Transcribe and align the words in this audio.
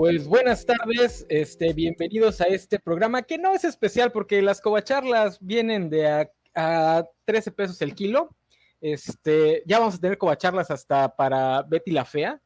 Pues 0.00 0.26
buenas 0.26 0.64
tardes, 0.64 1.26
este, 1.28 1.74
bienvenidos 1.74 2.40
a 2.40 2.44
este 2.44 2.78
programa 2.78 3.20
que 3.20 3.36
no 3.36 3.54
es 3.54 3.64
especial 3.64 4.10
porque 4.12 4.40
las 4.40 4.62
covacharlas 4.62 5.38
vienen 5.42 5.90
de 5.90 6.26
a, 6.54 7.04
13 7.26 7.50
pesos 7.52 7.82
el 7.82 7.94
kilo. 7.94 8.34
Este, 8.80 9.62
ya 9.66 9.78
vamos 9.78 9.96
a 9.96 10.00
tener 10.00 10.16
covacharlas 10.16 10.70
hasta 10.70 11.14
para 11.14 11.60
Betty 11.64 11.90
la 11.90 12.06
Fea. 12.06 12.40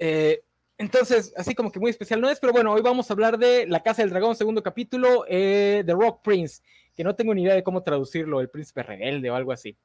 Eh, 0.00 0.42
entonces, 0.76 1.32
así 1.36 1.54
como 1.54 1.70
que 1.70 1.78
muy 1.78 1.90
especial 1.90 2.20
no 2.20 2.28
es, 2.28 2.40
pero 2.40 2.52
bueno, 2.52 2.72
hoy 2.72 2.82
vamos 2.82 3.08
a 3.08 3.14
hablar 3.14 3.38
de 3.38 3.68
La 3.68 3.80
Casa 3.80 4.02
del 4.02 4.10
Dragón, 4.10 4.34
segundo 4.34 4.60
capítulo, 4.60 5.24
eh, 5.28 5.84
The 5.86 5.92
Rock 5.92 6.24
Prince, 6.24 6.60
que 6.96 7.04
no 7.04 7.14
tengo 7.14 7.32
ni 7.36 7.44
idea 7.44 7.54
de 7.54 7.62
cómo 7.62 7.84
traducirlo, 7.84 8.40
el 8.40 8.50
príncipe 8.50 8.82
rebelde 8.82 9.30
o 9.30 9.36
algo 9.36 9.52
así. 9.52 9.76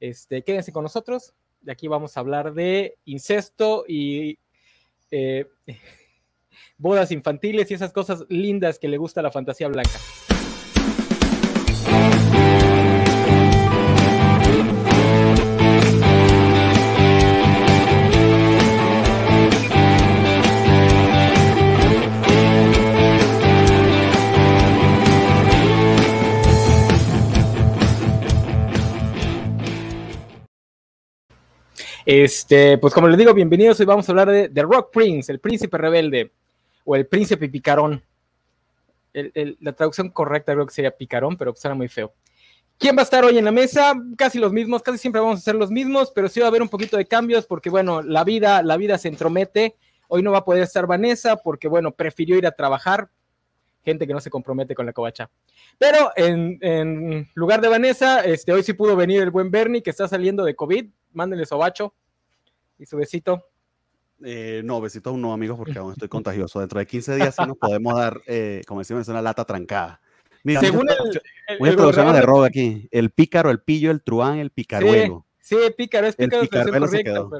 Este, 0.00 0.42
quédense 0.42 0.72
con 0.72 0.82
nosotros, 0.82 1.34
de 1.60 1.72
aquí 1.72 1.88
vamos 1.88 2.16
a 2.16 2.20
hablar 2.20 2.54
de 2.54 2.96
incesto 3.04 3.84
y 3.86 4.38
eh, 5.10 5.46
bodas 6.76 7.12
infantiles 7.12 7.70
y 7.70 7.74
esas 7.74 7.92
cosas 7.92 8.24
lindas 8.28 8.78
que 8.78 8.88
le 8.88 8.98
gusta 8.98 9.22
la 9.22 9.30
fantasía 9.30 9.68
blanca. 9.68 9.98
Este, 32.10 32.78
pues 32.78 32.94
como 32.94 33.06
les 33.06 33.18
digo, 33.18 33.34
bienvenidos. 33.34 33.78
Hoy 33.80 33.84
vamos 33.84 34.08
a 34.08 34.12
hablar 34.12 34.30
de 34.30 34.48
The 34.48 34.62
Rock 34.62 34.90
Prince, 34.94 35.30
el 35.30 35.40
príncipe 35.40 35.76
rebelde, 35.76 36.32
o 36.90 36.96
el 36.96 37.06
príncipe 37.06 37.50
picarón. 37.50 38.02
la 39.12 39.72
traducción 39.74 40.08
correcta 40.08 40.54
creo 40.54 40.64
que 40.64 40.72
sería 40.72 40.90
picarón, 40.90 41.36
pero 41.36 41.54
suena 41.54 41.74
muy 41.74 41.88
feo. 41.88 42.14
¿Quién 42.78 42.96
va 42.96 43.00
a 43.00 43.02
estar 43.02 43.26
hoy 43.26 43.36
en 43.36 43.44
la 43.44 43.52
mesa? 43.52 43.92
Casi 44.16 44.38
los 44.38 44.54
mismos, 44.54 44.82
casi 44.82 44.96
siempre 44.96 45.20
vamos 45.20 45.40
a 45.40 45.42
ser 45.42 45.54
los 45.54 45.70
mismos, 45.70 46.10
pero 46.14 46.30
sí 46.30 46.40
va 46.40 46.46
a 46.46 46.48
haber 46.48 46.62
un 46.62 46.70
poquito 46.70 46.96
de 46.96 47.04
cambios 47.04 47.44
porque, 47.44 47.68
bueno, 47.68 48.00
la 48.00 48.24
vida, 48.24 48.62
la 48.62 48.78
vida 48.78 48.96
se 48.96 49.08
entromete. 49.08 49.76
Hoy 50.08 50.22
no 50.22 50.32
va 50.32 50.38
a 50.38 50.44
poder 50.46 50.62
estar 50.62 50.86
Vanessa 50.86 51.36
porque, 51.36 51.68
bueno, 51.68 51.92
prefirió 51.92 52.38
ir 52.38 52.46
a 52.46 52.52
trabajar. 52.52 53.10
Gente 53.84 54.06
que 54.06 54.14
no 54.14 54.20
se 54.20 54.30
compromete 54.30 54.74
con 54.74 54.86
la 54.86 54.94
covacha. 54.94 55.28
Pero 55.76 56.10
en, 56.16 57.28
lugar 57.34 57.60
de 57.60 57.68
Vanessa, 57.68 58.24
este, 58.24 58.50
hoy 58.50 58.62
sí 58.62 58.72
pudo 58.72 58.96
venir 58.96 59.20
el 59.20 59.30
buen 59.30 59.50
Bernie 59.50 59.82
que 59.82 59.90
está 59.90 60.08
saliendo 60.08 60.42
de 60.42 60.56
COVID. 60.56 60.86
Mándenle 61.12 61.44
su 61.44 61.58
bacho 61.58 61.92
y 62.78 62.86
su 62.86 62.96
besito. 62.96 63.47
Eh, 64.24 64.62
no, 64.64 64.80
besito 64.80 65.10
aún 65.10 65.20
no, 65.22 65.32
amigos, 65.32 65.56
porque 65.56 65.78
aún 65.78 65.92
estoy 65.92 66.08
contagioso. 66.08 66.60
Dentro 66.60 66.78
de 66.78 66.86
15 66.86 67.16
días 67.16 67.34
sí 67.36 67.42
nos 67.46 67.56
podemos 67.56 67.94
dar, 67.94 68.20
eh, 68.26 68.62
como 68.66 68.80
decimos, 68.80 69.06
una 69.08 69.22
lata 69.22 69.44
trancada. 69.44 70.00
Mira, 70.44 70.60
Según 70.60 70.88
el, 70.88 70.96
el, 71.58 71.68
el 71.68 72.12
de 72.12 72.22
robo 72.22 72.44
aquí. 72.44 72.88
El 72.90 73.10
pícaro, 73.10 73.50
el 73.50 73.60
pillo, 73.60 73.90
el 73.90 74.02
truán, 74.02 74.38
el 74.38 74.50
picaruelo. 74.50 75.26
Sí, 75.40 75.56
pícaro, 75.76 76.06
es 76.06 76.16
pícaro, 76.16 77.30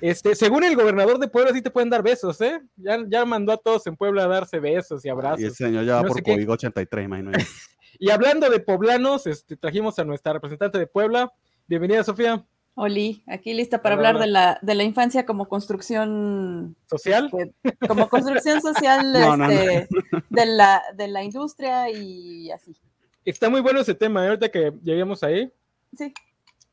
este, 0.00 0.34
según 0.34 0.64
el 0.64 0.76
gobernador 0.76 1.18
de 1.18 1.28
Puebla, 1.28 1.52
sí 1.54 1.62
te 1.62 1.70
pueden 1.70 1.88
dar 1.88 2.02
besos, 2.02 2.38
¿eh? 2.42 2.60
Ya, 2.76 2.98
ya 3.08 3.24
mandó 3.24 3.52
a 3.52 3.56
todos 3.56 3.86
en 3.86 3.96
Puebla 3.96 4.24
a 4.24 4.28
darse 4.28 4.60
besos 4.60 5.02
y 5.04 5.08
abrazos. 5.08 5.40
Y 5.40 5.44
el 5.44 5.54
señor 5.54 5.86
ya 5.86 5.96
va 5.96 6.02
por 6.02 6.22
Código 6.22 6.52
83, 6.52 7.04
imagino. 7.06 7.30
y 7.98 8.10
hablando 8.10 8.50
de 8.50 8.60
poblanos, 8.60 9.26
este, 9.26 9.56
trajimos 9.56 9.98
a 9.98 10.04
nuestra 10.04 10.34
representante 10.34 10.78
de 10.78 10.86
Puebla. 10.86 11.32
Bienvenida, 11.66 12.04
Sofía. 12.04 12.44
Oli, 12.76 13.22
aquí 13.28 13.54
lista 13.54 13.82
para 13.82 13.94
hablar 13.94 14.18
de 14.18 14.26
la, 14.26 14.58
de 14.60 14.74
la 14.74 14.82
infancia 14.82 15.24
como 15.24 15.48
construcción 15.48 16.76
social. 16.88 17.30
Este, 17.32 17.86
como 17.86 18.08
construcción 18.08 18.60
social 18.60 19.14
este, 19.50 19.88
De, 20.28 20.46
la, 20.46 20.82
de 20.96 21.08
la 21.08 21.22
industria 21.22 21.88
y 21.90 22.50
así. 22.50 22.76
Está 23.24 23.48
muy 23.48 23.60
bueno 23.60 23.80
ese 23.80 23.94
tema, 23.94 24.24
¿eh? 24.24 24.28
ahorita 24.28 24.48
que 24.50 24.72
lleguemos 24.82 25.22
ahí. 25.22 25.52
Sí. 25.96 26.12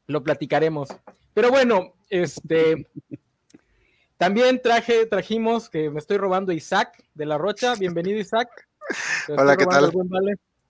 Lo 0.08 0.24
platicaremos. 0.24 0.90
Pero 1.34 1.52
bueno, 1.52 1.94
este 2.09 2.88
también 4.18 4.62
traje, 4.62 5.06
trajimos 5.06 5.70
que 5.70 5.90
me 5.90 6.00
estoy 6.00 6.18
robando 6.18 6.52
Isaac 6.52 7.03
de 7.14 7.26
la 7.26 7.38
Rocha. 7.38 7.76
Bienvenido, 7.76 8.20
Isaac. 8.20 8.50
Hola, 9.30 9.58
¿qué 9.58 9.66
tal? 9.66 9.92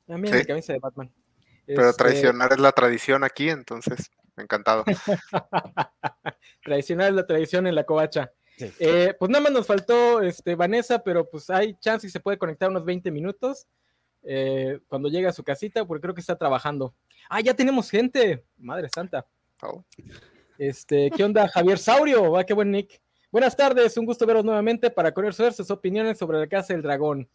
También 0.08 0.38
sí. 0.38 0.46
camisa 0.46 0.74
de 0.74 0.80
Batman. 0.80 1.12
Pero 1.66 1.90
este, 1.90 2.04
traicionar 2.04 2.54
es 2.54 2.60
la 2.60 2.72
tradición 2.72 3.24
aquí, 3.24 3.50
entonces 3.50 4.12
encantado. 4.38 4.84
Tradicional 6.64 7.16
la 7.16 7.28
tradición 7.28 7.68
en 7.68 7.76
la 7.76 7.84
covacha. 7.84 8.32
Eh, 8.80 9.16
pues 9.18 9.32
nada 9.32 9.44
más 9.44 9.52
nos 9.52 9.66
faltó 9.66 10.22
este, 10.22 10.56
Vanessa, 10.56 11.00
pero 11.00 11.28
pues 11.28 11.50
hay 11.50 11.76
chance 11.80 12.06
y 12.06 12.10
se 12.10 12.20
puede 12.20 12.38
conectar 12.38 12.70
unos 12.70 12.86
20 12.86 13.10
minutos 13.10 13.68
eh, 14.24 14.80
cuando 14.88 15.10
llegue 15.10 15.28
a 15.28 15.34
su 15.34 15.44
casita, 15.44 15.86
porque 15.86 16.02
creo 16.02 16.14
que 16.14 16.22
está 16.22 16.38
trabajando. 16.38 16.94
Ah, 17.30 17.42
ya 17.42 17.56
tenemos 17.56 17.90
gente. 17.90 18.44
Madre 18.58 18.88
santa. 18.94 19.26
Oh. 19.64 19.84
Este, 20.58 21.10
¿qué 21.10 21.24
onda, 21.24 21.48
Javier 21.48 21.80
Saurio? 21.80 22.38
Ah, 22.38 22.44
qué 22.44 22.54
buen 22.54 22.72
nick. 22.72 23.02
Buenas 23.32 23.56
tardes, 23.56 23.98
un 23.98 24.06
gusto 24.06 24.26
veros 24.26 24.44
nuevamente 24.44 24.92
para 24.92 25.14
conocer 25.14 25.54
sus 25.54 25.72
opiniones 25.72 26.18
sobre 26.18 26.38
la 26.38 26.48
Casa 26.48 26.74
del 26.74 26.82
Dragón. 26.82 27.30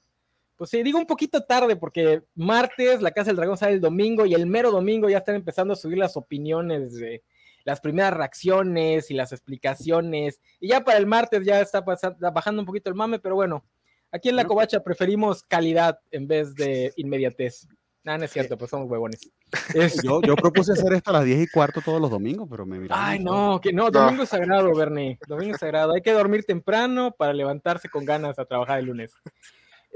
Pues 0.57 0.71
sí, 0.71 0.83
digo 0.83 0.99
un 0.99 1.07
poquito 1.07 1.43
tarde 1.43 1.77
porque 1.77 2.23
martes 2.35 3.03
la 3.03 3.11
Casa 3.11 3.29
del 3.29 3.37
Dragón 3.37 3.59
sale 3.59 3.75
el 3.75 3.81
domingo 3.81 4.25
y 4.25 4.35
el 4.35 4.47
mero 4.47 4.71
domingo 4.71 5.09
ya 5.09 5.19
están 5.19 5.35
empezando 5.35 5.75
a 5.75 5.77
subir 5.77 5.99
las 5.99 6.17
opiniones 6.17 6.95
de 6.95 7.23
las 7.65 7.81
primeras 7.81 8.15
reacciones 8.15 9.11
y 9.11 9.15
las 9.15 9.33
explicaciones. 9.33 10.41
Y 10.61 10.69
ya 10.69 10.83
para 10.83 10.99
el 10.99 11.07
martes 11.07 11.45
ya 11.45 11.61
está 11.61 11.85
bajando 12.33 12.63
un 12.63 12.67
poquito 12.67 12.89
el 12.89 12.95
mame, 12.95 13.19
pero 13.19 13.35
bueno, 13.35 13.65
aquí 14.13 14.29
en 14.29 14.37
la 14.37 14.45
covacha 14.45 14.83
preferimos 14.83 15.43
calidad 15.43 15.99
en 16.11 16.27
vez 16.27 16.55
de 16.55 16.93
inmediatez. 16.97 17.69
Nada, 18.05 18.19
no 18.19 18.25
es 18.25 18.31
cierto, 18.31 18.57
pues 18.57 18.71
somos 18.71 18.89
huevones. 18.89 19.19
Yo, 20.05 20.21
yo, 20.23 20.37
propuse 20.37 20.73
hacer 20.73 20.93
esto 20.93 21.11
a 21.11 21.15
las 21.15 21.25
10 21.25 21.43
y 21.43 21.47
cuarto 21.49 21.81
todos 21.81 22.01
los 22.01 22.11
domingos, 22.11 22.47
pero 22.51 22.67
me 22.67 22.79
miraron. 22.79 23.05
Ay, 23.05 23.19
no, 23.19 23.61
que 23.61 23.73
no, 23.73 23.91
domingo 23.91 24.25
es 24.25 24.29
sagrado, 24.29 24.73
Bernie. 24.75 25.19
Domingo 25.27 25.55
es 25.55 25.61
sagrado. 25.61 25.93
Hay 25.93 26.03
que 26.03 26.13
dormir 26.13 26.45
temprano 26.45 27.13
para 27.17 27.33
levantarse 27.33 27.89
con 27.89 28.05
ganas 28.05 28.39
a 28.39 28.45
trabajar 28.45 28.79
el 28.79 28.87
lunes. 28.87 29.13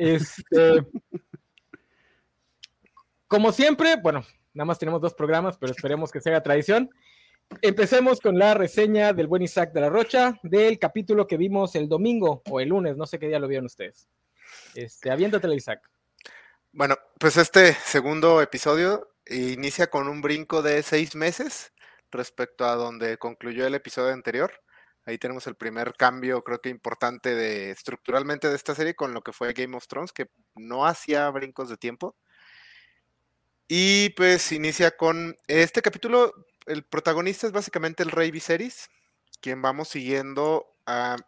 Este, 0.01 0.87
como 3.27 3.53
siempre, 3.53 3.97
bueno, 3.97 4.25
nada 4.55 4.65
más 4.65 4.79
tenemos 4.79 5.03
dos 5.03 5.13
programas, 5.13 5.59
pero 5.59 5.73
esperemos 5.73 6.11
que 6.11 6.23
sea 6.23 6.43
tradición. 6.43 6.89
Empecemos 7.61 8.19
con 8.19 8.39
la 8.39 8.55
reseña 8.55 9.13
del 9.13 9.27
buen 9.27 9.43
Isaac 9.43 9.75
de 9.75 9.83
la 9.83 9.91
Rocha 9.91 10.41
del 10.43 10.79
capítulo 10.79 11.27
que 11.27 11.37
vimos 11.37 11.75
el 11.75 11.87
domingo 11.87 12.41
o 12.49 12.61
el 12.61 12.71
lunes, 12.71 12.97
no 12.97 13.05
sé 13.05 13.19
qué 13.19 13.29
día 13.29 13.39
lo 13.39 13.47
vieron 13.47 13.67
ustedes. 13.67 14.09
Este, 14.75 15.11
aviéntatelo, 15.11 15.53
Isaac. 15.53 15.83
Bueno, 16.73 16.97
pues 17.19 17.37
este 17.37 17.75
segundo 17.75 18.41
episodio 18.41 19.11
inicia 19.27 19.89
con 19.89 20.09
un 20.09 20.23
brinco 20.23 20.63
de 20.63 20.83
seis 20.83 21.15
meses 21.15 21.75
respecto 22.11 22.65
a 22.65 22.75
donde 22.75 23.19
concluyó 23.19 23.67
el 23.67 23.75
episodio 23.75 24.15
anterior. 24.15 24.51
Ahí 25.05 25.19
tenemos 25.19 25.47
el 25.47 25.57
primer 25.57 25.95
cambio, 25.95 26.45
creo 26.45 26.61
que 26.61 26.69
importante 26.69 27.35
de 27.35 27.71
estructuralmente 27.71 28.49
de 28.49 28.57
esta 28.57 28.75
serie 28.75 28.95
con 28.95 29.15
lo 29.15 29.23
que 29.23 29.33
fue 29.33 29.53
Game 29.53 29.77
of 29.77 29.87
Thrones, 29.87 30.13
que 30.13 30.29
no 30.55 30.87
hacía 30.87 31.29
brincos 31.31 31.69
de 31.69 31.77
tiempo. 31.77 32.17
Y 33.69 34.11
pues 34.11 34.53
inicia 34.53 34.97
con 34.97 35.37
este 35.47 35.81
capítulo. 35.81 36.35
El 36.67 36.85
protagonista 36.85 37.47
es 37.47 37.53
básicamente 37.53 38.03
el 38.03 38.11
rey 38.11 38.31
Viserys, 38.31 38.91
quien 39.41 39.63
vamos 39.63 39.89
siguiendo 39.89 40.67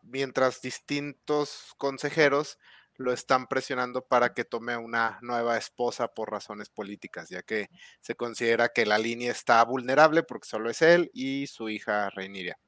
mientras 0.03 0.61
distintos 0.61 1.75
consejeros 1.79 2.59
lo 2.97 3.13
están 3.13 3.47
presionando 3.47 4.07
para 4.07 4.35
que 4.35 4.45
tome 4.45 4.77
una 4.77 5.19
nueva 5.23 5.57
esposa 5.57 6.09
por 6.09 6.31
razones 6.31 6.69
políticas, 6.69 7.29
ya 7.29 7.43
que 7.43 7.69
se 8.01 8.15
considera 8.15 8.69
que 8.69 8.87
la 8.87 8.99
línea 8.99 9.31
está 9.33 9.65
vulnerable 9.65 10.23
porque 10.23 10.49
solo 10.49 10.71
es 10.71 10.83
él 10.83 11.11
y 11.15 11.47
su 11.47 11.69
hija 11.69 12.11
Reiniria. 12.11 12.59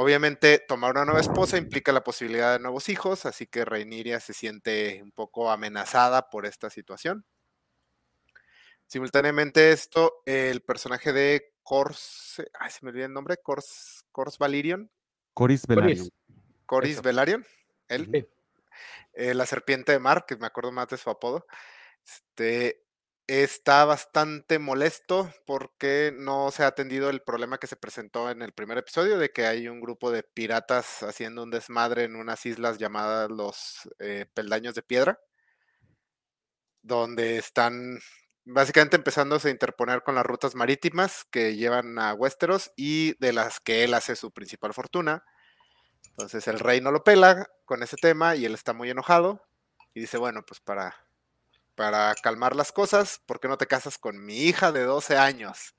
Obviamente, 0.00 0.60
tomar 0.60 0.92
una 0.92 1.04
nueva 1.06 1.20
esposa 1.20 1.58
implica 1.58 1.90
la 1.90 2.04
posibilidad 2.04 2.52
de 2.52 2.60
nuevos 2.60 2.88
hijos, 2.88 3.26
así 3.26 3.48
que 3.48 3.64
Reiniria 3.64 4.20
se 4.20 4.32
siente 4.32 5.00
un 5.02 5.10
poco 5.10 5.50
amenazada 5.50 6.30
por 6.30 6.46
esta 6.46 6.70
situación. 6.70 7.26
Simultáneamente 8.86 9.72
esto, 9.72 10.22
el 10.24 10.62
personaje 10.62 11.12
de 11.12 11.52
Cors, 11.64 12.40
ay, 12.60 12.70
se 12.70 12.78
me 12.82 12.90
olvidó 12.90 13.06
el 13.06 13.12
nombre, 13.12 13.38
Cors, 13.42 14.04
Cors 14.12 14.38
Valirion. 14.38 14.88
Coris 15.34 15.66
Velaryon. 15.66 16.08
Coris 16.64 17.02
Velaryon, 17.02 17.44
él. 17.88 18.28
Eh, 19.14 19.34
la 19.34 19.46
serpiente 19.46 19.90
de 19.90 19.98
mar, 19.98 20.26
que 20.28 20.36
me 20.36 20.46
acuerdo 20.46 20.70
más 20.70 20.86
de 20.86 20.96
su 20.96 21.10
apodo. 21.10 21.44
Este, 22.06 22.84
está 23.28 23.84
bastante 23.84 24.58
molesto 24.58 25.30
porque 25.46 26.12
no 26.16 26.50
se 26.50 26.64
ha 26.64 26.68
atendido 26.68 27.10
el 27.10 27.20
problema 27.20 27.58
que 27.58 27.66
se 27.66 27.76
presentó 27.76 28.30
en 28.30 28.40
el 28.40 28.54
primer 28.54 28.78
episodio 28.78 29.18
de 29.18 29.30
que 29.30 29.46
hay 29.46 29.68
un 29.68 29.82
grupo 29.82 30.10
de 30.10 30.22
piratas 30.22 31.02
haciendo 31.02 31.42
un 31.42 31.50
desmadre 31.50 32.04
en 32.04 32.16
unas 32.16 32.46
islas 32.46 32.78
llamadas 32.78 33.30
los 33.30 33.88
eh, 33.98 34.26
peldaños 34.32 34.74
de 34.74 34.82
piedra, 34.82 35.20
donde 36.82 37.36
están 37.36 37.98
básicamente 38.46 38.96
empezándose 38.96 39.48
a 39.48 39.52
interponer 39.52 40.02
con 40.02 40.14
las 40.14 40.24
rutas 40.24 40.54
marítimas 40.54 41.26
que 41.30 41.54
llevan 41.54 41.98
a 41.98 42.14
Westeros 42.14 42.72
y 42.76 43.14
de 43.20 43.34
las 43.34 43.60
que 43.60 43.84
él 43.84 43.92
hace 43.92 44.16
su 44.16 44.32
principal 44.32 44.72
fortuna. 44.72 45.22
Entonces 46.12 46.48
el 46.48 46.58
rey 46.58 46.80
no 46.80 46.92
lo 46.92 47.04
pela 47.04 47.46
con 47.66 47.82
ese 47.82 47.96
tema 47.96 48.36
y 48.36 48.46
él 48.46 48.54
está 48.54 48.72
muy 48.72 48.88
enojado 48.88 49.42
y 49.92 50.00
dice, 50.00 50.16
bueno, 50.16 50.42
pues 50.46 50.60
para, 50.60 50.96
para 51.78 52.12
calmar 52.16 52.56
las 52.56 52.72
cosas, 52.72 53.22
¿por 53.24 53.38
qué 53.38 53.46
no 53.46 53.56
te 53.56 53.68
casas 53.68 53.98
con 53.98 54.24
mi 54.24 54.36
hija 54.38 54.72
de 54.72 54.82
12 54.82 55.16
años? 55.16 55.76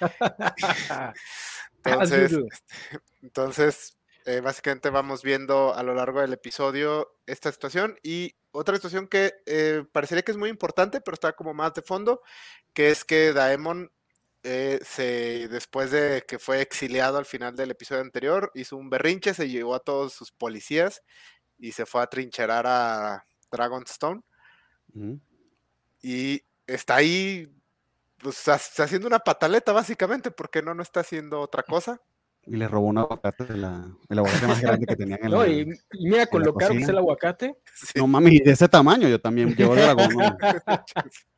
entonces, 1.84 2.32
este, 2.32 3.00
entonces 3.20 3.98
eh, 4.26 4.40
básicamente 4.40 4.90
vamos 4.90 5.24
viendo 5.24 5.74
a 5.74 5.82
lo 5.82 5.92
largo 5.92 6.20
del 6.20 6.34
episodio 6.34 7.16
esta 7.26 7.50
situación 7.50 7.98
y 8.04 8.36
otra 8.52 8.76
situación 8.76 9.08
que 9.08 9.34
eh, 9.46 9.82
parecería 9.90 10.22
que 10.22 10.30
es 10.30 10.38
muy 10.38 10.50
importante, 10.50 11.00
pero 11.00 11.14
está 11.14 11.32
como 11.32 11.52
más 11.52 11.74
de 11.74 11.82
fondo, 11.82 12.22
que 12.72 12.90
es 12.90 13.04
que 13.04 13.32
Daemon 13.32 13.90
eh, 14.44 14.78
se, 14.84 15.48
después 15.48 15.90
de 15.90 16.22
que 16.28 16.38
fue 16.38 16.60
exiliado 16.60 17.18
al 17.18 17.26
final 17.26 17.56
del 17.56 17.72
episodio 17.72 18.02
anterior, 18.02 18.52
hizo 18.54 18.76
un 18.76 18.88
berrinche, 18.88 19.34
se 19.34 19.48
llevó 19.48 19.74
a 19.74 19.80
todos 19.80 20.12
sus 20.12 20.30
policías 20.30 21.02
y 21.58 21.72
se 21.72 21.86
fue 21.86 22.02
a 22.02 22.06
trincherar 22.06 22.66
a 22.68 23.26
Dragonstone. 23.50 24.22
Y 26.02 26.42
está 26.66 26.96
ahí, 26.96 27.52
pues, 28.18 28.48
haciendo 28.48 29.06
una 29.06 29.18
pataleta 29.18 29.72
básicamente, 29.72 30.30
porque 30.30 30.62
no, 30.62 30.74
no 30.74 30.82
está 30.82 31.00
haciendo 31.00 31.40
otra 31.40 31.62
cosa. 31.62 32.00
Y 32.46 32.56
le 32.56 32.68
robó 32.68 32.88
un 32.88 32.98
aguacate, 32.98 33.44
de 33.44 33.56
la, 33.56 33.88
el 34.08 34.18
aguacate 34.18 34.46
más 34.46 34.60
grande 34.60 34.86
que 34.86 34.96
tenían 34.96 35.18
en 35.22 35.30
no, 35.30 35.42
la 35.42 35.48
y, 35.48 35.66
mira, 36.00 36.26
con 36.26 36.42
lo 36.42 36.54
caro 36.54 36.74
que 36.74 36.82
es 36.82 36.88
el 36.88 36.98
aguacate. 36.98 37.56
No 37.96 38.06
mami, 38.06 38.38
de 38.38 38.52
ese 38.52 38.68
tamaño 38.68 39.08
yo 39.08 39.20
también 39.20 39.54
llevo 39.54 39.74
dragón. 39.74 40.08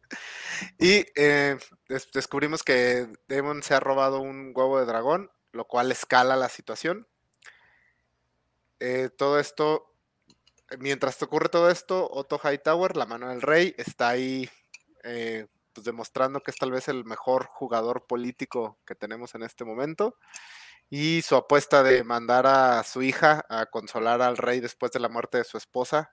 Y 0.79 1.05
eh, 1.17 1.59
descubrimos 2.15 2.63
que 2.63 3.09
Demon 3.29 3.63
se 3.63 3.75
ha 3.75 3.81
robado 3.81 4.21
un 4.21 4.53
huevo 4.55 4.79
de 4.79 4.87
dragón, 4.87 5.31
lo 5.53 5.67
cual 5.67 5.91
escala 5.91 6.37
la 6.37 6.49
situación. 6.49 7.07
Eh, 8.81 9.11
todo 9.17 9.41
esto, 9.41 9.96
mientras 10.79 11.21
ocurre 11.23 11.49
todo 11.49 11.71
esto, 11.71 12.09
Otto 12.11 12.41
Hightower, 12.43 12.97
la 12.97 13.07
mano 13.07 13.29
del 13.29 13.43
rey, 13.43 13.75
está 13.79 14.11
ahí 14.11 14.49
eh, 15.05 15.47
pues 15.73 15.85
demostrando 15.85 16.41
que 16.41 16.51
es 16.51 16.57
tal 16.57 16.73
vez 16.73 16.89
el 16.89 17.05
mejor 17.05 17.47
jugador 17.47 18.07
político 18.07 18.79
que 18.87 18.95
tenemos 18.95 19.35
en 19.35 19.43
este 19.43 19.65
momento. 19.65 20.17
Y 20.89 21.23
su 21.23 21.35
apuesta 21.35 21.83
de 21.83 22.05
mandar 22.05 22.47
a 22.47 22.83
su 22.85 23.03
hija 23.03 23.45
a 23.49 23.67
consolar 23.67 24.23
al 24.23 24.37
rey 24.37 24.61
después 24.61 24.93
de 24.93 25.01
la 25.01 25.09
muerte 25.09 25.39
de 25.39 25.45
su 25.45 25.59
esposa 25.59 26.13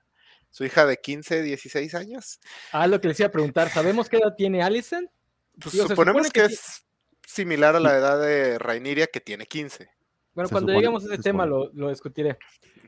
su 0.53 0.63
hija 0.63 0.85
de 0.85 0.97
15, 0.97 1.41
16 1.41 1.95
años. 1.95 2.39
Ah, 2.71 2.85
lo 2.85 3.01
que 3.01 3.07
les 3.07 3.19
iba 3.19 3.27
a 3.27 3.31
preguntar, 3.31 3.69
¿sabemos 3.71 4.07
qué 4.07 4.17
edad 4.17 4.35
tiene 4.37 4.61
Allison? 4.61 5.09
Pues 5.59 5.75
suponemos 5.75 6.29
que, 6.29 6.45
es 6.45 6.85
similar 7.25 7.75
a 7.75 7.79
la 7.79 7.97
edad 7.97 8.21
de 8.21 8.59
Rainiria, 8.59 9.07
que 9.07 9.19
tiene 9.19 9.47
15. 9.47 9.89
Bueno, 10.33 10.49
cuando 10.49 10.73
lleguemos 10.73 11.03
a 11.03 11.13
ese 11.13 11.21
tema 11.21 11.45
lo, 11.45 11.69
discutiré. 11.89 12.37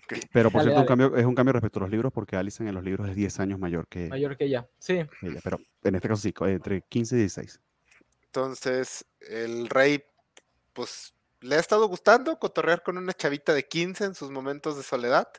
Pero 0.33 0.51
por 0.51 0.61
cierto, 0.61 0.81
Un 0.81 0.85
cambio, 0.85 1.15
es 1.15 1.25
un 1.25 1.35
cambio 1.35 1.53
respecto 1.53 1.79
a 1.79 1.83
los 1.83 1.91
libros, 1.91 2.11
porque 2.13 2.35
Allison 2.35 2.67
en 2.67 2.75
los 2.75 2.83
libros 2.83 3.09
es 3.09 3.15
10 3.15 3.39
años 3.39 3.59
mayor 3.59 3.87
que, 3.87 4.07
mayor 4.07 4.37
que 4.37 4.45
ella. 4.45 4.67
Sí. 4.77 4.99
pero 5.43 5.59
en 5.83 5.95
este 5.95 6.07
caso 6.07 6.21
sí, 6.21 6.33
entre 6.41 6.81
15 6.81 7.15
y 7.15 7.19
16. 7.19 7.59
Entonces, 8.25 9.05
el 9.21 9.69
rey, 9.69 10.03
pues, 10.73 11.15
le 11.41 11.55
ha 11.55 11.59
estado 11.59 11.87
gustando 11.87 12.37
cotorrear 12.37 12.83
con 12.83 12.97
una 12.97 13.13
chavita 13.13 13.53
de 13.53 13.67
15 13.67 14.05
en 14.05 14.15
sus 14.15 14.29
momentos 14.29 14.77
de 14.77 14.83
soledad. 14.83 15.29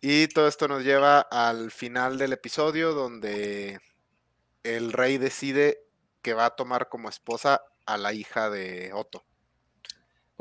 Y 0.00 0.28
todo 0.28 0.48
esto 0.48 0.66
nos 0.68 0.84
lleva 0.84 1.20
al 1.20 1.70
final 1.70 2.18
del 2.18 2.32
episodio 2.32 2.92
donde 2.94 3.80
el 4.62 4.92
rey 4.92 5.18
decide 5.18 5.84
que 6.22 6.34
va 6.34 6.46
a 6.46 6.56
tomar 6.56 6.88
como 6.88 7.08
esposa 7.08 7.62
a 7.86 7.98
la 7.98 8.12
hija 8.12 8.50
de 8.50 8.92
Otto. 8.94 9.24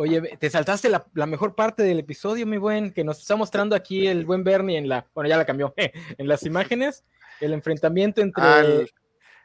Oye, 0.01 0.38
te 0.38 0.50
saltaste 0.50 0.88
la, 0.88 1.25
mejor 1.25 1.56
parte 1.56 1.84
del 1.84 2.00
episodio, 2.00 2.48
mi 2.48 2.56
buen, 2.56 2.94
que 2.94 3.04
nos 3.04 3.19
está 3.19 3.36
mostrando 3.36 3.75
aquí 3.75 4.07
el 4.07 4.24
buen 4.24 4.46
Bernie 4.46 4.78
en 4.78 4.88
la, 4.88 5.06
bueno, 5.13 5.30
ya 5.30 5.36
la 5.36 5.46
cambió, 5.46 5.74
en 6.18 6.25
las 6.25 6.44
imágenes, 6.44 7.04
el 7.42 7.51
enfrentamiento 7.51 8.22
entre... 8.22 8.42
¿Al 8.42 8.90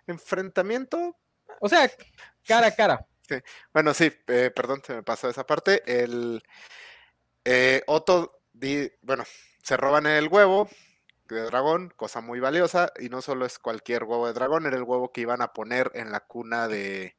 enfrentamiento? 0.07 1.17
O 1.59 1.69
sea, 1.69 1.91
cara 2.47 2.69
a 2.69 2.71
cara. 2.71 3.05
Bueno, 3.73 3.93
sí, 3.95 4.13
eh, 4.29 4.53
perdón, 4.55 4.81
se 4.87 4.95
me 4.95 5.03
pasó 5.03 5.29
esa 5.29 5.45
parte. 5.45 5.83
El 5.87 6.41
eh, 7.45 7.83
Otto, 7.89 8.39
di, 8.53 8.89
bueno, 9.03 9.25
se 9.61 9.77
roban 9.77 10.07
el 10.07 10.29
huevo 10.29 10.69
de 11.25 11.43
dragón, 11.43 11.93
cosa 11.97 12.21
muy 12.21 12.39
valiosa, 12.39 12.93
y 13.01 13.09
no 13.09 13.23
solo 13.23 13.45
es 13.45 13.59
cualquier 13.59 14.05
huevo 14.05 14.29
de 14.29 14.35
dragón, 14.35 14.67
era 14.67 14.77
el 14.77 14.85
huevo 14.85 15.11
que 15.11 15.23
iban 15.23 15.43
a 15.43 15.53
poner 15.53 15.91
en 15.95 16.13
la 16.13 16.21
cuna 16.21 16.69
de 16.69 17.17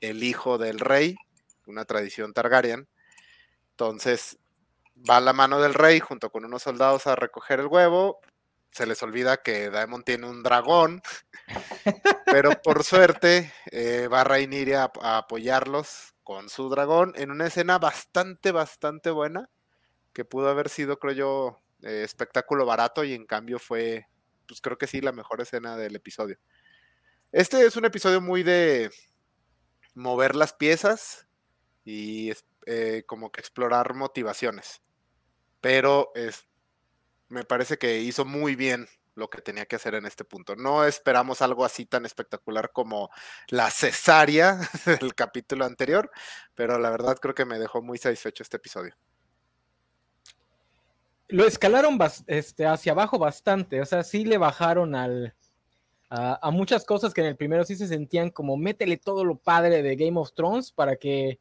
el 0.00 0.22
hijo 0.22 0.56
del 0.56 0.78
rey, 0.78 1.18
una 1.70 1.84
tradición 1.84 2.32
Targaryen. 2.32 2.88
Entonces 3.70 4.38
va 5.08 5.20
la 5.20 5.32
mano 5.32 5.60
del 5.60 5.74
rey 5.74 6.00
junto 6.00 6.30
con 6.30 6.44
unos 6.44 6.62
soldados 6.62 7.06
a 7.06 7.16
recoger 7.16 7.60
el 7.60 7.66
huevo. 7.66 8.20
Se 8.70 8.86
les 8.86 9.02
olvida 9.02 9.38
que 9.38 9.70
Daemon 9.70 10.02
tiene 10.02 10.26
un 10.26 10.42
dragón, 10.42 11.00
pero 12.26 12.50
por 12.62 12.84
suerte 12.84 13.52
eh, 13.70 14.08
va 14.12 14.24
Rhaenyra 14.24 14.84
a, 14.84 14.92
a 15.00 15.18
apoyarlos 15.18 16.14
con 16.22 16.50
su 16.50 16.68
dragón 16.68 17.12
en 17.16 17.30
una 17.30 17.46
escena 17.46 17.78
bastante, 17.78 18.52
bastante 18.52 19.10
buena, 19.10 19.48
que 20.12 20.26
pudo 20.26 20.50
haber 20.50 20.68
sido, 20.68 20.98
creo 20.98 21.14
yo, 21.14 21.62
eh, 21.82 22.02
espectáculo 22.02 22.66
barato 22.66 23.04
y 23.04 23.14
en 23.14 23.24
cambio 23.24 23.58
fue, 23.60 24.08
pues 24.46 24.60
creo 24.60 24.76
que 24.76 24.88
sí, 24.88 25.00
la 25.00 25.12
mejor 25.12 25.40
escena 25.40 25.76
del 25.76 25.94
episodio. 25.94 26.38
Este 27.30 27.64
es 27.64 27.76
un 27.76 27.84
episodio 27.84 28.20
muy 28.20 28.42
de 28.42 28.90
mover 29.94 30.34
las 30.34 30.52
piezas 30.52 31.27
y 31.88 32.32
eh, 32.66 33.04
como 33.06 33.32
que 33.32 33.40
explorar 33.40 33.94
motivaciones. 33.94 34.82
Pero 35.62 36.12
es, 36.14 36.46
me 37.28 37.44
parece 37.44 37.78
que 37.78 38.00
hizo 38.00 38.26
muy 38.26 38.56
bien 38.56 38.86
lo 39.14 39.30
que 39.30 39.40
tenía 39.40 39.64
que 39.64 39.76
hacer 39.76 39.94
en 39.94 40.04
este 40.04 40.22
punto. 40.22 40.54
No 40.54 40.84
esperamos 40.84 41.40
algo 41.40 41.64
así 41.64 41.86
tan 41.86 42.04
espectacular 42.04 42.72
como 42.72 43.08
la 43.48 43.70
cesárea 43.70 44.60
del 45.00 45.14
capítulo 45.14 45.64
anterior, 45.64 46.10
pero 46.54 46.78
la 46.78 46.90
verdad 46.90 47.16
creo 47.18 47.34
que 47.34 47.46
me 47.46 47.58
dejó 47.58 47.80
muy 47.80 47.96
satisfecho 47.96 48.42
este 48.42 48.58
episodio 48.58 48.94
lo 51.30 51.46
escalaron 51.46 51.98
este, 52.26 52.64
hacia 52.64 52.92
abajo 52.92 53.18
bastante, 53.18 53.82
o 53.82 53.84
sea, 53.84 54.02
sí 54.02 54.24
le 54.24 54.38
bajaron 54.38 54.94
al, 54.94 55.34
a, 56.08 56.50
muchas 56.50 56.86
cosas 56.86 57.12
que 57.12 57.20
en 57.20 57.26
el 57.26 57.36
primero 57.36 57.64
sí 57.64 57.76
se 57.76 57.86
sentían 57.86 58.30
como 58.30 58.56
métele 58.56 58.96
todo 58.96 59.26
lo 59.26 59.36
padre 59.36 59.82
de 59.82 59.94
Game 59.96 60.18
of 60.18 60.32
Thrones 60.32 60.72
para 60.72 60.96
que, 60.96 61.38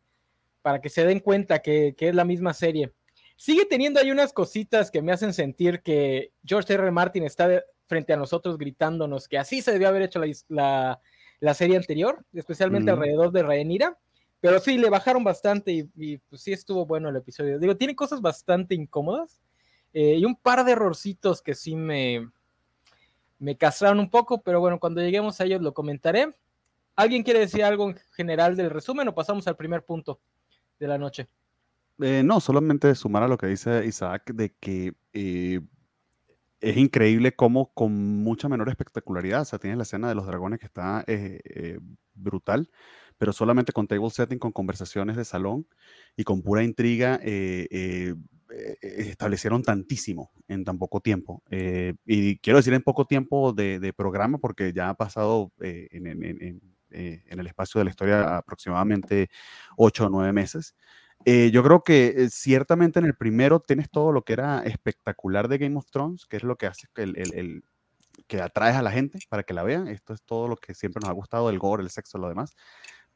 para 0.67 0.81
que 0.81 0.89
se 0.89 1.05
den 1.05 1.21
cuenta 1.21 1.59
que, 1.59 1.95
es 1.97 2.13
la 2.13 2.25
misma 2.25 2.53
serie. 2.53 2.91
Sigue 3.37 3.63
teniendo 3.63 4.01
ahí 4.01 4.11
unas 4.11 4.33
cositas 4.33 4.91
que 4.91 5.01
me 5.01 5.13
hacen 5.13 5.33
sentir 5.33 5.81
que 5.81 6.33
George 6.43 6.73
R. 6.73 6.91
Martin 6.91 7.23
está 7.23 7.63
frente 7.85 8.11
a 8.11 8.17
nosotros 8.17 8.57
gritándonos 8.57 9.29
que 9.29 9.37
así 9.37 9.61
se 9.61 9.71
debió 9.71 9.87
haber 9.87 10.01
hecho 10.01 10.21
la, 10.49 10.99
la, 11.39 11.53
serie 11.53 11.77
anterior, 11.77 12.25
especialmente 12.33 12.91
alrededor 12.91 13.31
de 13.31 13.43
Rhaenyra. 13.43 13.97
Pero 14.41 14.59
sí, 14.59 14.77
le 14.77 14.89
bajaron 14.89 15.23
bastante 15.23 15.71
y, 15.71 15.89
y, 15.95 16.17
pues 16.17 16.41
sí 16.41 16.51
estuvo 16.51 16.85
bueno 16.85 17.07
el 17.07 17.15
episodio. 17.15 17.59
Digo, 17.59 17.77
tiene 17.77 17.95
cosas 17.95 18.19
bastante 18.19 18.75
incómodas, 18.75 19.39
eh, 19.93 20.15
y 20.15 20.25
un 20.25 20.35
par 20.35 20.65
de 20.65 20.73
errorcitos 20.73 21.41
que 21.41 21.55
sí 21.55 21.77
me, 21.77 22.29
me 23.39 23.55
castraron 23.55 24.01
un 24.01 24.09
poco, 24.09 24.41
pero 24.41 24.59
bueno, 24.59 24.81
cuando 24.81 24.99
lleguemos 24.99 25.39
a 25.39 25.45
ellos 25.45 25.61
lo 25.61 25.73
comentaré. 25.73 26.35
¿Alguien 26.97 27.23
quiere 27.23 27.39
decir 27.39 27.63
algo 27.63 27.91
en 27.91 27.95
general 28.17 28.57
del 28.57 28.69
resumen 28.69 29.07
o 29.07 29.15
pasamos 29.15 29.47
al 29.47 29.55
primer 29.55 29.85
punto 29.85 30.19
de 30.79 30.87
la 30.87 30.97
noche? 30.97 31.27
Eh, 31.99 32.21
no, 32.23 32.39
solamente 32.39 32.93
sumar 32.95 33.23
a 33.23 33.27
lo 33.27 33.37
que 33.37 33.47
dice 33.47 33.85
Isaac 33.85 34.31
de 34.33 34.53
que 34.59 34.93
eh, 35.13 35.61
es 36.59 36.77
increíble 36.77 37.35
cómo 37.35 37.73
con 37.73 38.23
mucha 38.23 38.49
menor 38.49 38.69
espectacularidad, 38.69 39.41
o 39.41 39.45
sea, 39.45 39.59
tienes 39.59 39.77
la 39.77 39.83
escena 39.83 40.09
de 40.09 40.15
los 40.15 40.27
dragones 40.27 40.59
que 40.59 40.65
está 40.65 41.05
brutal, 42.13 42.69
pero 43.17 43.33
solamente 43.33 43.71
con 43.71 43.87
table 43.87 44.09
setting, 44.09 44.39
con 44.39 44.51
conversaciones 44.51 45.15
de 45.17 45.25
salón 45.25 45.67
y 46.15 46.23
con 46.23 46.41
pura 46.41 46.63
intriga, 46.63 47.19
eh, 48.59 48.79
establecieron 49.09 49.61
tantísimo 49.61 50.31
en 50.47 50.63
tan 50.63 50.77
poco 50.77 51.01
tiempo. 51.01 51.43
Eh, 51.49 51.95
y 52.05 52.37
quiero 52.37 52.57
decir 52.57 52.73
en 52.73 52.81
poco 52.81 53.05
tiempo 53.05 53.51
de, 53.51 53.93
programa 53.95 54.37
porque 54.37 54.71
ya 54.71 54.89
ha 54.89 54.93
pasado 54.93 55.51
eh, 55.59 55.87
en, 55.91 56.61
el 56.97 57.47
espacio 57.47 57.79
de 57.79 57.85
la 57.85 57.91
historia 57.91 58.37
aproximadamente 58.37 59.29
ocho 59.77 60.05
o 60.05 60.09
nueve 60.09 60.33
meses. 60.33 60.75
yo 61.25 61.63
creo 61.63 61.83
que 61.83 62.27
ciertamente 62.29 62.99
en 62.99 63.05
el 63.05 63.15
primero 63.15 63.59
tienes 63.59 63.89
todo 63.89 64.11
lo 64.11 64.23
que 64.23 64.33
era 64.33 64.63
espectacular 64.63 65.47
de 65.47 65.57
Game 65.57 65.77
of 65.77 65.89
Thrones, 65.91 66.25
que 66.25 66.37
es 66.37 66.43
lo 66.43 66.57
que 66.57 66.67
hace 66.67 66.87
que 66.93 67.03
el, 67.03 67.63
que 68.25 68.41
atraes 68.41 68.75
a 68.75 68.81
la 68.81 68.91
gente 68.91 69.19
para 69.29 69.43
que 69.43 69.53
la 69.53 69.63
vean. 69.63 69.87
Esto 69.87 70.13
es 70.13 70.21
todo 70.23 70.47
lo 70.47 70.55
que 70.55 70.73
siempre 70.73 71.01
nos 71.01 71.09
ha 71.09 71.13
gustado, 71.13 71.49
el 71.49 71.59
gore, 71.59 71.83
el 71.83 71.89
sexo, 71.89 72.17
lo 72.17 72.29
demás. 72.29 72.55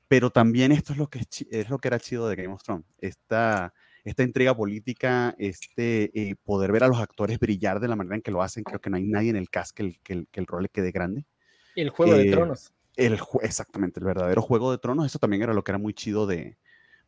Pero 0.07 0.29
también 0.29 0.71
esto 0.71 0.93
es 0.93 0.99
lo 0.99 1.07
que, 1.07 1.21
es 1.49 1.69
lo 1.69 1.79
que 1.79 1.87
era 1.87 1.99
chido 1.99 2.27
de 2.27 2.35
Game 2.35 2.53
of 2.53 2.63
Thrones. 2.63 2.85
Esta, 2.99 3.73
esta 4.03 4.23
intriga 4.23 4.55
política, 4.55 5.35
este 5.37 6.11
eh, 6.13 6.35
poder 6.43 6.71
ver 6.71 6.83
a 6.83 6.87
los 6.87 6.99
actores 6.99 7.39
brillar 7.39 7.79
de 7.79 7.87
la 7.87 7.95
manera 7.95 8.15
en 8.15 8.21
que 8.21 8.31
lo 8.31 8.41
hacen, 8.41 8.63
creo 8.63 8.81
que 8.81 8.89
no 8.89 8.97
hay 8.97 9.03
nadie 9.03 9.29
en 9.29 9.37
el 9.37 9.49
cast 9.49 9.75
que 9.75 9.83
el, 9.83 9.99
que 10.01 10.39
el, 10.39 10.47
rol 10.47 10.63
le 10.63 10.69
quede 10.69 10.91
grande. 10.91 11.25
El 11.75 11.89
juego 11.89 12.13
de 12.13 12.27
eh, 12.27 12.31
tronos. 12.31 12.73
El, 12.95 13.17
exactamente, 13.41 13.99
el 13.99 14.05
verdadero 14.05 14.41
juego 14.41 14.71
de 14.71 14.77
tronos, 14.77 15.05
eso 15.05 15.19
también 15.19 15.41
era 15.43 15.53
lo 15.53 15.63
que 15.63 15.71
era 15.71 15.79
muy 15.79 15.93
chido 15.93 16.27
de, 16.27 16.57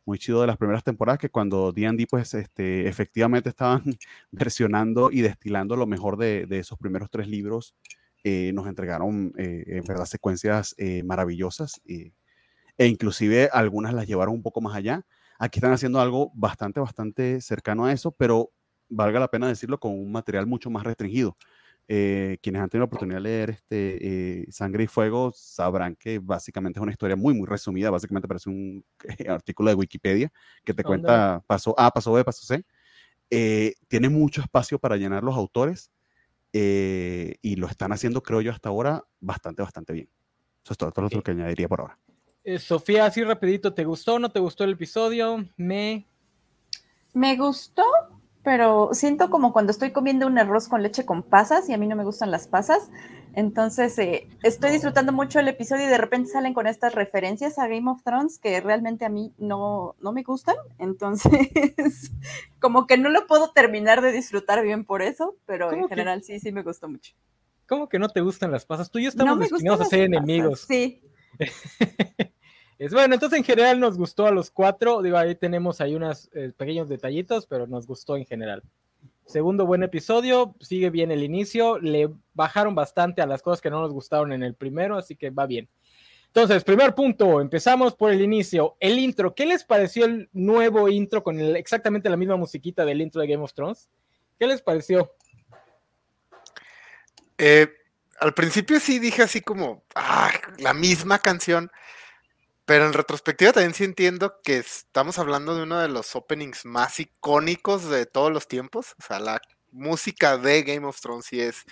muy 0.04 0.18
chido 0.18 0.40
de 0.40 0.46
las 0.46 0.56
primeras 0.56 0.84
temporadas, 0.84 1.18
que 1.18 1.30
cuando 1.30 1.72
D&D 1.72 2.06
pues 2.08 2.34
este, 2.34 2.88
efectivamente 2.88 3.50
estaban 3.50 3.82
versionando 4.30 5.10
y 5.10 5.22
destilando 5.22 5.76
lo 5.76 5.86
mejor 5.86 6.16
de, 6.16 6.46
de 6.46 6.58
esos 6.60 6.78
primeros 6.78 7.10
tres 7.10 7.28
libros, 7.28 7.74
eh, 8.24 8.52
nos 8.54 8.66
entregaron 8.66 9.34
eh, 9.38 9.64
en 9.66 9.84
verdad 9.84 10.06
secuencias 10.06 10.74
eh, 10.78 11.02
maravillosas 11.04 11.82
e 11.84 12.86
inclusive 12.86 13.50
algunas 13.52 13.94
las 13.94 14.06
llevaron 14.06 14.34
un 14.34 14.42
poco 14.42 14.60
más 14.60 14.74
allá. 14.74 15.04
Aquí 15.38 15.58
están 15.58 15.72
haciendo 15.72 16.00
algo 16.00 16.32
bastante, 16.34 16.80
bastante 16.80 17.40
cercano 17.40 17.84
a 17.86 17.92
eso, 17.92 18.12
pero 18.12 18.50
valga 18.88 19.20
la 19.20 19.28
pena 19.28 19.48
decirlo 19.48 19.78
con 19.78 19.92
un 19.92 20.12
material 20.12 20.46
mucho 20.46 20.70
más 20.70 20.84
restringido. 20.84 21.36
Quienes 21.86 22.62
han 22.62 22.68
tenido 22.68 22.80
la 22.80 22.86
oportunidad 22.86 23.18
de 23.18 23.22
leer 23.22 23.50
este, 23.50 24.46
Sangre 24.50 24.84
y 24.84 24.86
Fuego 24.86 25.32
sabrán 25.34 25.96
que 25.96 26.18
básicamente 26.18 26.78
es 26.78 26.82
una 26.82 26.92
historia 26.92 27.16
muy, 27.16 27.34
muy 27.34 27.46
resumida. 27.46 27.90
Básicamente 27.90 28.28
parece 28.28 28.50
un 28.50 28.84
artículo 29.28 29.70
de 29.70 29.76
Wikipedia 29.76 30.32
que 30.64 30.74
te 30.74 30.82
cuenta 30.82 31.42
paso 31.46 31.74
A, 31.78 31.90
paso 31.90 32.12
B, 32.12 32.24
paso 32.24 32.46
C. 32.46 32.64
tiene 33.88 34.08
mucho 34.08 34.40
espacio 34.40 34.78
para 34.78 34.96
llenar 34.96 35.22
los 35.22 35.36
autores 35.36 35.90
eh, 36.56 37.34
y 37.42 37.56
lo 37.56 37.66
están 37.66 37.90
haciendo, 37.90 38.22
creo 38.22 38.40
yo, 38.40 38.52
hasta 38.52 38.68
ahora 38.68 39.04
bastante, 39.18 39.60
bastante 39.60 39.92
bien. 39.92 40.08
Eso 40.62 40.72
es 40.72 40.78
todo, 40.78 40.92
todo 40.92 41.08
lo 41.12 41.22
que 41.22 41.32
añadiría 41.32 41.68
por 41.68 41.80
ahora. 41.80 41.98
Eh, 42.44 42.60
Sofía, 42.60 43.06
así 43.06 43.24
rapidito, 43.24 43.74
¿te 43.74 43.84
gustó 43.84 44.14
o 44.14 44.18
no 44.20 44.30
te 44.30 44.38
gustó 44.38 44.62
el 44.62 44.72
episodio? 44.72 45.44
Me... 45.56 46.06
Me 47.12 47.36
gustó, 47.36 47.82
pero 48.44 48.90
siento 48.92 49.30
como 49.30 49.54
cuando 49.54 49.72
estoy 49.72 49.90
comiendo 49.90 50.26
un 50.26 50.38
arroz 50.38 50.68
con 50.68 50.82
leche 50.82 51.06
con 51.06 51.22
pasas 51.22 51.68
y 51.70 51.72
a 51.72 51.78
mí 51.78 51.86
no 51.86 51.96
me 51.96 52.04
gustan 52.04 52.30
las 52.30 52.46
pasas. 52.46 52.90
Entonces, 53.32 53.98
eh, 53.98 54.28
estoy 54.42 54.70
disfrutando 54.70 55.12
mucho 55.12 55.40
el 55.40 55.48
episodio 55.48 55.86
y 55.86 55.88
de 55.88 55.96
repente 55.96 56.30
salen 56.30 56.52
con 56.52 56.66
estas 56.66 56.94
referencias 56.94 57.58
a 57.58 57.66
Game 57.66 57.90
of 57.90 58.02
Thrones 58.04 58.38
que 58.38 58.60
realmente 58.60 59.06
a 59.06 59.08
mí 59.08 59.32
no, 59.38 59.96
no 59.98 60.12
me 60.12 60.22
gustan. 60.22 60.56
Entonces, 60.78 62.12
como 62.60 62.86
que 62.86 62.98
no 62.98 63.08
lo 63.08 63.26
puedo 63.26 63.50
terminar 63.50 64.02
de 64.02 64.12
disfrutar 64.12 64.62
bien 64.62 64.84
por 64.84 65.00
eso, 65.00 65.36
pero 65.46 65.72
en 65.72 65.88
general 65.88 66.22
sí, 66.22 66.38
sí 66.38 66.52
me 66.52 66.62
gustó 66.62 66.88
mucho. 66.88 67.14
¿Cómo 67.66 67.88
que 67.88 67.98
no 67.98 68.10
te 68.10 68.20
gustan 68.20 68.52
las 68.52 68.66
pasas? 68.66 68.90
Tú 68.90 68.98
y 68.98 69.04
yo 69.04 69.08
estamos 69.08 69.38
destinados 69.38 69.80
a 69.80 69.84
ser 69.86 70.00
enemigos. 70.00 70.66
Sí. 70.68 71.02
es 72.78 72.92
bueno, 72.92 73.14
entonces 73.14 73.38
en 73.38 73.44
general 73.44 73.78
nos 73.78 73.96
gustó 73.96 74.26
a 74.26 74.30
los 74.30 74.50
cuatro. 74.50 75.02
Digo, 75.02 75.16
ahí 75.16 75.34
tenemos 75.34 75.80
ahí 75.80 75.94
unos 75.94 76.28
eh, 76.34 76.52
pequeños 76.56 76.88
detallitos, 76.88 77.46
pero 77.46 77.66
nos 77.66 77.86
gustó 77.86 78.16
en 78.16 78.26
general. 78.26 78.62
Segundo 79.26 79.64
buen 79.64 79.82
episodio, 79.82 80.54
sigue 80.60 80.90
bien 80.90 81.10
el 81.10 81.22
inicio, 81.22 81.78
le 81.78 82.10
bajaron 82.34 82.74
bastante 82.74 83.22
a 83.22 83.26
las 83.26 83.40
cosas 83.40 83.62
que 83.62 83.70
no 83.70 83.80
nos 83.80 83.92
gustaron 83.92 84.32
en 84.32 84.42
el 84.42 84.54
primero, 84.54 84.96
así 84.96 85.16
que 85.16 85.30
va 85.30 85.46
bien. 85.46 85.68
Entonces, 86.26 86.64
primer 86.64 86.94
punto, 86.94 87.40
empezamos 87.40 87.94
por 87.94 88.10
el 88.10 88.20
inicio, 88.20 88.76
el 88.80 88.98
intro. 88.98 89.34
¿Qué 89.34 89.46
les 89.46 89.62
pareció 89.64 90.04
el 90.04 90.28
nuevo 90.32 90.88
intro 90.88 91.22
con 91.22 91.38
exactamente 91.40 92.10
la 92.10 92.16
misma 92.16 92.36
musiquita 92.36 92.84
del 92.84 93.00
intro 93.00 93.20
de 93.20 93.28
Game 93.28 93.42
of 93.42 93.54
Thrones? 93.54 93.88
¿Qué 94.38 94.46
les 94.46 94.60
pareció? 94.60 95.12
Eh, 97.38 97.68
al 98.18 98.34
principio 98.34 98.80
sí 98.80 98.98
dije 98.98 99.22
así 99.22 99.40
como, 99.40 99.84
ah, 99.94 100.30
la 100.58 100.74
misma 100.74 101.20
canción, 101.20 101.70
pero 102.64 102.86
en 102.86 102.94
retrospectiva 102.94 103.52
también 103.52 103.74
sí 103.74 103.84
entiendo 103.84 104.40
que 104.42 104.58
estamos 104.58 105.18
hablando 105.18 105.54
de 105.54 105.64
uno 105.64 105.80
de 105.80 105.88
los 105.88 106.16
openings 106.16 106.64
más 106.64 106.98
icónicos 106.98 107.88
de 107.90 108.06
todos 108.06 108.32
los 108.32 108.48
tiempos. 108.48 108.94
O 108.98 109.02
sea, 109.06 109.20
la 109.20 109.40
música 109.70 110.38
de 110.38 110.62
Game 110.62 110.86
of 110.86 111.00
Thrones 111.00 111.26
sí 111.26 111.40
es, 111.40 111.64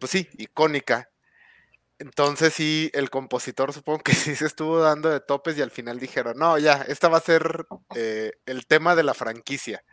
pues 0.00 0.10
sí, 0.10 0.28
icónica. 0.38 1.08
Entonces 1.98 2.54
sí, 2.54 2.90
el 2.94 3.10
compositor 3.10 3.72
supongo 3.72 4.00
que 4.00 4.12
sí 4.14 4.34
se 4.34 4.46
estuvo 4.46 4.80
dando 4.80 5.10
de 5.10 5.20
topes 5.20 5.56
y 5.58 5.62
al 5.62 5.70
final 5.70 6.00
dijeron, 6.00 6.38
no, 6.38 6.58
ya, 6.58 6.82
esta 6.88 7.08
va 7.08 7.18
a 7.18 7.22
ser 7.22 7.66
eh, 7.94 8.32
el 8.46 8.66
tema 8.66 8.96
de 8.96 9.04
la 9.04 9.14
franquicia. 9.14 9.84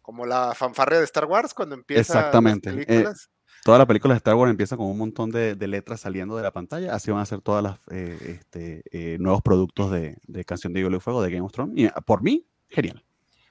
Como 0.00 0.26
la 0.26 0.54
fanfarria 0.56 0.98
de 0.98 1.04
Star 1.04 1.26
Wars 1.26 1.54
cuando 1.54 1.76
empieza 1.76 2.14
Exactamente. 2.14 2.72
Las 2.72 3.26
eh, 3.26 3.28
películas. 3.62 3.64
Toda 3.64 3.78
la 3.78 3.86
película 3.86 4.14
de 4.14 4.18
Star 4.18 4.34
Wars 4.34 4.50
empieza 4.50 4.76
con 4.76 4.86
un 4.86 4.98
montón 4.98 5.30
de, 5.30 5.56
letras 5.68 6.00
saliendo 6.00 6.36
de 6.36 6.42
la 6.42 6.50
pantalla. 6.50 6.94
Así 6.94 7.10
van 7.10 7.20
a 7.20 7.26
ser 7.26 7.40
todas 7.40 7.62
las 7.62 7.78
eh, 7.90 8.18
este, 8.40 8.82
eh, 8.90 9.18
nuevos 9.18 9.42
productos 9.42 9.90
de, 9.90 10.16
Canción 10.44 10.72
de 10.72 10.80
Hielo 10.80 10.96
y 10.96 11.00
Fuego 11.00 11.22
de 11.22 11.30
Game 11.30 11.44
of 11.44 11.52
Thrones. 11.52 11.78
Y 11.78 11.86
ah, 11.86 12.00
por 12.04 12.22
mí, 12.22 12.46
genial. 12.68 13.02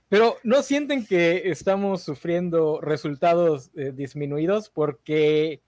Pero 0.10 0.36
no 0.44 0.62
sienten 0.62 1.06
que 1.06 1.50
estamos 1.50 2.04
sufriendo 2.04 2.82
resultados 2.82 3.72
eh, 3.76 3.94
disminuidos 3.94 4.70
porque 4.70 5.62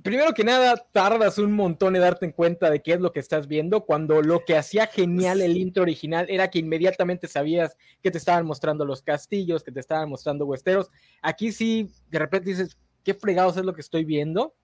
primero 0.00 0.32
que 0.32 0.44
nada, 0.44 0.76
tardas 0.92 1.38
un 1.38 1.52
montón 1.52 1.94
en 1.96 2.02
darte 2.02 2.32
cuenta 2.32 2.70
de 2.70 2.80
qué 2.80 2.94
es 2.94 3.00
lo 3.00 3.12
que 3.12 3.20
estás 3.20 3.46
viendo, 3.46 3.84
cuando 3.84 4.22
lo 4.22 4.44
que 4.44 4.56
hacía 4.56 4.86
genial 4.86 5.42
el 5.42 5.56
intro 5.56 5.82
original 5.82 6.26
era 6.28 6.48
que 6.48 6.60
inmediatamente 6.60 7.28
sabías 7.28 7.76
que 8.02 8.10
te 8.10 8.18
estaban 8.18 8.46
mostrando 8.46 8.84
los 8.84 9.02
castillos, 9.02 9.62
que 9.62 9.72
te 9.72 9.80
estaban 9.80 10.08
mostrando 10.08 10.46
huesteros. 10.46 10.88
Aquí 11.20 11.52
sí, 11.52 11.90
de 12.08 12.18
repente 12.18 12.50
dices, 12.50 12.78
¿qué 13.04 13.14
fregados 13.14 13.56
es 13.56 13.64
lo 13.64 13.74
que 13.74 13.82
estoy 13.82 14.04
viendo? 14.04 14.54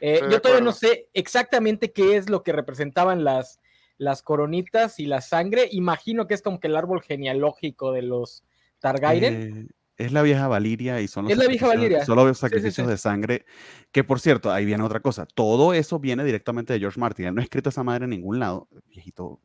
Eh, 0.00 0.20
yo 0.30 0.40
todavía 0.40 0.64
no 0.64 0.72
sé 0.72 1.08
exactamente 1.12 1.92
qué 1.92 2.16
es 2.16 2.30
lo 2.30 2.42
que 2.42 2.52
representaban 2.52 3.24
las, 3.24 3.60
las 3.98 4.22
coronitas 4.22 5.00
y 5.00 5.06
la 5.06 5.20
sangre. 5.20 5.68
Imagino 5.72 6.26
que 6.26 6.34
es 6.34 6.42
como 6.42 6.60
que 6.60 6.68
el 6.68 6.76
árbol 6.76 7.02
genealógico 7.02 7.92
de 7.92 8.02
los 8.02 8.44
Targaryen. 8.78 9.68
Eh, 9.68 9.77
es 9.98 10.12
la 10.12 10.22
vieja 10.22 10.46
Valiria 10.46 11.00
y 11.00 11.08
son 11.08 11.24
los, 11.24 11.32
es 11.32 11.38
la 11.38 11.48
vieja 11.48 11.66
Valiria. 11.66 12.04
Son 12.04 12.16
los 12.16 12.38
sacrificios 12.38 12.86
de 12.86 12.96
sangre. 12.96 13.44
Que 13.90 14.04
por 14.04 14.20
cierto, 14.20 14.52
ahí 14.52 14.64
viene 14.64 14.84
otra 14.84 15.00
cosa. 15.00 15.26
Todo 15.26 15.74
eso 15.74 15.98
viene 15.98 16.24
directamente 16.24 16.72
de 16.72 16.78
George 16.78 17.00
Martin. 17.00 17.26
Él 17.26 17.34
no 17.34 17.40
ha 17.40 17.44
escrito 17.44 17.68
esa 17.68 17.82
madre 17.82 18.04
en 18.04 18.10
ningún 18.10 18.38
lado. 18.38 18.68
Viejito, 18.86 19.40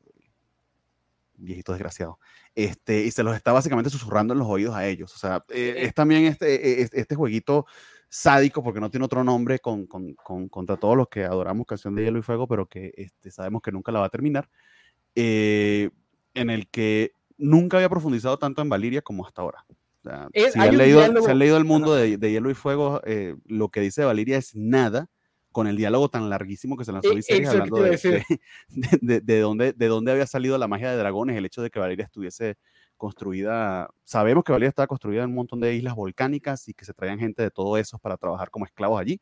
viejito 1.33 1.71
desgraciado. 1.71 2.19
Este, 2.53 3.03
y 3.03 3.09
se 3.09 3.23
los 3.23 3.35
está 3.35 3.51
básicamente 3.51 3.89
susurrando 3.89 4.33
en 4.33 4.39
los 4.39 4.47
oídos 4.47 4.75
a 4.75 4.85
ellos. 4.85 5.15
O 5.15 5.17
sea, 5.17 5.43
eh, 5.49 5.73
es 5.79 5.93
también 5.95 6.25
este, 6.25 6.53
e, 6.53 6.83
e, 6.83 6.89
este 6.91 7.15
jueguito 7.15 7.65
sádico, 8.07 8.63
porque 8.63 8.79
no 8.79 8.91
tiene 8.91 9.05
otro 9.05 9.23
nombre 9.23 9.57
con, 9.57 9.87
con, 9.87 10.13
con, 10.13 10.49
contra 10.49 10.77
todos 10.77 10.95
los 10.95 11.07
que 11.07 11.23
adoramos 11.23 11.65
Canción 11.65 11.95
de 11.95 12.03
Hielo 12.03 12.19
y 12.19 12.21
Fuego, 12.21 12.47
pero 12.47 12.67
que 12.67 12.93
este, 12.95 13.31
sabemos 13.31 13.63
que 13.63 13.71
nunca 13.71 13.91
la 13.91 14.01
va 14.01 14.05
a 14.05 14.09
terminar. 14.09 14.47
Eh, 15.15 15.89
en 16.35 16.51
el 16.51 16.67
que 16.69 17.13
nunca 17.37 17.77
había 17.77 17.89
profundizado 17.89 18.37
tanto 18.37 18.61
en 18.61 18.69
Valiria 18.69 19.01
como 19.01 19.25
hasta 19.25 19.41
ahora 19.41 19.65
si, 20.33 20.59
han 20.59 20.77
leído, 20.77 21.57
El 21.57 21.65
mundo 21.65 21.95
de, 21.95 22.17
Hielo 22.17 22.49
y 22.49 22.53
Fuego, 22.53 23.01
eh, 23.05 23.35
lo 23.45 23.69
que 23.69 23.81
dice 23.81 24.03
Valeria 24.03 24.37
es 24.37 24.55
nada 24.55 25.09
con 25.51 25.67
el 25.67 25.77
diálogo 25.77 26.09
tan 26.09 26.29
larguísimo 26.29 26.75
que 26.75 26.83
se 26.83 26.91
lanzó 26.91 27.11
e, 27.11 27.47
hablando 27.47 27.77
de, 27.81 29.21
de, 29.21 29.39
dónde, 29.39 29.73
de 29.73 29.87
dónde 29.87 30.11
había 30.11 30.25
salido 30.25 30.57
la 30.57 30.67
magia 30.67 30.91
de 30.91 30.97
dragones, 30.97 31.37
el 31.37 31.45
hecho 31.45 31.61
de 31.61 31.69
que 31.69 31.79
Valeria 31.79 32.05
estuviese 32.05 32.57
construida, 32.97 33.89
sabemos 34.03 34.43
que 34.43 34.51
Valeria 34.51 34.69
estaba 34.69 34.87
construida 34.87 35.23
en 35.23 35.29
un 35.29 35.35
montón 35.35 35.59
de 35.59 35.75
islas 35.75 35.95
volcánicas 35.95 36.67
y 36.67 36.73
que 36.73 36.85
se 36.85 36.93
traían 36.93 37.19
gente 37.19 37.43
de 37.43 37.51
todo 37.51 37.77
eso 37.77 37.99
para 37.99 38.17
trabajar 38.17 38.49
como 38.49 38.65
esclavos 38.65 38.99
allí, 38.99 39.21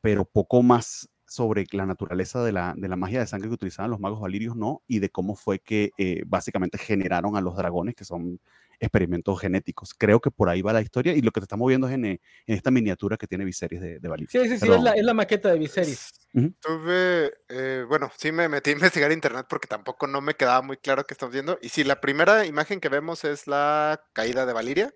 pero 0.00 0.24
poco 0.24 0.62
más 0.62 1.08
sobre 1.26 1.64
la 1.72 1.86
naturaleza 1.86 2.42
de 2.42 2.52
la, 2.52 2.74
de 2.76 2.88
la 2.88 2.96
magia 2.96 3.20
de 3.20 3.26
sangre 3.26 3.48
que 3.48 3.54
utilizaban 3.54 3.90
los 3.90 4.00
magos 4.00 4.20
valirios, 4.20 4.56
no, 4.56 4.82
y 4.88 4.98
de 4.98 5.10
cómo 5.10 5.36
fue 5.36 5.60
que 5.60 5.92
eh, 5.96 6.22
básicamente 6.26 6.78
generaron 6.78 7.36
a 7.36 7.40
los 7.40 7.56
dragones, 7.56 7.94
que 7.94 8.04
son 8.04 8.40
experimentos 8.80 9.38
genéticos. 9.38 9.94
Creo 9.94 10.20
que 10.20 10.30
por 10.30 10.48
ahí 10.48 10.62
va 10.62 10.72
la 10.72 10.80
historia 10.80 11.12
y 11.12 11.20
lo 11.20 11.30
que 11.30 11.40
te 11.40 11.44
estamos 11.44 11.68
viendo 11.68 11.86
es 11.86 11.94
en, 11.94 12.04
en 12.04 12.20
esta 12.46 12.70
miniatura 12.70 13.16
que 13.16 13.26
tiene 13.26 13.44
Viserys 13.44 13.80
de, 13.80 14.00
de 14.00 14.10
Sí, 14.28 14.38
sí, 14.48 14.58
sí, 14.58 14.72
es, 14.72 14.80
la, 14.80 14.92
es, 14.92 15.04
la, 15.04 15.14
maqueta 15.14 15.50
de 15.50 15.58
Viserys. 15.58 16.10
Tuve, 16.32 17.32
eh, 17.48 17.84
bueno, 17.86 18.10
sí 18.16 18.32
me 18.32 18.48
metí 18.48 18.70
a 18.70 18.72
investigar 18.74 19.12
internet 19.12 19.46
porque 19.48 19.68
tampoco 19.68 20.06
no 20.06 20.20
me 20.20 20.34
quedaba 20.34 20.62
muy 20.62 20.78
claro 20.78 21.06
qué 21.06 21.14
estamos 21.14 21.32
viendo. 21.32 21.58
Y 21.62 21.68
sí, 21.68 21.84
la 21.84 22.00
primera 22.00 22.46
imagen 22.46 22.80
que 22.80 22.88
vemos 22.88 23.24
es 23.24 23.46
la 23.46 24.02
caída 24.12 24.46
de 24.46 24.52
Valiria, 24.52 24.94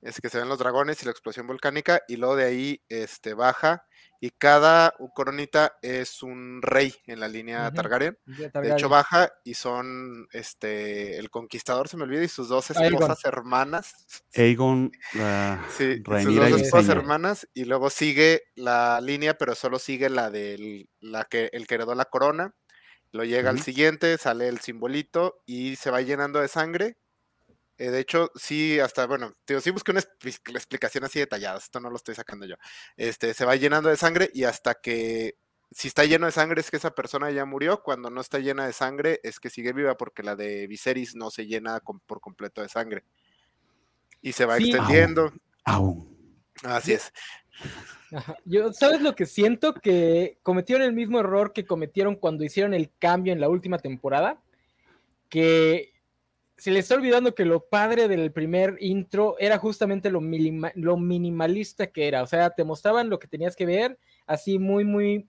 es 0.00 0.20
que 0.20 0.28
se 0.28 0.38
ven 0.38 0.48
los 0.48 0.58
dragones 0.58 1.02
y 1.02 1.04
la 1.04 1.10
explosión 1.10 1.46
volcánica, 1.46 2.02
y 2.08 2.16
luego 2.16 2.36
de 2.36 2.44
ahí 2.44 2.82
este, 2.88 3.34
baja 3.34 3.86
y 4.24 4.30
cada 4.30 4.94
coronita 5.14 5.78
es 5.82 6.22
un 6.22 6.62
rey 6.62 6.94
en 7.06 7.18
la 7.18 7.26
línea 7.26 7.72
Targaryen. 7.72 8.16
De 8.24 8.70
hecho, 8.70 8.88
baja 8.88 9.32
y 9.42 9.54
son 9.54 10.28
este 10.30 11.18
el 11.18 11.28
conquistador, 11.28 11.88
se 11.88 11.96
me 11.96 12.04
olvida, 12.04 12.22
y 12.22 12.28
sus 12.28 12.48
dos 12.48 12.70
esposas 12.70 13.24
hermanas. 13.24 14.22
Aegon, 14.36 14.92
la 15.14 15.66
sí, 15.76 16.04
sus 16.22 16.36
dos 16.36 16.60
esposas 16.60 16.90
hermanas, 16.90 17.48
y 17.52 17.64
luego 17.64 17.90
sigue 17.90 18.44
la 18.54 19.00
línea, 19.00 19.36
pero 19.36 19.56
solo 19.56 19.80
sigue 19.80 20.08
la 20.08 20.30
del 20.30 20.88
la 21.00 21.24
que, 21.24 21.50
el 21.52 21.66
que 21.66 21.74
heredó 21.74 21.96
la 21.96 22.04
corona. 22.04 22.54
Lo 23.10 23.24
llega 23.24 23.50
al 23.50 23.60
siguiente, 23.60 24.18
sale 24.18 24.46
el 24.46 24.60
simbolito 24.60 25.42
y 25.46 25.74
se 25.74 25.90
va 25.90 26.00
llenando 26.00 26.38
de 26.38 26.46
sangre 26.46 26.96
eh, 27.82 27.90
de 27.90 27.98
hecho, 27.98 28.30
sí, 28.36 28.78
hasta, 28.78 29.06
bueno, 29.08 29.34
tío, 29.44 29.60
sí 29.60 29.72
busqué 29.72 29.90
una 29.90 29.98
explicación 29.98 31.02
así 31.02 31.18
detallada, 31.18 31.58
esto 31.58 31.80
no 31.80 31.90
lo 31.90 31.96
estoy 31.96 32.14
sacando 32.14 32.46
yo. 32.46 32.54
Este, 32.96 33.34
se 33.34 33.44
va 33.44 33.56
llenando 33.56 33.88
de 33.88 33.96
sangre 33.96 34.30
y 34.32 34.44
hasta 34.44 34.74
que, 34.74 35.36
si 35.72 35.88
está 35.88 36.04
lleno 36.04 36.26
de 36.26 36.32
sangre 36.32 36.60
es 36.60 36.70
que 36.70 36.76
esa 36.76 36.94
persona 36.94 37.32
ya 37.32 37.44
murió, 37.44 37.82
cuando 37.82 38.08
no 38.08 38.20
está 38.20 38.38
llena 38.38 38.66
de 38.66 38.72
sangre 38.72 39.18
es 39.24 39.40
que 39.40 39.50
sigue 39.50 39.72
viva 39.72 39.96
porque 39.96 40.22
la 40.22 40.36
de 40.36 40.68
Viserys 40.68 41.16
no 41.16 41.32
se 41.32 41.46
llena 41.46 41.80
por 42.06 42.20
completo 42.20 42.62
de 42.62 42.68
sangre. 42.68 43.02
Y 44.20 44.30
se 44.30 44.44
va 44.44 44.58
extendiendo. 44.58 45.32
Así 46.62 46.92
es. 46.92 47.12
Yo, 48.44 48.72
¿sabes 48.72 49.00
lo 49.00 49.16
que 49.16 49.26
siento? 49.26 49.74
Que 49.74 50.38
cometieron 50.44 50.86
el 50.86 50.92
mismo 50.92 51.18
error 51.18 51.52
que 51.52 51.66
cometieron 51.66 52.14
cuando 52.14 52.44
hicieron 52.44 52.74
el 52.74 52.92
cambio 53.00 53.32
en 53.32 53.40
la 53.40 53.48
última 53.48 53.78
temporada 53.78 54.40
que 55.28 55.91
se 56.62 56.70
le 56.70 56.78
está 56.78 56.94
olvidando 56.94 57.34
que 57.34 57.44
lo 57.44 57.64
padre 57.64 58.06
del 58.06 58.30
primer 58.30 58.76
intro 58.78 59.34
era 59.40 59.58
justamente 59.58 60.12
lo, 60.12 60.20
lo 60.76 60.96
minimalista 60.96 61.88
que 61.88 62.06
era. 62.06 62.22
O 62.22 62.26
sea, 62.28 62.50
te 62.50 62.62
mostraban 62.62 63.10
lo 63.10 63.18
que 63.18 63.26
tenías 63.26 63.56
que 63.56 63.66
ver, 63.66 63.98
así 64.28 64.60
muy, 64.60 64.84
muy. 64.84 65.26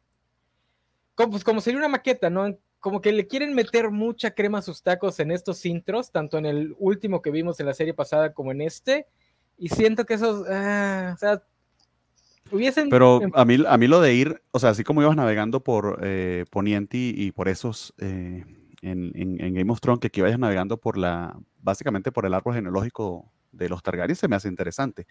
Como, 1.15 1.31
pues, 1.31 1.43
como 1.43 1.59
sería 1.59 1.79
una 1.79 1.87
maqueta, 1.87 2.29
¿no? 2.29 2.55
Como 2.79 3.01
que 3.01 3.11
le 3.11 3.25
quieren 3.25 3.55
meter 3.55 3.89
mucha 3.89 4.35
crema 4.35 4.59
a 4.59 4.61
sus 4.61 4.83
tacos 4.83 5.19
en 5.19 5.31
estos 5.31 5.65
intros, 5.65 6.11
tanto 6.11 6.37
en 6.37 6.45
el 6.45 6.75
último 6.77 7.23
que 7.23 7.31
vimos 7.31 7.59
en 7.59 7.65
la 7.65 7.73
serie 7.73 7.95
pasada 7.95 8.31
como 8.31 8.51
en 8.51 8.61
este. 8.61 9.07
Y 9.57 9.69
siento 9.69 10.05
que 10.05 10.13
esos. 10.13 10.45
Ah, 10.47 11.13
o 11.15 11.17
sea, 11.17 11.41
hubiesen. 12.51 12.89
Pero 12.91 13.21
a 13.33 13.43
mí, 13.43 13.57
a 13.67 13.77
mí 13.79 13.87
lo 13.87 14.01
de 14.01 14.13
ir, 14.13 14.43
o 14.51 14.59
sea, 14.59 14.69
así 14.69 14.83
como 14.83 15.01
ibas 15.01 15.15
navegando 15.15 15.63
por 15.63 15.99
eh, 16.03 16.45
Poniente 16.51 16.97
y 16.99 17.31
por 17.31 17.49
esos. 17.49 17.91
Eh, 17.97 18.45
en, 18.83 19.53
Game 19.53 19.71
of 19.71 19.79
Thrones, 19.79 19.99
que 19.99 20.07
aquí 20.07 20.21
vayas 20.21 20.39
navegando 20.39 20.77
por 20.79 20.97
la, 20.97 21.37
básicamente 21.59 22.11
por 22.11 22.25
el 22.25 22.33
árbol 22.33 22.55
genealógico 22.55 23.31
de 23.51 23.69
los 23.69 23.83
Targaryen, 23.83 24.15
se 24.15 24.27
me 24.27 24.35
hace 24.35 24.47
interesante. 24.47 25.07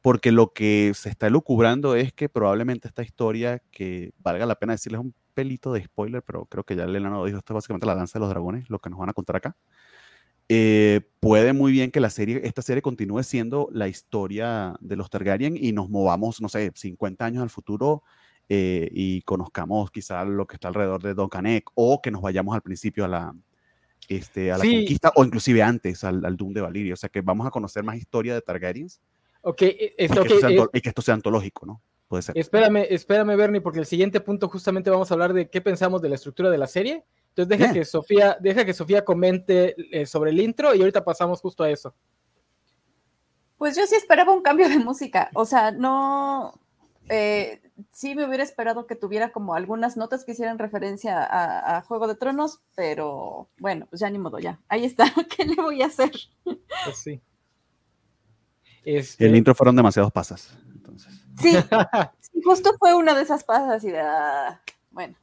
Porque 0.00 0.32
lo 0.32 0.52
que 0.52 0.92
se 0.94 1.08
está 1.08 1.26
elucubrando 1.26 1.96
es 1.96 2.12
que 2.12 2.28
probablemente 2.28 2.88
esta 2.88 3.02
historia, 3.02 3.62
que 3.70 4.12
valga 4.18 4.46
la 4.46 4.54
pena 4.56 4.74
decirles 4.74 5.00
un 5.00 5.14
pelito 5.34 5.72
de 5.72 5.84
spoiler, 5.84 6.22
pero 6.22 6.46
creo 6.46 6.64
que 6.64 6.76
ya 6.76 6.84
Elena 6.84 7.10
lo 7.10 7.24
dijo, 7.24 7.38
esto 7.38 7.52
es 7.52 7.56
básicamente 7.56 7.86
la 7.86 7.94
danza 7.94 8.18
de 8.18 8.20
los 8.20 8.30
dragones, 8.30 8.70
lo 8.70 8.78
que 8.78 8.90
nos 8.90 8.98
van 8.98 9.08
a 9.08 9.14
contar 9.14 9.36
acá. 9.36 9.56
Eh, 10.48 11.00
puede 11.18 11.52
muy 11.52 11.72
bien 11.72 11.90
que 11.90 11.98
la 11.98 12.10
serie, 12.10 12.42
esta 12.44 12.62
serie 12.62 12.80
continúe 12.80 13.24
siendo 13.24 13.68
la 13.72 13.88
historia 13.88 14.76
de 14.80 14.94
los 14.94 15.10
Targaryen 15.10 15.56
y 15.56 15.72
nos 15.72 15.90
movamos, 15.90 16.40
no 16.40 16.48
sé, 16.48 16.70
50 16.74 17.24
años 17.24 17.42
al 17.42 17.50
futuro 17.50 18.04
eh, 18.48 18.88
y 18.92 19.22
conozcamos 19.22 19.90
quizá 19.90 20.24
lo 20.24 20.46
que 20.46 20.54
está 20.54 20.68
alrededor 20.68 21.02
de 21.02 21.14
Don 21.14 21.28
Canek 21.28 21.70
o 21.74 22.00
que 22.00 22.10
nos 22.10 22.22
vayamos 22.22 22.54
al 22.54 22.62
principio 22.62 23.04
a 23.04 23.08
la, 23.08 23.34
este, 24.08 24.52
a 24.52 24.58
la 24.58 24.64
conquista 24.64 25.12
o 25.16 25.24
inclusive 25.24 25.62
antes 25.62 26.04
al, 26.04 26.24
al, 26.24 26.36
Doom 26.36 26.52
de 26.52 26.60
Valiria. 26.60 26.94
O 26.94 26.96
sea 26.96 27.08
que 27.08 27.20
vamos 27.20 27.46
a 27.46 27.50
conocer 27.50 27.82
más 27.82 27.96
historia 27.96 28.34
de 28.34 28.42
Targaryens. 28.42 29.00
Ok, 29.42 29.62
e, 29.62 29.94
esto, 29.98 30.24
y, 30.24 30.28
que 30.28 30.38
sea, 30.38 30.50
y, 30.50 30.80
que 30.80 30.88
esto 30.88 31.02
sea 31.02 31.14
antológico, 31.14 31.66
¿no? 31.66 31.82
Puede 32.08 32.22
ser. 32.22 32.38
Espérame, 32.38 32.86
espérame, 32.88 33.36
Bernie, 33.36 33.60
porque 33.60 33.80
el 33.80 33.86
siguiente 33.86 34.20
punto 34.20 34.48
justamente 34.48 34.90
vamos 34.90 35.10
a 35.10 35.14
hablar 35.14 35.32
de 35.32 35.50
qué 35.50 35.60
pensamos 35.60 36.00
de 36.00 36.08
la 36.08 36.14
estructura 36.14 36.50
de 36.50 36.58
la 36.58 36.68
serie. 36.68 37.04
Entonces 37.30 37.58
deja 37.58 37.72
que 37.72 37.84
Sofía, 37.84 38.36
deja 38.40 38.64
que 38.64 38.72
Sofía 38.72 39.04
comente 39.04 39.74
eh, 39.90 40.06
sobre 40.06 40.30
el 40.30 40.40
intro 40.40 40.74
y 40.74 40.80
ahorita 40.80 41.04
pasamos 41.04 41.40
justo 41.40 41.64
a 41.64 41.70
eso. 41.70 41.94
Pues 43.58 43.76
yo 43.76 43.86
sí 43.86 43.96
esperaba 43.96 44.32
un 44.32 44.42
cambio 44.42 44.68
de 44.68 44.78
música. 44.78 45.30
O 45.34 45.44
sea, 45.44 45.70
no. 45.70 46.60
Eh, 47.08 47.60
sí 47.92 48.14
me 48.14 48.26
hubiera 48.26 48.42
esperado 48.42 48.86
que 48.86 48.96
tuviera 48.96 49.30
como 49.32 49.54
algunas 49.54 49.96
notas 49.96 50.24
que 50.24 50.32
hicieran 50.32 50.58
referencia 50.58 51.26
a, 51.28 51.82
Juego 51.82 52.06
de 52.06 52.14
Tronos, 52.14 52.60
pero 52.74 53.48
bueno, 53.58 53.86
pues 53.90 54.00
ya 54.00 54.10
ni 54.10 54.18
modo, 54.18 54.38
ya. 54.38 54.60
Ahí 54.68 54.84
está, 54.84 55.04
¿qué 55.36 55.44
le 55.44 55.56
voy 55.56 55.82
a 55.82 55.86
hacer? 55.86 56.12
Pues 56.44 56.98
sí. 57.02 57.20
Este... 58.84 59.26
El 59.26 59.36
intro 59.36 59.54
fueron 59.54 59.76
demasiados 59.76 60.12
pasas, 60.12 60.56
entonces. 60.72 61.12
Sí, 61.38 62.40
justo 62.42 62.74
fue 62.78 62.94
una 62.94 63.14
de 63.14 63.22
esas 63.22 63.44
pasas 63.44 63.84
y 63.84 63.90
de, 63.90 64.00
ah, 64.00 64.60
bueno. 64.90 65.14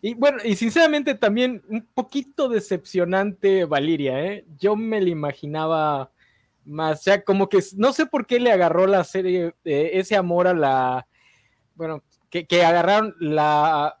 Y 0.00 0.14
bueno, 0.14 0.38
y 0.44 0.54
sinceramente 0.54 1.16
también 1.16 1.64
un 1.68 1.86
poquito 1.92 2.48
decepcionante 2.48 3.64
Valiria, 3.64 4.24
¿eh? 4.24 4.46
Yo 4.58 4.76
me 4.76 5.00
la 5.00 5.08
imaginaba 5.08 6.12
más, 6.64 7.00
o 7.00 7.02
sea, 7.02 7.24
como 7.24 7.48
que 7.48 7.58
no 7.76 7.92
sé 7.92 8.06
por 8.06 8.26
qué 8.26 8.38
le 8.38 8.52
agarró 8.52 8.86
la 8.86 9.02
serie, 9.04 9.54
eh, 9.64 9.90
ese 9.94 10.16
amor 10.16 10.46
a 10.46 10.54
la, 10.54 11.08
bueno, 11.76 12.02
que, 12.30 12.64
agarraron 12.64 13.14
la, 13.20 13.98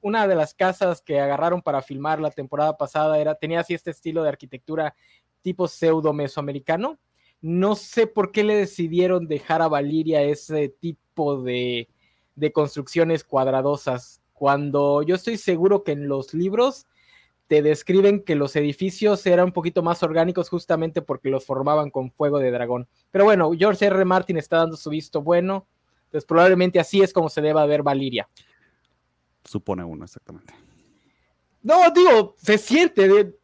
una 0.00 0.26
de 0.28 0.34
las 0.34 0.54
casas 0.54 1.02
que 1.02 1.20
agarraron 1.20 1.62
para 1.62 1.82
filmar 1.82 2.20
la 2.20 2.30
temporada 2.30 2.76
pasada 2.76 3.18
era, 3.18 3.34
tenía 3.34 3.60
así 3.60 3.74
este 3.74 3.90
estilo 3.90 4.22
de 4.22 4.28
arquitectura 4.28 4.94
tipo 5.42 5.68
pseudo 5.68 6.12
mesoamericano. 6.12 6.98
No 7.40 7.76
sé 7.76 8.06
por 8.06 8.32
qué 8.32 8.44
le 8.44 8.56
decidieron 8.56 9.28
dejar 9.28 9.62
a 9.62 9.68
Valiria 9.68 10.22
ese 10.22 10.68
tipo 10.68 11.42
de, 11.42 11.88
de 12.34 12.52
construcciones 12.52 13.24
cuadradosas, 13.24 14.22
cuando 14.32 15.02
yo 15.02 15.16
estoy 15.16 15.36
seguro 15.36 15.82
que 15.82 15.92
en 15.92 16.08
los 16.08 16.32
libros 16.32 16.86
te 17.48 17.62
describen 17.62 18.22
que 18.22 18.36
los 18.36 18.54
edificios 18.56 19.26
eran 19.26 19.46
un 19.46 19.52
poquito 19.52 19.82
más 19.82 20.02
orgánicos 20.02 20.48
justamente 20.50 21.02
porque 21.02 21.30
los 21.30 21.46
formaban 21.46 21.90
con 21.90 22.12
fuego 22.12 22.38
de 22.38 22.50
dragón. 22.50 22.86
Pero 23.10 23.24
bueno, 23.24 23.50
George 23.58 23.86
R. 23.86 24.04
Martin 24.04 24.36
está 24.36 24.58
dando 24.58 24.76
su 24.76 24.90
visto 24.90 25.22
bueno, 25.22 25.66
entonces 26.08 26.26
probablemente 26.26 26.80
así 26.80 27.02
es 27.02 27.12
como 27.12 27.28
se 27.28 27.42
deba 27.42 27.66
ver 27.66 27.82
Valiria. 27.82 28.28
Supone 29.44 29.84
uno, 29.84 30.04
exactamente. 30.04 30.54
No, 31.62 31.90
digo, 31.90 32.34
se 32.38 32.56
siente, 32.56 33.06
de, 33.06 33.38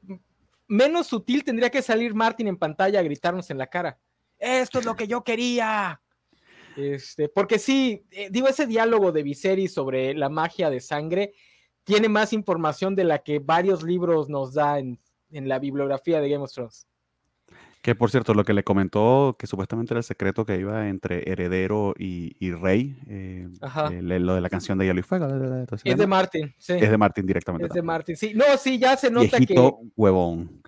menos 0.66 1.06
sutil 1.06 1.44
tendría 1.44 1.70
que 1.70 1.82
salir 1.82 2.14
Martin 2.14 2.48
en 2.48 2.56
pantalla 2.56 3.00
a 3.00 3.02
gritarnos 3.02 3.50
en 3.50 3.58
la 3.58 3.66
cara. 3.66 3.98
Esto 4.38 4.78
es 4.78 4.84
lo 4.84 4.96
que 4.96 5.06
yo 5.06 5.22
quería. 5.22 6.00
Este, 6.76 7.28
porque 7.28 7.58
sí, 7.58 8.04
eh, 8.10 8.28
digo, 8.30 8.48
ese 8.48 8.66
diálogo 8.66 9.12
de 9.12 9.22
Viserys 9.22 9.74
sobre 9.74 10.14
la 10.14 10.28
magia 10.28 10.70
de 10.70 10.80
sangre, 10.80 11.34
tiene 11.84 12.08
más 12.08 12.32
información 12.32 12.96
de 12.96 13.04
la 13.04 13.22
que 13.22 13.38
varios 13.38 13.82
libros 13.82 14.28
nos 14.28 14.54
da 14.54 14.78
en, 14.78 14.98
la 15.30 15.58
bibliografía 15.58 16.20
de 16.20 16.28
Game 16.28 16.44
of 16.44 16.52
Thrones. 16.52 16.86
Que 17.84 17.94
por 17.94 18.10
cierto, 18.10 18.32
lo 18.32 18.44
que 18.44 18.54
le 18.54 18.64
comentó, 18.64 19.36
que 19.38 19.46
supuestamente 19.46 19.92
era 19.92 19.98
el 19.98 20.04
secreto 20.04 20.46
que 20.46 20.58
iba 20.58 20.88
entre 20.88 21.30
heredero 21.30 21.92
y, 21.98 22.32
rey, 22.52 22.96
eh, 23.10 23.46
eh, 23.90 24.00
lo 24.00 24.34
de 24.34 24.40
la 24.40 24.48
canción 24.48 24.78
de 24.78 24.86
Hielo 24.86 25.00
y 25.00 25.02
Fuego. 25.02 25.26
Es 25.84 25.98
de 25.98 26.06
Martin, 26.06 26.54
sí. 26.56 26.72
Es 26.72 26.90
de 26.90 26.96
Martin 26.96 27.26
directamente. 27.26 27.66
Es 27.66 27.74
de 27.74 27.82
Martin, 27.82 28.16
sí. 28.16 28.32
No, 28.34 28.56
sí, 28.56 28.78
ya 28.78 28.96
se 28.96 29.10
nota 29.10 29.36
Viejito 29.36 29.80
que. 29.82 29.88
huevón. 29.96 30.62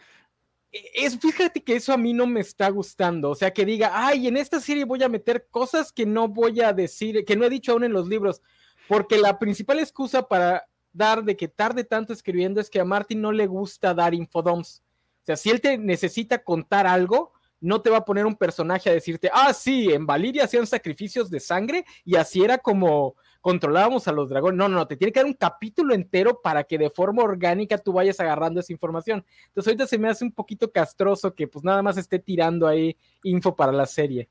E, 0.70 0.83
es, 0.94 1.18
fíjate 1.18 1.64
que 1.64 1.76
eso 1.76 1.94
a 1.94 1.96
mí 1.96 2.12
no 2.12 2.26
me 2.26 2.40
está 2.40 2.68
gustando. 2.68 3.31
O 3.31 3.35
sea, 3.35 3.50
que 3.50 3.64
diga, 3.64 3.92
ay, 3.94 4.29
en 4.29 4.37
esta 4.37 4.61
serie 4.61 4.85
voy 4.85 5.02
a 5.02 5.09
meter 5.09 5.46
cosas 5.50 5.92
que 5.92 6.05
no 6.05 6.29
voy 6.29 6.61
a 6.61 6.74
decir, 6.74 7.24
que 7.24 7.35
no 7.35 7.46
he 7.46 7.48
dicho 7.48 7.72
aún 7.72 7.85
en 7.85 7.94
los 7.94 8.09
libros. 8.09 8.42
Porque 8.88 9.16
la 9.16 9.38
principal 9.38 9.79
excusa 9.79 10.29
para 10.29 10.68
dar 10.92 11.24
de 11.24 11.35
que 11.35 11.48
tarde 11.48 11.83
tanto 11.83 12.12
escribiendo 12.12 12.61
es 12.61 12.68
que 12.68 12.79
a 12.79 12.85
Martin 12.85 13.22
no 13.22 13.33
le 13.33 13.46
gusta 13.46 13.94
dar 13.94 14.12
infodoms. 14.12 14.83
O 15.26 15.32
sea, 15.34 15.36
si 15.36 15.50
él 15.50 15.60
te 15.60 15.76
necesita 15.76 16.44
contar 16.44 16.86
algo, 16.86 17.32
no 17.60 17.82
te 17.82 17.90
va 17.90 17.96
a 17.96 18.04
poner 18.04 18.26
un 18.26 18.36
personaje 18.36 18.88
a 18.88 18.92
decirte, 18.92 19.28
ah, 19.32 19.52
sí, 19.52 19.92
en 19.92 20.06
Valiria 20.06 20.44
hacían 20.44 20.68
sacrificios 20.68 21.30
de 21.30 21.40
sangre 21.40 21.84
y 22.04 22.14
así 22.14 22.44
era 22.44 22.58
como 22.58 23.16
controlábamos 23.40 24.06
a 24.06 24.12
los 24.12 24.28
dragones. 24.28 24.56
No, 24.56 24.68
no, 24.68 24.76
no, 24.76 24.86
te 24.86 24.96
tiene 24.96 25.10
que 25.10 25.18
dar 25.18 25.26
un 25.26 25.34
capítulo 25.34 25.94
entero 25.94 26.40
para 26.40 26.62
que 26.62 26.78
de 26.78 26.90
forma 26.90 27.24
orgánica 27.24 27.76
tú 27.76 27.92
vayas 27.92 28.20
agarrando 28.20 28.60
esa 28.60 28.72
información. 28.72 29.24
Entonces 29.48 29.66
ahorita 29.66 29.88
se 29.88 29.98
me 29.98 30.08
hace 30.08 30.24
un 30.24 30.30
poquito 30.30 30.70
castroso 30.70 31.34
que 31.34 31.48
pues 31.48 31.64
nada 31.64 31.82
más 31.82 31.96
esté 31.96 32.20
tirando 32.20 32.68
ahí 32.68 32.96
info 33.24 33.56
para 33.56 33.72
la 33.72 33.86
serie. 33.86 34.28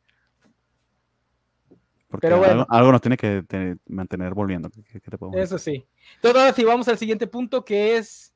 Pero 2.21 2.37
bueno, 2.37 2.65
algo, 2.69 2.93
nos 2.93 3.01
tiene 3.01 3.17
que 3.17 3.43
mantener 3.87 4.33
volviendo. 4.33 4.69
eso 5.33 5.57
sí. 5.57 5.85
Entonces, 6.15 6.41
ahora 6.41 6.53
sí, 6.53 6.63
vamos 6.63 6.87
al 6.87 6.97
siguiente 6.97 7.27
punto 7.27 7.65
que 7.65 7.97
es 7.97 8.34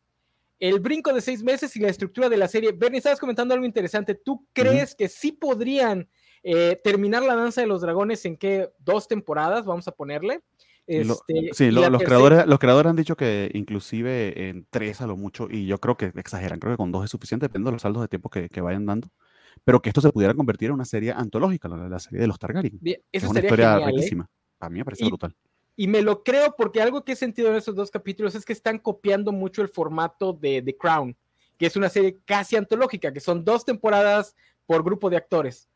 el 0.59 0.79
brinco 0.79 1.13
de 1.13 1.21
seis 1.21 1.43
meses 1.43 1.75
y 1.75 1.79
la 1.79 1.89
estructura 1.89 2.29
de 2.29 2.37
la 2.37 2.47
serie. 2.47 2.71
Bernie, 2.71 2.97
estabas 2.97 3.19
comentando 3.19 3.53
algo 3.53 3.65
interesante. 3.65 4.15
¿Tú 4.15 4.47
crees 4.53 4.95
que 4.95 5.07
sí 5.07 5.31
podrían 5.31 6.09
eh, 6.43 6.79
terminar 6.83 7.23
la 7.23 7.35
danza 7.35 7.61
de 7.61 7.67
los 7.67 7.81
dragones 7.81 8.25
en 8.25 8.37
qué 8.37 8.69
dos 8.79 9.07
temporadas? 9.07 9.65
Vamos 9.65 9.87
a 9.87 9.91
ponerle. 9.91 10.41
Este, 10.85 11.49
sí, 11.53 11.69
los, 11.69 11.85
creadores, 12.01 12.47
los 12.47 12.57
creadores 12.57 12.89
han 12.89 12.95
dicho 12.95 13.15
que 13.15 13.51
inclusive 13.53 14.49
en 14.49 14.65
tres 14.71 15.01
a 15.01 15.07
lo 15.07 15.15
mucho, 15.15 15.47
y 15.49 15.67
yo 15.67 15.77
creo 15.77 15.95
que 15.95 16.11
exageran, 16.15 16.59
creo 16.59 16.73
que 16.73 16.77
con 16.77 16.91
dos 16.91 17.05
es 17.05 17.11
suficiente, 17.11 17.45
depende 17.45 17.67
de 17.67 17.73
los 17.73 17.83
saldos 17.83 18.01
de 18.01 18.07
tiempo 18.07 18.31
que, 18.31 18.49
que 18.49 18.59
vayan 18.59 18.87
dando 18.87 19.11
pero 19.63 19.81
que 19.81 19.89
esto 19.89 20.01
se 20.01 20.11
pudiera 20.11 20.33
convertir 20.33 20.67
en 20.67 20.75
una 20.75 20.85
serie 20.85 21.11
antológica, 21.11 21.67
la, 21.67 21.99
serie 21.99 22.19
de 22.19 22.27
los 22.27 22.39
Targaryen. 22.39 22.79
es 23.11 23.23
una 23.23 23.39
historia 23.39 23.77
¿eh? 23.77 23.85
riquísima. 23.87 24.29
A 24.59 24.69
mí 24.69 24.79
me 24.79 24.85
parece 24.85 25.05
brutal. 25.05 25.35
Y 25.79 25.87
me 25.87 26.01
lo 26.01 26.25
creo 26.25 26.57
porque 26.57 26.81
algo 26.81 27.05
que 27.05 27.13
he 27.13 27.15
sentido 27.15 27.47
en 27.47 27.55
esos 27.55 27.73
dos 27.73 27.89
capítulos 27.89 28.35
es 28.35 28.43
que 28.43 28.51
están 28.51 28.79
copiando 28.79 29.31
mucho 29.31 29.61
el 29.61 29.69
formato 29.69 30.33
de 30.33 30.61
The 30.61 30.75
Crown, 30.75 31.15
que 31.57 31.67
es 31.67 31.77
una 31.77 31.87
serie 31.87 32.17
casi 32.25 32.57
antológica, 32.57 33.13
que 33.13 33.21
son 33.21 33.45
dos 33.45 33.63
temporadas 33.63 34.35
por 34.65 34.83
grupo 34.83 35.09
de 35.09 35.15
actores. 35.15 35.69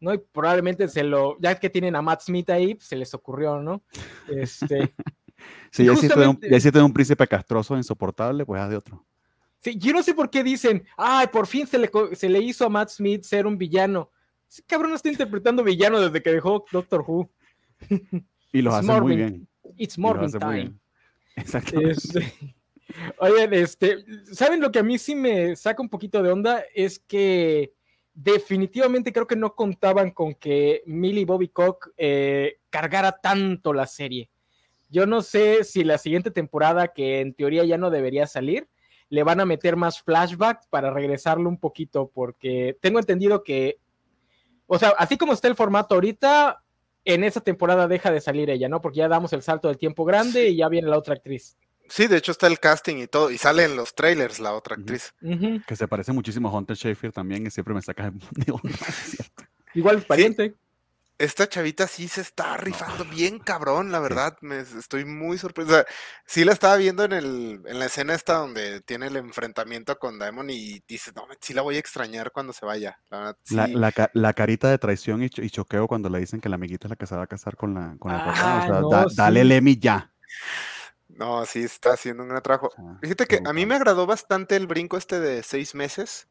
¿no? 0.00 0.14
Y 0.14 0.18
probablemente 0.32 0.88
se 0.88 1.04
lo, 1.04 1.38
ya 1.40 1.54
que 1.56 1.68
tienen 1.68 1.94
a 1.94 2.00
Matt 2.00 2.22
Smith 2.22 2.48
ahí, 2.48 2.74
pues, 2.74 2.88
se 2.88 2.96
les 2.96 3.12
ocurrió, 3.12 3.60
¿no? 3.60 3.82
Este, 4.28 4.94
sí, 5.70 5.84
ya 5.84 5.92
un, 5.92 6.40
ya 6.40 6.82
un 6.82 6.92
príncipe 6.94 7.26
castroso, 7.26 7.76
insoportable, 7.76 8.46
pues 8.46 8.62
haz 8.62 8.70
de 8.70 8.76
otro. 8.76 9.04
Sí, 9.58 9.76
yo 9.76 9.92
no 9.92 10.02
sé 10.02 10.14
por 10.14 10.30
qué 10.30 10.42
dicen, 10.42 10.86
ay, 10.96 11.26
por 11.26 11.46
fin 11.46 11.66
se 11.66 11.76
le, 11.76 11.90
se 12.14 12.30
le 12.30 12.38
hizo 12.38 12.64
a 12.64 12.70
Matt 12.70 12.88
Smith 12.88 13.24
ser 13.24 13.46
un 13.46 13.58
villano. 13.58 14.10
Ese 14.48 14.62
cabrón 14.62 14.94
está 14.94 15.10
interpretando 15.10 15.62
villano 15.62 16.00
desde 16.00 16.22
que 16.22 16.32
dejó 16.32 16.64
Doctor 16.72 17.04
Who. 17.06 17.30
Y 18.52 18.62
lo 18.62 18.74
hace 18.74 19.00
muy 19.02 19.16
bien. 19.16 19.49
It's 19.76 19.98
Morning 19.98 20.30
Time. 20.30 20.74
Exactamente. 21.36 21.92
Este, 21.92 22.54
oigan, 23.18 23.54
este, 23.54 24.04
¿saben 24.32 24.60
lo 24.60 24.70
que 24.70 24.78
a 24.78 24.82
mí 24.82 24.98
sí 24.98 25.14
me 25.14 25.56
saca 25.56 25.82
un 25.82 25.88
poquito 25.88 26.22
de 26.22 26.30
onda? 26.30 26.62
Es 26.74 26.98
que 26.98 27.72
definitivamente 28.14 29.12
creo 29.12 29.26
que 29.26 29.36
no 29.36 29.54
contaban 29.54 30.10
con 30.10 30.34
que 30.34 30.82
Millie 30.86 31.24
Bobby 31.24 31.48
Cock 31.48 31.90
eh, 31.96 32.58
cargara 32.68 33.12
tanto 33.12 33.72
la 33.72 33.86
serie. 33.86 34.30
Yo 34.90 35.06
no 35.06 35.22
sé 35.22 35.64
si 35.64 35.84
la 35.84 35.98
siguiente 35.98 36.30
temporada, 36.30 36.88
que 36.88 37.20
en 37.20 37.32
teoría 37.32 37.64
ya 37.64 37.78
no 37.78 37.90
debería 37.90 38.26
salir, 38.26 38.68
le 39.08 39.22
van 39.22 39.40
a 39.40 39.46
meter 39.46 39.76
más 39.76 40.02
flashbacks 40.02 40.66
para 40.66 40.90
regresarlo 40.90 41.48
un 41.48 41.58
poquito, 41.58 42.10
porque 42.12 42.76
tengo 42.80 42.98
entendido 42.98 43.42
que, 43.42 43.78
o 44.66 44.78
sea, 44.78 44.90
así 44.98 45.16
como 45.16 45.32
está 45.32 45.48
el 45.48 45.56
formato 45.56 45.94
ahorita, 45.94 46.59
en 47.04 47.24
esa 47.24 47.40
temporada 47.40 47.88
deja 47.88 48.10
de 48.10 48.20
salir 48.20 48.50
ella, 48.50 48.68
¿no? 48.68 48.80
Porque 48.80 48.98
ya 48.98 49.08
damos 49.08 49.32
el 49.32 49.42
salto 49.42 49.68
del 49.68 49.78
tiempo 49.78 50.04
grande 50.04 50.48
y 50.48 50.56
ya 50.56 50.68
viene 50.68 50.88
la 50.88 50.98
otra 50.98 51.14
actriz. 51.14 51.56
Sí, 51.88 52.06
de 52.06 52.18
hecho 52.18 52.30
está 52.30 52.46
el 52.46 52.60
casting 52.60 52.96
y 52.96 53.06
todo, 53.08 53.30
y 53.30 53.38
sale 53.38 53.64
en 53.64 53.74
los 53.74 53.94
trailers 53.94 54.38
la 54.38 54.54
otra 54.54 54.76
actriz. 54.76 55.12
Que 55.66 55.74
se 55.74 55.88
parece 55.88 56.12
muchísimo 56.12 56.48
a 56.48 56.52
Hunter 56.52 56.76
Sheffield 56.76 57.12
también, 57.12 57.46
y 57.46 57.50
siempre 57.50 57.74
me 57.74 57.82
saca 57.82 58.10
de 58.10 58.18
Igual 59.74 60.02
pariente 60.02 60.54
esta 61.20 61.46
chavita 61.46 61.86
sí 61.86 62.08
se 62.08 62.22
está 62.22 62.56
rifando 62.56 63.04
bien 63.04 63.38
cabrón, 63.38 63.92
la 63.92 64.00
verdad. 64.00 64.38
Me, 64.40 64.60
estoy 64.60 65.04
muy 65.04 65.36
sorpresa. 65.36 65.84
Sí 66.24 66.44
la 66.44 66.52
estaba 66.52 66.76
viendo 66.76 67.04
en, 67.04 67.12
el, 67.12 67.60
en 67.66 67.78
la 67.78 67.84
escena 67.84 68.14
esta 68.14 68.34
donde 68.34 68.80
tiene 68.80 69.08
el 69.08 69.16
enfrentamiento 69.16 69.98
con 69.98 70.18
Daemon 70.18 70.48
y 70.48 70.82
dice, 70.88 71.12
no, 71.14 71.26
sí 71.38 71.52
la 71.52 71.60
voy 71.60 71.76
a 71.76 71.78
extrañar 71.78 72.32
cuando 72.32 72.54
se 72.54 72.64
vaya. 72.64 72.98
La, 73.50 74.32
carita 74.32 74.70
de 74.70 74.78
traición 74.78 75.22
y, 75.22 75.28
choqueo 75.28 75.86
cuando 75.86 76.08
le 76.08 76.20
dicen 76.20 76.40
que 76.40 76.48
la 76.48 76.54
amiguita 76.54 76.86
es 76.86 76.90
la 76.90 76.96
que 76.96 77.06
se 77.06 77.16
va 77.16 77.24
a 77.24 77.26
casar 77.26 77.54
con 77.54 77.74
la 77.74 77.96
con 77.98 78.12
ah, 78.12 79.04
dale 79.14 79.44
Lemmy 79.44 79.78
ya. 79.78 80.10
No, 81.08 81.44
sí 81.44 81.64
está 81.64 81.92
haciendo 81.92 82.22
un 82.22 82.30
gran 82.30 82.40
trabajo. 82.40 82.70
Fíjate 83.02 83.26
que 83.26 83.42
a 83.44 83.52
mí 83.52 83.66
me 83.66 83.74
agradó 83.74 84.06
bastante 84.06 84.56
el 84.56 84.66
brinco 84.66 84.96
este 84.96 85.20
de 85.20 85.42
seis 85.42 85.74
meses. 85.74 86.28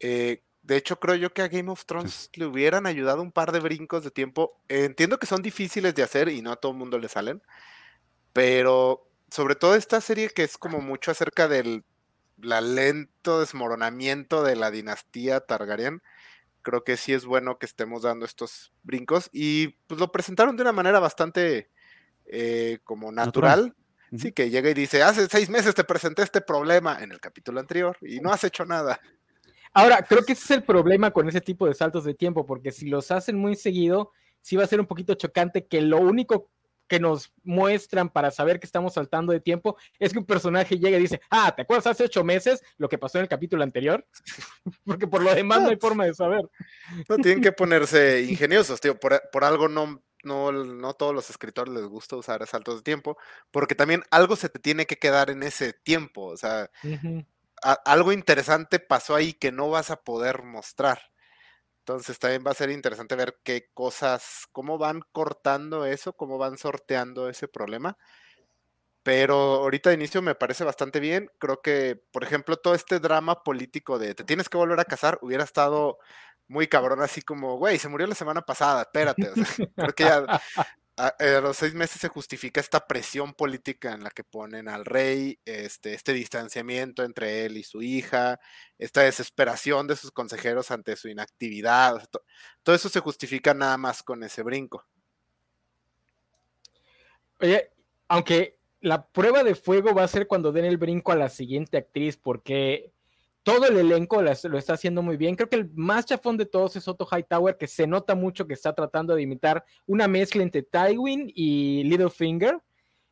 Eh, 0.00 0.42
de 0.62 0.76
hecho, 0.76 1.00
creo 1.00 1.16
yo 1.16 1.32
que 1.32 1.42
a 1.42 1.48
Game 1.48 1.70
of 1.70 1.84
Thrones 1.86 2.30
le 2.34 2.46
hubieran 2.46 2.86
ayudado 2.86 3.20
un 3.20 3.32
par 3.32 3.50
de 3.50 3.60
brincos 3.60 4.04
de 4.04 4.10
tiempo. 4.10 4.60
entiendo 4.68 5.18
que 5.18 5.26
son 5.26 5.42
difíciles 5.42 5.94
de 5.94 6.02
hacer 6.04 6.28
y 6.28 6.40
no 6.40 6.52
a 6.52 6.56
todo 6.56 6.72
el 6.72 6.78
mundo 6.78 6.98
le 6.98 7.08
salen, 7.08 7.42
pero 8.32 9.08
sobre 9.30 9.56
todo 9.56 9.74
esta 9.74 10.00
serie 10.00 10.30
que 10.30 10.44
es 10.44 10.56
como 10.58 10.80
mucho 10.80 11.10
acerca 11.10 11.48
del 11.48 11.84
la 12.38 12.60
lento 12.60 13.40
desmoronamiento 13.40 14.42
de 14.42 14.56
la 14.56 14.70
dinastía 14.70 15.40
Targaryen, 15.40 16.02
creo 16.62 16.84
que 16.84 16.96
sí 16.96 17.12
es 17.12 17.24
bueno 17.24 17.58
que 17.58 17.66
estemos 17.66 18.02
dando 18.02 18.24
estos 18.24 18.72
brincos 18.82 19.30
y 19.32 19.68
pues 19.86 20.00
lo 20.00 20.12
presentaron 20.12 20.56
de 20.56 20.62
una 20.62 20.72
manera 20.72 21.00
bastante 21.00 21.70
eh, 22.26 22.78
como 22.84 23.12
natural. 23.12 23.74
Sí, 24.18 24.30
que 24.32 24.50
llega 24.50 24.68
y 24.68 24.74
dice, 24.74 25.02
hace 25.02 25.26
seis 25.26 25.48
meses 25.48 25.74
te 25.74 25.84
presenté 25.84 26.22
este 26.22 26.42
problema 26.42 26.98
en 27.02 27.12
el 27.12 27.20
capítulo 27.20 27.60
anterior 27.60 27.96
y 28.02 28.20
no 28.20 28.30
has 28.30 28.44
hecho 28.44 28.66
nada. 28.66 29.00
Ahora, 29.74 30.02
creo 30.02 30.24
que 30.24 30.32
ese 30.32 30.44
es 30.44 30.50
el 30.50 30.62
problema 30.64 31.10
con 31.10 31.28
ese 31.28 31.40
tipo 31.40 31.66
de 31.66 31.74
saltos 31.74 32.04
de 32.04 32.14
tiempo, 32.14 32.44
porque 32.44 32.72
si 32.72 32.88
los 32.88 33.10
hacen 33.10 33.36
muy 33.36 33.56
seguido, 33.56 34.12
sí 34.40 34.56
va 34.56 34.64
a 34.64 34.66
ser 34.66 34.80
un 34.80 34.86
poquito 34.86 35.14
chocante 35.14 35.66
que 35.66 35.80
lo 35.80 35.98
único 35.98 36.50
que 36.92 37.00
nos 37.00 37.32
muestran 37.42 38.10
para 38.10 38.30
saber 38.30 38.60
que 38.60 38.66
estamos 38.66 38.92
saltando 38.92 39.32
de 39.32 39.40
tiempo 39.40 39.78
es 39.98 40.12
que 40.12 40.18
un 40.18 40.26
personaje 40.26 40.78
llega 40.78 40.98
y 40.98 41.00
dice, 41.00 41.22
ah, 41.30 41.50
¿te 41.56 41.62
acuerdas 41.62 41.86
hace 41.86 42.04
ocho 42.04 42.22
meses 42.22 42.62
lo 42.76 42.86
que 42.86 42.98
pasó 42.98 43.16
en 43.16 43.22
el 43.22 43.30
capítulo 43.30 43.62
anterior? 43.62 44.06
Porque 44.84 45.06
por 45.06 45.22
lo 45.22 45.34
demás 45.34 45.62
no 45.62 45.70
hay 45.70 45.78
forma 45.78 46.04
de 46.04 46.12
saber. 46.12 46.42
No 47.08 47.16
tienen 47.16 47.40
que 47.42 47.52
ponerse 47.52 48.22
ingeniosos, 48.28 48.78
tío, 48.78 49.00
por, 49.00 49.22
algo 49.42 49.68
no, 49.68 50.02
no, 50.22 50.52
no 50.52 50.92
todos 50.92 51.14
los 51.14 51.30
escritores 51.30 51.72
les 51.72 51.84
gusta 51.84 52.16
usar 52.16 52.46
saltos 52.46 52.76
de 52.76 52.82
tiempo, 52.82 53.16
porque 53.50 53.74
también 53.74 54.02
algo 54.10 54.36
se 54.36 54.50
te 54.50 54.58
tiene 54.58 54.84
que 54.84 54.98
quedar 54.98 55.30
en 55.30 55.42
ese 55.44 55.72
tiempo, 55.72 56.26
o 56.26 56.36
sea, 56.36 56.70
algo 57.62 58.12
interesante 58.12 58.78
pasó 58.78 59.14
ahí 59.14 59.34
que 59.34 59.52
no 59.52 59.70
vas 59.70 59.90
a 59.90 60.02
poder 60.02 60.42
mostrar. 60.42 61.12
Entonces 61.80 62.18
también 62.18 62.44
va 62.46 62.52
a 62.52 62.54
ser 62.54 62.70
interesante 62.70 63.16
ver 63.16 63.40
qué 63.42 63.70
cosas, 63.74 64.46
cómo 64.52 64.78
van 64.78 65.00
cortando 65.12 65.84
eso, 65.84 66.12
cómo 66.12 66.38
van 66.38 66.56
sorteando 66.56 67.28
ese 67.28 67.48
problema. 67.48 67.98
Pero 69.02 69.34
ahorita 69.34 69.90
de 69.90 69.96
inicio 69.96 70.22
me 70.22 70.36
parece 70.36 70.62
bastante 70.62 71.00
bien. 71.00 71.28
Creo 71.38 71.60
que, 71.60 72.00
por 72.12 72.22
ejemplo, 72.22 72.56
todo 72.56 72.74
este 72.74 73.00
drama 73.00 73.42
político 73.42 73.98
de 73.98 74.14
te 74.14 74.22
tienes 74.22 74.48
que 74.48 74.58
volver 74.58 74.78
a 74.78 74.84
casar 74.84 75.18
hubiera 75.22 75.42
estado 75.42 75.98
muy 76.46 76.68
cabrón, 76.68 77.00
así 77.00 77.22
como, 77.22 77.56
güey, 77.56 77.78
se 77.78 77.88
murió 77.88 78.06
la 78.06 78.14
semana 78.14 78.42
pasada, 78.42 78.82
espérate. 78.82 79.30
creo 79.74 79.92
que 79.96 80.04
ya 80.04 80.40
a, 81.02 81.40
los 81.40 81.56
seis 81.56 81.74
meses 81.74 82.00
se 82.00 82.08
justifica 82.08 82.60
esta 82.60 82.86
presión 82.86 83.34
política 83.34 83.92
en 83.92 84.04
la 84.04 84.10
que 84.10 84.22
ponen 84.22 84.68
al 84.68 84.84
rey, 84.84 85.40
este, 85.44 85.94
este 85.94 86.12
distanciamiento 86.12 87.02
entre 87.02 87.44
él 87.44 87.56
y 87.56 87.64
su 87.64 87.82
hija, 87.82 88.38
esta 88.78 89.00
desesperación 89.02 89.88
de 89.88 89.96
sus 89.96 90.12
consejeros 90.12 90.70
ante 90.70 90.94
su 90.94 91.08
inactividad. 91.08 92.08
todo 92.62 92.74
eso 92.76 92.88
se 92.88 93.00
justifica 93.00 93.52
nada 93.52 93.76
más 93.78 94.02
con 94.02 94.22
ese 94.22 94.42
brinco. 94.42 94.86
Oye, 97.40 97.70
aunque 98.06 98.58
la 98.80 99.06
prueba 99.08 99.42
de 99.42 99.56
fuego 99.56 99.94
va 99.94 100.04
a 100.04 100.08
ser 100.08 100.28
cuando 100.28 100.52
den 100.52 100.64
el 100.64 100.76
brinco 100.76 101.10
a 101.10 101.16
la 101.16 101.28
siguiente 101.28 101.78
actriz, 101.78 102.16
porque 102.16 102.92
todo 103.42 103.66
el 103.66 103.76
elenco 103.76 104.22
lo 104.22 104.58
está 104.58 104.74
haciendo 104.74 105.02
muy 105.02 105.16
bien. 105.16 105.34
Creo 105.34 105.48
que 105.48 105.56
el 105.56 105.70
más 105.74 106.06
chafón 106.06 106.36
de 106.36 106.46
todos 106.46 106.76
es 106.76 106.86
Otto 106.86 107.06
Hightower, 107.10 107.56
que 107.56 107.66
se 107.66 107.86
nota 107.86 108.14
mucho 108.14 108.46
que 108.46 108.54
está 108.54 108.72
tratando 108.72 109.14
de 109.14 109.22
imitar 109.22 109.64
una 109.86 110.06
mezcla 110.06 110.42
entre 110.42 110.62
Tywin 110.62 111.32
y 111.34 111.82
Littlefinger. 111.84 112.60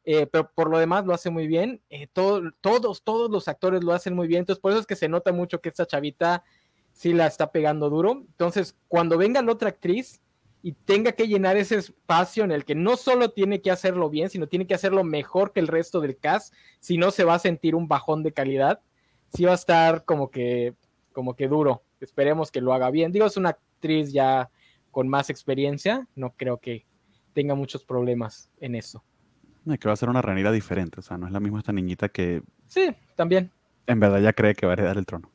Eh, 0.04 0.26
pero 0.26 0.50
por 0.54 0.70
lo 0.70 0.78
demás 0.78 1.04
lo 1.04 1.14
hace 1.14 1.30
muy 1.30 1.46
bien. 1.46 1.82
Eh, 1.90 2.06
todos, 2.12 2.42
todos 2.60 3.30
los 3.30 3.48
actores 3.48 3.82
lo 3.82 3.92
hacen 3.92 4.14
muy 4.14 4.28
bien. 4.28 4.40
Entonces, 4.40 4.60
por 4.60 4.72
eso 4.72 4.80
es 4.80 4.86
que 4.86 4.96
se 4.96 5.08
nota 5.08 5.32
mucho 5.32 5.60
que 5.60 5.68
esta 5.68 5.86
chavita 5.86 6.44
sí 6.92 7.12
la 7.12 7.26
está 7.26 7.50
pegando 7.50 7.90
duro. 7.90 8.12
Entonces, 8.12 8.76
cuando 8.88 9.18
venga 9.18 9.42
la 9.42 9.52
otra 9.52 9.70
actriz 9.70 10.20
y 10.62 10.72
tenga 10.72 11.12
que 11.12 11.26
llenar 11.26 11.56
ese 11.56 11.76
espacio 11.76 12.44
en 12.44 12.52
el 12.52 12.64
que 12.64 12.74
no 12.74 12.96
solo 12.96 13.30
tiene 13.30 13.62
que 13.62 13.70
hacerlo 13.70 14.10
bien, 14.10 14.30
sino 14.30 14.46
tiene 14.46 14.66
que 14.66 14.74
hacerlo 14.74 15.02
mejor 15.02 15.52
que 15.52 15.60
el 15.60 15.68
resto 15.68 16.00
del 16.00 16.18
cast, 16.18 16.54
si 16.78 16.98
no 16.98 17.10
se 17.10 17.24
va 17.24 17.34
a 17.34 17.38
sentir 17.38 17.74
un 17.74 17.88
bajón 17.88 18.22
de 18.22 18.32
calidad 18.32 18.80
sí 19.32 19.44
va 19.44 19.52
a 19.52 19.56
estar 19.56 20.04
como 20.04 20.30
que, 20.30 20.74
como 21.12 21.34
que 21.34 21.48
duro. 21.48 21.82
Esperemos 22.00 22.50
que 22.50 22.60
lo 22.60 22.72
haga 22.72 22.90
bien. 22.90 23.12
Digo, 23.12 23.26
es 23.26 23.36
una 23.36 23.50
actriz 23.50 24.12
ya 24.12 24.50
con 24.90 25.08
más 25.08 25.30
experiencia, 25.30 26.06
no 26.16 26.34
creo 26.36 26.58
que 26.58 26.84
tenga 27.32 27.54
muchos 27.54 27.84
problemas 27.84 28.50
en 28.60 28.74
eso. 28.74 29.04
No, 29.64 29.76
que 29.78 29.88
va 29.88 29.92
a 29.92 29.96
ser 29.96 30.08
una 30.08 30.22
ranera 30.22 30.50
diferente, 30.50 31.00
o 31.00 31.02
sea, 31.02 31.16
no 31.16 31.26
es 31.26 31.32
la 31.32 31.40
misma 31.40 31.58
esta 31.58 31.72
niñita 31.72 32.08
que... 32.08 32.42
Sí, 32.66 32.94
también. 33.14 33.52
En 33.86 34.00
verdad 34.00 34.20
ya 34.20 34.32
cree 34.32 34.54
que 34.54 34.66
va 34.66 34.72
a 34.72 34.74
heredar 34.74 34.98
el 34.98 35.06
trono. 35.06 35.30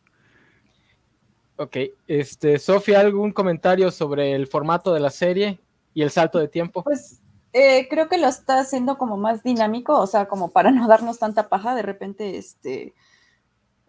Ok, 1.58 1.77
este, 2.08 2.60
Sofía, 2.60 2.99
¿algún 2.99 3.31
comentario 3.31 3.91
sobre 3.91 4.34
el 4.34 4.47
formato 4.47 4.93
de 4.93 4.99
la 4.99 5.10
serie 5.10 5.60
y 5.93 6.01
el 6.01 6.10
salto 6.10 6.38
de 6.38 6.49
tiempo? 6.49 6.84
Pues 6.84 7.21
eh, 7.53 7.88
creo 7.89 8.10
que 8.10 8.17
lo 8.17 8.27
está 8.27 8.60
haciendo 8.60 8.97
como 8.97 9.15
más 9.15 9.41
dinámico, 9.41 9.97
o 9.97 10.08
sea, 10.08 10.27
como 10.27 10.51
para 10.51 10.71
no 10.71 10.88
darnos 10.88 11.19
tanta 11.19 11.47
paja, 11.47 11.73
de 11.73 11.81
repente, 11.81 12.38
este, 12.38 12.93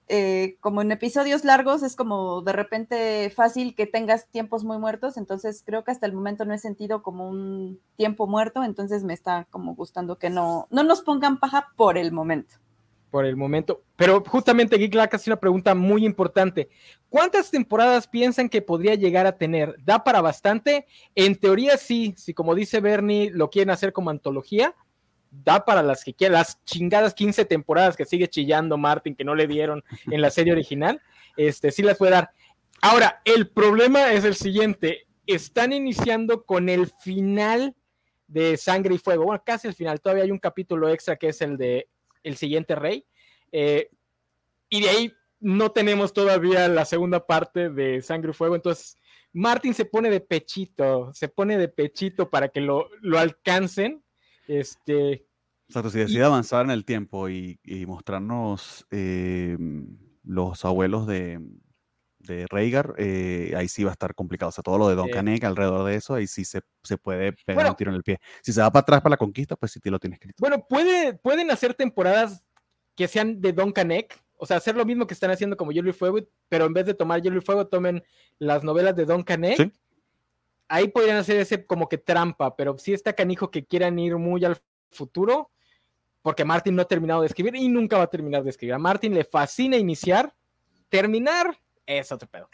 eh, 0.08 0.56
como 0.60 0.82
en 0.82 0.92
episodios 0.92 1.44
largos 1.44 1.82
es 1.82 1.96
como 1.96 2.42
de 2.42 2.52
repente 2.52 3.30
fácil 3.30 3.74
que 3.74 3.86
tengas 3.86 4.28
tiempos 4.28 4.62
muy 4.62 4.78
muertos, 4.78 5.16
entonces 5.16 5.62
creo 5.66 5.82
que 5.82 5.90
hasta 5.90 6.06
el 6.06 6.12
momento 6.12 6.44
no 6.44 6.54
he 6.54 6.58
sentido 6.58 7.02
como 7.02 7.28
un 7.28 7.80
tiempo 7.96 8.28
muerto, 8.28 8.62
entonces 8.62 9.02
me 9.02 9.14
está 9.14 9.46
como 9.50 9.74
gustando 9.74 10.18
que 10.18 10.30
no, 10.30 10.68
no 10.70 10.84
nos 10.84 11.02
pongan 11.02 11.40
paja 11.40 11.72
por 11.76 11.98
el 11.98 12.12
momento. 12.12 12.54
Por 13.10 13.24
el 13.24 13.36
momento. 13.36 13.82
Pero 13.96 14.22
justamente 14.24 14.76
Geek 14.76 14.94
Lack 14.94 15.14
hace 15.14 15.30
una 15.30 15.40
pregunta 15.40 15.74
muy 15.74 16.04
importante. 16.04 16.68
¿Cuántas 17.08 17.50
temporadas 17.50 18.06
piensan 18.06 18.48
que 18.48 18.62
podría 18.62 18.94
llegar 18.94 19.26
a 19.26 19.38
tener? 19.38 19.74
¿Da 19.84 20.04
para 20.04 20.20
bastante? 20.20 20.86
En 21.14 21.34
teoría 21.36 21.78
sí, 21.78 22.14
si 22.16 22.34
como 22.34 22.54
dice 22.54 22.80
Bernie 22.80 23.30
lo 23.30 23.48
quieren 23.48 23.70
hacer 23.70 23.92
como 23.92 24.10
antología, 24.10 24.74
da 25.30 25.64
para 25.64 25.82
las 25.82 26.04
que 26.04 26.14
quieran, 26.14 26.38
las 26.38 26.62
chingadas 26.64 27.14
15 27.14 27.44
temporadas 27.44 27.96
que 27.96 28.04
sigue 28.04 28.28
chillando 28.28 28.78
Martin, 28.78 29.14
que 29.14 29.24
no 29.24 29.34
le 29.34 29.46
dieron 29.46 29.84
en 30.10 30.20
la 30.20 30.30
serie 30.30 30.52
original, 30.52 31.00
este, 31.36 31.70
sí 31.70 31.82
las 31.82 31.96
puede 31.96 32.12
dar. 32.12 32.30
Ahora, 32.82 33.20
el 33.24 33.48
problema 33.48 34.12
es 34.12 34.24
el 34.24 34.34
siguiente, 34.34 35.06
están 35.26 35.72
iniciando 35.72 36.44
con 36.44 36.68
el 36.68 36.86
final 37.00 37.74
de 38.28 38.56
Sangre 38.56 38.94
y 38.94 38.98
Fuego, 38.98 39.24
bueno, 39.24 39.42
casi 39.44 39.68
el 39.68 39.74
final, 39.74 40.00
todavía 40.00 40.24
hay 40.24 40.30
un 40.30 40.38
capítulo 40.38 40.88
extra 40.88 41.16
que 41.16 41.28
es 41.28 41.40
el 41.40 41.56
de 41.56 41.88
El 42.22 42.36
siguiente 42.36 42.74
rey, 42.74 43.06
eh, 43.52 43.88
y 44.68 44.82
de 44.82 44.88
ahí 44.88 45.12
no 45.38 45.70
tenemos 45.70 46.12
todavía 46.12 46.66
la 46.68 46.84
segunda 46.84 47.24
parte 47.24 47.70
de 47.70 48.02
Sangre 48.02 48.30
y 48.30 48.34
Fuego, 48.34 48.56
entonces 48.56 48.98
Martin 49.32 49.74
se 49.74 49.84
pone 49.84 50.10
de 50.10 50.20
pechito, 50.20 51.12
se 51.12 51.28
pone 51.28 51.58
de 51.58 51.68
pechito 51.68 52.30
para 52.30 52.48
que 52.48 52.60
lo, 52.60 52.88
lo 53.00 53.18
alcancen, 53.18 54.02
este, 54.46 55.26
Exacto, 55.68 55.90
si 55.90 55.98
decide 55.98 56.22
avanzar 56.22 56.64
en 56.64 56.70
el 56.70 56.84
tiempo 56.84 57.28
y, 57.28 57.58
mostrarnos 57.86 58.86
em, 58.90 59.98
los 60.22 60.64
abuelos 60.64 61.06
de, 61.08 61.40
de 62.20 62.46
Rhaegar, 62.48 62.94
eh, 62.98 63.52
ahí 63.56 63.68
sí 63.68 63.82
va 63.82 63.90
a 63.90 63.92
estar 63.92 64.14
complicado. 64.14 64.50
O 64.50 64.52
sea, 64.52 64.62
todo 64.62 64.78
lo 64.78 64.88
de 64.88 64.94
Don 64.94 65.08
Canek 65.08 65.42
alrededor 65.44 65.84
de 65.84 65.96
eso, 65.96 66.14
ahí 66.14 66.26
sí 66.26 66.44
se, 66.44 66.60
puede 66.98 67.32
pegar 67.32 67.68
un 67.68 67.76
tiro 67.76 67.90
en 67.90 67.96
el 67.96 68.02
pie. 68.04 68.18
Si 68.42 68.52
se 68.52 68.60
va 68.60 68.70
para 68.70 68.82
atrás 68.82 69.00
para 69.00 69.14
la 69.14 69.16
conquista, 69.16 69.56
pues 69.56 69.72
sí 69.72 69.80
te 69.80 69.90
lo 69.90 69.98
tienes 69.98 70.18
escrito. 70.18 70.36
Bueno, 70.38 70.64
puede, 70.68 71.14
pueden 71.14 71.50
hacer 71.50 71.74
temporadas 71.74 72.46
que 72.94 73.08
sean 73.08 73.40
de 73.40 73.52
Don 73.52 73.72
Canek, 73.72 74.22
o 74.38 74.46
sea, 74.46 74.58
hacer 74.58 74.76
lo 74.76 74.84
mismo 74.84 75.06
que 75.06 75.14
están 75.14 75.30
haciendo 75.30 75.56
como 75.56 75.72
Hielo 75.72 75.90
y 75.90 75.94
Fuego, 75.94 76.18
pero 76.48 76.66
en 76.66 76.74
vez 76.74 76.86
de 76.86 76.94
tomar 76.94 77.22
Hielo 77.22 77.38
y 77.38 77.42
Fuego, 77.42 77.66
tomen 77.66 78.04
las 78.38 78.62
novelas 78.62 78.94
de 78.94 79.04
Don 79.04 79.22
Canek. 79.22 79.72
Ahí 80.68 80.88
podrían 80.88 81.18
hacer 81.18 81.36
ese 81.36 81.64
como 81.64 81.88
que 81.88 81.98
trampa, 81.98 82.56
pero 82.56 82.76
si 82.78 82.92
está 82.92 83.12
canijo 83.12 83.50
que 83.50 83.64
quieran 83.64 83.98
ir 83.98 84.16
muy 84.16 84.44
al 84.44 84.58
futuro, 84.90 85.50
porque 86.22 86.44
Martin 86.44 86.74
no 86.74 86.82
ha 86.82 86.86
terminado 86.86 87.20
de 87.20 87.28
escribir 87.28 87.54
y 87.54 87.68
nunca 87.68 87.98
va 87.98 88.04
a 88.04 88.10
terminar 88.10 88.42
de 88.42 88.50
escribir. 88.50 88.74
A 88.74 88.78
Martin 88.78 89.14
le 89.14 89.24
fascina 89.24 89.76
iniciar, 89.76 90.34
terminar, 90.88 91.56
es 91.86 92.10
otro 92.10 92.28
pedo. 92.28 92.48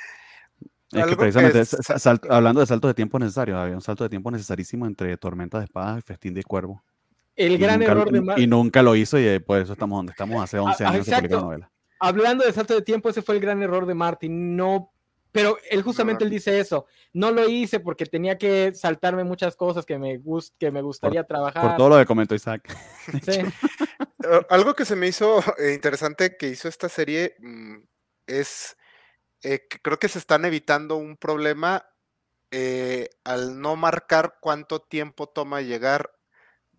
Es 0.92 1.06
que 1.06 1.16
precisamente, 1.16 1.62
hablando 2.28 2.60
de 2.60 2.66
saltos 2.66 2.90
de 2.90 2.94
tiempo 2.94 3.18
necesarios, 3.18 3.56
había 3.56 3.74
un 3.74 3.80
salto 3.80 4.04
de 4.04 4.10
tiempo 4.10 4.30
necesarísimo 4.30 4.86
entre 4.86 5.16
Tormenta 5.16 5.58
de 5.58 5.64
Espadas 5.64 6.00
y 6.00 6.02
Festín 6.02 6.34
de 6.34 6.42
Cuervo. 6.42 6.84
El 7.34 7.56
gran 7.56 7.82
error 7.82 8.12
de 8.12 8.20
Martin. 8.20 8.44
Y 8.44 8.46
nunca 8.46 8.82
lo 8.82 8.94
hizo 8.94 9.18
y 9.18 9.38
por 9.38 9.58
eso 9.58 9.72
estamos 9.72 9.98
donde 9.98 10.12
estamos 10.12 10.42
hace 10.44 10.58
11 10.58 10.84
años 10.84 11.06
de 11.06 11.28
la 11.28 11.40
novela. 11.40 11.70
Hablando 11.98 12.44
de 12.44 12.52
salto 12.52 12.74
de 12.74 12.82
tiempo, 12.82 13.08
ese 13.08 13.22
fue 13.22 13.36
el 13.36 13.40
gran 13.40 13.62
error 13.62 13.86
de 13.86 13.94
Martin. 13.94 14.54
No 14.54 14.91
pero 15.32 15.56
él 15.70 15.82
justamente 15.82 16.24
él 16.24 16.30
dice 16.30 16.60
eso. 16.60 16.86
No 17.14 17.30
lo 17.30 17.48
hice 17.48 17.80
porque 17.80 18.04
tenía 18.04 18.36
que 18.36 18.74
saltarme 18.74 19.24
muchas 19.24 19.56
cosas 19.56 19.86
que 19.86 19.98
me, 19.98 20.18
gust 20.18 20.54
que 20.58 20.70
me 20.70 20.82
gustaría 20.82 21.24
trabajar. 21.24 21.62
Por 21.62 21.76
todo 21.76 21.88
lo 21.88 21.98
que 21.98 22.06
comentó 22.06 22.34
Isaac. 22.34 22.62
Sí. 23.22 23.40
Algo 24.50 24.74
que 24.74 24.84
se 24.84 24.94
me 24.94 25.08
hizo 25.08 25.40
eh, 25.58 25.72
interesante 25.74 26.36
que 26.36 26.48
hizo 26.48 26.68
esta 26.68 26.88
serie 26.88 27.34
mm, 27.40 27.78
es 28.26 28.76
eh, 29.42 29.66
que 29.68 29.80
creo 29.80 29.98
que 29.98 30.08
se 30.08 30.18
están 30.18 30.44
evitando 30.44 30.96
un 30.96 31.16
problema 31.16 31.84
eh, 32.52 33.08
al 33.24 33.60
no 33.60 33.74
marcar 33.74 34.36
cuánto 34.40 34.80
tiempo 34.80 35.28
toma 35.28 35.62
llegar 35.62 36.12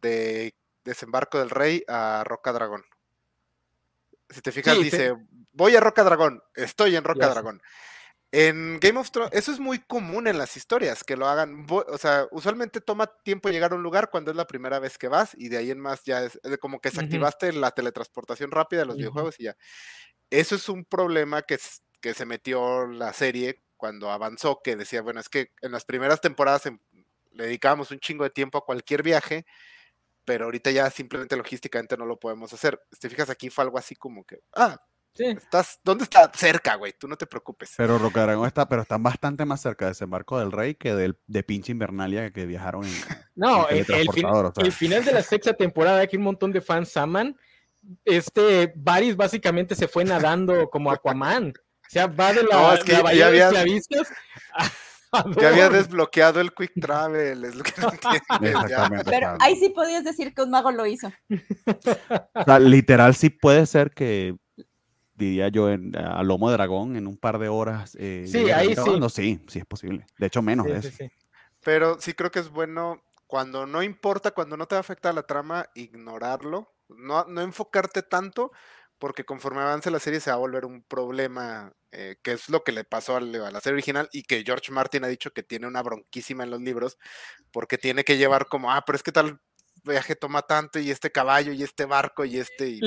de 0.01 0.55
Desembarco 0.85 1.39
del 1.39 1.49
Rey 1.49 1.83
a 1.87 2.23
Roca 2.25 2.53
Dragón. 2.53 2.85
Si 4.29 4.41
te 4.41 4.51
fijas, 4.51 4.77
dice, 4.77 5.15
voy 5.51 5.75
a 5.75 5.79
Roca 5.79 6.03
Dragón, 6.03 6.41
estoy 6.55 6.95
en 6.95 7.03
Roca 7.03 7.27
Dragón. 7.27 7.61
En 8.35 8.79
Game 8.79 8.99
of 8.99 9.11
Thrones, 9.11 9.31
eso 9.31 9.51
es 9.51 9.59
muy 9.59 9.77
común 9.77 10.25
en 10.27 10.39
las 10.39 10.57
historias, 10.57 11.03
que 11.03 11.15
lo 11.15 11.27
hagan, 11.27 11.67
o 11.69 11.97
sea, 11.99 12.27
usualmente 12.31 12.81
toma 12.81 13.05
tiempo 13.05 13.49
llegar 13.49 13.73
a 13.73 13.75
un 13.75 13.83
lugar 13.83 14.09
cuando 14.09 14.31
es 14.31 14.37
la 14.37 14.47
primera 14.47 14.79
vez 14.79 14.97
que 14.97 15.07
vas 15.07 15.35
y 15.37 15.49
de 15.49 15.57
ahí 15.57 15.69
en 15.69 15.79
más 15.79 16.01
ya 16.03 16.23
es, 16.23 16.39
como 16.59 16.81
que 16.81 16.89
desactivaste 16.89 17.53
la 17.53 17.69
teletransportación 17.69 18.49
rápida 18.49 18.79
de 18.79 18.85
los 18.87 18.97
videojuegos 18.97 19.39
y 19.39 19.43
ya. 19.43 19.55
Eso 20.31 20.55
es 20.55 20.67
un 20.67 20.83
problema 20.83 21.43
que, 21.43 21.59
que 22.01 22.15
se 22.15 22.25
metió 22.25 22.87
la 22.87 23.13
serie 23.13 23.61
cuando 23.77 24.09
avanzó, 24.09 24.61
que 24.63 24.75
decía, 24.75 25.03
bueno, 25.03 25.19
es 25.19 25.29
que 25.29 25.51
en 25.61 25.71
las 25.71 25.85
primeras 25.85 26.19
temporadas 26.19 26.63
le 27.33 27.43
dedicábamos 27.43 27.91
un 27.91 27.99
chingo 27.99 28.23
de 28.23 28.31
tiempo 28.31 28.57
a 28.57 28.65
cualquier 28.65 29.03
viaje, 29.03 29.45
pero 30.25 30.45
ahorita 30.45 30.71
ya 30.71 30.89
simplemente 30.89 31.37
logísticamente 31.37 31.97
no 31.97 32.07
lo 32.07 32.19
podemos 32.19 32.51
hacer. 32.51 32.81
Te 32.99 33.11
fijas, 33.11 33.29
aquí 33.29 33.51
fue 33.51 33.63
algo 33.63 33.77
así 33.77 33.95
como 33.95 34.23
que, 34.23 34.39
ah, 34.55 34.79
Estás, 35.15 35.79
¿Dónde 35.83 36.05
está? 36.05 36.31
Cerca, 36.33 36.75
güey. 36.75 36.93
Tú 36.93 37.07
no 37.07 37.15
te 37.15 37.27
preocupes. 37.27 37.73
Pero 37.77 37.99
Rocadragón 37.99 38.47
está, 38.47 38.67
pero 38.67 38.81
están 38.81 39.03
bastante 39.03 39.45
más 39.45 39.61
cerca 39.61 39.85
de 39.85 39.91
desembarco 39.91 40.39
del 40.39 40.51
rey 40.51 40.73
que 40.73 40.95
del, 40.95 41.19
de 41.27 41.43
pinche 41.43 41.71
Invernalia 41.71 42.31
que 42.31 42.45
viajaron 42.45 42.85
en. 42.85 42.91
No, 43.35 43.67
el, 43.67 43.83
final 44.71 45.03
de 45.03 45.11
la 45.11 45.23
sexta 45.23 45.53
temporada, 45.53 46.05
que 46.05 46.17
un 46.17 46.23
montón 46.23 46.51
de 46.51 46.61
fans 46.61 46.95
aman. 46.97 47.35
Este 48.05 48.71
Varys 48.75 49.15
básicamente 49.15 49.73
se 49.75 49.87
fue 49.87 50.05
nadando 50.05 50.69
como 50.69 50.91
Aquaman. 50.91 51.49
O 51.49 51.89
sea, 51.89 52.05
va 52.07 52.31
de 52.31 52.43
la, 52.43 52.75
no, 52.75 52.83
que 52.83 52.91
ya 52.91 53.27
había, 53.27 53.51
Ya 53.51 55.49
había 55.49 55.69
desbloqueado 55.69 56.41
el 56.41 56.53
Quick 56.53 56.73
Travel, 56.79 57.43
es 57.43 57.55
lo 57.55 57.63
que 57.63 57.73
no 57.81 57.91
entiendo. 58.31 59.03
Pero 59.05 59.35
ahí 59.39 59.55
sí 59.55 59.69
podías 59.69 60.03
decir 60.03 60.33
que 60.33 60.43
un 60.43 60.51
mago 60.51 60.71
lo 60.71 60.85
hizo. 60.85 61.11
O 61.27 62.43
sea, 62.45 62.59
literal 62.59 63.15
sí 63.15 63.31
puede 63.31 63.65
ser 63.65 63.91
que 63.91 64.37
diría 65.23 65.49
yo, 65.49 65.69
en, 65.69 65.95
a 65.95 66.23
lomo 66.23 66.49
de 66.49 66.57
dragón 66.57 66.95
en 66.95 67.07
un 67.07 67.17
par 67.17 67.39
de 67.39 67.49
horas. 67.49 67.97
Eh, 67.99 68.25
sí, 68.27 68.49
ahí 68.51 68.75
sí. 68.75 68.99
No, 68.99 69.09
sí, 69.09 69.39
sí 69.47 69.59
es 69.59 69.65
posible. 69.65 70.05
De 70.17 70.27
hecho, 70.27 70.41
menos 70.41 70.65
de 70.65 70.77
eso. 70.77 70.89
Pero 71.63 71.99
sí 71.99 72.13
creo 72.13 72.31
que 72.31 72.39
es 72.39 72.49
bueno 72.49 73.01
cuando 73.27 73.65
no 73.65 73.81
importa, 73.81 74.31
cuando 74.31 74.57
no 74.57 74.67
te 74.67 74.75
afecta 74.75 75.11
la 75.13 75.23
trama, 75.23 75.65
ignorarlo, 75.73 76.73
no, 76.89 77.25
no 77.25 77.41
enfocarte 77.41 78.03
tanto, 78.03 78.51
porque 78.99 79.25
conforme 79.25 79.61
avance 79.61 79.89
la 79.89 79.99
serie 79.99 80.19
se 80.19 80.29
va 80.29 80.35
a 80.35 80.39
volver 80.39 80.65
un 80.65 80.83
problema, 80.83 81.73
eh, 81.91 82.17
que 82.21 82.33
es 82.33 82.47
lo 82.49 82.63
que 82.63 82.71
le 82.71 82.83
pasó 82.83 83.15
a 83.15 83.21
la 83.21 83.59
serie 83.59 83.73
original 83.73 84.07
y 84.13 84.23
que 84.23 84.43
George 84.45 84.71
Martin 84.71 85.03
ha 85.03 85.07
dicho 85.07 85.31
que 85.31 85.43
tiene 85.43 85.67
una 85.67 85.81
bronquísima 85.81 86.43
en 86.43 86.51
los 86.51 86.61
libros, 86.61 86.97
porque 87.51 87.77
tiene 87.77 88.03
que 88.03 88.17
llevar 88.17 88.47
como, 88.47 88.71
ah, 88.71 88.83
pero 88.85 88.95
es 88.95 89.03
que 89.03 89.11
tal 89.11 89.39
viaje 89.85 90.15
toma 90.15 90.41
tanto 90.41 90.79
y 90.79 90.89
este 90.89 91.11
caballo 91.11 91.51
y 91.51 91.63
este 91.63 91.85
barco 91.85 92.25
y 92.25 92.37
este... 92.37 92.79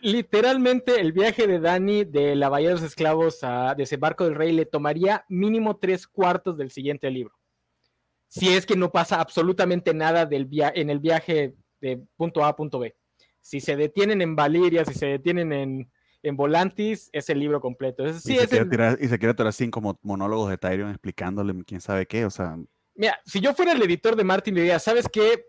literalmente 0.00 1.00
el 1.00 1.12
viaje 1.12 1.46
de 1.46 1.60
Dani 1.60 2.04
de 2.04 2.34
la 2.36 2.48
Bahía 2.48 2.68
de 2.68 2.74
los 2.74 2.82
Esclavos 2.82 3.40
a 3.42 3.74
Desembarco 3.74 4.24
del 4.24 4.34
Rey 4.34 4.52
le 4.52 4.66
tomaría 4.66 5.24
mínimo 5.28 5.76
tres 5.76 6.06
cuartos 6.06 6.56
del 6.56 6.70
siguiente 6.70 7.10
libro. 7.10 7.38
Si 8.28 8.48
es 8.48 8.66
que 8.66 8.76
no 8.76 8.90
pasa 8.90 9.20
absolutamente 9.20 9.94
nada 9.94 10.26
del 10.26 10.48
en 10.52 10.90
el 10.90 10.98
viaje 10.98 11.54
de 11.80 12.02
punto 12.16 12.44
A 12.44 12.48
a 12.48 12.56
punto 12.56 12.78
B. 12.78 12.94
Si 13.40 13.60
se 13.60 13.76
detienen 13.76 14.20
en 14.20 14.36
Valiria, 14.36 14.84
si 14.84 14.94
se 14.94 15.06
detienen 15.06 15.52
en, 15.52 15.90
en 16.22 16.36
Volantis, 16.36 17.08
es 17.12 17.30
el 17.30 17.38
libro 17.38 17.60
completo. 17.60 18.06
y, 18.06 18.12
se 18.14 18.46
quiere 18.46 18.66
tirar, 18.66 18.98
y 19.00 19.08
se 19.08 19.18
quiere 19.18 19.34
tirar 19.34 19.52
cinco 19.52 19.98
monólogos 20.02 20.50
de 20.50 20.58
Tyrion 20.58 20.90
explicándole 20.90 21.54
quién 21.64 21.80
sabe 21.80 22.06
qué, 22.06 22.24
o 22.24 22.30
sea... 22.30 22.58
Mira, 22.94 23.16
si 23.24 23.40
yo 23.40 23.54
fuera 23.54 23.72
el 23.72 23.82
editor 23.82 24.16
de 24.16 24.24
Martin, 24.24 24.54
le 24.54 24.62
diría, 24.62 24.78
¿sabes 24.80 25.08
qué? 25.10 25.46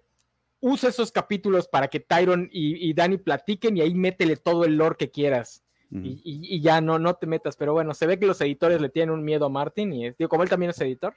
Usa 0.62 0.90
esos 0.90 1.12
capítulos 1.12 1.68
para 1.68 1.88
que 1.88 2.00
Tyron 2.00 2.50
y, 2.52 2.90
y 2.90 2.94
Danny 2.94 3.18
platiquen 3.18 3.78
y 3.78 3.82
ahí 3.82 3.94
métele 3.94 4.36
todo 4.36 4.66
el 4.66 4.76
lore 4.76 4.96
que 4.98 5.12
quieras. 5.12 5.64
y, 5.92 6.62
ya 6.62 6.82
no, 6.82 7.00
no 7.00 7.16
te 7.16 7.26
metas. 7.26 7.56
Pero 7.56 7.74
bueno, 7.74 7.94
se 7.94 8.06
ve 8.06 8.20
que 8.20 8.26
los 8.26 8.40
editores 8.42 8.80
le 8.80 8.90
tienen 8.90 9.14
un 9.14 9.24
miedo 9.24 9.46
a 9.46 9.50
Martin 9.50 9.94
y 9.94 10.12
digo, 10.12 10.30
como 10.30 10.44
él 10.44 10.50
también 10.50 10.72
es 10.72 10.82
editor. 10.82 11.16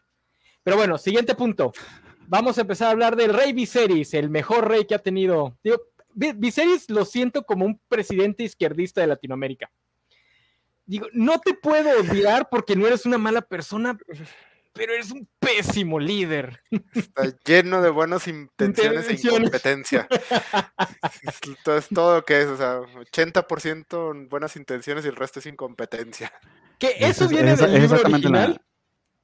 Pero 0.62 0.76
bueno, 0.76 0.96
siguiente 0.98 1.34
punto. 1.34 1.72
Vamos 2.28 2.56
a 2.56 2.62
empezar 2.62 2.88
a 2.88 2.90
hablar 2.92 3.16
del 3.16 3.34
rey 3.34 3.52
Viserys, 3.52 4.14
el 4.14 4.30
mejor 4.30 4.68
rey 4.68 4.86
que 4.86 4.94
ha 4.94 4.98
tenido. 5.00 5.58
Digo, 5.62 5.82
Viserys 6.14 6.88
lo 6.88 7.04
siento 7.04 7.44
como 7.44 7.66
un 7.66 7.80
presidente 7.88 8.44
izquierdista 8.44 9.00
de 9.00 9.08
Latinoamérica. 9.08 9.70
Digo, 10.86 11.06
no 11.12 11.38
te 11.40 11.54
puedo 11.54 12.00
odiar 12.00 12.48
porque 12.50 12.76
no 12.76 12.86
eres 12.86 13.06
una 13.06 13.18
mala 13.18 13.42
persona, 13.42 13.98
pero 14.72 14.94
eres 14.94 15.10
un 15.10 15.28
pésimo 15.38 15.98
líder. 16.00 16.60
Está 16.94 17.24
lleno 17.44 17.82
de 17.82 17.90
buenas 17.90 18.26
intenciones 18.28 19.08
e 19.08 19.14
incompetencia. 19.14 20.08
es 21.22 21.88
todo 21.88 22.16
lo 22.16 22.24
que 22.24 22.42
es, 22.42 22.46
o 22.48 22.56
sea, 22.56 22.80
80% 22.80 24.28
buenas 24.28 24.56
intenciones 24.56 25.04
y 25.04 25.08
el 25.08 25.16
resto 25.16 25.40
es 25.40 25.46
incompetencia. 25.46 26.32
Que 26.78 26.94
eso 26.98 27.28
viene 27.28 27.54
del 27.56 27.80
libro 27.80 28.00
original. 28.00 28.60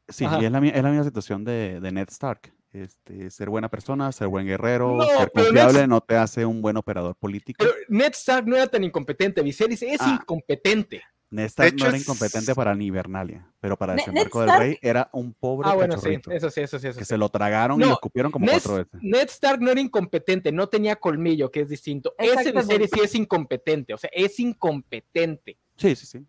sí, 0.09 0.25
y 0.25 0.45
es 0.45 0.53
la, 0.53 0.59
es 0.59 0.83
la, 0.83 0.91
misma 0.91 1.05
situación 1.05 1.45
de, 1.45 1.81
de 1.81 1.93
Ned 1.93 2.09
Stark. 2.09 2.53
Este, 2.71 3.31
ser 3.31 3.49
buena 3.49 3.71
persona, 3.71 4.13
ser 4.13 4.29
buen 4.29 4.47
guerrero, 4.47 4.99
ser 5.19 5.33
confiable 5.33 5.87
no 5.87 6.03
te 6.03 6.17
hace 6.17 6.45
un 6.45 6.61
buen 6.61 6.77
operador 6.77 7.17
político. 7.17 7.65
Pero 7.65 7.75
Ned 7.89 8.13
Stark 8.13 8.47
no 8.47 8.57
era 8.57 8.67
tan 8.67 8.85
incompetente, 8.85 9.43
Viserys 9.43 9.83
es 9.83 10.01
ah. 10.01 10.19
incompetente. 10.21 11.03
Ned 11.31 11.51
no 11.79 11.87
era 11.87 11.99
incompetente 11.99 12.55
para 12.55 12.75
Nivernalia, 12.75 13.47
pero 13.61 13.77
para 13.77 13.95
desembarco 13.95 14.41
del 14.41 14.59
rey 14.59 14.79
era 14.81 15.11
un 15.13 15.35
pobre 15.35 15.69
Ah, 15.69 15.75
bueno, 15.75 15.99
sí, 15.99 16.19
eso 16.31 16.51
sí, 16.51 16.63
eso 16.63 16.79
sí. 16.79 16.89
que 16.97 17.05
se 17.05 17.19
lo 17.19 17.29
tragaron 17.29 17.81
y 17.81 17.85
lo 17.85 17.93
escupieron 17.93 18.33
como 18.33 18.47
cuatro 18.47 18.77
veces. 18.77 19.01
Ned 19.03 19.29
Stark 19.29 19.61
no 19.61 19.71
era 19.71 19.81
incompetente, 19.81 20.53
no 20.53 20.69
tenía 20.69 20.97
colmillo, 20.97 21.51
que 21.51 21.61
es 21.61 21.69
distinto. 21.69 22.15
Ese 22.19 22.53
de 22.53 22.63
serie 22.63 22.89
sí 22.89 23.01
es 23.03 23.15
incompetente, 23.15 23.93
o 23.93 23.99
sea, 23.99 24.11
es 24.13 24.41
incompetente. 24.41 25.59
Sí, 25.77 25.95
sí, 25.95 26.07
sí. 26.07 26.27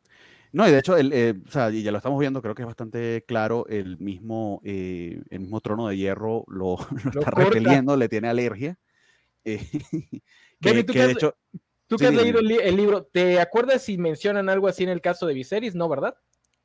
No, 0.52 0.68
y 0.68 0.72
de 0.72 0.80
hecho, 0.80 0.98
el, 0.98 1.14
eh, 1.14 1.36
o 1.48 1.52
sea, 1.52 1.70
y 1.70 1.84
ya 1.84 1.92
lo 1.92 1.98
estamos 1.98 2.20
viendo, 2.20 2.42
creo 2.42 2.56
que 2.56 2.64
es 2.64 2.68
bastante 2.68 3.24
claro, 3.28 3.68
el 3.68 4.00
mismo, 4.00 4.62
eh, 4.66 5.22
el 5.30 5.40
mismo 5.42 5.62
trono 5.62 5.88
de 5.88 5.98
hierro 5.98 6.44
lo, 6.48 6.78
está 7.14 7.32
repeliendo, 7.32 7.96
le 7.96 8.10
tiene 8.10 8.28
alergia. 8.28 8.78
Eh, 9.46 9.60
que, 10.62 10.86
que 10.86 11.06
de 11.06 11.12
hecho, 11.12 11.36
Tú 11.90 11.98
que 11.98 12.06
has 12.06 12.14
leído 12.14 12.40
el, 12.40 12.78
libro, 12.78 13.04
¿te 13.04 13.40
acuerdas 13.40 13.82
si 13.82 13.98
mencionan 13.98 14.48
algo 14.48 14.68
así 14.68 14.84
en 14.84 14.90
el 14.90 15.02
caso 15.02 15.26
de 15.26 15.34
Viserys? 15.34 15.74
No, 15.74 15.90
¿verdad? 15.90 16.16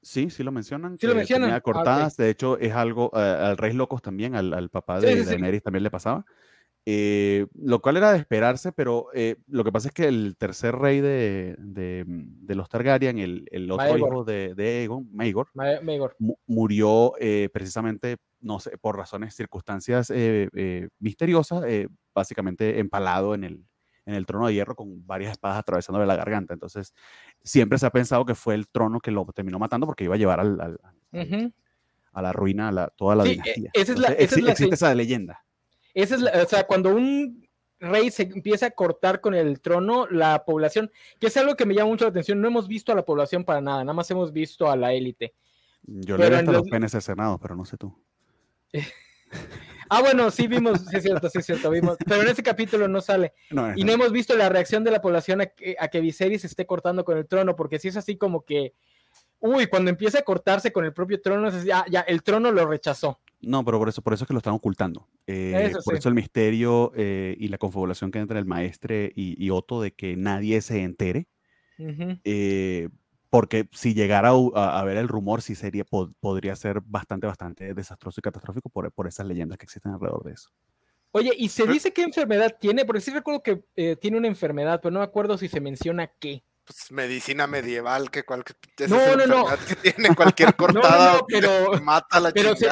Sí, 0.02 0.28
sí 0.28 0.42
lo 0.42 0.52
mencionan. 0.52 0.98
Sí 0.98 1.06
lo 1.06 1.14
mencionan. 1.14 1.50
Ah, 1.50 1.62
cortadas, 1.62 2.18
de 2.18 2.28
hecho 2.28 2.58
es 2.58 2.74
algo, 2.74 3.10
eh, 3.14 3.20
al 3.20 3.56
Rey 3.56 3.72
Locos 3.72 4.02
también, 4.02 4.34
al, 4.34 4.68
papá 4.68 5.00
de, 5.00 5.24
Daenerys 5.24 5.62
también 5.62 5.82
le 5.82 5.90
pasaba. 5.90 6.26
Eh, 6.84 7.46
lo 7.54 7.80
cual 7.80 7.96
era 7.96 8.12
de 8.12 8.18
esperarse, 8.18 8.70
pero 8.70 9.06
eh, 9.14 9.36
lo 9.48 9.64
que 9.64 9.72
pasa 9.72 9.88
es 9.88 9.94
que 9.94 10.06
el 10.06 10.36
tercer 10.36 10.76
rey 10.76 11.00
de, 11.00 11.56
los 12.46 12.68
Targaryen, 12.68 13.18
el, 13.18 13.48
el 13.50 13.70
otro 13.70 13.96
hijo 13.96 14.24
de, 14.24 14.52
Aegon, 14.58 15.08
Maegor, 15.10 15.48
murió 16.46 17.14
precisamente, 17.50 18.18
no 18.40 18.60
sé, 18.60 18.76
por 18.76 18.98
razones, 18.98 19.34
circunstancias 19.34 20.12
misteriosas, 20.98 21.64
básicamente 22.14 22.78
empalado 22.78 23.34
en 23.34 23.44
el, 23.44 23.64
en 24.06 24.14
el 24.14 24.26
trono 24.26 24.46
de 24.46 24.54
hierro 24.54 24.74
con 24.74 25.06
varias 25.06 25.32
espadas 25.32 25.58
atravesándole 25.58 26.06
la 26.06 26.16
garganta. 26.16 26.54
Entonces, 26.54 26.94
siempre 27.42 27.78
se 27.78 27.86
ha 27.86 27.90
pensado 27.90 28.24
que 28.24 28.34
fue 28.34 28.54
el 28.54 28.68
trono 28.68 29.00
que 29.00 29.10
lo 29.10 29.24
terminó 29.26 29.58
matando 29.58 29.86
porque 29.86 30.04
iba 30.04 30.14
a 30.14 30.18
llevar 30.18 30.40
al, 30.40 30.78
a 32.12 32.22
la 32.22 32.32
ruina 32.32 32.68
a 32.68 32.88
toda 32.88 33.16
la 33.16 33.24
dinastía. 33.24 33.70
Esa 33.72 33.92
es 33.92 33.98
la, 33.98 34.08
existe 34.08 34.68
esa 34.72 34.94
leyenda. 34.94 35.44
Esa 35.94 36.16
es 36.16 36.22
o 36.22 36.48
sea, 36.48 36.66
cuando 36.66 36.94
un 36.94 37.48
rey 37.80 38.10
se 38.10 38.22
empieza 38.22 38.66
a 38.66 38.70
cortar 38.70 39.20
con 39.20 39.34
el 39.34 39.60
trono, 39.60 40.06
la 40.06 40.44
población, 40.44 40.90
que 41.18 41.26
es 41.28 41.36
algo 41.36 41.54
que 41.54 41.66
me 41.66 41.74
llama 41.74 41.90
mucho 41.90 42.04
la 42.04 42.10
atención, 42.10 42.40
no 42.40 42.48
hemos 42.48 42.68
visto 42.68 42.92
a 42.92 42.94
la 42.94 43.04
población 43.04 43.44
para 43.44 43.60
nada, 43.60 43.84
nada 43.84 43.94
más 43.94 44.10
hemos 44.10 44.32
visto 44.32 44.70
a 44.70 44.76
la 44.76 44.92
élite. 44.92 45.34
Yo 45.82 46.16
le 46.16 46.26
he 46.26 46.30
visto 46.30 46.52
los 46.52 46.68
penes 46.68 46.94
escenados, 46.94 47.38
pero 47.40 47.54
no 47.54 47.64
sé 47.64 47.76
tú. 47.76 47.94
Ah, 49.88 50.00
bueno, 50.00 50.30
sí 50.30 50.46
vimos, 50.46 50.80
sí 50.88 50.96
es 50.96 51.02
cierto, 51.02 51.28
sí 51.28 51.38
es 51.38 51.46
cierto, 51.46 51.70
vimos, 51.70 51.96
pero 52.06 52.22
en 52.22 52.28
ese 52.28 52.42
capítulo 52.42 52.88
no 52.88 53.00
sale. 53.00 53.32
y 53.76 53.84
no 53.84 53.92
hemos 53.92 54.12
visto 54.12 54.36
la 54.36 54.48
reacción 54.48 54.84
de 54.84 54.90
la 54.90 55.00
población 55.00 55.40
a 55.40 55.46
que, 55.46 55.76
a 55.78 55.88
que 55.88 56.00
Viserys 56.00 56.44
esté 56.44 56.66
cortando 56.66 57.04
con 57.04 57.18
el 57.18 57.26
trono, 57.26 57.56
porque 57.56 57.78
si 57.78 57.88
es 57.88 57.96
así 57.96 58.16
como 58.16 58.44
que, 58.44 58.74
uy, 59.40 59.66
cuando 59.66 59.90
empieza 59.90 60.18
a 60.18 60.22
cortarse 60.22 60.72
con 60.72 60.84
el 60.84 60.92
propio 60.92 61.20
trono, 61.20 61.50
ya, 61.64 61.84
ya 61.90 62.00
el 62.00 62.22
trono 62.22 62.50
lo 62.50 62.66
rechazó. 62.66 63.20
No, 63.40 63.64
pero 63.64 63.78
por 63.78 63.88
eso, 63.88 64.02
por 64.02 64.14
eso 64.14 64.24
es 64.24 64.28
que 64.28 64.34
lo 64.34 64.38
están 64.38 64.54
ocultando. 64.54 65.06
Eh, 65.26 65.72
por 65.84 65.94
eso 65.94 66.08
el 66.08 66.14
misterio 66.14 66.92
eh, 66.96 67.36
y 67.38 67.48
la 67.48 67.58
confabulación 67.58 68.10
que 68.10 68.18
entre 68.18 68.38
el 68.38 68.46
maestre 68.46 69.12
y, 69.14 69.50
Otto 69.50 69.80
de 69.80 69.92
que 69.92 70.16
nadie 70.16 70.60
se 70.60 70.82
entere. 70.82 71.28
eh, 71.78 72.88
porque 73.34 73.68
si 73.72 73.94
llegara 73.94 74.30
a, 74.54 74.84
ver 74.84 74.96
el 74.96 75.08
rumor, 75.08 75.42
sí 75.42 75.56
sería, 75.56 75.82
podría 76.20 76.54
ser 76.54 76.80
bastante, 76.82 77.26
bastante 77.26 77.74
desastroso 77.74 78.20
y 78.20 78.22
catastrófico 78.22 78.68
por, 78.68 78.92
por, 78.92 79.08
esas 79.08 79.26
leyendas 79.26 79.58
que 79.58 79.64
existen 79.64 79.90
alrededor 79.90 80.22
de 80.22 80.34
eso. 80.34 80.50
Oye, 81.10 81.32
¿y 81.36 81.48
se 81.48 81.66
dice 81.66 81.92
qué 81.92 82.02
enfermedad 82.04 82.56
tiene? 82.60 82.84
Porque 82.84 83.00
sí 83.00 83.10
recuerdo 83.10 83.42
que 83.42 83.64
eh, 83.74 83.96
tiene 83.96 84.18
una 84.18 84.28
enfermedad, 84.28 84.78
pero 84.80 84.92
no 84.92 85.00
me 85.00 85.04
acuerdo 85.04 85.36
si 85.36 85.48
se 85.48 85.60
menciona 85.60 86.12
qué. 86.20 86.44
Pues 86.64 86.92
medicina 86.92 87.48
medieval, 87.48 88.08
que 88.08 88.22
cualquier 88.22 88.56
no, 88.88 89.16
no, 89.16 89.26
no. 89.26 89.46
que 89.66 89.74
tiene 89.74 90.14
cualquier 90.14 90.54
cortada 90.54 91.14
no, 91.14 91.26
pero, 91.26 91.72
mata 91.82 92.20
la 92.20 92.30
pero 92.30 92.54
se, 92.54 92.70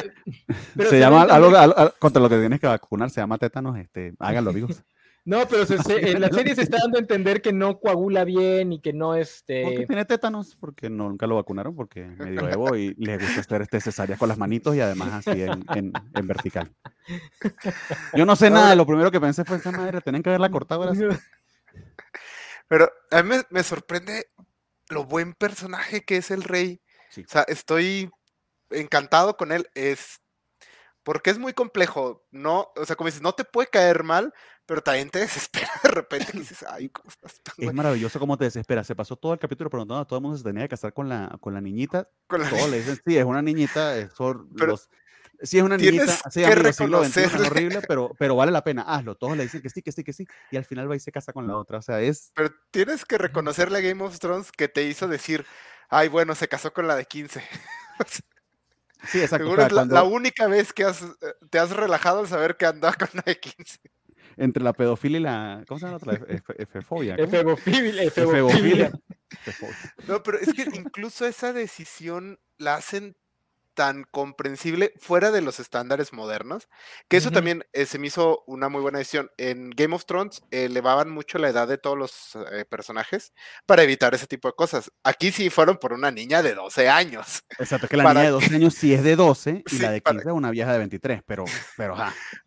se 0.77 0.97
llama 0.97 1.23
algo, 1.23 1.51
contra 1.99 2.21
lo 2.21 2.29
que 2.29 2.37
tienes 2.37 2.61
que 2.61 2.67
vacunar, 2.67 3.09
se 3.09 3.19
llama 3.19 3.37
tétanos, 3.37 3.77
este, 3.77 4.13
háganlo 4.17 4.51
amigos. 4.51 4.81
No, 5.25 5.47
pero 5.47 5.63
en 5.89 6.21
la 6.21 6.29
serie 6.29 6.53
se 6.53 6.63
está 6.63 6.79
dando 6.79 6.97
a 6.97 7.01
entender 7.01 7.41
que 7.41 7.53
no 7.53 7.79
coagula 7.79 8.25
bien 8.25 8.73
y 8.73 8.81
que 8.81 8.91
no 8.91 9.15
este. 9.15 9.63
Porque 9.63 9.87
tiene 9.87 10.05
tétanos, 10.05 10.55
porque 10.57 10.89
nunca 10.89 11.27
lo 11.27 11.35
vacunaron, 11.35 11.75
porque 11.75 12.03
medio 12.03 12.49
Evo 12.49 12.75
y 12.75 12.93
le 12.95 13.17
gusta 13.17 13.39
hacer 13.39 13.61
este 13.61 13.79
cesárea 13.79 14.17
con 14.17 14.27
las 14.27 14.37
manitos 14.37 14.75
y 14.75 14.81
además 14.81 15.25
así 15.25 15.41
en, 15.41 15.93
vertical. 16.23 16.71
Yo 18.13 18.25
no 18.25 18.35
sé 18.35 18.49
nada, 18.49 18.75
lo 18.75 18.85
primero 18.85 19.11
que 19.11 19.21
pensé 19.21 19.45
fue 19.45 19.57
esa 19.57 19.71
madre, 19.71 20.01
tienen 20.01 20.21
que 20.21 20.29
haberla 20.29 20.49
cortado. 20.49 20.91
Pero 22.67 22.91
a 23.11 23.23
mí 23.23 23.35
me, 23.49 23.63
sorprende 23.63 24.27
lo 24.89 25.05
buen 25.05 25.33
personaje 25.33 26.03
que 26.03 26.17
es 26.17 26.31
el 26.31 26.43
rey. 26.43 26.81
O 27.17 27.29
sea, 27.29 27.43
estoy 27.47 28.09
encantado 28.71 29.37
con 29.37 29.51
él. 29.51 29.69
Es 29.75 30.22
porque 31.03 31.29
es 31.29 31.37
muy 31.37 31.53
complejo, 31.53 32.25
no, 32.31 32.71
o 32.75 32.85
sea, 32.85 32.95
como 32.95 33.07
dices, 33.07 33.21
no 33.21 33.33
te 33.33 33.43
puede 33.43 33.67
caer 33.67 34.03
mal, 34.03 34.33
pero 34.65 34.81
también 34.81 35.09
te 35.09 35.19
desespera 35.19 35.69
de 35.83 35.89
repente 35.89 36.31
que 36.31 36.39
dices, 36.39 36.65
ay, 36.67 36.89
¿cómo 36.89 37.09
estás? 37.09 37.41
es 37.57 37.73
maravilloso 37.73 38.19
cómo 38.19 38.37
te 38.37 38.45
desespera. 38.45 38.83
Se 38.83 38.95
pasó 38.95 39.15
todo 39.15 39.33
el 39.33 39.39
capítulo 39.39 39.69
preguntando 39.69 40.01
a 40.01 40.05
todo 40.05 40.17
el 40.17 40.23
mundo 40.23 40.37
si 40.37 40.43
se 40.43 40.49
tenía 40.49 40.63
que 40.63 40.69
casar 40.69 40.93
con 40.93 41.09
la, 41.09 41.37
con 41.39 41.53
la 41.53 41.61
niñita. 41.61 42.09
Con 42.27 42.41
la... 42.41 42.49
le 42.67 42.77
dicen, 42.77 42.99
sí, 43.05 43.17
es 43.17 43.25
una 43.25 43.41
niñita, 43.41 43.97
es 43.97 44.11
los... 44.19 44.89
Sí, 45.41 45.57
es 45.57 45.63
una 45.63 45.75
niñita, 45.75 46.15
sí, 46.29 46.41
amigo, 46.45 46.71
siglo 46.71 47.03
XXI, 47.03 47.21
es 47.21 47.35
horrible, 47.35 47.81
pero, 47.85 48.15
pero 48.17 48.35
vale 48.37 48.51
la 48.53 48.63
pena, 48.63 48.83
hazlo. 48.83 49.15
Todos 49.15 49.35
le 49.35 49.43
dicen 49.43 49.61
que 49.61 49.69
sí, 49.69 49.81
que 49.81 49.91
sí, 49.91 50.01
que 50.01 50.13
sí, 50.13 50.25
y 50.51 50.55
al 50.55 50.63
final 50.63 50.89
va 50.89 50.95
y 50.95 51.01
se 51.01 51.11
casa 51.11 51.33
con 51.33 51.47
la 51.47 51.57
otra. 51.57 51.79
O 51.79 51.81
sea, 51.81 51.99
es. 51.99 52.31
Pero 52.33 52.49
tienes 52.71 53.03
que 53.03 53.17
reconocerle 53.17 53.79
a 53.79 53.81
Game 53.81 54.01
of 54.05 54.17
Thrones 54.19 54.53
que 54.53 54.69
te 54.69 54.83
hizo 54.83 55.09
decir, 55.09 55.45
ay, 55.89 56.07
bueno, 56.07 56.33
se 56.33 56.47
casó 56.47 56.71
con 56.71 56.87
la 56.87 56.95
de 56.95 57.03
15. 57.03 57.43
Sí, 59.07 59.21
exacto. 59.21 59.45
Seguro 59.45 59.65
es 59.65 59.89
la, 59.89 60.03
única 60.03 60.47
vez 60.47 60.73
que 60.73 60.83
has, 60.83 61.01
eh, 61.01 61.07
te 61.49 61.59
has 61.59 61.71
relajado 61.71 62.21
al 62.21 62.27
saber 62.27 62.55
que 62.57 62.65
andaba 62.65 62.93
con 62.95 63.09
la 63.13 63.23
de 63.25 63.39
15. 63.39 63.79
Entre 64.37 64.63
la 64.63 64.73
pedofilia 64.73 65.19
y 65.19 65.21
la. 65.21 65.63
¿Cómo 65.67 65.79
se 65.79 65.85
llama? 65.85 65.99
La 66.05 66.13
efefobia. 66.57 67.15
Efebofilia. 67.15 68.91
No, 70.07 70.21
pero 70.23 70.39
es 70.39 70.53
que 70.53 70.63
incluso 70.73 71.25
esa 71.25 71.53
decisión 71.53 72.39
la 72.57 72.75
hacen 72.75 73.15
tan 73.73 74.03
comprensible 74.03 74.93
fuera 74.99 75.31
de 75.31 75.41
los 75.41 75.59
estándares 75.59 76.13
modernos, 76.13 76.67
que 77.07 77.17
eso 77.17 77.31
también 77.31 77.65
eh, 77.73 77.85
se 77.85 77.99
me 77.99 78.07
hizo 78.07 78.43
una 78.47 78.69
muy 78.69 78.81
buena 78.81 78.99
decisión. 78.99 79.31
En 79.37 79.69
Game 79.71 79.95
of 79.95 80.05
Thrones 80.05 80.43
elevaban 80.51 81.09
mucho 81.09 81.37
la 81.37 81.49
edad 81.49 81.67
de 81.67 81.77
todos 81.77 81.97
los 81.97 82.37
eh, 82.51 82.65
personajes 82.65 83.33
para 83.65 83.83
evitar 83.83 84.13
ese 84.13 84.27
tipo 84.27 84.47
de 84.47 84.53
cosas. 84.53 84.91
Aquí 85.03 85.31
sí 85.31 85.49
fueron 85.49 85.77
por 85.77 85.93
una 85.93 86.11
niña 86.11 86.43
de 86.43 86.53
12 86.53 86.89
años. 86.89 87.43
Exacto, 87.57 87.87
que 87.87 87.97
la 87.97 88.13
niña 88.13 88.25
de 88.25 88.31
12 88.31 88.55
años 88.55 88.73
sí 88.75 88.93
es 88.93 89.03
de 89.03 89.15
12 89.15 89.63
y 89.71 89.79
la 89.79 89.91
de 89.91 90.01
15 90.01 90.19
es 90.19 90.33
una 90.33 90.51
vieja 90.51 90.71
de 90.71 90.79
23, 90.79 91.21
pero, 91.25 91.45
pero 91.77 91.95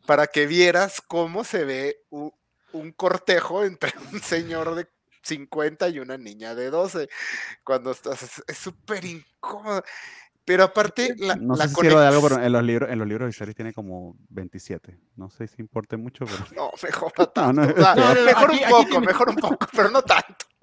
Para 0.07 0.27
que 0.27 0.47
vieras 0.47 1.01
cómo 1.01 1.45
se 1.45 1.65
ve 1.65 1.99
un, 2.11 2.33
un 2.73 2.93
cortejo 2.93 3.65
entre 3.65 3.93
un 4.13 4.21
señor 4.21 4.75
de 4.75 4.89
50 5.27 5.89
y 5.89 5.99
una 5.99 6.17
niña 6.17 6.55
de 6.55 6.71
12. 6.71 7.09
Cuando 7.65 7.91
estás, 7.91 8.43
es 8.47 8.57
súper 8.57 9.05
incómodo. 9.05 9.83
Pero 10.47 10.63
aparte, 10.63 11.13
la, 11.19 11.35
no 11.35 11.57
sé 11.57 11.69
si 11.69 11.87
de 11.89 11.95
algo, 11.97 12.23
pero 12.23 12.41
en 12.41 12.53
los 12.53 12.63
libros, 12.63 12.89
en 12.89 13.01
los 13.01 13.09
libros 13.09 13.27
de 13.27 13.33
Sherry 13.33 13.53
tiene 13.53 13.73
como 13.73 14.17
27. 14.29 14.97
No 15.17 15.29
sé 15.29 15.49
si 15.49 15.61
importe 15.61 15.97
mucho, 15.97 16.25
pero. 16.25 16.47
No, 16.57 16.71
mejor 16.81 17.13
no 17.19 17.27
tanto. 17.27 17.75
mejor 18.25 18.51
un 18.53 18.61
poco, 18.71 19.01
mejor 19.01 19.29
un 19.31 19.37
poco, 19.37 19.67
pero 19.75 19.91
no 19.91 20.03
tanto. 20.03 20.47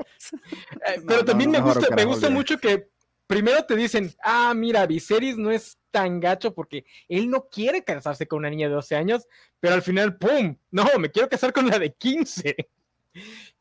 Eh, 0.87 1.01
pero 1.05 1.23
también 1.23 1.51
me 1.51 1.59
gusta, 1.59 1.93
me 1.95 2.05
gusta 2.05 2.29
mucho 2.29 2.57
que 2.57 2.89
primero 3.27 3.63
te 3.65 3.75
dicen, 3.75 4.11
ah, 4.23 4.53
mira, 4.55 4.85
Viserys 4.87 5.37
no 5.37 5.51
es 5.51 5.77
tan 5.91 6.19
gacho 6.19 6.53
porque 6.53 6.85
él 7.09 7.29
no 7.29 7.47
quiere 7.49 7.83
casarse 7.83 8.25
con 8.25 8.39
una 8.39 8.49
niña 8.49 8.67
de 8.67 8.73
12 8.73 8.95
años, 8.95 9.27
pero 9.59 9.75
al 9.75 9.81
final, 9.81 10.17
¡pum! 10.17 10.57
No, 10.71 10.85
me 10.97 11.11
quiero 11.11 11.29
casar 11.29 11.51
con 11.53 11.67
la 11.67 11.77
de 11.77 11.93
15. 11.93 12.55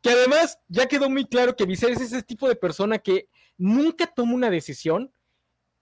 Que 0.01 0.11
además 0.11 0.59
ya 0.69 0.87
quedó 0.87 1.11
muy 1.11 1.27
claro 1.27 1.57
que 1.57 1.67
Viserys 1.67 2.01
es 2.01 2.13
ese 2.13 2.23
tipo 2.23 2.49
de 2.49 2.57
persona 2.57 2.99
que 2.99 3.29
nunca 3.59 4.07
toma 4.07 4.35
una 4.35 4.51
decisión 4.51 5.13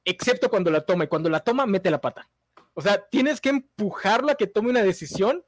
excepto 0.05 0.51
cuando 0.51 0.71
la 0.71 0.81
toma, 0.81 1.05
y 1.05 1.09
cuando 1.09 1.29
la 1.29 1.41
toma, 1.41 1.67
mete 1.67 1.91
la 1.91 2.01
pata. 2.01 2.29
O 2.75 2.83
sea, 2.83 3.07
tienes 3.11 3.41
que 3.41 3.51
empujarlo 3.51 4.31
a 4.31 4.35
que 4.35 4.47
tome 4.47 4.71
una 4.71 4.83
decisión, 4.83 5.45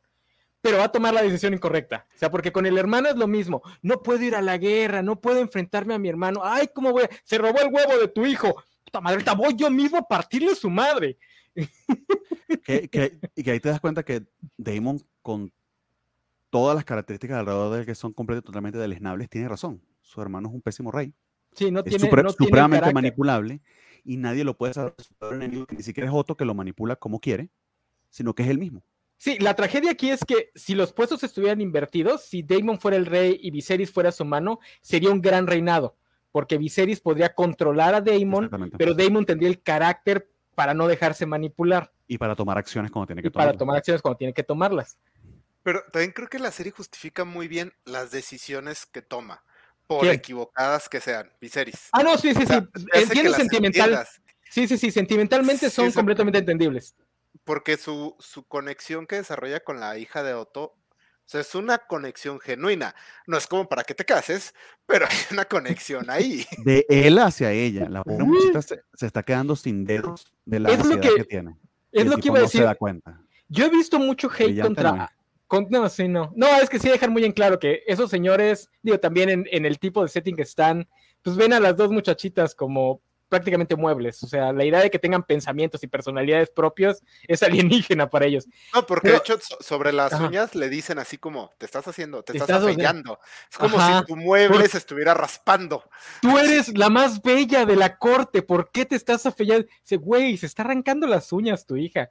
pero 0.60 0.78
va 0.78 0.84
a 0.84 0.92
tomar 0.92 1.14
la 1.14 1.22
decisión 1.22 1.54
incorrecta. 1.54 2.06
O 2.14 2.18
sea, 2.18 2.30
porque 2.30 2.52
con 2.52 2.66
el 2.66 2.78
hermano 2.78 3.08
es 3.08 3.16
lo 3.16 3.26
mismo. 3.26 3.62
No 3.82 4.02
puedo 4.02 4.22
ir 4.22 4.34
a 4.34 4.42
la 4.42 4.58
guerra, 4.58 5.02
no 5.02 5.20
puedo 5.20 5.38
enfrentarme 5.40 5.94
a 5.94 5.98
mi 5.98 6.08
hermano. 6.08 6.40
Ay, 6.44 6.68
¿cómo 6.72 6.92
voy? 6.92 7.04
Se 7.24 7.38
robó 7.38 7.60
el 7.60 7.72
huevo 7.72 7.98
de 7.98 8.08
tu 8.08 8.26
hijo. 8.26 8.62
Puta 8.84 9.00
madre, 9.00 9.24
voy 9.36 9.54
yo 9.56 9.70
mismo 9.70 9.98
a 9.98 10.06
partirle 10.06 10.54
su 10.54 10.70
madre. 10.70 11.18
y 11.56 12.88
que 12.88 13.50
ahí 13.50 13.60
te 13.60 13.68
das 13.68 13.80
cuenta 13.80 14.02
que 14.04 14.24
Damon, 14.56 15.00
con 15.20 15.52
todas 16.50 16.76
las 16.76 16.84
características 16.84 17.38
alrededor 17.38 17.78
de 17.78 17.86
que 17.86 17.94
son 17.94 18.12
completamente 18.12 18.46
totalmente 18.46 18.78
deleznables, 18.78 19.28
tiene 19.30 19.48
razón. 19.48 19.82
Su 20.00 20.20
hermano 20.20 20.48
es 20.48 20.54
un 20.54 20.62
pésimo 20.62 20.92
rey. 20.92 21.14
Sí, 21.54 21.70
no 21.70 21.82
tiene, 21.82 21.98
supremamente 21.98 22.92
manipulable 22.92 23.60
y 24.04 24.16
nadie 24.16 24.44
lo 24.44 24.56
puede 24.56 24.74
saber, 24.74 24.94
ni 25.70 25.82
siquiera 25.82 26.08
es 26.08 26.14
Otto 26.14 26.36
que 26.36 26.44
lo 26.44 26.54
manipula 26.54 26.96
como 26.96 27.20
quiere, 27.20 27.50
sino 28.10 28.34
que 28.34 28.42
es 28.42 28.48
él 28.48 28.58
mismo. 28.58 28.82
Sí, 29.16 29.38
la 29.38 29.54
tragedia 29.54 29.92
aquí 29.92 30.10
es 30.10 30.24
que 30.24 30.50
si 30.54 30.74
los 30.74 30.92
puestos 30.92 31.22
estuvieran 31.22 31.60
invertidos, 31.60 32.24
si 32.24 32.42
Daemon 32.42 32.80
fuera 32.80 32.96
el 32.96 33.06
rey 33.06 33.38
y 33.40 33.52
Viserys 33.52 33.92
fuera 33.92 34.10
su 34.10 34.24
mano, 34.24 34.58
sería 34.80 35.10
un 35.10 35.20
gran 35.20 35.46
reinado, 35.46 35.96
porque 36.32 36.58
Viserys 36.58 37.00
podría 37.00 37.34
controlar 37.34 37.94
a 37.94 38.00
Daemon, 38.00 38.50
pero 38.76 38.94
Daemon 38.94 39.24
tendría 39.24 39.48
el 39.48 39.62
carácter 39.62 40.28
para 40.56 40.74
no 40.74 40.88
dejarse 40.88 41.24
manipular. 41.24 41.92
Y 42.08 42.18
para 42.18 42.34
tomar 42.34 42.58
acciones 42.58 42.90
cuando 42.90 43.06
tiene 43.06 43.22
que 43.22 43.30
tomarlas. 43.30 43.52
Para 43.52 43.58
tomar 43.58 43.76
acciones 43.76 44.02
cuando 44.02 44.18
tiene 44.18 44.34
que 44.34 44.42
tomarlas. 44.42 44.98
Pero 45.62 45.84
también 45.92 46.10
creo 46.10 46.28
que 46.28 46.40
la 46.40 46.50
serie 46.50 46.72
justifica 46.72 47.24
muy 47.24 47.46
bien 47.46 47.72
las 47.84 48.10
decisiones 48.10 48.86
que 48.86 49.02
toma 49.02 49.44
por 49.98 50.07
equivocadas 50.07 50.88
que 50.88 51.00
sean, 51.00 51.31
Viserys. 51.40 51.88
Ah, 51.92 52.02
no, 52.02 52.16
sí, 52.18 52.35
sí, 52.35 52.46
sí. 52.46 52.55
Entiendo 52.92 53.35
sentimental. 53.35 54.07
Sí, 54.50 54.68
sí, 54.68 54.76
sí, 54.76 54.90
sentimentalmente 54.90 55.70
son 55.70 55.90
completamente 55.92 56.38
entendibles. 56.38 56.94
Porque 57.44 57.76
su, 57.76 58.14
su 58.18 58.46
conexión 58.46 59.07
que 59.07 59.16
desarrolla 59.16 59.61
con 59.61 59.81
la 59.81 59.96
hija 59.98 60.22
de 60.22 60.35
Otto, 60.35 60.62
o 60.64 61.24
sea, 61.24 61.40
es 61.40 61.55
una 61.55 61.78
conexión 61.78 62.40
genuina. 62.40 62.94
No 63.26 63.38
es 63.38 63.46
como 63.46 63.68
para 63.68 63.85
que 63.85 63.94
te 63.94 64.05
cases, 64.05 64.55
pero 64.87 65.07
hay 65.11 65.16
una 65.31 65.46
conexión 65.46 66.11
ahí. 66.11 66.44
De 66.59 66.85
él 66.88 67.18
hacia 67.18 67.52
ella. 67.52 67.88
La 67.88 68.02
muchachita 68.05 68.62
se, 68.62 68.83
se, 68.94 69.07
está 69.07 69.22
quedando 69.22 69.57
sin 69.57 69.85
dedos 69.85 70.33
de 70.44 70.61
la 70.61 70.70
ansiedad 70.70 71.00
que, 71.16 71.24
tiene. 71.24 71.57
Es 71.90 72.07
lo 72.07 72.18
que 72.18 72.28
iba 72.28 72.38
a 72.38 72.42
decir. 72.42 72.61
Se 72.61 72.66
da 72.66 72.74
cuenta. 72.74 73.20
Yo 73.48 73.66
he 73.66 73.70
visto 73.70 73.98
mucho 73.98 74.31
hate 74.31 74.61
contra, 74.61 74.92
no, 74.92 75.09
sí, 75.88 76.08
no. 76.08 76.32
No, 76.34 76.46
es 76.60 76.70
que 76.70 76.78
sí 76.78 76.88
dejar 76.88 77.10
muy 77.10 77.24
en 77.24 77.32
claro 77.32 77.58
que 77.58 77.82
esos 77.86 78.10
señores, 78.10 78.70
digo, 78.82 78.98
también 78.98 79.46
en, 79.50 79.66
el 79.66 79.79
tipo 79.79 80.02
de 80.02 80.08
setting 80.08 80.37
que 80.37 80.42
están, 80.42 80.88
pues 81.22 81.37
ven 81.37 81.52
a 81.52 81.60
las 81.60 81.77
dos 81.77 81.90
muchachitas 81.90 82.54
como 82.54 83.02
prácticamente 83.29 83.77
muebles. 83.77 84.22
O 84.22 84.27
sea, 84.27 84.52
la 84.52 84.64
idea 84.64 84.81
de 84.81 84.90
que 84.90 84.98
tengan 84.98 85.22
pensamientos 85.22 85.83
y 85.83 85.87
personalidades 85.87 86.50
propios 86.50 87.02
es 87.27 87.42
alienígena 87.42 88.08
para 88.08 88.27
ellos. 88.27 88.46
No, 88.74 88.87
porque 88.87 89.10
de 89.10 89.16
hecho 89.16 89.38
sobre 89.60 89.92
las 89.92 90.12
uñas 90.20 90.54
le 90.54 90.68
dicen 90.68 90.98
así 90.98 91.18
como, 91.18 91.50
te 91.58 91.66
estás 91.66 91.87
haciendo, 91.88 92.22
te, 92.22 92.37
estás, 92.37 92.50
afeillando. 92.50 93.18
Es 93.50 93.58
como 93.58 93.79
si 93.81 94.04
tu 94.06 94.16
mueble 94.16 94.68
se 94.68 94.79
estuviera 94.79 95.14
raspando. 95.14 95.85
Tú 96.20 96.38
eres 96.38 96.77
la 96.77 96.88
más 96.88 97.22
bella 97.22 97.64
de 97.66 97.77
la 97.77 97.96
corte, 97.96 98.42
¿por 98.42 98.70
qué 98.70 98.87
te 98.87 98.96
estás 98.96 99.24
afeillando? 99.27 99.66
Dice, 99.83 99.96
güey, 99.96 100.37
se 100.37 100.46
está 100.46 100.62
arrancando 100.62 101.06
las 101.06 101.33
uñas 101.33 101.66
tu 101.66 101.77
hija. 101.77 102.10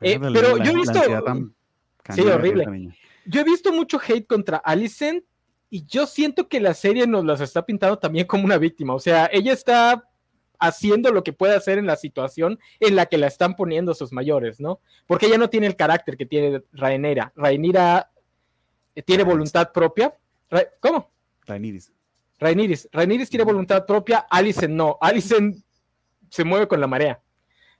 Eh, 0.00 0.18
pero 0.18 0.58
yo 0.58 0.72
he 0.72 0.74
visto... 0.74 1.00
Sí, 2.10 2.22
horrible. 2.22 2.94
Yo 3.24 3.40
he 3.40 3.44
visto 3.44 3.72
mucho 3.72 4.00
hate 4.00 4.26
contra 4.26 4.58
Alicent 4.58 5.24
y 5.70 5.84
yo 5.86 6.06
siento 6.06 6.48
que 6.48 6.60
la 6.60 6.74
serie 6.74 7.06
nos 7.06 7.24
las 7.24 7.40
está 7.40 7.64
pintando 7.64 7.98
también 7.98 8.26
como 8.26 8.44
una 8.44 8.58
víctima. 8.58 8.94
O 8.94 9.00
sea, 9.00 9.30
ella 9.32 9.52
está 9.52 10.08
haciendo 10.58 11.12
lo 11.12 11.24
que 11.24 11.32
puede 11.32 11.56
hacer 11.56 11.78
en 11.78 11.86
la 11.86 11.96
situación 11.96 12.58
en 12.78 12.94
la 12.94 13.06
que 13.06 13.18
la 13.18 13.26
están 13.26 13.56
poniendo 13.56 13.94
sus 13.94 14.12
mayores, 14.12 14.60
¿no? 14.60 14.80
Porque 15.06 15.26
ella 15.26 15.38
no 15.38 15.50
tiene 15.50 15.66
el 15.66 15.76
carácter 15.76 16.16
que 16.16 16.26
tiene 16.26 16.62
Rainera. 16.72 17.32
Rainira 17.34 18.10
eh, 18.94 19.02
tiene 19.02 19.24
voluntad 19.24 19.72
propia. 19.72 20.16
¿Cómo? 20.80 21.10
Rainiris. 21.46 21.92
Rainiris. 22.38 22.88
Rainiris 22.92 23.30
tiene 23.30 23.44
voluntad 23.44 23.86
propia, 23.86 24.26
Alison 24.30 24.76
no. 24.76 24.98
Alison 25.00 25.62
se 26.28 26.44
mueve 26.44 26.68
con 26.68 26.80
la 26.80 26.86
marea. 26.86 27.20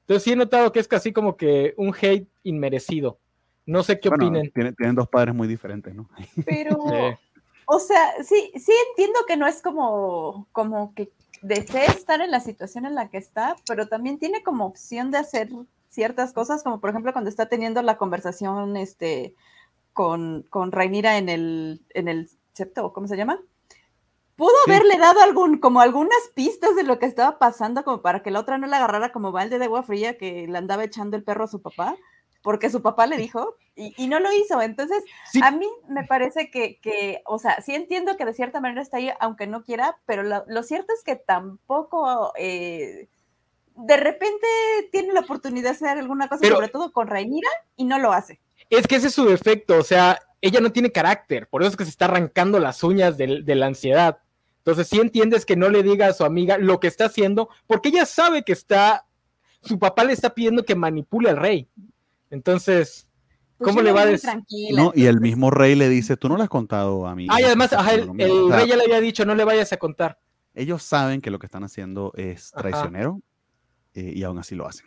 Entonces 0.00 0.24
sí 0.24 0.32
he 0.32 0.36
notado 0.36 0.72
que 0.72 0.80
es 0.80 0.88
casi 0.88 1.12
como 1.12 1.36
que 1.36 1.74
un 1.76 1.94
hate 1.94 2.28
inmerecido. 2.42 3.20
No 3.66 3.82
sé 3.82 4.00
qué 4.00 4.08
opinen. 4.08 4.50
Tienen, 4.52 4.94
dos 4.94 5.08
padres 5.08 5.34
muy 5.34 5.48
diferentes, 5.48 5.94
¿no? 5.94 6.08
Pero, 6.44 6.76
o 7.66 7.78
sea, 7.78 8.12
sí, 8.24 8.52
sí 8.54 8.72
entiendo 8.90 9.20
que 9.26 9.36
no 9.36 9.46
es 9.46 9.62
como, 9.62 10.48
como 10.52 10.94
que 10.94 11.12
desee 11.42 11.86
estar 11.86 12.20
en 12.20 12.30
la 12.30 12.40
situación 12.40 12.86
en 12.86 12.94
la 12.94 13.08
que 13.08 13.18
está, 13.18 13.56
pero 13.66 13.88
también 13.88 14.18
tiene 14.18 14.42
como 14.42 14.66
opción 14.66 15.10
de 15.10 15.18
hacer 15.18 15.50
ciertas 15.88 16.32
cosas, 16.32 16.62
como 16.62 16.80
por 16.80 16.90
ejemplo 16.90 17.12
cuando 17.12 17.28
está 17.28 17.46
teniendo 17.46 17.82
la 17.82 17.98
conversación 17.98 18.76
este, 18.76 19.34
con, 19.92 20.46
con 20.48 20.72
Rainira 20.72 21.18
en 21.18 21.28
el, 21.28 21.84
en 21.90 22.08
el 22.08 22.30
septo, 22.54 22.92
¿cómo 22.92 23.06
se 23.06 23.16
llama? 23.16 23.40
Pudo 24.36 24.54
haberle 24.66 24.96
dado 24.96 25.20
algún, 25.20 25.58
como 25.58 25.80
algunas 25.80 26.30
pistas 26.34 26.74
de 26.74 26.84
lo 26.84 26.98
que 26.98 27.06
estaba 27.06 27.38
pasando, 27.38 27.84
como 27.84 28.00
para 28.00 28.22
que 28.22 28.30
la 28.30 28.40
otra 28.40 28.56
no 28.56 28.66
la 28.66 28.78
agarrara 28.78 29.12
como 29.12 29.30
balde 29.30 29.58
de 29.58 29.66
agua 29.66 29.82
fría 29.82 30.16
que 30.16 30.46
le 30.48 30.58
andaba 30.58 30.84
echando 30.84 31.16
el 31.16 31.22
perro 31.22 31.44
a 31.44 31.48
su 31.48 31.60
papá, 31.60 31.94
porque 32.42 32.70
su 32.70 32.82
papá 32.82 33.06
le 33.06 33.16
dijo, 33.16 33.56
y, 33.74 34.06
no 34.08 34.20
lo 34.20 34.32
hizo. 34.32 34.60
Entonces, 34.60 35.02
a 35.42 35.50
mí 35.50 35.66
me 35.88 36.04
parece 36.04 36.50
que, 36.50 36.78
que, 36.80 37.22
o 37.24 37.38
sea, 37.38 37.60
sí 37.62 37.74
entiendo 37.74 38.16
que 38.16 38.24
de 38.24 38.34
cierta 38.34 38.60
manera 38.60 38.82
está 38.82 38.98
ahí, 38.98 39.10
aunque 39.20 39.46
no 39.46 39.64
quiera, 39.64 39.96
pero 40.06 40.22
lo, 40.22 40.62
cierto 40.62 40.92
es 40.92 41.02
que 41.02 41.16
tampoco, 41.16 42.32
eh, 42.36 43.08
de 43.76 43.96
repente 43.96 44.46
tiene 44.90 45.12
la 45.12 45.20
oportunidad 45.20 45.70
de 45.70 45.76
hacer 45.76 45.98
alguna 45.98 46.28
cosa, 46.28 46.46
sobre 46.46 46.68
todo 46.68 46.92
con 46.92 47.06
Rainira, 47.06 47.48
y 47.76 47.84
no 47.84 47.98
lo 47.98 48.12
hace. 48.12 48.40
Es 48.68 48.86
que 48.86 48.96
ese 48.96 49.08
es 49.08 49.14
su 49.14 49.24
defecto, 49.24 49.78
o 49.78 49.84
sea, 49.84 50.18
ella 50.40 50.60
no 50.60 50.72
tiene 50.72 50.92
carácter, 50.92 51.48
por 51.48 51.62
eso 51.62 51.70
es 51.70 51.76
que 51.76 51.84
se 51.84 51.90
está 51.90 52.06
arrancando 52.06 52.58
las 52.58 52.82
uñas 52.82 53.16
de, 53.16 53.42
de 53.42 53.54
la 53.54 53.66
ansiedad. 53.66 54.18
Entonces, 54.58 54.86
sí 54.88 55.00
entiendes 55.00 55.44
que 55.44 55.56
no 55.56 55.68
le 55.70 55.82
diga 55.82 56.06
a 56.06 56.12
su 56.12 56.24
amiga 56.24 56.56
lo 56.58 56.78
que 56.78 56.86
está 56.86 57.06
haciendo, 57.06 57.48
porque 57.66 57.88
ella 57.88 58.06
sabe 58.06 58.44
que 58.44 58.52
está, 58.52 59.06
su 59.60 59.78
papá 59.78 60.04
le 60.04 60.12
está 60.12 60.34
pidiendo 60.34 60.64
que 60.64 60.76
manipule 60.76 61.30
al 61.30 61.36
rey. 61.36 61.68
Entonces, 62.32 63.06
pues 63.58 63.68
¿cómo 63.68 63.82
le 63.82 63.92
va 63.92 64.02
a 64.02 64.06
decir? 64.06 64.30
No, 64.74 64.92
y 64.94 65.04
el 65.04 65.20
mismo 65.20 65.50
rey 65.50 65.74
le 65.74 65.90
dice, 65.90 66.16
tú 66.16 66.30
no 66.30 66.38
le 66.38 66.44
has 66.44 66.48
contado 66.48 67.06
a 67.06 67.14
mí. 67.14 67.26
Ah, 67.30 67.42
y 67.42 67.44
además, 67.44 67.72
el, 67.90 68.50
rey 68.50 68.68
ya 68.68 68.76
le 68.76 68.84
había 68.84 69.00
dicho, 69.02 69.26
no 69.26 69.34
le 69.34 69.44
vayas 69.44 69.72
a 69.74 69.76
contar. 69.76 70.18
Ellos 70.54 70.82
saben 70.82 71.20
que 71.20 71.30
lo 71.30 71.38
que 71.38 71.46
están 71.46 71.62
haciendo 71.62 72.10
es 72.16 72.50
traicionero 72.52 73.20
eh, 73.94 74.12
y 74.16 74.22
aún 74.22 74.38
así 74.38 74.54
lo 74.54 74.66
hacen. 74.66 74.86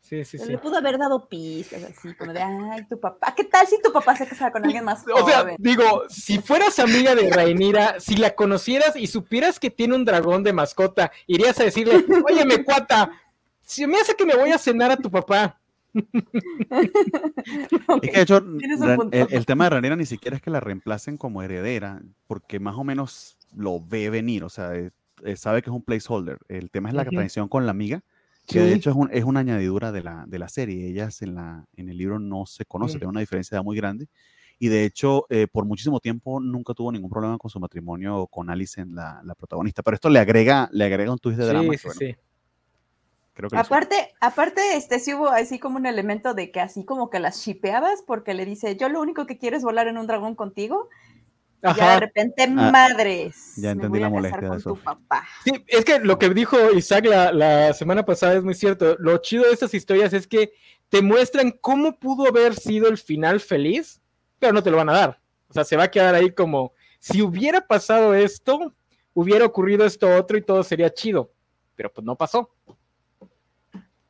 Sí, 0.00 0.24
sí, 0.24 0.38
sí. 0.38 0.46
Le 0.46 0.58
pudo 0.58 0.76
haber 0.76 0.98
dado 0.98 1.28
pistas, 1.28 1.84
así 1.84 2.14
como 2.16 2.32
de, 2.32 2.42
ay, 2.42 2.84
tu 2.88 2.98
papá, 2.98 3.32
¿qué 3.36 3.44
tal 3.44 3.64
si 3.68 3.80
tu 3.80 3.92
papá 3.92 4.16
se 4.16 4.26
casaba 4.26 4.50
con 4.50 4.64
alguien 4.64 4.84
más 4.84 5.04
joven? 5.04 5.16
O 5.22 5.28
sea, 5.28 5.54
digo, 5.56 6.02
si 6.08 6.38
fueras 6.38 6.80
amiga 6.80 7.14
de 7.14 7.30
Rainira, 7.30 8.00
si 8.00 8.16
la 8.16 8.34
conocieras 8.34 8.96
y 8.96 9.06
supieras 9.06 9.60
que 9.60 9.70
tiene 9.70 9.94
un 9.94 10.04
dragón 10.04 10.42
de 10.42 10.52
mascota, 10.52 11.12
irías 11.28 11.60
a 11.60 11.64
decirle, 11.64 12.04
oye, 12.28 12.44
me 12.44 12.64
cuata, 12.64 13.12
si 13.62 13.86
me 13.86 14.00
hace 14.00 14.16
que 14.16 14.26
me 14.26 14.34
voy 14.34 14.50
a 14.50 14.58
cenar 14.58 14.90
a 14.90 14.96
tu 14.96 15.08
papá. 15.08 15.61
de 18.02 18.10
hecho, 18.14 18.42
el, 19.10 19.46
tema 19.46 19.64
de 19.64 19.70
Ranera 19.70 19.96
ni 19.96 20.06
siquiera 20.06 20.36
es 20.36 20.42
que 20.42 20.50
la 20.50 20.60
reemplacen 20.60 21.16
como 21.16 21.42
heredera, 21.42 22.02
porque 22.26 22.60
más 22.60 22.76
o 22.76 22.84
menos 22.84 23.38
lo 23.54 23.80
ve 23.80 24.10
venir, 24.10 24.44
o 24.44 24.48
sea, 24.48 24.74
eh, 24.74 24.90
eh, 25.24 25.36
sabe 25.36 25.62
que 25.62 25.70
es 25.70 25.76
un 25.76 25.82
placeholder. 25.82 26.38
El 26.48 26.70
tema 26.70 26.88
es 26.88 26.94
la 26.94 27.04
traición 27.04 27.48
con 27.48 27.66
la 27.66 27.70
amiga, 27.70 28.02
que 28.46 28.60
de 28.60 28.74
hecho 28.74 28.94
es, 29.10 29.24
una 29.24 29.40
añadidura 29.40 29.92
de 29.92 30.02
la, 30.02 30.24
de 30.26 30.38
la 30.38 30.48
serie. 30.48 30.88
Ellas 30.88 31.22
en, 31.22 31.34
la, 31.34 31.66
en 31.76 31.88
el 31.88 31.96
libro 31.96 32.18
no 32.18 32.46
se 32.46 32.64
conocen, 32.64 32.98
tiene 32.98 33.10
una 33.10 33.20
diferencia 33.20 33.60
muy 33.62 33.76
grande. 33.76 34.08
Y 34.58 34.68
de 34.68 34.84
hecho, 34.84 35.26
eh, 35.28 35.48
por 35.50 35.64
muchísimo 35.64 36.00
tiempo 36.00 36.38
nunca 36.38 36.72
tuvo 36.72 36.92
ningún 36.92 37.10
problema 37.10 37.36
con 37.36 37.50
su 37.50 37.58
matrimonio 37.58 38.28
con 38.28 38.48
Alice, 38.48 38.84
la, 38.86 39.20
la 39.24 39.34
protagonista. 39.34 39.82
Pero 39.82 39.96
esto 39.96 40.08
le 40.08 40.20
agrega, 40.20 40.68
le 40.72 40.84
agrega 40.84 41.12
un 41.12 41.18
twist 41.18 41.38
de 41.38 41.46
drama. 41.46 41.72
Sí, 41.98 42.14
aparte, 43.52 44.14
aparte, 44.20 44.76
este 44.76 44.98
sí 44.98 45.14
hubo 45.14 45.28
así 45.28 45.58
como 45.58 45.76
un 45.76 45.86
elemento 45.86 46.34
de 46.34 46.50
que 46.50 46.60
así 46.60 46.84
como 46.84 47.10
que 47.10 47.20
las 47.20 47.40
shipeabas, 47.40 48.02
porque 48.06 48.34
le 48.34 48.44
dice, 48.44 48.76
yo 48.76 48.88
lo 48.88 49.00
único 49.00 49.26
que 49.26 49.38
quiero 49.38 49.56
es 49.56 49.62
volar 49.62 49.88
en 49.88 49.98
un 49.98 50.06
dragón 50.06 50.34
contigo. 50.34 50.88
Y 51.62 51.76
ya 51.76 51.94
de 51.94 52.00
repente, 52.00 52.42
ah, 52.42 52.70
madres. 52.72 53.54
Ya 53.56 53.70
entendí 53.70 54.00
la 54.00 54.08
molestia 54.08 54.50
de 54.50 54.56
eso. 54.56 54.78
Sí, 55.44 55.64
es 55.68 55.84
que 55.84 56.00
lo 56.00 56.18
que 56.18 56.28
dijo 56.30 56.56
Isaac 56.72 57.04
la, 57.04 57.72
semana 57.72 58.04
pasada 58.04 58.34
es 58.34 58.42
muy 58.42 58.54
cierto. 58.54 58.96
Lo 58.98 59.16
chido 59.18 59.44
de 59.44 59.52
estas 59.52 59.72
historias 59.72 60.12
es 60.12 60.26
que 60.26 60.52
te 60.88 61.02
muestran 61.02 61.52
cómo 61.60 61.98
pudo 61.98 62.26
haber 62.26 62.54
sido 62.56 62.88
el 62.88 62.98
final 62.98 63.38
feliz, 63.38 64.00
pero 64.40 64.52
no 64.52 64.62
te 64.62 64.70
lo 64.70 64.76
van 64.76 64.88
a 64.88 64.92
dar. 64.92 65.20
O 65.48 65.52
sea, 65.52 65.64
se 65.64 65.76
va 65.76 65.84
a 65.84 65.90
quedar 65.90 66.14
ahí 66.14 66.32
como, 66.32 66.72
si 66.98 67.22
hubiera 67.22 67.60
pasado 67.60 68.14
esto, 68.14 68.74
hubiera 69.14 69.44
ocurrido 69.46 69.86
esto 69.86 70.16
otro 70.16 70.36
y 70.36 70.42
todo 70.42 70.64
sería 70.64 70.92
chido. 70.92 71.32
Pero 71.76 71.92
pues 71.92 72.04
no 72.04 72.16
pasó. 72.16 72.50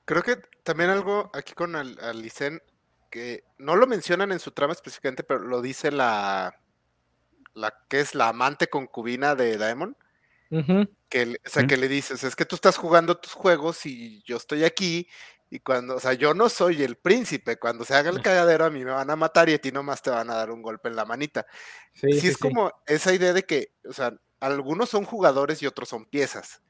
Creo 0.04 0.22
que 0.22 0.36
también 0.62 0.90
algo 0.90 1.30
aquí 1.34 1.54
con 1.54 1.76
Alicen 1.76 2.62
que 3.10 3.44
no 3.58 3.76
lo 3.76 3.86
mencionan 3.86 4.32
en 4.32 4.40
su 4.40 4.52
trama 4.52 4.72
específicamente, 4.72 5.22
pero 5.22 5.40
lo 5.40 5.60
dice 5.60 5.92
la, 5.92 6.58
la 7.54 7.74
que 7.88 8.00
es 8.00 8.14
la 8.14 8.28
amante 8.28 8.68
concubina 8.68 9.34
de 9.34 9.58
Daemon. 9.58 9.96
que, 11.08 11.38
o 11.44 11.48
sea, 11.48 11.66
que 11.66 11.76
le 11.76 11.88
dices, 11.88 12.24
es 12.24 12.36
que 12.36 12.44
tú 12.44 12.56
estás 12.56 12.76
jugando 12.76 13.16
tus 13.18 13.32
juegos 13.32 13.86
y 13.86 14.22
yo 14.24 14.36
estoy 14.36 14.64
aquí 14.64 15.08
y 15.52 15.60
cuando, 15.60 15.96
o 15.96 16.00
sea, 16.00 16.14
yo 16.14 16.32
no 16.32 16.48
soy 16.48 16.82
el 16.82 16.96
príncipe, 16.96 17.58
cuando 17.58 17.84
se 17.84 17.94
haga 17.94 18.08
el 18.08 18.22
cagadero 18.22 18.64
a 18.64 18.70
mí 18.70 18.82
me 18.82 18.90
van 18.90 19.10
a 19.10 19.16
matar 19.16 19.50
y 19.50 19.52
a 19.52 19.58
ti 19.58 19.70
nomás 19.70 20.00
te 20.00 20.08
van 20.08 20.30
a 20.30 20.34
dar 20.34 20.50
un 20.50 20.62
golpe 20.62 20.88
en 20.88 20.96
la 20.96 21.04
manita. 21.04 21.46
Sí, 21.92 22.10
sí, 22.18 22.28
es 22.28 22.38
como 22.38 22.72
esa 22.86 23.12
idea 23.12 23.34
de 23.34 23.42
que, 23.42 23.74
o 23.86 23.92
sea, 23.92 24.14
algunos 24.40 24.88
son 24.88 25.04
jugadores 25.04 25.62
y 25.62 25.66
otros 25.66 25.90
son 25.90 26.06
piezas. 26.06 26.62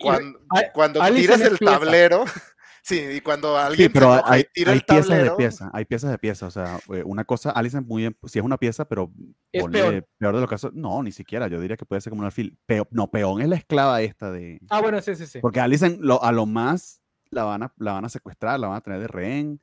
cuando, 0.00 0.38
cuando 0.72 1.04
tiras 1.12 1.40
el 1.40 1.58
tablero, 1.58 2.24
Sí, 2.84 2.98
y 2.98 3.20
cuando 3.20 3.56
alguien 3.56 3.88
sí, 3.88 3.92
pero 3.94 4.12
hay, 4.24 4.44
hay 4.66 4.80
piezas 4.80 5.22
de 5.22 5.30
pieza, 5.36 5.70
hay 5.72 5.84
piezas 5.84 6.10
de 6.10 6.18
pieza, 6.18 6.46
o 6.46 6.50
sea, 6.50 6.80
eh, 6.92 7.04
una 7.06 7.24
cosa, 7.24 7.52
Alison 7.52 7.86
muy 7.86 8.02
bien, 8.02 8.16
si 8.26 8.40
es 8.40 8.44
una 8.44 8.58
pieza, 8.58 8.88
pero 8.88 9.12
es 9.52 9.64
peor. 9.68 10.04
peor 10.18 10.34
de 10.34 10.40
lo 10.40 10.48
casos, 10.48 10.74
no, 10.74 11.00
ni 11.00 11.12
siquiera, 11.12 11.46
yo 11.46 11.60
diría 11.60 11.76
que 11.76 11.86
puede 11.86 12.00
ser 12.00 12.10
como 12.10 12.20
un 12.22 12.26
alfil, 12.26 12.58
no, 12.90 13.08
peón 13.08 13.40
es 13.40 13.48
la 13.48 13.54
esclava 13.54 14.02
esta 14.02 14.32
de... 14.32 14.60
Ah, 14.68 14.80
bueno, 14.80 15.00
sí, 15.00 15.14
sí, 15.14 15.26
sí. 15.26 15.38
Porque 15.38 15.60
Alison 15.60 15.98
lo, 16.00 16.20
a 16.24 16.32
lo 16.32 16.44
más 16.44 17.00
la 17.30 17.44
van 17.44 17.62
a, 17.62 17.72
la 17.78 17.92
van 17.92 18.04
a 18.04 18.08
secuestrar, 18.08 18.58
la 18.58 18.66
van 18.66 18.78
a 18.78 18.80
tener 18.80 18.98
de 18.98 19.06
rehén, 19.06 19.60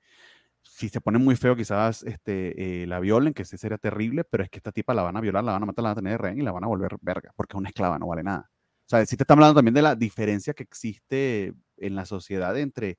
si 0.62 0.88
se 0.88 1.02
pone 1.02 1.20
muy 1.20 1.36
feo, 1.36 1.58
quizás 1.58 2.04
este, 2.04 2.84
eh, 2.84 2.88
la 2.88 3.02
violen, 3.02 3.34
que 3.34 3.44
sí 3.44 3.58
sería 3.58 3.78
terrible, 3.78 4.24
pero 4.24 4.44
es 4.44 4.50
que 4.50 4.60
esta 4.60 4.72
tipa 4.72 4.94
la 4.94 5.04
van 5.04 5.18
a 5.18 5.22
violar, 5.22 5.44
la 5.44 5.52
van 5.52 5.64
a 5.64 5.66
matar, 5.66 5.84
la 5.84 5.90
van 5.90 5.98
a 5.98 6.02
tener 6.02 6.14
de 6.14 6.18
rehén 6.20 6.40
y 6.40 6.42
la 6.42 6.54
van 6.54 6.64
a 6.64 6.68
volver 6.68 6.96
verga, 7.02 7.34
porque 7.36 7.52
es 7.52 7.58
una 7.58 7.68
esclava, 7.68 8.00
no 8.00 8.08
vale 8.08 8.24
nada. 8.24 8.50
O 8.50 8.90
sea, 8.90 9.06
si 9.06 9.18
te 9.18 9.24
estamos 9.24 9.44
hablando 9.44 9.60
también 9.60 9.74
de 9.74 9.82
la 9.82 9.96
diferencia 9.96 10.54
que 10.54 10.64
existe 10.64 11.54
en 11.80 11.96
la 11.96 12.06
sociedad 12.06 12.58
entre 12.58 12.98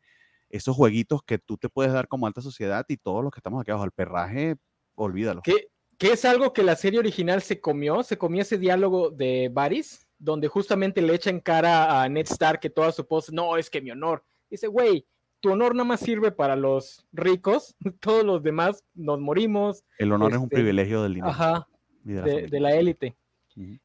esos 0.48 0.76
jueguitos 0.76 1.22
que 1.22 1.38
tú 1.38 1.56
te 1.56 1.68
puedes 1.68 1.92
dar 1.92 2.08
como 2.08 2.26
alta 2.26 2.40
sociedad 2.40 2.84
y 2.88 2.96
todos 2.96 3.22
los 3.22 3.32
que 3.32 3.38
estamos 3.38 3.60
aquí 3.60 3.70
abajo, 3.70 3.84
el 3.84 3.92
perraje, 3.92 4.56
olvídalo. 4.94 5.42
Que, 5.42 5.68
que 5.96 6.12
es 6.12 6.24
algo 6.24 6.52
que 6.52 6.62
la 6.62 6.76
serie 6.76 6.98
original 6.98 7.42
se 7.42 7.60
comió, 7.60 8.02
se 8.02 8.18
comió 8.18 8.42
ese 8.42 8.58
diálogo 8.58 9.10
de 9.10 9.50
Varys, 9.52 10.08
donde 10.18 10.48
justamente 10.48 11.02
le 11.02 11.14
echa 11.14 11.30
en 11.30 11.40
cara 11.40 12.02
a 12.02 12.08
Ned 12.08 12.26
Stark 12.26 12.60
que 12.60 12.70
toda 12.70 12.92
su 12.92 13.06
pose, 13.06 13.32
no, 13.32 13.56
es 13.56 13.70
que 13.70 13.80
mi 13.80 13.90
honor. 13.90 14.24
Dice, 14.50 14.66
güey, 14.66 15.06
tu 15.40 15.52
honor 15.52 15.74
nada 15.74 15.84
más 15.84 16.00
sirve 16.00 16.32
para 16.32 16.56
los 16.56 17.06
ricos, 17.12 17.76
todos 18.00 18.24
los 18.24 18.42
demás 18.42 18.84
nos 18.94 19.20
morimos. 19.20 19.84
El 19.98 20.12
honor 20.12 20.32
es 20.32 20.38
un 20.38 20.44
este, 20.44 20.56
privilegio 20.56 21.02
del 21.02 21.14
dinero. 21.14 21.30
Ajá, 21.30 21.68
de, 22.04 22.60
la 22.60 22.74
élite. 22.74 23.16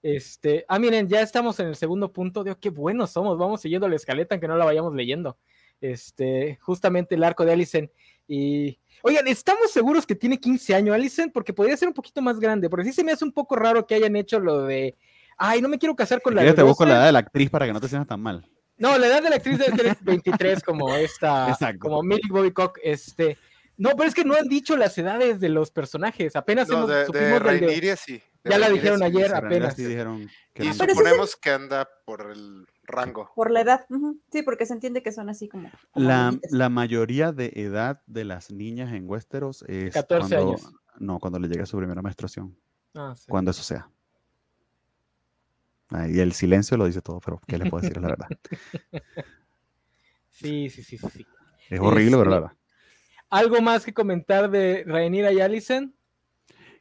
Este, 0.01 0.65
ah, 0.67 0.79
miren, 0.79 1.07
ya 1.07 1.21
estamos 1.21 1.59
en 1.59 1.67
el 1.67 1.75
segundo 1.75 2.11
punto. 2.11 2.43
Dios, 2.43 2.57
qué 2.59 2.69
buenos 2.69 3.11
somos. 3.11 3.37
Vamos 3.37 3.61
siguiendo 3.61 3.87
la 3.87 3.95
escaleta, 3.95 4.35
aunque 4.35 4.47
no 4.47 4.57
la 4.57 4.65
vayamos 4.65 4.93
leyendo. 4.93 5.37
Este, 5.81 6.57
justamente 6.61 7.15
el 7.15 7.23
arco 7.23 7.45
de 7.45 7.53
Alicent. 7.53 7.91
Y, 8.27 8.79
oigan, 9.01 9.27
¿estamos 9.27 9.71
seguros 9.71 10.05
que 10.05 10.15
tiene 10.15 10.39
15 10.39 10.75
años 10.75 10.95
Alicent? 10.95 11.33
Porque 11.33 11.53
podría 11.53 11.77
ser 11.77 11.87
un 11.87 11.93
poquito 11.93 12.21
más 12.21 12.39
grande, 12.39 12.69
porque 12.69 12.85
sí 12.85 12.93
se 12.93 13.03
me 13.03 13.11
hace 13.11 13.25
un 13.25 13.31
poco 13.31 13.55
raro 13.55 13.85
que 13.85 13.95
hayan 13.95 14.15
hecho 14.15 14.39
lo 14.39 14.63
de, 14.63 14.95
ay, 15.37 15.61
no 15.61 15.69
me 15.69 15.77
quiero 15.77 15.95
casar 15.95 16.21
con 16.21 16.35
la... 16.35 16.53
te 16.53 16.63
busco 16.63 16.85
la 16.85 16.95
edad 16.95 17.05
de 17.07 17.11
la 17.11 17.19
actriz 17.19 17.49
para 17.49 17.65
que 17.65 17.73
no 17.73 17.81
te 17.81 17.87
sientas 17.87 18.07
tan 18.07 18.21
mal. 18.21 18.47
No, 18.77 18.97
la 18.97 19.07
edad 19.07 19.23
de 19.23 19.29
la 19.29 19.35
actriz 19.37 19.59
debe 19.59 19.75
ser 19.75 19.97
23 20.01 20.63
como 20.63 20.93
esta, 20.95 21.57
como 21.79 22.01
Millie 22.03 22.29
Bobby 22.29 22.51
Cock, 22.51 22.79
este... 22.83 23.37
No, 23.77 23.89
pero 23.97 24.07
es 24.07 24.15
que 24.15 24.23
no 24.23 24.35
han 24.35 24.47
dicho 24.47 24.77
las 24.77 24.97
edades 24.97 25.41
de 25.41 25.49
los 25.49 25.69
personajes. 25.69 26.37
Apenas 26.37 26.69
hemos, 26.69 26.87
de, 26.87 27.05
supimos 27.05 27.43
de 27.43 27.97
sí. 27.97 28.23
Ya 28.45 28.57
la 28.57 28.69
dijeron 28.69 29.03
ayer, 29.03 29.33
apenas. 29.33 29.75
dijeron 29.75 30.29
y 30.55 30.73
suponemos 30.73 31.35
que 31.35 31.51
anda 31.51 31.87
por 32.05 32.31
el 32.31 32.65
rango. 32.83 33.31
Por 33.35 33.51
la 33.51 33.61
edad, 33.61 33.85
sí, 34.31 34.43
porque 34.43 34.65
se 34.65 34.73
entiende 34.73 35.03
que 35.03 35.11
son 35.11 35.29
así 35.29 35.47
como. 35.47 35.69
la, 35.93 36.69
mayoría 36.69 37.31
de 37.31 37.51
edad 37.55 38.01
de 38.05 38.25
las 38.25 38.51
niñas 38.51 38.93
en 38.93 39.09
Westeros 39.09 39.63
es. 39.67 39.93
14 39.93 40.35
cuando, 40.35 40.49
años. 40.49 40.73
No, 40.99 41.19
cuando 41.19 41.39
le 41.39 41.47
llega 41.47 41.65
su 41.65 41.77
primera 41.77 42.01
menstruación. 42.01 42.57
Ah, 42.93 43.13
cuando 43.27 43.51
eso 43.51 43.63
sea. 43.63 43.89
y 46.07 46.19
el 46.19 46.33
silencio 46.33 46.77
lo 46.77 46.85
dice 46.85 47.01
todo, 47.01 47.19
pero 47.19 47.41
¿qué 47.45 47.57
le 47.57 47.69
puedo 47.69 47.81
decir? 47.81 48.01
la 48.01 48.09
verdad. 48.09 48.27
Sí, 50.35 50.69
sí, 50.69 50.83
sí, 50.83 50.97
sí. 50.97 51.25
Es 51.69 51.79
horrible, 51.79 52.17
Este, 52.17 52.29
¿verdad? 52.29 52.51
¿Algo 53.29 53.61
más 53.61 53.85
que 53.85 53.93
comentar 53.93 54.49
de 54.51 54.83
Rhaenyra 54.85 55.31
y 55.31 55.39
Alicent? 55.39 55.94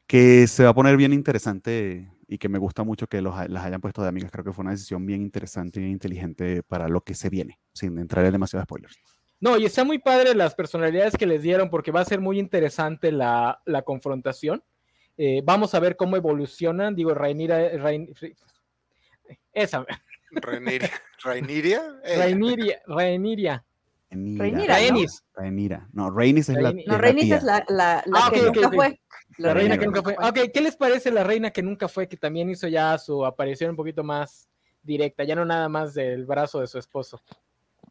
Que 0.06 0.46
se 0.46 0.64
va 0.64 0.70
a 0.70 0.74
poner 0.74 0.96
bien 0.96 1.12
interesante 1.12 2.10
y 2.28 2.38
que 2.38 2.48
me 2.48 2.58
gusta 2.58 2.82
mucho 2.84 3.06
que 3.06 3.20
los, 3.22 3.34
las 3.48 3.64
hayan 3.64 3.80
puesto 3.80 4.02
de 4.02 4.08
amigas. 4.08 4.30
Creo 4.30 4.44
que 4.44 4.52
fue 4.52 4.62
una 4.62 4.72
decisión 4.72 5.04
bien 5.06 5.22
interesante 5.22 5.78
y 5.78 5.82
bien 5.82 5.92
inteligente 5.92 6.62
para 6.62 6.88
lo 6.88 7.00
que 7.02 7.14
se 7.14 7.30
viene, 7.30 7.58
sin 7.72 7.98
entrar 7.98 8.24
en 8.24 8.32
demasiados 8.32 8.64
spoilers. 8.64 8.98
No, 9.40 9.56
y 9.58 9.64
está 9.66 9.84
muy 9.84 9.98
padre 9.98 10.34
las 10.34 10.54
personalidades 10.54 11.16
que 11.16 11.26
les 11.26 11.42
dieron 11.42 11.68
porque 11.70 11.90
va 11.90 12.00
a 12.00 12.04
ser 12.04 12.20
muy 12.20 12.38
interesante 12.38 13.12
la, 13.12 13.60
la 13.66 13.82
confrontación. 13.82 14.62
Eh, 15.16 15.42
vamos 15.44 15.74
a 15.74 15.80
ver 15.80 15.96
cómo 15.96 16.16
evolucionan. 16.16 16.94
Digo, 16.94 17.14
Rhaenyra, 17.14 17.72
Rhaen- 17.74 18.14
esa, 19.52 19.84
Rhaenyra. 20.30 20.88
Rhaenyra, 21.22 21.82
ella. 22.04 22.82
Rhaenyra, 22.86 23.64
Rhaenyra. 24.14 24.44
Rhaenyra, 24.44 24.74
Rhaenys. 24.74 25.24
Rhaenyra. 25.34 25.88
No, 25.92 26.10
Rhaenys 26.10 26.48
es 26.48 26.56
la, 26.56 26.72
No, 26.72 26.98
la 26.98 27.14
tía. 27.14 27.36
es 27.36 27.42
la, 27.42 27.64
la, 27.68 28.02
la 28.06 28.20
Ah, 28.26 28.30
que 28.32 28.40
ok, 28.40 28.46
ok, 28.48 28.54
nunca 28.56 28.68
ok. 28.68 28.74
fue. 28.74 29.00
La 29.38 29.52
reina 29.54 29.76
que 29.78 29.84
Rhaenyra. 29.86 29.86
nunca 29.86 30.02
fue. 30.02 30.28
Ok, 30.44 30.50
¿qué 30.52 30.60
les 30.60 30.76
parece 30.76 31.10
la 31.10 31.24
reina 31.24 31.50
que 31.50 31.62
nunca 31.62 31.88
fue? 31.88 32.08
Que 32.08 32.16
también 32.16 32.48
hizo 32.50 32.68
ya 32.68 32.96
su 32.98 33.24
aparición 33.26 33.70
un 33.70 33.76
poquito 33.76 34.04
más 34.04 34.48
directa, 34.82 35.24
ya 35.24 35.34
no 35.34 35.44
nada 35.44 35.68
más 35.68 35.94
del 35.94 36.24
brazo 36.26 36.60
de 36.60 36.66
su 36.66 36.78
esposo. 36.78 37.20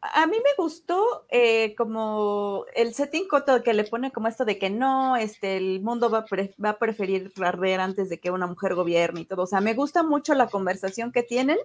A 0.00 0.26
mí 0.26 0.36
me 0.36 0.50
gustó 0.62 1.24
eh, 1.30 1.74
como 1.76 2.66
el 2.74 2.92
setting 2.94 3.26
coto 3.26 3.62
que 3.62 3.72
le 3.72 3.84
pone 3.84 4.12
como 4.12 4.28
esto 4.28 4.44
de 4.44 4.58
que 4.58 4.68
no, 4.68 5.16
este, 5.16 5.56
el 5.56 5.80
mundo 5.80 6.10
va 6.10 6.18
a, 6.18 6.24
pre- 6.26 6.54
va 6.62 6.70
a 6.70 6.78
preferir 6.78 7.32
arder 7.42 7.80
antes 7.80 8.10
de 8.10 8.20
que 8.20 8.30
una 8.30 8.46
mujer 8.46 8.74
gobierne 8.74 9.22
y 9.22 9.24
todo. 9.24 9.42
O 9.42 9.46
sea, 9.46 9.60
me 9.62 9.72
gusta 9.72 10.02
mucho 10.02 10.34
la 10.34 10.48
conversación 10.48 11.10
que 11.10 11.22
tienen, 11.22 11.56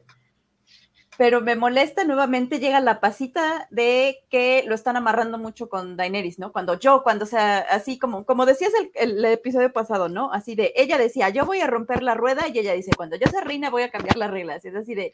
pero 1.20 1.42
me 1.42 1.58
molesta 1.58 2.06
nuevamente, 2.06 2.60
llega 2.60 2.80
la 2.80 3.02
pasita 3.02 3.68
de 3.72 4.20
que 4.30 4.64
lo 4.66 4.74
están 4.74 4.96
amarrando 4.96 5.38
mucho 5.38 5.68
con 5.68 5.98
Daenerys, 5.98 6.40
¿no? 6.40 6.54
Cuando 6.54 6.80
yo, 6.80 7.04
cuando 7.04 7.26
sea 7.26 7.58
así 7.58 8.00
como, 8.00 8.24
como 8.24 8.46
decías 8.46 8.72
el, 8.80 8.90
el 9.18 9.26
episodio 9.26 9.74
pasado, 9.74 10.08
¿no? 10.08 10.32
Así 10.32 10.56
de, 10.56 10.72
ella 10.78 10.98
decía, 10.98 11.28
yo 11.28 11.46
voy 11.46 11.60
a 11.60 11.68
romper 11.68 12.04
la 12.04 12.14
rueda 12.14 12.48
y 12.48 12.58
ella 12.58 12.72
dice, 12.72 12.92
cuando 12.96 13.18
yo 13.18 13.28
sea 13.28 13.42
reina 13.42 13.70
voy 13.70 13.82
a 13.84 13.92
cambiar 13.92 14.16
las 14.16 14.32
reglas. 14.32 14.64
Es 14.64 14.74
así 14.74 14.96
de, 14.96 15.14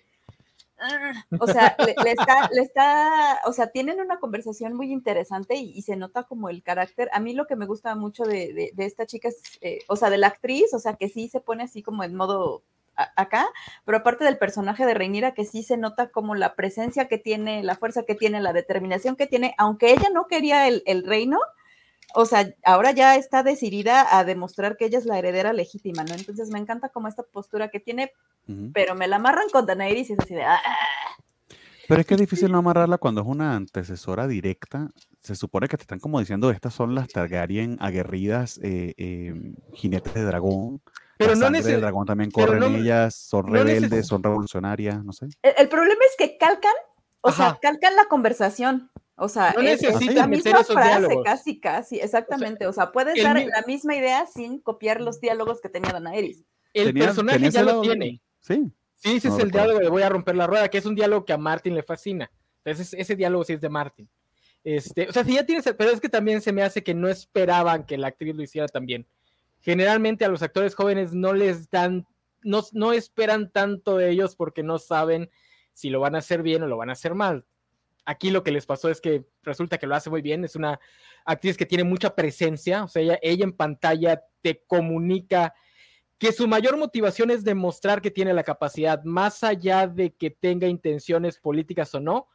"Ah", 0.77 1.25
o 1.39 1.47
sea, 1.47 1.75
le, 1.79 2.11
está, 2.11 2.49
le 2.53 2.61
está, 2.61 3.39
o 3.45 3.53
sea, 3.53 3.67
tienen 3.67 3.99
una 3.99 4.19
conversación 4.19 4.75
muy 4.75 4.91
interesante 4.91 5.55
y, 5.55 5.81
se 5.81 5.95
nota 5.95 6.23
como 6.25 6.49
el 6.49 6.61
carácter. 6.61 7.09
A 7.13 7.19
mí 7.19 7.33
lo 7.33 7.47
que 7.47 7.55
me 7.55 7.65
gusta 7.65 7.95
mucho 7.95 8.25
de, 8.25 8.71
de- 8.75 8.85
esta 8.85 9.07
chica 9.07 9.29
es, 9.29 9.41
eh, 9.61 9.79
o 9.87 9.95
sea, 9.95 10.11
de 10.11 10.19
la 10.19 10.27
actriz, 10.27 10.71
o 10.75 10.79
sea, 10.79 10.93
que 10.97 11.09
sí 11.09 11.29
se 11.29 11.39
pone 11.39 11.63
así 11.63 11.81
como 11.81 12.03
en 12.03 12.13
modo 12.13 12.61
acá, 12.95 13.45
pero 13.85 13.97
aparte 13.99 14.23
del 14.23 14.37
personaje 14.37 14.85
de 14.85 14.93
Reinira, 14.93 15.33
que 15.33 15.45
sí 15.45 15.63
se 15.63 15.77
nota 15.77 16.09
como 16.09 16.35
la 16.35 16.55
presencia 16.55 17.07
que 17.07 17.17
tiene, 17.17 17.63
la 17.63 17.75
fuerza 17.75 18.03
que 18.03 18.15
tiene, 18.15 18.41
la 18.41 18.53
determinación 18.53 19.15
que 19.15 19.27
tiene, 19.27 19.53
aunque 19.57 19.91
ella 19.91 20.09
no 20.13 20.27
quería 20.27 20.67
el, 20.67 20.83
el 20.85 21.05
reino, 21.05 21.39
o 22.13 22.25
sea, 22.25 22.53
ahora 22.63 22.91
ya 22.91 23.15
está 23.15 23.43
decidida 23.43 24.17
a 24.17 24.23
demostrar 24.23 24.77
que 24.77 24.85
ella 24.85 24.97
es 24.99 25.05
la 25.05 25.19
heredera 25.19 25.51
legítima, 25.51 26.03
¿no? 26.03 26.13
Entonces 26.13 26.49
me 26.49 26.59
encanta 26.59 26.89
como 26.89 27.07
esta 27.07 27.23
postura 27.23 27.69
que 27.69 27.79
tiene, 27.79 28.11
pero 28.73 28.95
me 28.95 29.07
la 29.07 29.17
amarran 29.17 29.49
con 29.51 29.65
Daenerys 29.65 30.09
y 30.09 30.13
es 30.13 30.19
así 30.19 30.33
de, 30.35 30.43
"Ah". 30.43 30.59
Pero 31.87 32.01
es 32.01 32.07
que 32.07 32.15
es 32.15 32.19
difícil 32.19 32.51
no 32.51 32.59
amarrarla 32.59 32.97
cuando 32.97 33.21
es 33.21 33.27
una 33.27 33.55
antecesora 33.55 34.27
directa. 34.27 34.89
Se 35.21 35.35
supone 35.35 35.67
que 35.67 35.77
te 35.77 35.83
están 35.83 35.99
como 35.99 36.19
diciendo, 36.19 36.49
estas 36.51 36.73
son 36.73 36.95
las 36.95 37.09
Targaryen 37.09 37.77
aguerridas, 37.79 38.59
eh, 38.63 38.93
eh, 38.97 39.33
jinetes 39.73 40.13
de 40.13 40.23
dragón. 40.23 40.81
Pero 41.17 41.31
la 41.31 41.35
no 41.35 41.41
sangre 41.45 41.61
neces- 41.61 41.65
del 41.71 41.81
dragón 41.81 42.05
también 42.05 42.31
corre 42.31 42.57
en 42.65 42.75
ellas, 42.75 43.15
son 43.15 43.47
rebeldes, 43.47 44.07
son 44.07 44.21
revolucionarias, 44.23 45.03
no 45.03 45.13
sé. 45.13 45.27
El, 45.41 45.53
el 45.57 45.69
problema 45.69 45.99
es 46.09 46.15
que 46.17 46.37
calcan, 46.37 46.73
o 47.21 47.31
sea, 47.31 47.57
calcan 47.61 47.95
la 47.95 48.05
conversación. 48.05 48.91
O 49.17 49.29
sea, 49.29 49.53
No 49.55 49.61
es, 49.61 49.81
es 49.81 49.93
necesitan 49.93 50.15
la 50.15 50.27
misma 50.27 50.63
frase, 50.65 50.73
diálogos. 50.73 51.23
casi, 51.23 51.59
casi, 51.61 51.99
exactamente. 52.01 52.67
O 52.67 52.73
sea, 52.73 52.91
puedes 52.91 53.15
el 53.15 53.23
dar 53.23 53.35
mi- 53.37 53.45
la 53.45 53.61
misma 53.65 53.95
idea 53.95 54.25
sin 54.25 54.59
copiar 54.59 54.99
los 54.99 55.21
diálogos 55.21 55.61
que 55.61 55.69
tenía 55.69 55.91
Daenerys. 55.93 56.43
El 56.73 56.87
Tenía- 56.87 57.05
personaje 57.05 57.37
tenía 57.37 57.49
ya 57.51 57.63
lo 57.63 57.79
tiene. 57.81 58.21
Sí. 58.41 58.63
Sí, 58.97 59.15
ese 59.17 59.29
No 59.29 59.35
es 59.35 59.39
el 59.43 59.45
recuerdo. 59.47 59.51
diálogo 59.51 59.79
de 59.79 59.89
voy 59.89 60.01
a 60.01 60.09
romper 60.09 60.35
la 60.35 60.47
rueda, 60.47 60.67
que 60.67 60.77
es 60.79 60.85
un 60.85 60.95
diálogo 60.95 61.23
que 61.23 61.31
a 61.31 61.37
Martin 61.37 61.75
le 61.75 61.83
fascina. 61.83 62.29
Entonces, 62.65 62.93
ese 62.99 63.15
diálogo 63.15 63.45
sí 63.45 63.53
es 63.53 63.61
de 63.61 63.69
Martin. 63.69 64.09
Este, 64.65 65.07
o 65.07 65.13
sea, 65.13 65.23
sí 65.23 65.35
ya 65.35 65.45
tienes, 65.45 65.63
pero 65.77 65.91
es 65.91 66.01
que 66.01 66.09
también 66.09 66.41
se 66.41 66.51
me 66.51 66.63
hace 66.63 66.83
que 66.83 66.93
no 66.95 67.07
esperaban 67.07 67.85
que 67.85 67.97
la 67.97 68.07
actriz 68.07 68.35
lo 68.35 68.41
hiciera 68.43 68.67
también. 68.67 69.05
Generalmente 69.65 70.23
a 70.23 70.27
los 70.27 70.43
actores 70.43 70.75
jóvenes 70.75 71.15
no 71.15 71.33
les 71.33 71.71
dan, 71.71 72.05
no, 72.43 72.93
esperan 72.93 73.51
tanto 73.51 73.97
de 73.97 74.11
ellos 74.11 74.35
porque 74.35 74.61
no 74.61 74.77
saben 74.77 75.31
si 75.73 75.89
lo 75.89 75.99
van 75.99 76.13
a 76.13 76.19
hacer 76.19 76.43
bien 76.43 76.61
o 76.61 76.67
lo 76.67 76.77
van 76.77 76.91
a 76.91 76.93
hacer 76.93 77.15
mal. 77.15 77.47
Aquí 78.05 78.29
lo 78.29 78.43
que 78.43 78.51
les 78.51 78.67
pasó 78.67 78.91
es 78.91 79.01
que 79.01 79.25
resulta 79.41 79.79
que 79.79 79.87
lo 79.87 79.95
hace 79.95 80.11
muy 80.11 80.21
bien, 80.21 80.45
es 80.45 80.55
una 80.55 80.79
actriz 81.25 81.57
que 81.57 81.65
tiene 81.65 81.83
mucha 81.83 82.13
presencia, 82.13 82.83
o 82.83 82.87
sea, 82.87 83.01
ella, 83.01 83.19
ella 83.23 83.43
en 83.43 83.53
pantalla 83.53 84.23
te 84.43 84.63
comunica 84.67 85.55
que 86.19 86.31
su 86.31 86.47
mayor 86.47 86.77
motivación 86.77 87.31
es 87.31 87.43
demostrar 87.43 88.03
que 88.03 88.11
tiene 88.11 88.35
la 88.35 88.43
capacidad, 88.43 89.03
más 89.03 89.43
allá 89.43 89.87
de 89.87 90.13
que 90.13 90.29
tenga 90.29 90.67
intenciones 90.67 91.39
políticas 91.39 91.95
o 91.95 91.99
no, 91.99 92.27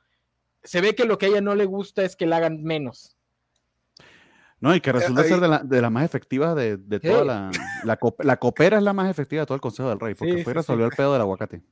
se 0.65 0.81
ve 0.81 0.97
que 0.97 1.05
lo 1.05 1.17
que 1.17 1.27
a 1.27 1.29
ella 1.29 1.41
no 1.41 1.55
le 1.55 1.65
gusta 1.65 2.03
es 2.03 2.17
que 2.17 2.27
la 2.27 2.39
hagan 2.39 2.65
menos. 2.65 3.20
No, 4.61 4.75
y 4.75 4.81
que 4.81 4.93
resulta 4.93 5.23
ahí- 5.23 5.29
ser 5.29 5.41
de 5.41 5.49
la, 5.49 5.59
de 5.61 5.81
las 5.81 5.91
más 5.91 6.05
efectivas 6.05 6.55
de, 6.55 6.77
de 6.77 7.01
toda 7.01 7.25
la, 7.25 7.51
la, 7.85 7.99
la 8.19 8.37
copera 8.37 8.77
es 8.77 8.83
la 8.83 8.93
más 8.93 9.11
efectiva 9.11 9.41
de 9.43 9.47
todo 9.47 9.55
el 9.55 9.61
Consejo 9.61 9.89
del 9.89 9.99
Rey, 10.01 10.15
porque 10.15 10.39
Sí, 10.39 10.45
fue 10.45 10.53
sí, 10.53 10.57
resolvió 10.59 10.85
el 10.87 10.93
pedo 10.93 11.13
del 11.15 11.23
aguacate. 11.23 11.63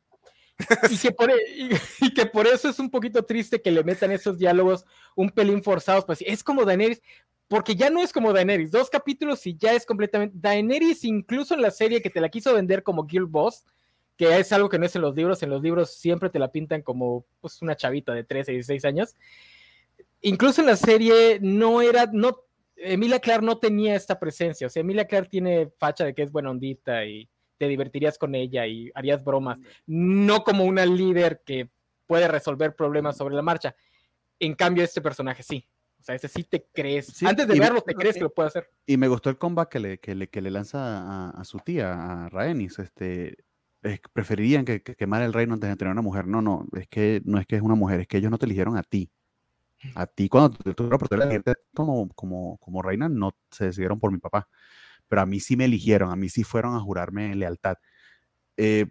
Y 0.90 0.98
que, 0.98 1.12
por, 1.12 1.30
e- 1.30 1.34
y- 1.56 2.06
y 2.06 2.14
que 2.14 2.26
por 2.26 2.46
eso 2.46 2.68
es 2.68 2.78
un 2.78 2.90
poquito 2.90 3.22
triste 3.24 3.60
que 3.62 3.70
le 3.70 3.84
metan 3.84 4.10
esos 4.10 4.38
diálogos 4.38 4.84
un 5.14 5.30
pelín 5.30 5.62
forzados, 5.62 6.04
pues 6.04 6.18
es 6.26 6.42
como 6.42 6.64
Daenerys, 6.64 7.00
porque 7.46 7.76
ya 7.76 7.90
no 7.90 8.00
es 8.02 8.12
como 8.12 8.32
Daenerys, 8.32 8.70
dos 8.70 8.90
capítulos 8.90 9.46
y 9.46 9.56
ya 9.56 9.72
es 9.74 9.86
completamente 9.86 10.34
Daenerys, 10.38 11.04
incluso 11.04 11.54
en 11.54 11.62
la 11.62 11.70
serie 11.70 12.02
que 12.02 12.10
te 12.10 12.20
la 12.20 12.28
quiso 12.28 12.52
vender 12.54 12.82
como 12.82 13.04
Guild 13.06 13.28
Boss, 13.30 13.64
que 14.16 14.36
es 14.38 14.50
algo 14.52 14.68
que 14.68 14.78
no 14.80 14.86
es 14.86 14.96
en 14.96 15.02
los 15.02 15.14
libros, 15.14 15.42
en 15.44 15.50
los 15.50 15.62
libros 15.62 15.94
siempre 15.94 16.28
te 16.28 16.38
la 16.40 16.50
pintan 16.50 16.82
como 16.82 17.24
pues, 17.40 17.62
una 17.62 17.76
chavita 17.76 18.12
de 18.14 18.24
13, 18.24 18.50
16 18.52 18.84
años. 18.84 19.14
Incluso 20.20 20.60
en 20.60 20.66
la 20.66 20.76
serie 20.76 21.38
no 21.40 21.80
era, 21.80 22.06
no, 22.12 22.40
Emilia 22.80 23.18
Clarke 23.20 23.44
no 23.44 23.58
tenía 23.58 23.94
esta 23.94 24.18
presencia, 24.18 24.66
o 24.66 24.70
sea, 24.70 24.80
Emilia 24.80 25.06
Clarke 25.06 25.30
tiene 25.30 25.70
facha 25.78 26.04
de 26.04 26.14
que 26.14 26.22
es 26.22 26.32
buena 26.32 26.50
ondita 26.50 27.04
y 27.04 27.28
te 27.58 27.68
divertirías 27.68 28.18
con 28.18 28.34
ella 28.34 28.66
y 28.66 28.90
harías 28.94 29.24
bromas, 29.24 29.58
no 29.86 30.44
como 30.44 30.64
una 30.64 30.86
líder 30.86 31.42
que 31.44 31.68
puede 32.06 32.28
resolver 32.28 32.74
problemas 32.74 33.16
sobre 33.16 33.34
la 33.34 33.42
marcha. 33.42 33.74
En 34.38 34.54
cambio, 34.54 34.84
este 34.84 35.00
personaje 35.00 35.42
sí. 35.42 35.64
O 36.00 36.02
sea, 36.02 36.14
ese 36.14 36.28
sí 36.28 36.44
te 36.44 36.66
crees. 36.72 37.06
Sí, 37.06 37.26
Antes 37.26 37.48
de 37.48 37.58
verlo, 37.58 37.80
te 37.80 37.94
crees 37.94 38.14
que 38.14 38.22
lo 38.22 38.32
puede 38.32 38.48
hacer. 38.48 38.70
Y 38.86 38.96
me 38.96 39.08
gustó 39.08 39.30
el 39.30 39.36
comeback 39.36 39.68
que 39.68 39.80
le, 39.80 39.98
que 39.98 40.14
le, 40.14 40.28
que 40.28 40.40
le 40.40 40.50
lanza 40.50 40.78
a, 40.78 41.30
a 41.30 41.44
su 41.44 41.58
tía, 41.58 42.24
a 42.24 42.28
Rhaenys. 42.28 42.78
Este, 42.78 43.36
es 43.82 44.00
preferirían 44.12 44.64
que, 44.64 44.82
que 44.82 44.94
quemara 44.94 45.24
el 45.24 45.32
reino 45.32 45.54
antes 45.54 45.68
de 45.68 45.76
tener 45.76 45.92
una 45.92 46.02
mujer. 46.02 46.26
No, 46.26 46.40
no, 46.40 46.66
es 46.76 46.88
que 46.88 47.20
no 47.24 47.38
es 47.38 47.46
que 47.46 47.56
es 47.56 47.62
una 47.62 47.74
mujer, 47.74 48.00
es 48.00 48.06
que 48.06 48.18
ellos 48.18 48.30
no 48.30 48.38
te 48.38 48.46
eligieron 48.46 48.76
a 48.76 48.82
ti. 48.82 49.10
A 49.94 50.06
ti, 50.06 50.28
cuando 50.28 50.50
tú 50.50 50.74
tú 50.74 50.88
la 50.88 50.96
oportunidad 50.96 51.26
de 51.28 51.34
elegirte 51.36 51.62
como, 51.74 52.08
como, 52.14 52.58
como 52.58 52.82
reina, 52.82 53.08
no 53.08 53.32
se 53.50 53.66
decidieron 53.66 54.00
por 54.00 54.10
mi 54.12 54.18
papá. 54.18 54.48
Pero 55.08 55.22
a 55.22 55.26
mí 55.26 55.40
sí 55.40 55.56
me 55.56 55.64
eligieron, 55.66 56.10
a 56.10 56.16
mí 56.16 56.28
sí 56.28 56.44
fueron 56.44 56.74
a 56.74 56.80
jurarme 56.80 57.34
lealtad. 57.34 57.76
Eh, 58.56 58.86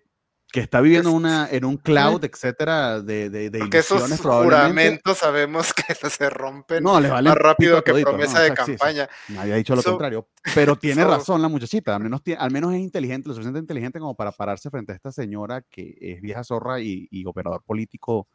que 0.50 0.62
está 0.62 0.80
viviendo 0.80 1.12
una, 1.12 1.50
en 1.52 1.66
un 1.66 1.76
cloud, 1.76 2.24
etcétera, 2.24 3.02
de, 3.02 3.30
de, 3.30 3.50
de 3.50 3.60
Porque 3.60 3.80
esos 3.80 3.98
ilusiones 3.98 4.22
probablemente. 4.22 4.72
juramentos 4.72 5.18
sabemos 5.18 5.74
que 5.74 5.94
se 6.10 6.30
rompen 6.30 6.82
No, 6.84 7.02
les 7.02 7.12
vale 7.12 7.28
más 7.30 7.38
rápido 7.38 7.84
que 7.84 7.92
todito, 7.92 8.10
promesa 8.10 8.38
¿no? 8.40 8.44
de 8.46 8.52
O 8.52 8.56
sea, 8.56 8.66
sí, 8.66 8.72
sí. 8.72 8.78
campaña. 8.78 9.10
Nadie 9.28 9.54
ha 9.54 9.56
dicho 9.58 9.76
lo 9.76 9.82
So- 9.82 9.90
contrario, 9.92 10.30
pero 10.56 10.78
tiene 10.78 11.02
so- 11.02 11.10
razón 11.10 11.42
la 11.42 11.50
muchachita, 11.50 11.94
al 11.98 12.02
menos, 12.02 12.22
al 12.38 12.52
menos 12.52 12.74
es 12.74 12.80
inteligente, 12.80 13.28
lo 13.28 13.34
suficiente 13.36 13.60
inteligente 13.60 14.00
como 14.00 14.16
para 14.16 14.32
pararse 14.32 14.70
frente 14.70 14.94
a 14.94 14.96
esta 14.96 15.12
señora 15.12 15.62
que 15.70 15.98
es 16.00 16.22
vieja 16.22 16.46
zorra 16.46 16.80
y, 16.80 17.10
y 17.12 17.26
operador 17.26 17.62
político 17.66 18.30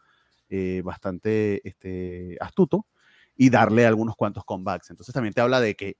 eh, 0.54 0.82
bastante 0.82 1.66
este, 1.66 2.36
astuto 2.38 2.86
y 3.34 3.48
darle 3.48 3.86
algunos 3.86 4.14
cuantos 4.16 4.44
comebacks. 4.44 4.90
Entonces 4.90 5.14
también 5.14 5.32
te 5.32 5.40
habla 5.40 5.60
de 5.60 5.74
que 5.74 5.96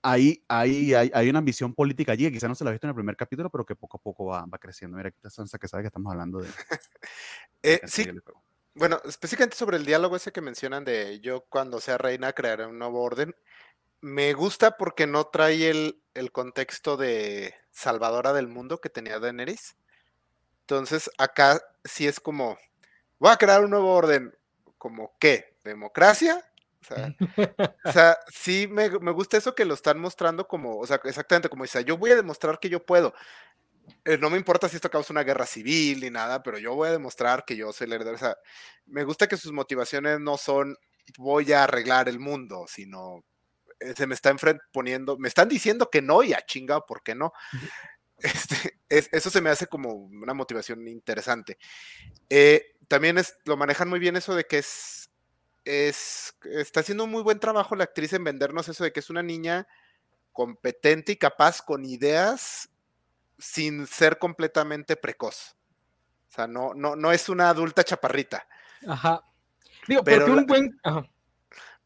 hay, 0.00 0.44
hay, 0.46 0.94
hay, 0.94 1.10
hay 1.12 1.28
una 1.28 1.40
ambición 1.40 1.74
política 1.74 2.12
allí 2.12 2.26
que 2.26 2.34
quizás 2.34 2.48
no 2.48 2.54
se 2.54 2.62
la 2.62 2.70
ha 2.70 2.72
visto 2.72 2.86
en 2.86 2.90
el 2.90 2.94
primer 2.94 3.16
capítulo, 3.16 3.50
pero 3.50 3.66
que 3.66 3.74
poco 3.74 3.96
a 3.96 4.00
poco 4.00 4.26
va, 4.26 4.46
va 4.46 4.58
creciendo. 4.58 4.96
Mira, 4.96 5.08
aquí 5.08 5.16
está 5.16 5.28
Sansa 5.28 5.58
que 5.58 5.66
sabe 5.66 5.82
que 5.82 5.88
estamos 5.88 6.08
hablando 6.12 6.38
de... 6.38 6.48
Eh, 7.64 7.80
sí. 7.86 8.06
Bueno, 8.74 9.00
específicamente 9.06 9.56
sobre 9.56 9.78
el 9.78 9.86
diálogo 9.86 10.16
ese 10.16 10.30
que 10.30 10.42
mencionan 10.42 10.84
de 10.84 11.18
yo 11.20 11.46
cuando 11.48 11.80
sea 11.80 11.96
reina 11.96 12.34
crearé 12.34 12.66
un 12.66 12.78
nuevo 12.78 13.02
orden, 13.02 13.34
me 14.02 14.34
gusta 14.34 14.76
porque 14.76 15.06
no 15.06 15.24
trae 15.24 15.70
el, 15.70 16.02
el 16.12 16.30
contexto 16.30 16.98
de 16.98 17.54
salvadora 17.70 18.34
del 18.34 18.46
mundo 18.46 18.80
que 18.80 18.90
tenía 18.90 19.18
Daenerys. 19.18 19.76
Entonces 20.60 21.10
acá 21.18 21.60
sí 21.84 22.06
es 22.06 22.20
como, 22.20 22.58
voy 23.18 23.30
a 23.30 23.36
crear 23.36 23.64
un 23.64 23.70
nuevo 23.70 23.92
orden, 23.92 24.34
como 24.78 25.14
qué, 25.18 25.56
democracia. 25.64 26.44
O 26.82 26.86
sea, 26.86 27.14
o 27.84 27.92
sea, 27.92 28.18
sí 28.30 28.66
me, 28.70 28.90
me 29.00 29.10
gusta 29.12 29.38
eso 29.38 29.54
que 29.54 29.64
lo 29.64 29.72
están 29.74 29.98
mostrando 29.98 30.46
como, 30.46 30.78
o 30.78 30.86
sea, 30.86 31.00
exactamente 31.04 31.48
como 31.48 31.64
dice, 31.64 31.82
yo 31.84 31.96
voy 31.96 32.10
a 32.10 32.16
demostrar 32.16 32.58
que 32.58 32.68
yo 32.68 32.84
puedo. 32.84 33.14
eh, 34.04 34.18
no 34.18 34.30
me 34.30 34.38
importa 34.38 34.68
si 34.68 34.76
esto 34.76 34.90
causa 34.90 35.12
una 35.12 35.24
guerra 35.24 35.46
civil 35.46 36.00
ni 36.00 36.10
nada, 36.10 36.42
pero 36.42 36.58
yo 36.58 36.74
voy 36.74 36.88
a 36.88 36.92
demostrar 36.92 37.44
que 37.46 37.56
yo 37.56 37.72
soy 37.72 37.86
el 37.86 37.94
heredero. 37.94 38.16
O 38.16 38.18
sea, 38.18 38.36
me 38.86 39.04
gusta 39.04 39.28
que 39.28 39.36
sus 39.36 39.52
motivaciones 39.52 40.20
no 40.20 40.36
son 40.36 40.76
voy 41.18 41.52
a 41.52 41.64
arreglar 41.64 42.08
el 42.08 42.18
mundo, 42.18 42.66
sino 42.68 43.24
eh, 43.80 43.94
se 43.96 44.06
me 44.06 44.14
está 44.14 44.34
poniendo, 44.72 45.18
me 45.18 45.28
están 45.28 45.48
diciendo 45.48 45.90
que 45.90 46.02
no 46.02 46.22
y 46.22 46.32
a 46.32 46.44
chinga, 46.44 46.80
¿por 46.80 47.02
qué 47.02 47.14
no? 47.14 47.32
Este, 48.16 48.78
eso 48.88 49.28
se 49.28 49.40
me 49.40 49.50
hace 49.50 49.66
como 49.66 49.92
una 49.92 50.32
motivación 50.34 50.86
interesante. 50.86 51.58
Eh, 52.30 52.73
también 52.88 53.18
es, 53.18 53.36
lo 53.44 53.56
manejan 53.56 53.88
muy 53.88 53.98
bien 53.98 54.16
eso 54.16 54.34
de 54.34 54.44
que 54.44 54.58
es, 54.58 55.10
es, 55.64 56.34
está 56.44 56.80
haciendo 56.80 57.04
un 57.04 57.10
muy 57.10 57.22
buen 57.22 57.40
trabajo 57.40 57.76
la 57.76 57.84
actriz 57.84 58.12
en 58.12 58.24
vendernos 58.24 58.68
eso 58.68 58.84
de 58.84 58.92
que 58.92 59.00
es 59.00 59.10
una 59.10 59.22
niña 59.22 59.66
competente 60.32 61.12
y 61.12 61.16
capaz 61.16 61.62
con 61.62 61.84
ideas 61.84 62.68
sin 63.38 63.86
ser 63.86 64.18
completamente 64.18 64.96
precoz. 64.96 65.56
O 66.28 66.32
sea, 66.34 66.46
no, 66.46 66.74
no, 66.74 66.96
no 66.96 67.12
es 67.12 67.28
una 67.28 67.48
adulta 67.48 67.84
chaparrita. 67.84 68.46
Ajá. 68.86 69.22
Digo, 69.86 70.02
pero 70.02 70.26
porque 70.26 70.40
un 70.40 70.46
buen. 70.46 70.80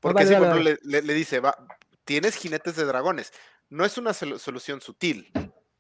Porque 0.01 0.27
si 0.27 0.35
le, 0.35 1.03
le, 1.03 1.15
dice, 1.15 1.41
va, 1.41 1.57
tienes 2.05 2.37
jinetes 2.37 2.77
de 2.77 2.85
dragones. 2.85 3.33
No 3.69 3.85
es 3.85 3.99
una 3.99 4.15
solución 4.15 4.81
sutil. 4.81 5.31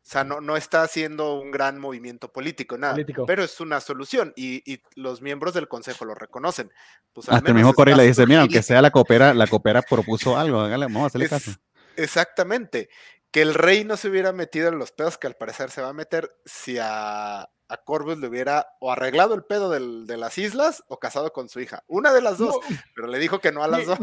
O 0.08 0.10
sea, 0.10 0.24
no, 0.24 0.40
no 0.40 0.56
está 0.56 0.80
haciendo 0.84 1.38
un 1.38 1.50
gran 1.50 1.78
movimiento 1.78 2.32
político, 2.32 2.78
nada. 2.78 2.96
Pero 3.26 3.44
es 3.44 3.60
una 3.60 3.78
solución 3.78 4.32
y, 4.36 4.80
los 4.94 5.20
miembros 5.20 5.52
del 5.52 5.68
consejo 5.68 6.06
lo 6.06 6.14
reconocen. 6.14 6.72
Pues, 7.12 7.28
Hasta 7.28 7.46
el 7.46 7.54
mismo 7.54 7.74
Corey 7.74 7.94
le 7.94 8.04
dice, 8.04 8.26
mira, 8.26 8.40
aunque 8.40 8.62
sea 8.62 8.80
la 8.80 8.90
coopera, 8.90 9.34
la 9.34 9.46
coopera 9.46 9.82
propuso 9.82 10.38
algo, 10.38 10.66
vamos 10.66 11.02
a 11.02 11.06
hacerle 11.08 11.28
caso. 11.28 11.50
Exactamente. 11.96 12.88
Que 13.30 13.42
el 13.42 13.52
rey 13.52 13.84
no 13.84 13.98
se 13.98 14.08
hubiera 14.08 14.32
metido 14.32 14.70
en 14.70 14.78
los 14.78 14.92
pedos 14.92 15.18
que 15.18 15.26
al 15.26 15.34
parecer 15.34 15.70
se 15.70 15.82
va 15.82 15.90
a 15.90 15.92
meter 15.92 16.34
si 16.46 16.78
a, 16.80 17.50
a 17.68 17.76
Corvus 17.76 18.18
le 18.18 18.28
hubiera 18.28 18.66
o 18.80 18.90
arreglado 18.90 19.34
el 19.34 19.44
pedo 19.44 19.70
de 19.70 20.16
las 20.16 20.38
islas 20.38 20.84
o 20.88 20.98
casado 20.98 21.32
con 21.32 21.48
su 21.48 21.60
hija. 21.60 21.84
Una 21.86 22.12
de 22.12 22.22
las 22.22 22.38
dos, 22.38 22.56
pero 22.94 23.08
le 23.08 23.18
dijo 23.18 23.40
que 23.40 23.52
no 23.52 23.62
a 23.62 23.68
las 23.68 23.86
dos. 23.86 23.98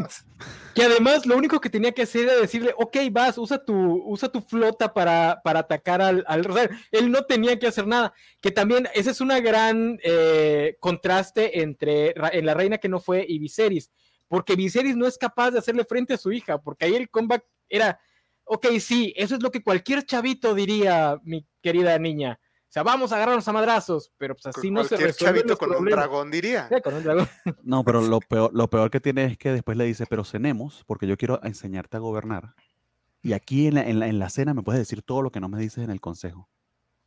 Que 0.74 0.84
además 0.84 1.26
lo 1.26 1.36
único 1.36 1.60
que 1.60 1.68
tenía 1.68 1.92
que 1.92 2.02
hacer 2.02 2.24
era 2.24 2.36
decirle, 2.36 2.74
ok, 2.76 2.96
vas, 3.10 3.38
usa 3.38 3.64
tu, 3.64 4.02
usa 4.06 4.28
tu 4.28 4.40
flota 4.40 4.94
para, 4.94 5.40
para 5.42 5.60
atacar 5.60 6.00
al, 6.00 6.24
al 6.28 6.46
Él 6.92 7.10
no 7.10 7.24
tenía 7.24 7.58
que 7.58 7.66
hacer 7.66 7.86
nada. 7.86 8.14
Que 8.40 8.52
también 8.52 8.88
ese 8.94 9.10
es 9.10 9.20
una 9.20 9.40
gran 9.40 9.98
eh, 10.02 10.76
contraste 10.78 11.60
entre 11.60 12.14
en 12.32 12.46
la 12.46 12.54
reina 12.54 12.78
que 12.78 12.88
no 12.88 13.00
fue 13.00 13.24
y 13.28 13.38
Viserys. 13.38 13.90
Porque 14.28 14.54
Viserys 14.54 14.96
no 14.96 15.06
es 15.06 15.18
capaz 15.18 15.50
de 15.50 15.58
hacerle 15.58 15.84
frente 15.84 16.14
a 16.14 16.18
su 16.18 16.32
hija, 16.32 16.58
porque 16.58 16.84
ahí 16.84 16.94
el 16.94 17.10
comeback 17.10 17.44
era, 17.68 18.00
ok, 18.44 18.66
sí, 18.80 19.12
eso 19.16 19.36
es 19.36 19.42
lo 19.42 19.50
que 19.50 19.62
cualquier 19.62 20.04
chavito 20.04 20.54
diría, 20.54 21.20
mi 21.24 21.46
querida 21.62 21.98
niña 21.98 22.38
sea, 22.76 22.82
vamos 22.82 23.10
a 23.10 23.16
agarrarnos 23.16 23.48
a 23.48 23.52
madrazos, 23.52 24.12
pero 24.18 24.34
pues 24.34 24.54
así 24.54 24.70
no 24.70 24.84
se 24.84 24.96
resuelve 24.96 25.40
chavito 25.40 25.56
con 25.56 25.74
un 25.74 25.86
dragón 25.86 26.30
diría. 26.30 26.68
No, 27.62 27.82
pero 27.84 28.02
lo 28.02 28.20
peor, 28.20 28.50
lo 28.52 28.68
peor 28.68 28.90
que 28.90 29.00
tiene 29.00 29.24
es 29.24 29.38
que 29.38 29.50
después 29.50 29.78
le 29.78 29.84
dice, 29.84 30.04
pero 30.06 30.24
cenemos, 30.24 30.84
porque 30.86 31.06
yo 31.06 31.16
quiero 31.16 31.40
enseñarte 31.42 31.96
a 31.96 32.00
gobernar. 32.00 32.54
Y 33.22 33.32
aquí 33.32 33.66
en 33.66 33.74
la, 33.74 33.88
en 33.88 34.18
la, 34.18 34.28
cena 34.28 34.52
me 34.52 34.62
puedes 34.62 34.78
decir 34.78 35.02
todo 35.02 35.22
lo 35.22 35.30
que 35.30 35.40
no 35.40 35.48
me 35.48 35.58
dices 35.58 35.84
en 35.84 35.90
el 35.90 36.00
consejo. 36.00 36.50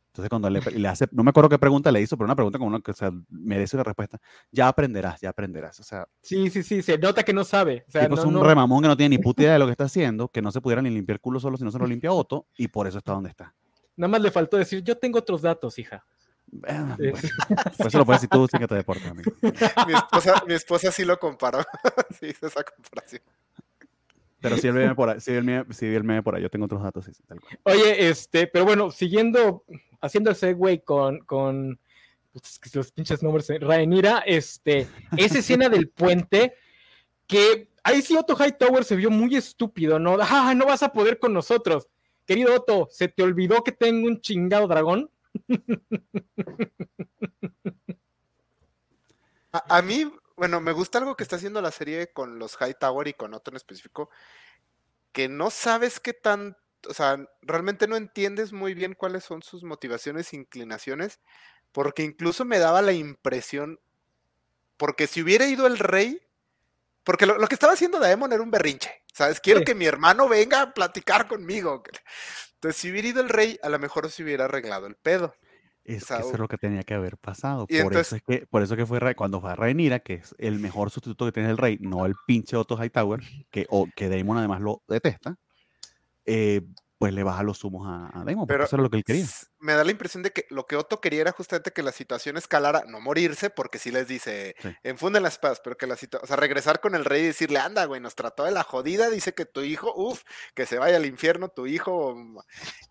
Entonces 0.08 0.28
cuando 0.28 0.50
le, 0.50 0.60
le, 0.60 0.88
hace, 0.88 1.06
no 1.12 1.22
me 1.22 1.30
acuerdo 1.30 1.48
qué 1.48 1.58
pregunta 1.58 1.92
le 1.92 2.00
hizo, 2.00 2.16
pero 2.16 2.24
una 2.24 2.34
pregunta 2.34 2.58
como 2.58 2.68
una 2.68 2.80
que 2.80 2.90
o 2.90 2.94
sea, 2.94 3.12
merece 3.28 3.76
una 3.76 3.84
respuesta. 3.84 4.20
Ya 4.50 4.66
aprenderás, 4.66 5.20
ya 5.20 5.30
aprenderás. 5.30 5.78
O 5.78 5.84
sea, 5.84 6.08
sí, 6.20 6.50
sí, 6.50 6.64
sí, 6.64 6.82
se 6.82 6.98
nota 6.98 7.22
que 7.22 7.32
no 7.32 7.44
sabe. 7.44 7.84
O 7.86 7.90
sea, 7.92 8.02
es 8.06 8.24
un 8.24 8.42
remamón 8.42 8.82
que 8.82 8.88
no 8.88 8.96
tiene 8.96 9.16
ni 9.16 9.22
puta 9.22 9.42
idea 9.42 9.52
de 9.52 9.60
lo 9.60 9.66
que 9.66 9.72
está 9.72 9.84
haciendo, 9.84 10.28
que 10.28 10.42
no 10.42 10.50
se 10.50 10.60
pudiera 10.60 10.82
ni 10.82 10.90
limpiar 10.90 11.14
el 11.14 11.20
culo 11.20 11.38
solo 11.38 11.56
si 11.56 11.62
no 11.62 11.70
se 11.70 11.78
lo 11.78 11.86
limpia 11.86 12.10
Otto, 12.10 12.48
y 12.56 12.66
por 12.66 12.88
eso 12.88 12.98
está 12.98 13.12
donde 13.12 13.30
está. 13.30 13.54
Nada 13.96 14.08
más 14.08 14.20
le 14.20 14.30
faltó 14.30 14.56
decir, 14.56 14.82
yo 14.82 14.96
tengo 14.96 15.18
otros 15.18 15.42
datos, 15.42 15.78
hija. 15.78 16.04
Bueno, 16.46 16.96
pues 16.98 17.24
eso 17.78 17.98
lo 17.98 18.04
puedes 18.04 18.22
decir 18.22 18.30
tú, 18.30 18.46
sí 18.48 18.58
que 18.58 18.66
te 18.66 18.74
deporta, 18.74 19.10
amigo. 19.10 19.32
Mi 19.86 19.94
esposa, 19.94 20.42
mi 20.46 20.54
esposa 20.54 20.90
sí 20.90 21.04
lo 21.04 21.18
comparó. 21.18 21.60
sí 22.18 22.26
hizo 22.26 22.46
esa 22.46 22.64
comparación. 22.64 23.22
Pero 24.40 24.56
si 24.56 24.68
él 24.68 24.74
me 24.74 24.94
por 24.94 25.10
ahí, 25.10 25.20
si 25.20 25.32
él 25.32 25.44
me, 25.44 25.64
si 25.70 25.86
él 25.86 26.02
me 26.02 26.22
por 26.22 26.34
ahí, 26.34 26.42
yo 26.42 26.50
tengo 26.50 26.64
otros 26.64 26.82
datos. 26.82 27.04
Sí, 27.04 27.12
tal 27.26 27.40
cual. 27.40 27.58
Oye, 27.64 28.08
este, 28.08 28.46
pero 28.46 28.64
bueno, 28.64 28.90
siguiendo, 28.90 29.64
haciendo 30.00 30.30
el 30.30 30.36
segue 30.36 30.82
con, 30.82 31.18
con 31.20 31.78
pues, 32.32 32.74
los 32.74 32.90
pinches 32.90 33.22
nombres, 33.22 33.52
Rhaenyra, 33.60 34.20
este, 34.20 34.88
esa 35.16 35.38
escena 35.38 35.68
del 35.68 35.88
puente, 35.88 36.54
que 37.26 37.68
ahí 37.82 38.00
sí 38.00 38.16
Otto 38.16 38.34
Hightower 38.34 38.84
se 38.84 38.96
vio 38.96 39.10
muy 39.10 39.36
estúpido, 39.36 39.98
¿no? 39.98 40.16
Ah, 40.20 40.54
no 40.54 40.66
vas 40.66 40.82
a 40.82 40.92
poder 40.92 41.18
con 41.18 41.34
nosotros. 41.34 41.88
Querido 42.30 42.54
Otto, 42.54 42.86
¿se 42.92 43.08
te 43.08 43.24
olvidó 43.24 43.64
que 43.64 43.72
tengo 43.72 44.06
un 44.06 44.20
chingado 44.20 44.68
dragón? 44.68 45.10
A, 49.50 49.82
mí, 49.82 50.08
bueno, 50.36 50.60
me 50.60 50.70
gusta 50.70 50.98
algo 50.98 51.16
que 51.16 51.24
está 51.24 51.34
haciendo 51.34 51.60
la 51.60 51.72
serie 51.72 52.12
con 52.12 52.38
los 52.38 52.56
Hightower 52.56 53.08
y 53.08 53.14
con 53.14 53.34
Otto 53.34 53.50
en 53.50 53.56
específico, 53.56 54.10
que 55.10 55.28
no 55.28 55.50
sabes 55.50 55.98
qué 55.98 56.12
tan, 56.12 56.56
o 56.88 56.94
sea, 56.94 57.18
realmente 57.42 57.88
no 57.88 57.96
entiendes 57.96 58.52
muy 58.52 58.74
bien 58.74 58.94
cuáles 58.94 59.24
son 59.24 59.42
sus 59.42 59.64
motivaciones 59.64 60.32
e 60.32 60.36
inclinaciones, 60.36 61.18
porque 61.72 62.04
incluso 62.04 62.44
me 62.44 62.60
daba 62.60 62.80
la 62.80 62.92
impresión, 62.92 63.80
porque 64.76 65.08
si 65.08 65.20
hubiera 65.20 65.48
ido 65.48 65.66
el 65.66 65.80
rey, 65.80 66.22
porque 67.04 67.26
lo, 67.26 67.38
que 67.46 67.54
estaba 67.54 67.72
haciendo 67.72 67.98
Daemon 67.98 68.32
era 68.32 68.42
un 68.42 68.50
berrinche. 68.50 68.90
¿Sabes? 69.12 69.40
Quiero 69.40 69.62
que 69.62 69.74
mi 69.74 69.86
hermano 69.86 70.28
venga 70.28 70.62
a 70.62 70.72
platicar 70.72 71.26
conmigo. 71.26 71.82
Entonces, 72.54 72.80
si 72.80 72.90
hubiera 72.90 73.08
ido 73.08 73.20
el 73.20 73.28
rey, 73.28 73.58
a 73.62 73.68
lo 73.68 73.78
mejor 73.78 74.08
se 74.10 74.22
hubiera 74.22 74.44
arreglado 74.44 74.86
el 74.86 74.96
pedo. 74.96 75.34
Es 75.84 76.06
que 76.06 76.14
eso 76.14 76.32
es 76.32 76.38
lo 76.38 76.46
que 76.46 76.58
tenía 76.58 76.82
que 76.82 76.94
haber 76.94 77.16
pasado. 77.16 77.66
Por, 77.66 77.96
eso 77.96 78.16
es 78.16 78.22
que, 78.22 78.46
por 78.46 78.62
eso 78.62 78.76
que 78.76 78.86
fue 78.86 79.14
cuando 79.14 79.40
fue 79.40 79.50
a 79.50 79.56
Rhaenyra, 79.56 80.00
que 80.00 80.14
es 80.14 80.34
el 80.38 80.60
mejor 80.60 80.90
sustituto 80.90 81.24
que 81.24 81.32
tiene 81.32 81.50
el 81.50 81.58
rey, 81.58 81.78
no 81.80 82.06
el 82.06 82.14
pinche 82.26 82.56
Otto 82.56 82.76
Hightower, 82.76 83.20
que, 83.50 83.66
o, 83.70 83.88
que 83.96 84.08
Daemon 84.08 84.38
además 84.38 84.60
lo 84.60 84.82
detesta. 84.86 85.36
Eh, 86.26 86.60
pues 87.00 87.14
le 87.14 87.22
baja 87.22 87.42
los 87.42 87.64
humos 87.64 87.88
a, 87.88 88.10
a 88.12 88.24
Damon, 88.24 88.46
pero 88.46 88.64
eso 88.64 88.76
era 88.76 88.82
lo 88.82 88.90
que 88.90 88.98
él 88.98 89.04
quería. 89.04 89.24
Me 89.58 89.72
da 89.72 89.84
la 89.84 89.90
impresión 89.90 90.22
de 90.22 90.32
que 90.32 90.44
lo 90.50 90.66
que 90.66 90.76
Otto 90.76 91.00
quería 91.00 91.22
era 91.22 91.32
justamente 91.32 91.70
que 91.70 91.82
la 91.82 91.92
situación 91.92 92.36
escalara, 92.36 92.84
no 92.86 93.00
morirse, 93.00 93.48
porque 93.48 93.78
sí 93.78 93.90
les 93.90 94.06
dice, 94.06 94.54
enfunden 94.82 95.22
las 95.22 95.32
espadas, 95.32 95.62
pero 95.64 95.78
que 95.78 95.86
la 95.86 95.96
situación, 95.96 96.24
o 96.24 96.26
sea, 96.26 96.36
regresar 96.36 96.80
con 96.80 96.94
el 96.94 97.06
rey 97.06 97.22
y 97.22 97.28
decirle, 97.28 97.58
anda, 97.58 97.86
güey, 97.86 98.02
nos 98.02 98.14
trató 98.16 98.44
de 98.44 98.50
la 98.50 98.64
jodida, 98.64 99.08
dice 99.08 99.32
que 99.32 99.46
tu 99.46 99.62
hijo, 99.62 99.94
uff, 99.96 100.24
que 100.54 100.66
se 100.66 100.76
vaya 100.78 100.98
al 100.98 101.06
infierno 101.06 101.48
tu 101.48 101.66
hijo, 101.66 102.14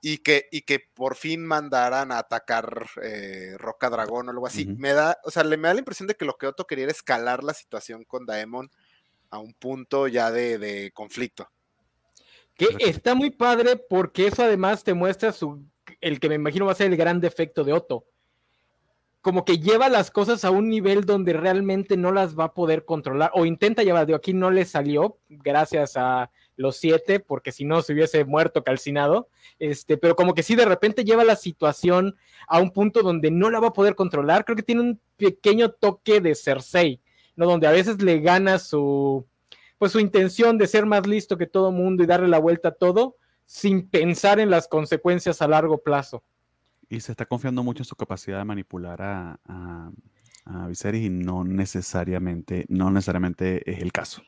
y 0.02 0.18
que, 0.18 0.48
y 0.52 0.64
que 0.64 0.80
por 0.80 1.16
fin 1.16 1.46
mandaran 1.46 2.12
a 2.12 2.18
atacar 2.18 2.88
eh, 3.04 3.54
Roca 3.60 3.92
Dragón 3.92 4.28
o 4.28 4.32
algo 4.32 4.48
así. 4.48 4.66
Me 4.66 4.94
da, 4.94 5.20
o 5.24 5.30
sea, 5.30 5.44
le 5.44 5.56
me 5.56 5.68
da 5.68 5.76
la 5.76 5.82
impresión 5.82 6.08
de 6.08 6.16
que 6.16 6.26
lo 6.26 6.36
que 6.36 6.48
Otto 6.48 6.66
quería 6.66 6.86
era 6.86 6.92
escalar 6.92 7.44
la 7.44 7.54
situación 7.54 8.06
con 8.06 8.26
Daemon 8.26 8.72
a 9.30 9.38
un 9.38 9.54
punto 9.54 10.08
ya 10.08 10.32
de, 10.32 10.58
de 10.58 10.90
conflicto. 10.96 11.48
Que 12.60 12.90
está 12.90 13.16
muy 13.16 13.30
padre 13.30 13.78
porque 13.78 14.28
eso 14.28 14.44
además 14.44 14.84
te 14.84 14.94
muestra 14.94 15.32
su, 15.32 15.64
el 16.02 16.20
que 16.20 16.28
me 16.28 16.36
imagino 16.36 16.66
va 16.66 16.74
a 16.74 16.76
ser 16.76 16.92
el 16.92 16.98
gran 16.98 17.22
defecto 17.22 17.64
de 17.64 17.72
Otto. 17.72 18.06
Como 19.22 19.46
que 19.46 19.60
lleva 19.60 19.88
las 19.88 20.12
cosas 20.12 20.44
a 20.44 20.52
un 20.52 20.68
nivel 20.68 21.06
donde 21.06 21.32
realmente 21.32 21.96
no 21.96 22.12
las 22.12 22.38
va 22.38 22.46
a 22.46 22.54
poder 22.54 22.84
controlar 22.84 23.32
o 23.34 23.46
intenta 23.46 23.84
llevar, 23.84 24.06
de 24.08 24.16
aquí 24.16 24.34
no 24.34 24.52
le 24.52 24.66
salió 24.66 25.20
gracias 25.30 25.96
a 25.96 26.32
los 26.58 26.76
siete, 26.76 27.22
porque 27.22 27.54
si 27.54 27.64
no 27.64 27.82
se 27.82 27.94
hubiese 27.94 28.26
muerto 28.26 28.62
calcinado, 28.66 29.30
este, 29.58 29.98
pero 29.98 30.18
como 30.18 30.34
que 30.34 30.44
sí 30.44 30.56
de 30.56 30.66
repente 30.66 31.06
lleva 31.06 31.24
la 31.24 31.38
situación 31.38 32.18
a 32.46 32.60
un 32.60 32.72
punto 32.72 33.04
donde 33.04 33.32
no 33.32 33.50
la 33.50 33.62
va 33.62 33.70
a 33.70 33.74
poder 33.74 33.96
controlar, 33.96 34.44
creo 34.44 34.58
que 34.58 34.64
tiene 34.64 34.82
un 34.82 35.00
pequeño 35.16 35.72
toque 35.72 36.20
de 36.20 36.36
Cersei, 36.36 37.00
¿no? 37.38 37.46
Donde 37.46 37.68
a 37.68 37.72
veces 37.72 38.02
le 38.02 38.20
gana 38.20 38.60
su, 38.60 39.26
pues 39.80 39.94
su 39.94 40.00
intención 40.00 40.60
de 40.60 40.68
ser 40.68 40.86
más 40.86 41.08
listo 41.08 41.38
que 41.38 41.48
todo 41.48 41.72
mundo 41.72 42.04
y 42.04 42.06
darle 42.06 42.28
la 42.28 42.38
vuelta 42.38 42.70
a 42.70 42.74
todo 42.74 43.16
sin 43.46 43.90
pensar 43.90 44.40
en 44.40 44.52
las 44.52 44.68
consecuencias 44.68 45.42
a 45.42 45.48
largo 45.48 45.80
plazo. 45.80 46.24
Y 46.90 47.00
se 47.00 47.14
está 47.14 47.26
confiando 47.26 47.64
mucho 47.64 47.82
en 47.82 47.86
su 47.86 47.96
capacidad 47.96 48.38
de 48.38 48.46
manipular 48.46 49.02
a, 49.02 49.40
a, 49.48 50.68
Viserys 50.68 51.06
y 51.06 51.10
no 51.10 51.44
necesariamente, 51.44 52.66
no 52.70 52.92
necesariamente 52.92 53.70
es 53.72 53.80
el 53.80 53.92
caso. 53.92 54.22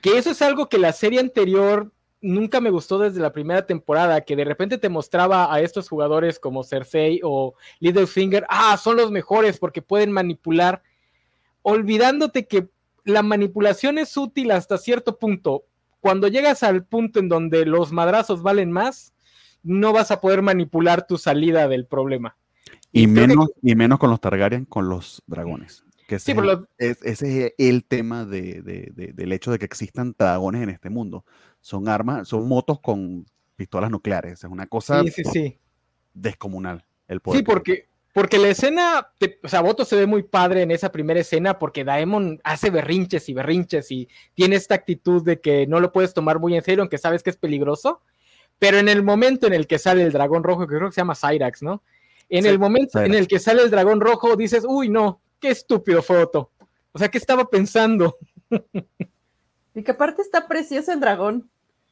Que 0.00 0.18
eso 0.18 0.30
es 0.30 0.40
algo 0.42 0.68
que 0.68 0.78
la 0.78 0.92
serie 0.92 1.20
anterior 1.20 1.92
nunca 2.20 2.60
me 2.60 2.70
gustó 2.70 2.98
desde 2.98 3.20
la 3.20 3.32
primera 3.32 3.66
temporada, 3.66 4.22
que 4.22 4.36
de 4.36 4.44
repente 4.44 4.78
te 4.78 4.88
mostraba 4.88 5.52
a 5.52 5.60
estos 5.60 5.88
jugadores 5.88 6.38
como 6.38 6.64
Cersei 6.64 7.20
o 7.22 7.54
Littlefinger, 7.80 8.46
ah, 8.48 8.76
son 8.76 8.96
los 8.96 9.10
mejores 9.10 9.58
porque 9.58 9.82
pueden 9.82 10.10
manipular, 10.10 10.82
olvidándote 11.62 12.46
que 12.46 12.68
la 13.04 13.22
manipulación 13.22 13.98
es 13.98 14.16
útil 14.16 14.50
hasta 14.50 14.78
cierto 14.78 15.18
punto. 15.18 15.64
Cuando 16.00 16.28
llegas 16.28 16.62
al 16.62 16.84
punto 16.84 17.20
en 17.20 17.28
donde 17.28 17.64
los 17.64 17.92
madrazos 17.92 18.42
valen 18.42 18.72
más, 18.72 19.14
no 19.62 19.92
vas 19.92 20.10
a 20.10 20.20
poder 20.20 20.42
manipular 20.42 21.06
tu 21.06 21.16
salida 21.18 21.68
del 21.68 21.86
problema. 21.86 22.36
Y, 22.92 23.06
menos, 23.06 23.50
y 23.62 23.74
menos 23.74 23.98
con 23.98 24.10
los 24.10 24.20
Targaryen, 24.20 24.66
con 24.66 24.88
los 24.88 25.22
dragones. 25.26 25.84
Que 26.06 26.16
ese, 26.16 26.34
es, 26.78 27.54
el 27.56 27.84
tema 27.86 28.26
del 28.26 29.32
hecho 29.32 29.50
de 29.50 29.58
que 29.58 29.64
existan 29.64 30.14
dragones 30.18 30.62
en 30.62 30.68
este 30.68 30.90
mundo. 30.90 31.24
Son 31.60 31.88
armas, 31.88 32.28
son 32.28 32.46
motos 32.46 32.80
con 32.80 33.24
pistolas 33.56 33.90
nucleares. 33.90 34.44
Es 34.44 34.50
una 34.50 34.66
cosa 34.66 35.02
descomunal. 36.12 36.84
el 37.08 37.20
poder. 37.20 37.38
Sí, 37.38 37.44
porque, 37.44 37.88
porque 38.14 38.38
la 38.38 38.48
escena, 38.48 39.08
o 39.42 39.48
sea, 39.48 39.60
Boto 39.60 39.84
se 39.84 39.96
ve 39.96 40.06
muy 40.06 40.22
padre 40.22 40.62
en 40.62 40.70
esa 40.70 40.92
primera 40.92 41.18
escena 41.18 41.58
porque 41.58 41.82
Daemon 41.82 42.40
hace 42.44 42.70
berrinches 42.70 43.28
y 43.28 43.34
berrinches 43.34 43.90
y 43.90 44.08
tiene 44.34 44.54
esta 44.54 44.76
actitud 44.76 45.24
de 45.24 45.40
que 45.40 45.66
no 45.66 45.80
lo 45.80 45.90
puedes 45.90 46.14
tomar 46.14 46.38
muy 46.38 46.54
en 46.54 46.62
serio, 46.62 46.82
aunque 46.82 46.96
sabes 46.96 47.24
que 47.24 47.30
es 47.30 47.36
peligroso. 47.36 48.02
Pero 48.60 48.78
en 48.78 48.88
el 48.88 49.02
momento 49.02 49.48
en 49.48 49.52
el 49.52 49.66
que 49.66 49.80
sale 49.80 50.04
el 50.04 50.12
dragón 50.12 50.44
rojo, 50.44 50.60
que 50.68 50.76
creo 50.76 50.88
que 50.88 50.94
se 50.94 51.00
llama 51.00 51.16
Cyrax, 51.16 51.64
¿no? 51.64 51.82
En 52.28 52.46
el 52.46 52.56
momento 52.56 53.00
en 53.00 53.14
el 53.14 53.26
que 53.26 53.40
sale 53.40 53.62
el 53.62 53.70
dragón 53.70 54.00
rojo, 54.00 54.36
dices, 54.36 54.64
uy, 54.64 54.88
no, 54.88 55.20
qué 55.40 55.50
estúpido 55.50 56.00
fue 56.00 56.18
Otto. 56.18 56.52
O 56.92 57.00
sea, 57.00 57.08
¿qué 57.08 57.18
estaba 57.18 57.50
pensando? 57.50 58.16
y 59.74 59.82
que 59.82 59.90
aparte 59.90 60.22
está 60.22 60.46
precioso 60.46 60.92
el 60.92 61.00
dragón. 61.00 61.50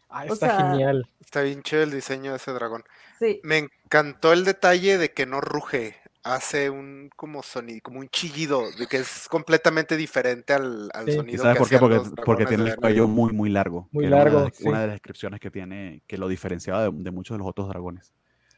Ah, 0.09 0.25
está 0.27 0.71
genial. 0.71 1.09
Está 1.21 1.43
bien 1.43 1.65
chido 1.65 1.83
el 1.83 1.91
diseño 1.91 2.31
de 2.31 2.37
ese 2.37 2.53
dragón. 2.53 2.85
Sí. 3.19 3.41
Me 3.43 3.59
encantó 3.59 4.33
el 4.33 4.45
detalle 4.45 4.99
de 4.99 5.13
que 5.13 5.27
no 5.27 5.41
ruge. 5.41 6.02
Hace 6.25 6.71
un 6.71 7.11
como 7.17 7.43
sonido, 7.43 7.81
como 7.83 7.99
un 8.01 8.09
chillido, 8.09 8.71
de 8.79 8.87
que 8.87 8.99
es 8.99 9.27
completamente 9.29 9.97
diferente 9.97 10.53
al, 10.53 10.91
sonido. 11.13 11.43
¿Sabes 11.43 11.59
por 11.59 11.69
qué? 11.69 11.79
Porque, 12.25 12.47
tiene 12.47 12.71
el 12.71 12.77
cuello 12.77 13.09
muy, 13.09 13.33
muy 13.33 13.51
largo. 13.51 13.89
Muy 13.91 14.07
largo. 14.07 14.49
Una 14.61 14.81
de, 14.81 14.87
las, 14.87 14.95
descripciones 14.95 15.41
que 15.41 15.51
tiene 15.51 16.03
que 16.07 16.17
lo 16.17 16.29
diferenciaba 16.29 16.91
de 16.91 17.11
muchos 17.11 17.35
de 17.35 17.39
los 17.39 17.49
otros 17.49 17.69
dragones. 17.69 18.13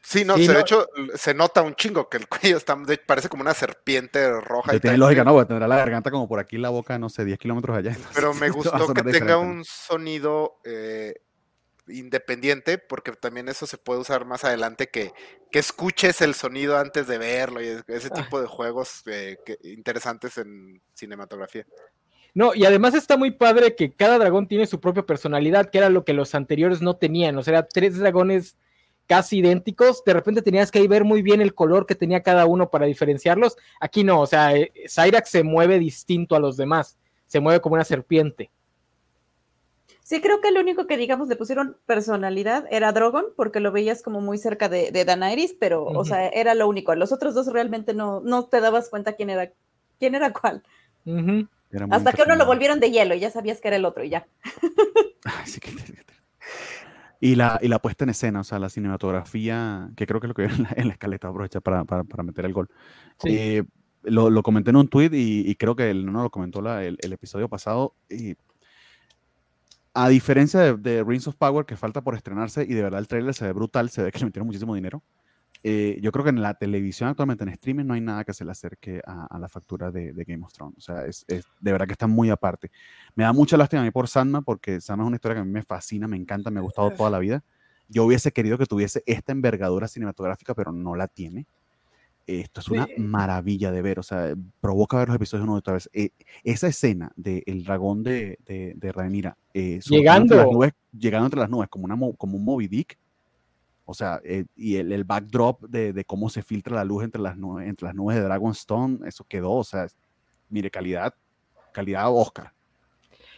Sí, 0.05 0.23
no, 0.23 0.35
de 0.35 0.59
hecho 0.59 0.87
se 1.15 1.33
nota 1.33 1.63
un 1.63 1.73
chingo 1.73 2.07
que 2.09 2.17
el 2.17 2.27
cuello 2.29 2.57
está, 2.57 2.77
parece 3.07 3.27
como 3.27 3.41
una 3.41 3.55
serpiente 3.55 4.39
roja. 4.39 4.75
y 4.75 4.79
tiene 4.79 4.97
lógica, 4.97 5.23
no, 5.23 5.33
porque 5.33 5.47
tendrá 5.47 5.67
la 5.67 5.77
garganta 5.77 6.11
como 6.11 6.27
por 6.27 6.39
aquí, 6.39 6.59
la 6.59 6.69
boca, 6.69 6.99
no 6.99 7.09
sé, 7.09 7.25
10 7.25 7.39
kilómetros 7.39 7.75
allá. 7.75 7.97
Pero 8.13 8.35
me 8.35 8.49
gustó 8.51 8.93
que 8.93 9.01
tenga 9.03 9.37
un 9.37 9.65
sonido 9.65 10.59
eh, 10.63 11.15
independiente, 11.87 12.77
porque 12.77 13.11
también 13.11 13.47
eso 13.49 13.67
se 13.67 13.77
puede 13.77 13.99
usar 13.99 14.25
más 14.25 14.43
adelante, 14.43 14.87
que, 14.87 15.11
que 15.51 15.59
escuches 15.59 16.21
el 16.21 16.33
sonido 16.33 16.77
antes 16.77 17.07
de 17.07 17.17
verlo 17.17 17.61
y 17.61 17.67
ese 17.87 18.09
ah. 18.11 18.15
tipo 18.15 18.41
de 18.41 18.47
juegos 18.47 19.03
eh, 19.05 19.37
interesantes 19.63 20.37
en 20.37 20.81
cinematografía. 20.93 21.65
No, 22.33 22.53
y 22.53 22.65
además 22.65 22.93
está 22.95 23.15
muy 23.15 23.31
padre 23.31 23.75
que 23.75 23.93
cada 23.93 24.17
dragón 24.17 24.47
tiene 24.47 24.67
su 24.67 24.81
propia 24.81 25.05
personalidad, 25.05 25.69
que 25.69 25.77
era 25.77 25.89
lo 25.89 26.03
que 26.03 26.13
los 26.13 26.35
anteriores 26.35 26.81
no 26.81 26.97
tenían. 26.97 27.37
O 27.37 27.43
sea, 27.43 27.65
tres 27.65 27.97
dragones 27.97 28.57
casi 29.07 29.37
idénticos, 29.39 30.03
de 30.03 30.13
repente 30.13 30.41
tenías 30.41 30.71
que 30.71 30.85
ver 30.87 31.03
muy 31.03 31.21
bien 31.21 31.39
el 31.39 31.53
color 31.53 31.85
que 31.85 31.95
tenía 31.95 32.23
cada 32.23 32.45
uno 32.45 32.69
para 32.69 32.87
diferenciarlos. 32.87 33.55
Aquí 33.79 34.03
no, 34.03 34.19
o 34.19 34.27
sea, 34.27 34.55
eh, 34.55 34.71
Cyrax 34.87 35.29
se 35.29 35.43
mueve 35.43 35.79
distinto 35.79 36.35
a 36.35 36.39
los 36.39 36.57
demás, 36.57 36.97
se 37.25 37.39
mueve 37.39 37.61
como 37.61 37.75
una 37.75 37.85
serpiente. 37.85 38.51
Sí, 40.05 40.21
creo 40.21 40.39
que 40.39 40.49
el 40.49 40.57
único 40.59 40.85
que, 40.85 40.97
digamos, 40.97 41.27
le 41.29 41.35
pusieron 41.35 41.77
personalidad 41.87 42.67
era 42.69 42.91
Drogon, 42.91 43.25
porque 43.35 43.59
lo 43.59 43.71
veías 43.71 44.03
como 44.03 44.21
muy 44.21 44.37
cerca 44.37 44.69
de, 44.69 44.91
de 44.91 45.03
Daenerys, 45.03 45.55
pero, 45.59 45.83
o 45.83 46.05
sea, 46.05 46.27
era 46.27 46.53
lo 46.53 46.67
único. 46.67 46.93
Los 46.93 47.11
otros 47.11 47.33
dos 47.33 47.51
realmente 47.51 47.95
no, 47.95 48.21
no 48.21 48.45
te 48.45 48.61
dabas 48.61 48.89
cuenta 48.89 49.13
quién 49.13 49.31
era, 49.31 49.51
quién 49.97 50.13
era 50.13 50.31
cuál. 50.31 50.61
Hasta 51.89 52.13
que 52.13 52.21
uno 52.21 52.35
lo 52.35 52.45
volvieron 52.45 52.79
de 52.79 52.91
hielo 52.91 53.15
y 53.15 53.19
ya 53.19 53.31
sabías 53.31 53.59
que 53.59 53.69
era 53.69 53.77
el 53.77 53.85
otro 53.85 54.03
y 54.03 54.09
ya. 54.09 54.27
sí 55.45 55.59
que 55.59 55.71
y 57.19 57.33
la, 57.33 57.57
y 57.59 57.67
la 57.67 57.79
puesta 57.79 58.03
en 58.03 58.11
escena, 58.11 58.41
o 58.41 58.43
sea, 58.43 58.59
la 58.59 58.69
cinematografía, 58.69 59.89
que 59.97 60.05
creo 60.05 60.19
que 60.21 60.27
es 60.27 60.29
lo 60.29 60.35
que 60.35 60.43
en 60.43 60.61
la, 60.69 60.73
en 60.75 60.87
la 60.87 60.93
escaleta, 60.93 61.29
aprovecha 61.29 61.61
para, 61.61 61.83
para, 61.83 62.03
para, 62.03 62.21
meter 62.21 62.45
el 62.45 62.53
gol. 62.53 62.69
Eh, 63.23 63.63
lo, 64.03 64.29
lo, 64.29 64.43
comenté 64.43 64.69
en 64.69 64.75
un 64.75 64.87
tweet 64.87 65.09
y, 65.13 65.49
y 65.49 65.55
creo 65.55 65.75
que 65.75 65.89
él 65.89 66.05
no 66.05 66.21
lo 66.21 66.29
comentó 66.29 66.61
la, 66.61 66.83
el, 66.85 66.95
el, 67.01 67.11
episodio 67.11 67.49
pasado. 67.49 67.95
Y 68.07 68.35
a 69.95 70.09
diferencia 70.09 70.59
de, 70.59 70.77
de, 70.77 71.03
Rings 71.03 71.27
of 71.27 71.35
Power, 71.35 71.65
que 71.65 71.75
falta 71.75 72.01
por 72.01 72.15
estrenarse 72.15 72.63
y 72.63 72.73
de 72.73 72.83
verdad 72.83 72.99
el 72.99 73.07
trailer 73.07 73.33
se 73.33 73.45
ve 73.45 73.53
brutal, 73.53 73.89
se 73.89 74.03
ve 74.03 74.11
que 74.11 74.19
le 74.19 74.25
metieron 74.25 74.45
muchísimo 74.45 74.75
dinero. 74.75 75.01
Eh, 75.67 75.97
yo 75.99 76.11
creo 76.11 76.23
que 76.23 76.29
en 76.29 76.43
la 76.43 76.53
televisión 76.53 77.09
actualmente, 77.09 77.43
en 77.43 77.49
streaming, 77.49 77.85
no 77.85 77.95
hay 77.95 78.01
nada 78.01 78.23
que 78.23 78.33
se 78.33 78.45
le 78.45 78.51
acerque 78.51 79.01
a, 79.03 79.39
la 79.39 79.49
factura 79.49 79.89
de, 79.89 80.13
Game 80.27 80.45
of 80.45 80.53
Thrones. 80.53 80.77
O 80.77 80.81
sea, 80.81 81.07
es, 81.07 81.25
es, 81.27 81.43
de 81.59 81.71
verdad 81.71 81.87
que 81.87 81.93
está 81.93 82.05
muy 82.05 82.29
aparte. 82.29 82.69
Me 83.15 83.23
da 83.23 83.33
mucha 83.33 83.57
lástima 83.57 83.81
a 83.81 83.85
mí 83.85 83.89
por 83.89 84.07
Sandman, 84.07 84.43
porque 84.43 84.79
Sandman 84.79 85.05
es 85.05 85.07
una 85.07 85.15
historia 85.15 85.35
que 85.35 85.41
a 85.41 85.43
mí 85.43 85.51
me 85.51 85.63
fascina, 85.63 86.07
me 86.07 86.17
encanta, 86.17 86.51
me 86.51 86.59
ha 86.59 86.61
gustado 86.61 86.91
toda 86.91 87.09
la 87.09 87.17
vida. 87.17 87.43
Yo 87.87 88.03
hubiese 88.05 88.31
querido 88.31 88.59
que 88.59 88.67
tuviese 88.67 89.01
esta 89.07 89.31
envergadura 89.31 89.87
cinematográfica, 89.87 90.53
pero 90.53 90.71
no 90.71 90.95
la 90.95 91.07
tiene. 91.07 91.47
Esto 92.27 92.59
es 92.59 92.69
una 92.69 92.87
maravilla 92.97 93.71
de 93.71 93.81
ver, 93.83 93.99
o 93.99 94.03
sea, 94.03 94.33
provoca 94.59 94.97
ver 94.97 95.09
los 95.09 95.15
episodios 95.15 95.47
una 95.47 95.57
y 95.57 95.59
otra 95.59 95.73
vez. 95.73 95.89
Eh, 95.93 96.09
esa 96.43 96.67
escena 96.67 97.11
del 97.15 97.63
dragón 97.63 98.03
de, 98.03 98.39
de, 98.45 98.73
de 98.75 99.33
eh, 99.53 99.79
llegando. 99.85 100.35
Entre 100.35 100.51
nubes, 100.51 100.73
llegando 100.91 101.27
entre 101.27 101.39
las 101.41 101.49
nubes, 101.49 101.69
como, 101.69 101.85
una, 101.85 101.97
como 102.17 102.37
un 102.37 102.43
Moby 102.43 102.67
Dick, 102.67 102.97
o 103.85 103.93
sea, 103.93 104.19
eh, 104.23 104.45
y 104.55 104.77
el, 104.77 104.91
el 104.91 105.03
backdrop 105.03 105.61
de, 105.61 105.93
de, 105.93 106.03
cómo 106.03 106.29
se 106.29 106.41
filtra 106.41 106.75
la 106.75 106.83
luz 106.83 107.03
entre 107.03 107.21
las, 107.21 107.37
nubes, 107.37 107.67
entre 107.67 107.85
las 107.85 107.95
nubes 107.95 108.17
de 108.17 108.23
Dragonstone, 108.23 109.07
eso 109.07 109.23
quedó, 109.27 109.51
o 109.51 109.63
sea, 109.63 109.87
mire, 110.49 110.71
calidad, 110.71 111.13
calidad 111.71 112.07
Oscar. 112.09 112.51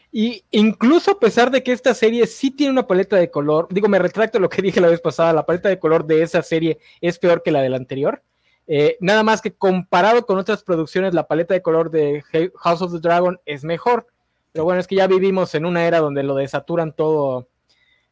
Y 0.10 0.46
incluso 0.52 1.12
a 1.12 1.20
pesar 1.20 1.52
de 1.52 1.62
que 1.62 1.74
esta 1.74 1.94
serie 1.94 2.26
sí 2.28 2.52
tiene 2.52 2.72
una 2.72 2.88
paleta 2.88 3.18
de 3.18 3.30
color, 3.30 3.68
digo, 3.70 3.90
me 3.90 4.00
retracto 4.00 4.40
lo 4.40 4.48
que 4.48 4.62
dije 4.64 4.80
la 4.80 4.88
vez 4.88 5.02
pasada, 5.02 5.34
la 5.34 5.46
paleta 5.46 5.68
de 5.68 5.80
color 5.80 6.06
de 6.06 6.22
esa 6.22 6.42
serie 6.42 6.78
es 7.02 7.20
peor 7.20 7.44
que 7.44 7.52
la 7.52 7.62
de 7.62 7.70
la 7.70 7.78
anterior. 7.78 8.24
Eh, 8.68 8.98
nada 9.00 9.24
más 9.24 9.42
que 9.42 9.54
comparado 9.54 10.26
con 10.26 10.38
otras 10.38 10.64
producciones, 10.64 11.14
la 11.14 11.28
paleta 11.28 11.54
de 11.54 11.62
color 11.62 11.90
de 11.90 12.24
House 12.58 12.82
of 12.82 12.92
the 12.92 13.00
Dragon 13.00 13.40
es 13.46 13.64
mejor. 13.64 14.08
Pero 14.52 14.66
bueno, 14.66 14.80
es 14.80 14.88
que 14.88 14.96
ya 14.96 15.08
vivimos 15.08 15.56
en 15.56 15.66
una 15.66 15.86
era 15.86 16.00
donde 16.00 16.24
lo 16.24 16.36
desaturan 16.36 16.94
todo 16.94 17.48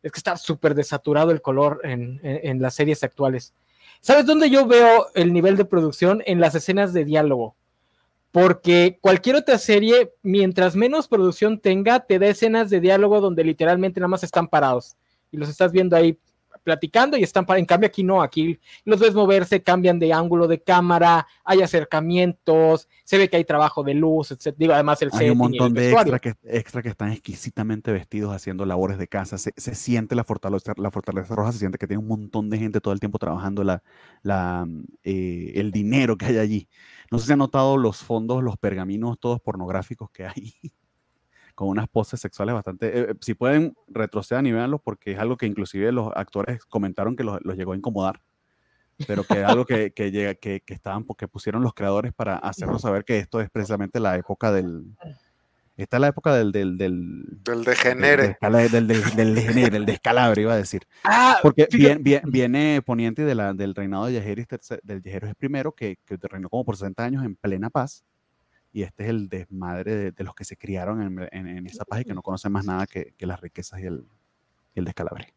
es 0.06 0.12
que 0.12 0.20
está 0.20 0.38
súper 0.38 0.76
desaturado 0.76 1.32
el 1.32 1.42
color 1.42 1.82
en, 1.84 2.62
las 2.62 2.76
series 2.76 3.04
actuales. 3.04 3.56
¿Sabes 4.02 4.28
dónde 4.28 4.52
yo 4.52 4.68
veo 4.68 5.08
el 5.16 5.34
nivel 5.34 5.58
de 5.58 5.66
producción? 5.66 6.22
En 6.28 6.40
las 6.40 6.54
escenas 6.54 6.94
de 6.94 7.06
diálogo. 7.06 7.56
Porque 8.32 9.00
cualquier 9.02 9.38
otra 9.38 9.58
serie, 9.58 10.14
mientras 10.22 10.76
menos 10.76 11.08
producción 11.08 11.60
tenga, 11.60 12.02
te 12.02 12.20
da 12.20 12.28
escenas 12.28 12.70
de 12.70 12.82
diálogo 12.82 13.20
donde 13.20 13.44
literalmente 13.44 14.00
nada 14.00 14.10
más 14.10 14.24
están 14.24 14.48
parados. 14.48 14.96
Y 15.32 15.38
los 15.38 15.50
estás 15.50 15.72
viendo 15.72 15.96
ahí 15.96 16.20
platicando 16.66 17.16
y 17.16 17.24
están 17.24 17.46
para, 17.46 17.60
en 17.60 17.66
cambio 17.66 17.88
aquí 17.88 18.04
no, 18.04 18.22
aquí 18.22 18.60
los 18.84 19.00
ves 19.00 19.14
moverse, 19.14 19.62
cambian 19.62 20.00
de 20.00 20.12
ángulo 20.12 20.48
de 20.48 20.62
cámara, 20.62 21.26
hay 21.46 21.62
acercamientos, 21.62 22.90
se 23.06 23.18
ve 23.18 23.30
que 23.30 23.38
hay 23.38 23.46
trabajo 23.46 23.84
de 23.84 23.94
luz, 23.94 24.32
etc. 24.32 24.56
Digo, 24.58 24.74
además 24.74 25.02
el 25.02 25.12
Hay 25.14 25.30
un 25.30 25.38
montón 25.38 25.74
de 25.74 25.92
extra 25.92 26.20
que, 26.20 26.34
extra 26.44 26.82
que 26.82 26.90
están 26.90 27.12
exquisitamente 27.12 27.92
vestidos 27.94 28.36
haciendo 28.36 28.66
labores 28.66 28.98
de 28.98 29.08
casa, 29.08 29.38
se, 29.38 29.54
se, 29.56 29.76
siente 29.76 30.16
la 30.16 30.24
fortaleza, 30.24 30.74
la 30.76 30.92
fortaleza 30.92 31.36
roja, 31.36 31.52
se 31.52 31.60
siente 31.60 31.78
que 31.78 31.88
tiene 31.88 32.02
un 32.02 32.10
montón 32.10 32.50
de 32.50 32.58
gente 32.58 32.82
todo 32.82 32.94
el 32.94 33.00
tiempo 33.00 33.20
trabajando 33.20 33.64
la, 33.64 33.84
la, 34.24 34.68
eh, 35.04 35.54
el 35.56 35.72
dinero 35.72 36.18
que 36.18 36.26
hay 36.26 36.38
allí. 36.40 36.68
No 37.12 37.20
sé 37.20 37.28
si 37.28 37.34
han 37.34 37.40
notado 37.40 37.78
los 37.78 37.98
fondos, 37.98 38.44
los 38.44 38.58
pergaminos 38.58 39.20
todos 39.20 39.40
pornográficos 39.40 40.10
que 40.10 40.26
hay. 40.26 40.54
con 41.56 41.70
unas 41.70 41.88
poses 41.88 42.20
sexuales 42.20 42.54
bastante... 42.54 42.88
Eh, 42.88 43.08
eh, 43.10 43.16
si 43.22 43.34
pueden, 43.34 43.76
retrocedan 43.88 44.46
y 44.46 44.52
véanlos 44.52 44.82
porque 44.84 45.14
es 45.14 45.20
algo 45.20 45.38
que 45.38 45.48
inclusive 45.48 45.92
los 45.92 46.12
actores 46.16 46.64
comentaron 46.66 47.16
que 47.16 47.24
los, 47.24 47.40
los 47.44 47.58
llegó 47.58 47.72
a 47.72 47.78
incomodar, 47.78 48.22
pero 49.08 49.24
que 49.24 49.40
es 49.42 49.46
algo 49.46 49.66
que, 49.66 49.92
que, 49.96 50.12
llega, 50.12 50.36
que, 50.36 50.62
que, 50.62 50.74
estaban, 50.74 51.06
porque 51.06 51.28
pusieron 51.28 51.64
los 51.64 51.74
creadores 51.74 52.14
para 52.14 52.36
hacernos 52.36 52.82
saber 52.82 53.06
que 53.06 53.18
esto 53.18 53.42
es 53.42 53.50
precisamente 53.50 54.00
la 54.00 54.16
época 54.18 54.52
del... 54.52 54.84
Esta 55.78 55.98
es 55.98 56.02
la 56.02 56.08
época 56.08 56.34
del... 56.34 56.54
Del, 56.54 56.78
del, 56.78 57.26
del 57.44 57.66
degenere. 57.66 58.38
Del, 58.40 58.72
del, 58.72 58.88
del, 58.88 59.36
degenere, 59.36 59.76
el 59.76 59.86
descalabro, 59.86 60.40
iba 60.40 60.54
a 60.54 60.56
decir. 60.56 60.88
Ah, 61.04 61.40
porque 61.42 61.68
viene, 61.70 62.22
viene 62.24 62.82
poniente 62.82 63.26
de 63.26 63.36
la, 63.36 63.54
del 63.54 63.76
reinado 63.76 64.06
de 64.06 64.14
Yajeris, 64.14 64.48
del 64.84 65.04
Yajeris 65.04 65.34
I, 65.38 65.72
que, 65.76 65.98
que 66.06 66.18
reinó 66.30 66.50
como 66.50 66.64
por 66.64 66.78
60 66.78 67.04
años 67.04 67.26
en 67.26 67.36
plena 67.36 67.70
paz 67.70 68.06
y 68.76 68.84
este 68.84 69.06
es 69.06 69.10
el 69.10 69.30
desmadre 69.30 70.12
de, 70.12 70.24
los 70.26 70.36
que 70.36 70.44
se 70.44 70.58
criaron 70.58 71.02
en, 71.02 71.48
en, 71.48 71.66
esa 71.66 71.86
paz 71.86 72.02
y 72.02 72.04
que 72.04 72.14
no 72.14 72.22
conocen 72.22 72.52
más 72.52 72.66
nada 72.66 72.86
que, 72.86 73.14
que 73.18 73.26
las 73.26 73.40
riquezas 73.40 73.80
y 73.80 73.86
el, 73.86 74.06
el 74.76 74.84
descalabre. 74.84 75.34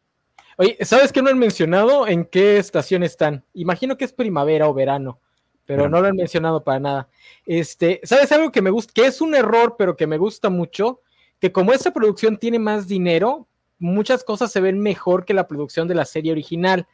Oye, 0.57 0.77
¿sabes 0.81 1.13
qué 1.13 1.21
no 1.21 1.29
han 1.29 1.39
mencionado 1.39 2.05
en 2.05 2.25
qué 2.25 2.57
estación 2.57 3.01
están? 3.01 3.45
Imagino 3.53 3.95
que 3.95 4.03
es 4.03 4.11
primavera 4.11 4.67
o 4.67 4.73
verano, 4.73 5.21
pero 5.63 5.87
no 5.87 6.01
lo 6.01 6.07
han 6.07 6.17
mencionado 6.17 6.65
para 6.65 6.81
nada. 6.81 7.09
Este, 7.45 8.01
¿sabes 8.03 8.29
algo 8.33 8.51
que 8.51 8.61
me 8.61 8.71
gusta? 8.71 8.91
Que 8.93 9.05
es 9.05 9.21
un 9.21 9.33
error, 9.33 9.75
pero 9.77 9.95
que 9.95 10.05
me 10.05 10.17
gusta 10.17 10.49
mucho, 10.49 10.99
que 11.39 11.53
como 11.53 11.71
esta 11.71 11.93
producción 11.93 12.35
tiene 12.35 12.59
más 12.59 12.89
dinero, 12.89 13.47
muchas 13.77 14.25
cosas 14.25 14.51
se 14.51 14.59
ven 14.59 14.79
mejor 14.79 15.23
que 15.23 15.33
la 15.33 15.47
producción 15.47 15.87
de 15.87 15.95
la 15.95 16.03
serie 16.03 16.33
original 16.33 16.87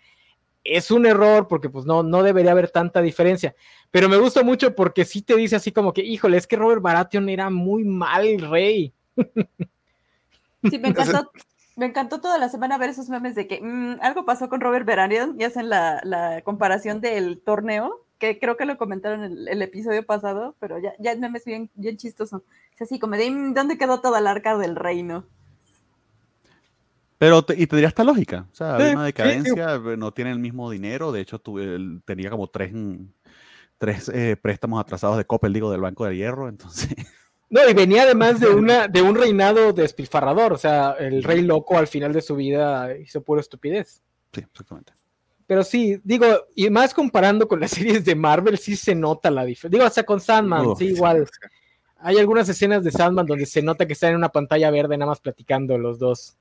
es 0.65 0.89
un 0.91 1.05
error 1.05 1.47
porque 1.47 1.69
pues 1.69 1.85
no, 1.85 2.03
no 2.03 2.23
debería 2.23 2.51
haber 2.51 2.71
tanta 2.71 3.01
diferencia, 3.01 3.55
pero 3.91 4.09
me 4.09 4.17
gusta 4.17 4.43
mucho 4.43 4.75
porque 4.75 5.05
sí 5.05 5.21
te 5.21 5.35
dice 5.35 5.55
así 5.55 5.71
como 5.71 5.93
que, 5.93 6.01
híjole, 6.03 6.37
es 6.37 6.47
que 6.47 6.57
Robert 6.57 6.81
Baratheon 6.81 7.29
era 7.29 7.49
muy 7.49 7.85
mal 7.85 8.41
rey. 8.41 8.93
Sí, 10.67 10.79
me 10.79 10.87
encantó, 10.87 11.31
me 11.75 11.85
encantó 11.85 12.19
toda 12.19 12.39
la 12.39 12.49
semana 12.49 12.79
ver 12.79 12.89
esos 12.89 13.07
memes 13.07 13.35
de 13.35 13.45
que 13.45 13.61
mm, 13.61 13.99
algo 14.01 14.25
pasó 14.25 14.49
con 14.49 14.61
Robert 14.61 14.83
Baratheon 14.83 15.39
y 15.39 15.43
hacen 15.43 15.69
la, 15.69 16.01
la, 16.03 16.41
comparación 16.41 17.01
del 17.01 17.39
torneo, 17.39 18.03
que 18.17 18.39
creo 18.39 18.57
que 18.57 18.65
lo 18.65 18.75
comentaron 18.75 19.23
en 19.23 19.31
el, 19.33 19.47
el 19.47 19.61
episodio 19.61 20.03
pasado, 20.03 20.55
pero 20.59 20.79
ya, 20.79 20.95
ya 20.97 21.11
el 21.11 21.19
meme 21.19 21.37
es 21.37 21.45
bien, 21.45 21.69
bien 21.75 21.97
chistoso. 21.97 22.41
Es 22.73 22.81
así 22.81 22.97
como 22.97 23.15
de, 23.15 23.29
mm, 23.29 23.53
¿dónde 23.53 23.77
quedó 23.77 24.01
toda 24.01 24.21
la 24.21 24.31
arca 24.31 24.57
del 24.57 24.75
reino? 24.75 25.25
Pero, 27.25 27.43
y 27.57 27.65
tendría 27.65 27.87
esta 27.87 28.03
lógica. 28.03 28.45
O 28.51 28.55
sea, 28.55 28.75
hay 28.75 28.93
una 28.93 29.05
decadencia, 29.05 29.79
no 29.79 30.13
tiene 30.13 30.29
el 30.29 30.37
mismo 30.37 30.69
dinero. 30.69 31.11
De 31.11 31.21
hecho, 31.21 31.41
tenía 32.05 32.29
como 32.29 32.49
tres, 32.49 32.71
tres 33.79 34.09
eh, 34.09 34.37
préstamos 34.39 34.79
atrasados 34.79 35.17
de 35.17 35.25
Coppel, 35.25 35.51
digo, 35.51 35.71
del 35.71 35.81
Banco 35.81 36.05
de 36.05 36.15
Hierro. 36.15 36.47
Entonces. 36.49 36.89
No, 37.49 37.67
y 37.67 37.73
venía 37.73 38.03
además 38.03 38.39
de, 38.39 38.49
una, 38.49 38.87
de 38.87 39.01
un 39.01 39.15
reinado 39.15 39.73
despilfarrador. 39.73 40.53
O 40.53 40.57
sea, 40.59 40.91
el 40.99 41.23
rey 41.23 41.41
loco 41.41 41.79
al 41.79 41.87
final 41.87 42.13
de 42.13 42.21
su 42.21 42.35
vida 42.35 42.95
hizo 42.95 43.23
pura 43.23 43.41
estupidez. 43.41 44.03
Sí, 44.31 44.41
exactamente. 44.41 44.93
Pero 45.47 45.63
sí, 45.63 45.99
digo, 46.03 46.27
y 46.55 46.69
más 46.69 46.93
comparando 46.93 47.47
con 47.47 47.59
las 47.59 47.71
series 47.71 48.05
de 48.05 48.13
Marvel, 48.13 48.59
sí 48.59 48.75
se 48.75 48.93
nota 48.93 49.31
la 49.31 49.45
diferencia. 49.45 49.79
Digo, 49.79 49.87
hasta 49.87 50.03
con 50.03 50.21
Sandman, 50.21 50.75
sí, 50.75 50.89
igual. 50.89 51.27
Hay 51.97 52.19
algunas 52.19 52.47
escenas 52.47 52.83
de 52.83 52.91
Sandman 52.91 53.25
donde 53.25 53.47
se 53.47 53.63
nota 53.63 53.87
que 53.87 53.93
están 53.93 54.11
en 54.11 54.17
una 54.17 54.29
pantalla 54.29 54.69
verde 54.69 54.95
nada 54.95 55.09
más 55.09 55.21
platicando 55.21 55.75
los 55.79 55.97
dos 55.97 56.37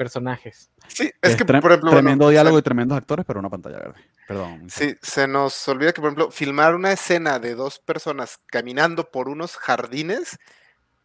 personajes. 0.00 0.70
Sí, 0.88 1.12
es, 1.20 1.36
que, 1.36 1.44
por 1.44 1.56
ejemplo. 1.56 1.90
Tremendo 1.90 2.30
diálogo 2.30 2.58
y 2.58 2.62
tremendos 2.62 2.96
actores, 2.96 3.26
pero 3.26 3.38
una 3.38 3.50
pantalla 3.50 3.76
verde. 3.76 4.00
Perdón. 4.26 4.70
Sí, 4.70 4.96
se 5.02 5.28
nos 5.28 5.68
olvida 5.68 5.92
que, 5.92 6.00
por 6.00 6.08
ejemplo, 6.08 6.30
filmar 6.30 6.74
una 6.74 6.90
escena 6.90 7.38
de 7.38 7.54
dos 7.54 7.78
personas 7.78 8.40
caminando 8.46 9.10
por 9.10 9.28
unos 9.28 9.58
jardines 9.58 10.38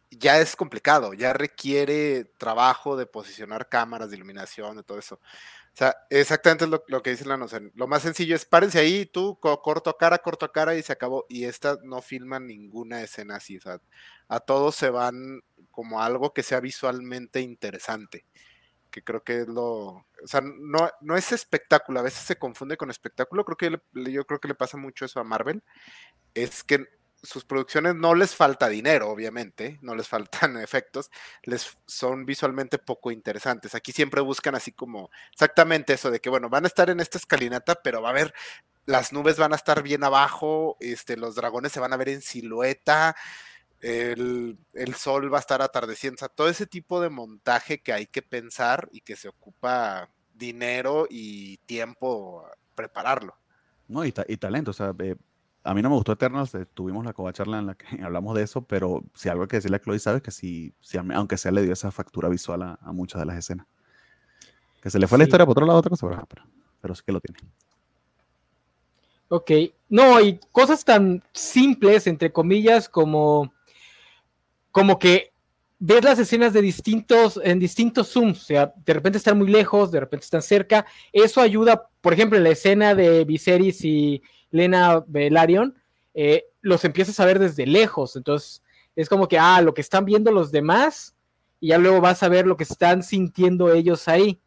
ya 0.08 0.38
es 0.40 0.56
complicado, 0.56 1.12
ya 1.12 1.34
requiere 1.34 2.24
trabajo 2.38 2.96
de 2.96 3.04
posicionar 3.04 3.68
cámaras, 3.68 4.08
de 4.08 4.16
iluminación, 4.16 4.76
de 4.76 4.82
todo 4.82 4.98
eso. 4.98 5.16
O 5.16 5.76
sea, 5.76 5.94
exactamente 6.08 6.64
es 6.64 6.70
lo, 6.70 7.02
que 7.02 7.10
dice 7.10 7.26
la 7.26 7.36
noción. 7.36 7.70
Lo 7.74 7.86
más 7.86 8.00
sencillo 8.00 8.34
es 8.34 8.46
párense 8.46 8.78
ahí, 8.78 9.04
tú 9.04 9.38
corto 9.38 9.90
a 9.90 9.98
cara, 9.98 10.16
corto 10.16 10.46
a 10.46 10.52
cara 10.52 10.74
y 10.74 10.82
se 10.82 10.94
acabó. 10.94 11.26
Y 11.28 11.44
estas 11.44 11.82
no 11.82 12.00
filman 12.00 12.46
ninguna 12.46 13.02
escena 13.02 13.36
así. 13.36 13.58
O 13.58 13.60
sea, 13.60 13.78
a 14.28 14.40
todos 14.40 14.74
se 14.74 14.88
van 14.88 15.42
como 15.70 16.00
algo 16.00 16.32
que 16.32 16.42
sea 16.42 16.60
visualmente 16.60 17.42
interesante. 17.42 18.24
Que 18.96 19.04
creo 19.04 19.22
que 19.22 19.40
es 19.42 19.46
lo. 19.46 19.66
O 19.66 20.06
sea, 20.24 20.40
no, 20.40 20.88
no 21.02 21.18
es 21.18 21.30
espectáculo. 21.30 22.00
A 22.00 22.02
veces 22.02 22.20
se 22.20 22.38
confunde 22.38 22.78
con 22.78 22.88
espectáculo. 22.88 23.44
Creo 23.44 23.58
que 23.58 24.10
yo 24.10 24.26
creo 24.26 24.40
que 24.40 24.48
le 24.48 24.54
pasa 24.54 24.78
mucho 24.78 25.04
eso 25.04 25.20
a 25.20 25.24
Marvel. 25.24 25.62
Es 26.32 26.64
que 26.64 26.86
sus 27.22 27.44
producciones 27.44 27.94
no 27.94 28.14
les 28.14 28.34
falta 28.34 28.70
dinero, 28.70 29.10
obviamente, 29.10 29.78
no 29.82 29.94
les 29.94 30.08
faltan 30.08 30.56
efectos, 30.56 31.10
les 31.42 31.76
son 31.86 32.24
visualmente 32.24 32.78
poco 32.78 33.10
interesantes. 33.10 33.74
Aquí 33.74 33.92
siempre 33.92 34.22
buscan 34.22 34.54
así 34.54 34.72
como 34.72 35.10
exactamente 35.30 35.92
eso 35.92 36.10
de 36.10 36.20
que, 36.20 36.30
bueno, 36.30 36.48
van 36.48 36.64
a 36.64 36.68
estar 36.68 36.88
en 36.88 37.00
esta 37.00 37.18
escalinata, 37.18 37.74
pero 37.84 38.00
va 38.00 38.08
a 38.08 38.12
haber, 38.12 38.32
las 38.86 39.12
nubes 39.12 39.36
van 39.36 39.52
a 39.52 39.56
estar 39.56 39.82
bien 39.82 40.04
abajo, 40.04 40.78
este, 40.80 41.18
los 41.18 41.34
dragones 41.34 41.72
se 41.72 41.80
van 41.80 41.92
a 41.92 41.98
ver 41.98 42.08
en 42.08 42.22
silueta, 42.22 43.14
el, 43.86 44.58
el 44.74 44.94
sol 44.94 45.32
va 45.32 45.38
a 45.38 45.40
estar 45.40 45.62
atardeciendo, 45.62 46.16
o 46.16 46.18
sea, 46.18 46.28
todo 46.28 46.48
ese 46.48 46.66
tipo 46.66 47.00
de 47.00 47.08
montaje 47.08 47.80
que 47.80 47.92
hay 47.92 48.06
que 48.06 48.22
pensar 48.22 48.88
y 48.90 49.00
que 49.00 49.14
se 49.14 49.28
ocupa 49.28 50.10
dinero 50.34 51.06
y 51.08 51.58
tiempo 51.58 52.44
prepararlo. 52.74 53.36
No, 53.88 54.04
y, 54.04 54.12
y 54.28 54.36
talento, 54.38 54.72
o 54.72 54.74
sea, 54.74 54.92
eh, 54.98 55.14
a 55.62 55.74
mí 55.74 55.82
no 55.82 55.90
me 55.90 55.96
gustó 55.96 56.12
Eternals, 56.12 56.54
eh, 56.54 56.66
tuvimos 56.66 57.04
la 57.04 57.14
charla 57.32 57.58
en 57.58 57.66
la 57.66 57.74
que 57.74 57.86
hablamos 58.02 58.34
de 58.34 58.42
eso, 58.42 58.62
pero 58.62 59.04
si 59.14 59.28
algo 59.28 59.46
que 59.46 59.58
decirle 59.58 59.76
a 59.76 59.80
Chloe, 59.80 59.98
sabes 59.98 60.22
que 60.22 60.32
sí, 60.32 60.74
aunque 61.14 61.36
sea 61.36 61.52
le 61.52 61.62
dio 61.62 61.72
esa 61.72 61.90
factura 61.90 62.28
visual 62.28 62.62
a, 62.62 62.92
muchas 62.92 63.20
de 63.20 63.26
las 63.26 63.36
escenas. 63.36 63.66
Que 64.82 64.90
se 64.90 64.98
le 64.98 65.06
fue 65.06 65.18
la 65.18 65.24
historia 65.24 65.46
por 65.46 65.52
otro 65.52 65.66
lado, 65.66 65.78
otra 65.78 65.90
cosa, 65.90 66.06
pero, 66.28 66.44
pero, 66.80 66.94
sí 66.94 67.02
que 67.04 67.12
lo 67.12 67.20
tiene. 67.20 67.38
Ok, 69.28 69.50
no, 69.88 70.20
y 70.20 70.38
cosas 70.52 70.84
tan 70.84 71.22
simples, 71.32 72.06
entre 72.06 72.32
comillas, 72.32 72.88
como, 72.88 73.52
como 74.76 74.98
que 74.98 75.32
ves 75.78 76.04
las 76.04 76.18
escenas 76.18 76.52
de 76.52 76.60
distintos, 76.60 77.40
en 77.42 77.58
distintos 77.58 78.08
zooms, 78.08 78.42
o 78.42 78.44
sea, 78.44 78.74
de 78.84 78.92
repente 78.92 79.16
están 79.16 79.38
muy 79.38 79.48
lejos, 79.48 79.90
de 79.90 80.00
repente 80.00 80.24
están 80.24 80.42
cerca, 80.42 80.84
eso 81.14 81.40
ayuda, 81.40 81.88
por 82.02 82.12
ejemplo, 82.12 82.36
en 82.36 82.44
la 82.44 82.50
escena 82.50 82.94
de 82.94 83.24
Viserys 83.24 83.82
y 83.86 84.20
Lena 84.50 85.02
Velaryon, 85.06 85.74
eh, 86.12 86.44
los 86.60 86.84
empiezas 86.84 87.18
a 87.20 87.24
ver 87.24 87.38
desde 87.38 87.64
lejos. 87.64 88.16
Entonces, 88.16 88.62
es 88.94 89.08
como 89.08 89.28
que, 89.28 89.38
ah, 89.38 89.62
lo 89.62 89.72
que 89.72 89.80
están 89.80 90.04
viendo 90.04 90.30
los 90.30 90.52
demás, 90.52 91.16
y 91.58 91.68
ya 91.68 91.78
luego 91.78 92.02
vas 92.02 92.22
a 92.22 92.28
ver 92.28 92.46
lo 92.46 92.58
que 92.58 92.64
están 92.64 93.02
sintiendo 93.02 93.72
ellos 93.72 94.08
ahí. 94.08 94.38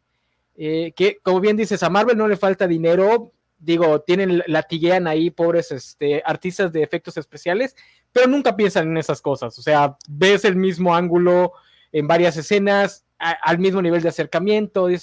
Eh, 0.54 0.92
que, 0.94 1.18
como 1.24 1.40
bien 1.40 1.56
dices, 1.56 1.82
a 1.82 1.90
Marvel 1.90 2.16
no 2.16 2.28
le 2.28 2.36
falta 2.36 2.68
dinero, 2.68 3.32
digo, 3.60 4.00
tienen, 4.00 4.42
latiguean 4.46 5.06
ahí 5.06 5.30
pobres 5.30 5.70
este, 5.70 6.22
artistas 6.24 6.72
de 6.72 6.82
efectos 6.82 7.16
especiales, 7.16 7.76
pero 8.12 8.26
nunca 8.26 8.56
piensan 8.56 8.88
en 8.88 8.96
esas 8.96 9.20
cosas. 9.20 9.56
O 9.58 9.62
sea, 9.62 9.96
ves 10.08 10.44
el 10.44 10.56
mismo 10.56 10.94
ángulo 10.94 11.52
en 11.92 12.08
varias 12.08 12.36
escenas, 12.36 13.04
al 13.18 13.58
mismo 13.58 13.82
nivel 13.82 14.02
de 14.02 14.08
acercamiento. 14.08 14.84
O 14.84 14.98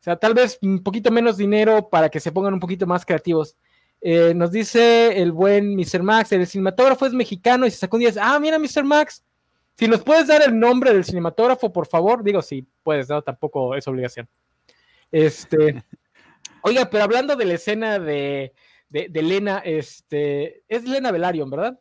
sea, 0.00 0.16
tal 0.16 0.34
vez 0.34 0.58
un 0.62 0.82
poquito 0.82 1.10
menos 1.10 1.36
dinero 1.36 1.88
para 1.88 2.08
que 2.08 2.20
se 2.20 2.32
pongan 2.32 2.54
un 2.54 2.60
poquito 2.60 2.86
más 2.86 3.04
creativos. 3.04 3.56
Eh, 4.00 4.34
nos 4.34 4.50
dice 4.50 5.20
el 5.20 5.32
buen 5.32 5.76
Mr. 5.76 6.02
Max, 6.02 6.32
el 6.32 6.46
cinematógrafo 6.46 7.06
es 7.06 7.12
mexicano 7.12 7.66
y 7.66 7.70
se 7.70 7.78
sacó 7.78 7.96
un 7.96 8.00
día, 8.00 8.12
ah, 8.20 8.38
mira 8.38 8.58
Mr. 8.58 8.84
Max, 8.84 9.24
si 9.78 9.88
nos 9.88 10.02
puedes 10.02 10.26
dar 10.26 10.42
el 10.42 10.58
nombre 10.58 10.92
del 10.92 11.04
cinematógrafo, 11.04 11.72
por 11.72 11.86
favor, 11.86 12.22
digo, 12.22 12.42
si 12.42 12.66
puedes, 12.82 13.08
no, 13.08 13.22
tampoco 13.22 13.74
es 13.74 13.88
obligación. 13.88 14.28
Este, 15.10 15.82
oiga, 16.64 16.88
pero 16.90 17.04
hablando 17.04 17.36
de 17.36 17.44
la 17.44 17.54
escena 17.54 17.98
de, 17.98 18.54
de, 18.88 19.22
Lena, 19.22 19.58
este, 19.58 20.64
es 20.68 20.84
Lena 20.84 21.12
Velarion, 21.12 21.50
¿verdad? 21.50 21.78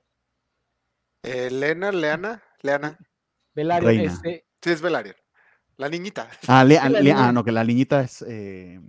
Eh, 1.24 1.50
Leana, 1.50 1.92
Leana. 1.92 2.98
Velarion, 3.56 4.00
este. 4.00 4.46
Sí, 4.62 4.72
es 4.72 4.82
Velarion. 4.82 5.16
La 5.78 5.90
niñita. 5.90 6.30
Ah, 6.48 6.66
ah, 6.82 7.32
no, 7.32 7.44
que 7.44 7.52
la 7.52 7.64
niñita 7.64 8.02
es. 8.02 8.24
Eh, 8.28 8.80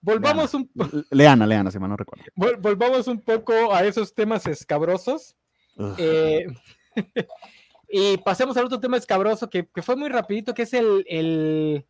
volvamos 0.00 0.54
un 0.54 0.70
Leana, 1.10 1.46
Leana, 1.46 1.70
si 1.70 1.78
mal 1.78 1.90
no 1.90 1.96
recuerdo. 1.96 2.24
volvamos 2.34 3.08
un 3.08 3.20
poco 3.20 3.74
a 3.74 3.84
esos 3.84 4.14
temas 4.14 4.46
escabrosos. 4.46 5.36
Eh, 5.98 6.46
y 7.88 8.16
pasemos 8.18 8.56
al 8.56 8.66
otro 8.66 8.80
tema 8.80 8.96
escabroso 8.96 9.50
que, 9.50 9.68
fue 9.82 9.96
muy 9.96 10.08
rapidito, 10.08 10.54
que 10.54 10.62
es 10.62 10.72
el, 10.72 11.04
el, 11.08 11.84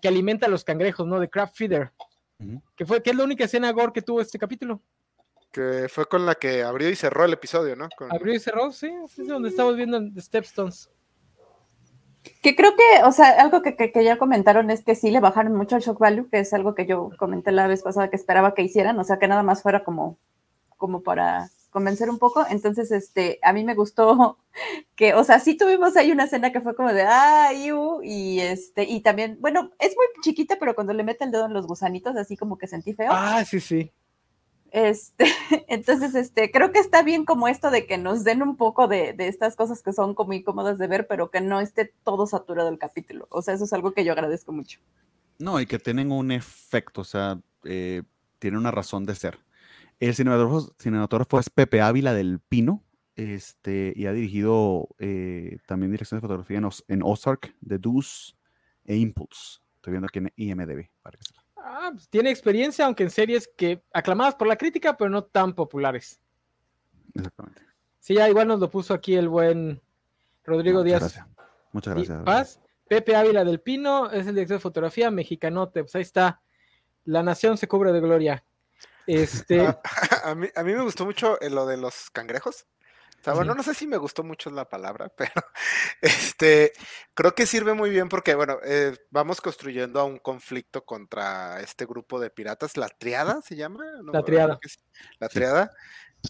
que 0.00 0.08
alimenta 0.08 0.46
a 0.46 0.50
los 0.50 0.64
cangrejos, 0.64 1.06
¿no? 1.06 1.18
De 1.18 1.28
Craft 1.28 1.56
Feeder. 1.56 1.92
Que 2.76 2.86
fue, 2.86 3.02
que 3.02 3.10
es 3.10 3.16
la 3.16 3.24
única 3.24 3.44
escena 3.44 3.72
gore 3.72 3.92
que 3.92 4.02
tuvo 4.02 4.20
este 4.20 4.38
capítulo. 4.38 4.80
Que 5.50 5.86
fue 5.88 6.06
con 6.06 6.26
la 6.26 6.34
que 6.34 6.62
abrió 6.62 6.90
y 6.90 6.94
cerró 6.94 7.24
el 7.24 7.32
episodio, 7.32 7.74
¿no? 7.74 7.88
Abrió 8.10 8.34
y 8.34 8.38
cerró, 8.38 8.70
sí, 8.70 8.92
es 9.04 9.26
donde 9.26 9.48
estamos 9.48 9.76
viendo 9.76 9.98
The 10.12 10.20
Stepstones. 10.20 10.90
Que 12.42 12.54
creo 12.54 12.74
que, 12.76 13.04
o 13.04 13.12
sea, 13.12 13.30
algo 13.40 13.62
que, 13.62 13.74
que, 13.74 14.04
ya 14.04 14.18
comentaron 14.18 14.70
es 14.70 14.84
que 14.84 14.94
sí 14.94 15.10
le 15.10 15.20
bajaron 15.20 15.54
mucho 15.54 15.76
el 15.76 15.82
shock 15.82 15.98
value, 15.98 16.28
que 16.28 16.40
es 16.40 16.52
algo 16.52 16.74
que 16.74 16.86
yo 16.86 17.10
comenté 17.18 17.52
la 17.52 17.66
vez 17.66 17.82
pasada 17.82 18.10
que 18.10 18.16
esperaba 18.16 18.54
que 18.54 18.62
hicieran, 18.62 18.98
o 18.98 19.04
sea, 19.04 19.18
que 19.18 19.28
nada 19.28 19.42
más 19.42 19.62
fuera 19.62 19.82
como, 19.82 20.18
como 20.76 21.02
para 21.02 21.50
convencer 21.70 22.10
un 22.10 22.18
poco. 22.18 22.44
Entonces, 22.48 22.90
este, 22.90 23.38
a 23.42 23.52
mí 23.52 23.64
me 23.64 23.74
gustó 23.74 24.38
que, 24.96 25.14
o 25.14 25.24
sea, 25.24 25.40
sí 25.40 25.56
tuvimos 25.56 25.96
ahí 25.96 26.12
una 26.12 26.24
escena 26.24 26.52
que 26.52 26.60
fue 26.60 26.74
como 26.74 26.92
de, 26.92 27.02
ah, 27.02 27.50
y 28.02 28.40
este, 28.40 28.84
y 28.84 29.00
también, 29.00 29.38
bueno, 29.40 29.70
es 29.78 29.94
muy 29.96 30.06
chiquita, 30.22 30.56
pero 30.58 30.74
cuando 30.74 30.92
le 30.92 31.04
mete 31.04 31.24
el 31.24 31.30
dedo 31.30 31.46
en 31.46 31.52
los 31.52 31.66
gusanitos, 31.66 32.16
así 32.16 32.36
como 32.36 32.58
que 32.58 32.66
sentí 32.66 32.94
feo. 32.94 33.10
Ah, 33.12 33.44
sí, 33.44 33.60
sí. 33.60 33.92
Este, 34.70 35.26
entonces, 35.68 36.14
este, 36.14 36.50
creo 36.50 36.72
que 36.72 36.78
está 36.78 37.02
bien 37.02 37.24
como 37.24 37.48
esto 37.48 37.70
de 37.70 37.86
que 37.86 37.98
nos 37.98 38.24
den 38.24 38.42
un 38.42 38.56
poco 38.56 38.88
de, 38.88 39.14
estas 39.18 39.56
cosas 39.56 39.82
que 39.82 39.92
son 39.92 40.14
como 40.14 40.32
incómodas 40.32 40.78
de 40.78 40.86
ver, 40.86 41.06
pero 41.06 41.30
que 41.30 41.40
no 41.40 41.60
esté 41.60 41.92
todo 42.04 42.26
saturado 42.26 42.68
el 42.68 42.78
capítulo. 42.78 43.26
O 43.30 43.42
sea, 43.42 43.54
eso 43.54 43.64
es 43.64 43.72
algo 43.72 43.92
que 43.92 44.04
yo 44.04 44.12
agradezco 44.12 44.52
mucho. 44.52 44.80
No, 45.38 45.60
y 45.60 45.66
que 45.66 45.78
tienen 45.78 46.10
un 46.10 46.32
efecto, 46.32 47.02
o 47.02 47.04
sea, 47.04 47.40
eh, 47.64 48.02
tiene 48.38 48.58
una 48.58 48.70
razón 48.70 49.06
de 49.06 49.14
ser. 49.14 49.38
El 50.00 50.14
cinematógrafo, 50.14 51.40
es 51.40 51.50
Pepe 51.50 51.80
Ávila 51.80 52.14
del 52.14 52.40
Pino, 52.40 52.84
este, 53.16 53.92
y 53.96 54.06
ha 54.06 54.12
dirigido 54.12 54.88
eh, 54.98 55.58
también 55.66 55.90
dirección 55.90 56.18
de 56.18 56.22
fotografía 56.22 56.60
en, 56.88 57.02
Ozark, 57.02 57.54
The 57.66 57.78
Deuce 57.78 58.34
e 58.84 58.96
Impulse. 58.96 59.60
Estoy 59.76 59.92
viendo 59.92 60.06
aquí 60.06 60.18
en 60.20 60.32
IMDB, 60.36 60.88
para 61.02 61.18
que 61.18 61.24
Ah, 61.70 61.90
pues, 61.92 62.08
tiene 62.08 62.30
experiencia, 62.30 62.86
aunque 62.86 63.02
en 63.02 63.10
series 63.10 63.48
que 63.48 63.82
aclamadas 63.92 64.34
por 64.36 64.46
la 64.46 64.56
crítica, 64.56 64.96
pero 64.96 65.10
no 65.10 65.24
tan 65.24 65.54
populares. 65.54 66.20
Exactamente. 67.14 67.62
Sí, 67.98 68.14
ya 68.14 68.28
igual 68.28 68.48
nos 68.48 68.60
lo 68.60 68.70
puso 68.70 68.94
aquí 68.94 69.14
el 69.14 69.28
buen 69.28 69.80
Rodrigo 70.44 70.82
Díaz. 70.82 71.00
Gracias. 71.00 71.26
Muchas 71.72 71.94
gracias. 71.94 72.22
Paz. 72.24 72.60
Pepe 72.88 73.14
Ávila 73.14 73.44
del 73.44 73.60
Pino 73.60 74.10
es 74.10 74.26
el 74.26 74.34
director 74.34 74.56
de 74.56 74.62
fotografía 74.62 75.10
mexicanote. 75.10 75.82
Pues 75.82 75.94
ahí 75.94 76.02
está. 76.02 76.40
La 77.04 77.22
nación 77.22 77.58
se 77.58 77.68
cubre 77.68 77.92
de 77.92 78.00
gloria. 78.00 78.44
Este. 79.08 79.66
a, 80.24 80.34
mí, 80.34 80.48
a 80.54 80.62
mí 80.62 80.72
me 80.72 80.82
gustó 80.82 81.04
mucho 81.04 81.38
lo 81.40 81.66
de 81.66 81.76
los 81.76 82.10
cangrejos 82.10 82.66
bueno, 83.34 83.54
no 83.54 83.62
sé 83.62 83.74
si 83.74 83.86
me 83.86 83.96
gustó 83.96 84.22
mucho 84.22 84.50
la 84.50 84.68
palabra, 84.68 85.08
pero 85.16 85.32
este, 86.00 86.72
creo 87.14 87.34
que 87.34 87.46
sirve 87.46 87.74
muy 87.74 87.90
bien 87.90 88.08
porque, 88.08 88.34
bueno, 88.34 88.58
eh, 88.64 88.96
vamos 89.10 89.40
construyendo 89.40 90.00
a 90.00 90.04
un 90.04 90.18
conflicto 90.18 90.84
contra 90.84 91.60
este 91.60 91.86
grupo 91.86 92.20
de 92.20 92.30
piratas, 92.30 92.76
la 92.76 92.88
triada 92.88 93.40
se 93.42 93.56
llama. 93.56 93.84
la 94.12 94.22
triada. 94.22 94.58
La 95.18 95.28
triada. 95.28 95.70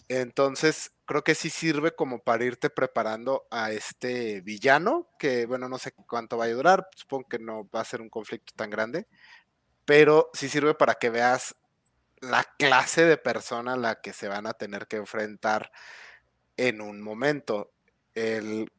Entonces, 0.07 0.91
creo 1.05 1.23
que 1.23 1.33
sí 1.33 1.49
sirve 1.49 1.95
como 1.95 2.19
para 2.19 2.45
irte 2.45 2.69
preparando 2.69 3.47
a 3.49 3.71
este 3.71 4.41
villano, 4.41 5.09
que 5.17 5.47
bueno, 5.47 5.67
no 5.67 5.79
sé 5.79 5.93
cuánto 5.93 6.37
va 6.37 6.45
a 6.45 6.49
durar, 6.49 6.87
supongo 6.95 7.27
que 7.27 7.39
no 7.39 7.67
va 7.73 7.81
a 7.81 7.85
ser 7.85 8.01
un 8.01 8.09
conflicto 8.09 8.53
tan 8.55 8.69
grande, 8.69 9.07
pero 9.85 10.29
sí 10.33 10.47
sirve 10.47 10.75
para 10.75 10.93
que 10.93 11.09
veas 11.09 11.55
la 12.21 12.45
clase 12.57 13.05
de 13.05 13.17
persona 13.17 13.73
a 13.73 13.77
la 13.77 14.01
que 14.01 14.13
se 14.13 14.27
van 14.27 14.47
a 14.47 14.53
tener 14.53 14.87
que 14.87 14.97
enfrentar 14.97 15.71
en 16.57 16.81
un 16.81 17.01
momento. 17.01 17.71
El, 18.13 18.69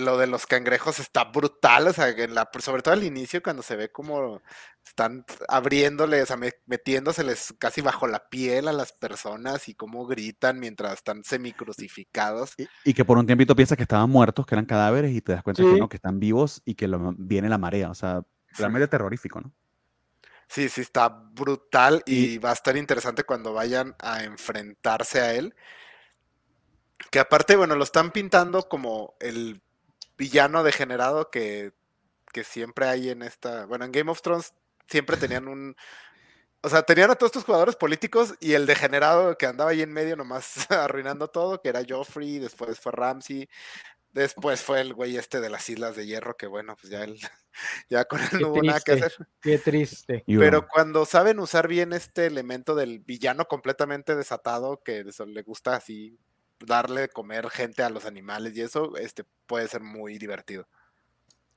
lo 0.00 0.16
de 0.16 0.26
los 0.26 0.46
cangrejos 0.46 0.98
está 0.98 1.24
brutal, 1.24 1.88
o 1.88 1.92
sea, 1.92 2.14
sobre 2.60 2.82
todo 2.82 2.94
al 2.94 3.04
inicio 3.04 3.42
cuando 3.42 3.62
se 3.62 3.76
ve 3.76 3.92
como 3.92 4.40
están 4.82 5.24
abriéndole, 5.48 6.22
o 6.22 6.26
sea, 6.26 6.38
metiéndoseles 6.66 7.54
casi 7.58 7.82
bajo 7.82 8.06
la 8.06 8.28
piel 8.28 8.68
a 8.68 8.72
las 8.72 8.92
personas 8.92 9.68
y 9.68 9.74
cómo 9.74 10.06
gritan 10.06 10.58
mientras 10.58 10.94
están 10.94 11.22
semicrucificados. 11.24 12.54
Y, 12.56 12.66
y 12.84 12.94
que 12.94 13.04
por 13.04 13.18
un 13.18 13.26
tiempito 13.26 13.54
piensas 13.54 13.76
que 13.76 13.82
estaban 13.82 14.08
muertos, 14.08 14.46
que 14.46 14.54
eran 14.54 14.66
cadáveres 14.66 15.12
y 15.12 15.20
te 15.20 15.32
das 15.32 15.42
cuenta 15.42 15.62
que 15.62 15.78
no, 15.78 15.88
que 15.88 15.96
están 15.96 16.18
vivos 16.18 16.62
y 16.64 16.74
que 16.76 16.88
viene 17.18 17.48
la 17.48 17.58
marea, 17.58 17.90
o 17.90 17.94
sea, 17.94 18.22
realmente 18.56 18.88
terrorífico, 18.88 19.40
¿no? 19.40 19.52
Sí, 20.54 20.68
sí, 20.68 20.82
está 20.82 21.08
brutal 21.08 22.04
y, 22.06 22.38
va 22.38 22.50
a 22.50 22.52
estar 22.52 22.76
interesante 22.76 23.24
cuando 23.24 23.52
vayan 23.52 23.96
a 23.98 24.22
enfrentarse 24.22 25.20
a 25.20 25.34
él. 25.34 25.52
Que 27.10 27.18
aparte, 27.18 27.56
bueno, 27.56 27.74
lo 27.74 27.82
están 27.82 28.12
pintando 28.12 28.68
como 28.68 29.16
el 29.18 29.60
villano 30.16 30.62
degenerado 30.62 31.28
que, 31.28 31.72
que 32.32 32.44
siempre 32.44 32.86
hay 32.86 33.10
en 33.10 33.22
esta. 33.22 33.66
Bueno, 33.66 33.84
en 33.84 33.90
Game 33.90 34.12
of 34.12 34.22
Thrones 34.22 34.54
siempre 34.86 35.16
tenían 35.16 35.48
un. 35.48 35.74
O 36.62 36.68
sea, 36.68 36.84
tenían 36.84 37.10
a 37.10 37.16
todos 37.16 37.30
estos 37.30 37.44
jugadores 37.44 37.74
políticos 37.74 38.36
y 38.38 38.52
el 38.52 38.66
degenerado 38.66 39.36
que 39.36 39.46
andaba 39.46 39.72
ahí 39.72 39.82
en 39.82 39.92
medio 39.92 40.14
nomás 40.14 40.70
arruinando 40.70 41.26
todo, 41.26 41.60
que 41.60 41.70
era 41.70 41.82
Joffrey, 41.86 42.38
después 42.38 42.78
fue 42.78 42.92
Ramsey, 42.92 43.48
Después 44.14 44.62
fue 44.62 44.80
el 44.80 44.94
güey 44.94 45.16
este 45.16 45.40
de 45.40 45.50
las 45.50 45.68
Islas 45.68 45.96
de 45.96 46.06
Hierro, 46.06 46.36
que 46.36 46.46
bueno, 46.46 46.76
pues 46.80 46.88
ya 46.88 47.02
él, 47.02 47.18
ya 47.90 48.04
con 48.04 48.20
él 48.20 48.40
no 48.40 48.50
hubo 48.50 48.62
nada 48.62 48.80
que 48.80 48.92
hacer. 48.92 49.12
Qué 49.40 49.58
triste. 49.58 50.22
Pero 50.24 50.68
cuando 50.68 51.04
saben 51.04 51.40
usar 51.40 51.66
bien 51.66 51.92
este 51.92 52.26
elemento 52.26 52.76
del 52.76 53.00
villano 53.00 53.46
completamente 53.46 54.14
desatado, 54.14 54.82
que 54.84 55.04
le 55.04 55.42
gusta 55.42 55.74
así 55.74 56.16
darle 56.60 57.02
de 57.02 57.08
comer 57.08 57.50
gente 57.50 57.82
a 57.82 57.90
los 57.90 58.06
animales 58.06 58.56
y 58.56 58.60
eso, 58.60 58.96
este 58.96 59.24
puede 59.46 59.66
ser 59.66 59.82
muy 59.82 60.16
divertido. 60.16 60.68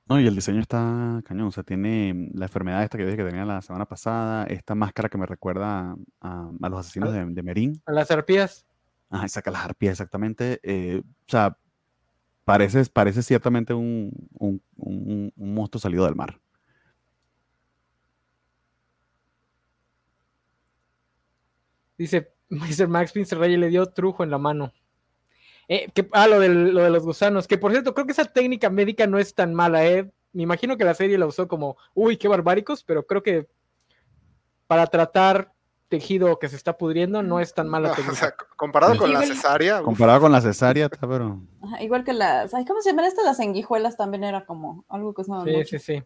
No, 0.06 0.18
y 0.18 0.26
el 0.26 0.34
diseño 0.34 0.60
está 0.60 1.22
cañón, 1.24 1.46
o 1.46 1.52
sea, 1.52 1.62
tiene 1.62 2.28
la 2.34 2.46
enfermedad 2.46 2.82
esta 2.82 2.98
que 2.98 3.04
dije 3.04 3.18
que 3.18 3.24
tenía 3.24 3.44
la 3.44 3.62
semana 3.62 3.84
pasada, 3.84 4.46
esta 4.46 4.74
máscara 4.74 5.08
que 5.08 5.18
me 5.18 5.26
recuerda 5.26 5.94
a, 6.20 6.50
los 6.60 6.80
asesinos 6.80 7.12
de, 7.12 7.42
Merín. 7.44 7.80
A 7.86 7.92
las 7.92 8.10
arpías. 8.10 8.66
Ajá, 9.10 9.28
saca 9.28 9.52
las 9.52 9.64
arpías, 9.64 9.92
exactamente. 9.92 10.58
Eh, 10.64 11.02
o 11.04 11.30
sea, 11.30 11.56
Parece, 12.48 12.82
parece 12.86 13.22
ciertamente 13.22 13.74
un, 13.74 14.10
monstruo 15.36 15.78
salido 15.78 16.06
del 16.06 16.14
mar. 16.14 16.40
Dice 21.98 22.32
Mr. 22.48 22.88
Max 22.88 23.12
Pincer 23.12 23.36
Rey 23.36 23.54
le 23.58 23.68
dio 23.68 23.84
trujo 23.84 24.24
en 24.24 24.30
la 24.30 24.38
mano. 24.38 24.72
Eh, 25.68 25.92
ah, 26.12 26.26
lo, 26.26 26.40
de 26.40 26.48
los 26.48 27.04
gusanos. 27.04 27.46
Que 27.46 27.58
por 27.58 27.70
cierto, 27.70 27.92
creo 27.92 28.06
que 28.06 28.12
esa 28.12 28.24
técnica 28.24 28.70
médica 28.70 29.06
no 29.06 29.18
es 29.18 29.34
tan 29.34 29.52
mala, 29.52 29.86
¿eh? 29.86 30.10
Me 30.32 30.44
imagino 30.44 30.78
que 30.78 30.84
la 30.84 30.94
serie 30.94 31.18
la 31.18 31.26
usó 31.26 31.48
como, 31.48 31.76
uy, 31.92 32.16
qué 32.16 32.28
barbáricos, 32.28 32.82
pero 32.82 33.06
creo 33.06 33.22
que 33.22 33.46
para 34.66 34.86
tratar 34.86 35.52
tejido 35.88 36.38
que 36.38 36.48
se 36.48 36.56
está 36.56 36.76
pudriendo 36.76 37.22
no 37.22 37.40
es 37.40 37.54
tan 37.54 37.68
mala 37.68 37.94
técnica. 37.94 38.34
comparado 38.56 38.96
con 38.96 39.12
la 39.12 39.22
cesárea. 39.22 39.82
Comparado 39.82 40.20
con 40.20 40.32
la 40.32 40.40
cesárea, 40.40 40.88
pero. 40.88 41.40
igual 41.80 42.04
que 42.04 42.12
las. 42.12 42.50
¿Cómo 42.50 42.80
se 42.80 42.90
llaman 42.90 43.06
estas? 43.06 43.24
Las 43.24 43.38
sanguijuelas 43.38 43.96
también 43.96 44.24
era 44.24 44.44
como 44.44 44.84
algo 44.88 45.14
que 45.14 45.22
usaban 45.22 45.46
Sí, 45.46 45.64
sí, 45.64 45.78
sí. 45.78 46.02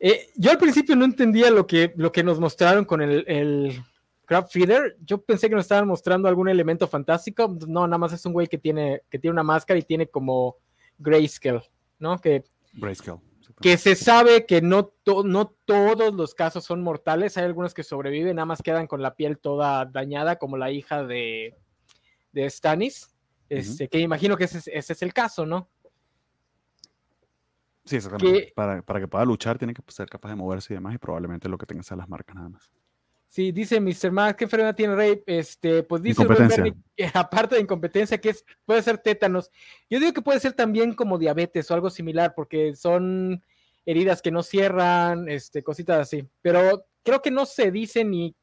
Eh, 0.00 0.30
yo 0.34 0.50
al 0.50 0.58
principio 0.58 0.96
no 0.96 1.04
entendía 1.04 1.50
lo 1.50 1.66
que, 1.66 1.92
lo 1.96 2.10
que 2.10 2.24
nos 2.24 2.40
mostraron 2.40 2.84
con 2.84 3.02
el, 3.02 3.24
el 3.28 3.84
Crab 4.24 4.48
Feeder. 4.48 4.96
Yo 5.04 5.22
pensé 5.22 5.48
que 5.48 5.54
nos 5.54 5.64
estaban 5.64 5.86
mostrando 5.86 6.28
algún 6.28 6.48
elemento 6.48 6.88
fantástico. 6.88 7.56
No, 7.68 7.86
nada 7.86 7.98
más 7.98 8.12
es 8.12 8.26
un 8.26 8.32
güey 8.32 8.48
que 8.48 8.58
tiene, 8.58 9.02
que 9.08 9.18
tiene 9.18 9.32
una 9.32 9.44
máscara 9.44 9.78
y 9.78 9.82
tiene 9.82 10.08
como 10.08 10.56
grayscale, 10.98 11.62
¿no? 11.98 12.18
Que, 12.18 12.44
grayscale 12.72 13.20
que 13.62 13.78
se 13.78 13.94
sabe 13.94 14.44
que 14.44 14.60
no, 14.60 14.92
no 15.24 15.54
todos 15.64 16.12
los 16.12 16.34
casos 16.34 16.64
son 16.64 16.82
mortales, 16.82 17.36
hay 17.36 17.44
algunos 17.44 17.72
que 17.72 17.82
sobreviven, 17.82 18.36
nada 18.36 18.46
más 18.46 18.62
quedan 18.62 18.86
con 18.86 19.00
la 19.00 19.14
piel 19.14 19.38
toda 19.38 19.86
dañada, 19.86 20.36
como 20.36 20.58
la 20.58 20.70
hija 20.70 21.04
de, 21.04 21.56
de 22.32 22.50
Stanis, 22.50 23.14
este, 23.48 23.88
que 23.88 23.98
imagino 24.00 24.36
que 24.36 24.44
ese, 24.44 24.70
es 24.74 25.02
el 25.02 25.14
caso, 25.14 25.46
¿no? 25.46 25.70
Sí, 27.84 27.96
exactamente. 27.96 28.52
para, 28.54 28.82
para, 28.82 29.00
que 29.00 29.08
pueda 29.08 29.24
luchar 29.24 29.58
tiene 29.58 29.74
que 29.74 29.82
ser 29.88 30.08
capaz 30.08 30.28
de 30.28 30.36
moverse 30.36 30.72
y 30.72 30.76
demás, 30.76 30.94
y 30.94 30.98
probablemente 30.98 31.48
lo 31.48 31.58
que 31.58 31.66
tenga 31.66 31.82
sean 31.82 31.98
las 31.98 32.08
marcas 32.08 32.36
nada 32.36 32.48
más. 32.48 32.70
Sí, 33.32 33.50
dice 33.50 33.80
Mr. 33.80 34.12
Max, 34.12 34.36
¿qué 34.36 34.44
enfermedad 34.44 34.74
tiene 34.74 34.94
Rey? 34.94 35.22
Este, 35.24 35.82
pues 35.84 36.02
dice 36.02 36.22
que 36.94 37.06
aparte 37.14 37.54
de 37.54 37.62
incompetencia, 37.62 38.20
que 38.20 38.28
es, 38.28 38.44
puede 38.66 38.82
ser 38.82 38.98
tétanos. 38.98 39.50
Yo 39.88 39.98
digo 39.98 40.12
que 40.12 40.20
puede 40.20 40.38
ser 40.38 40.52
también 40.52 40.92
como 40.92 41.16
diabetes 41.16 41.70
o 41.70 41.74
algo 41.74 41.88
similar, 41.88 42.34
porque 42.36 42.76
son 42.76 43.42
heridas 43.86 44.22
que 44.22 44.30
no 44.30 44.42
cierran, 44.42 45.28
este, 45.28 45.62
cositas 45.62 46.00
así. 46.00 46.26
Pero 46.40 46.86
creo 47.02 47.22
que 47.22 47.30
no 47.30 47.46
se 47.46 47.70
dice 47.70 48.04
ni, 48.04 48.34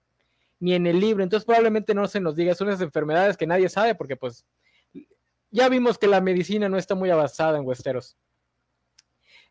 ni 0.60 0.74
en 0.74 0.88
el 0.88 1.00
libro, 1.00 1.24
entonces 1.24 1.46
probablemente 1.46 1.94
no 1.94 2.08
se 2.08 2.20
nos 2.20 2.36
diga, 2.36 2.56
son 2.56 2.70
esas 2.70 2.82
enfermedades 2.82 3.38
que 3.38 3.48
nadie 3.48 3.70
sabe, 3.70 3.96
porque 3.96 4.16
pues 4.16 4.46
ya 5.52 5.70
vimos 5.70 5.98
que 5.98 6.08
la 6.08 6.22
medicina 6.22 6.70
no 6.70 6.78
está 6.78 6.96
muy 6.96 7.10
avanzada 7.10 7.58
en 7.58 7.66
Westeros. 7.66 8.18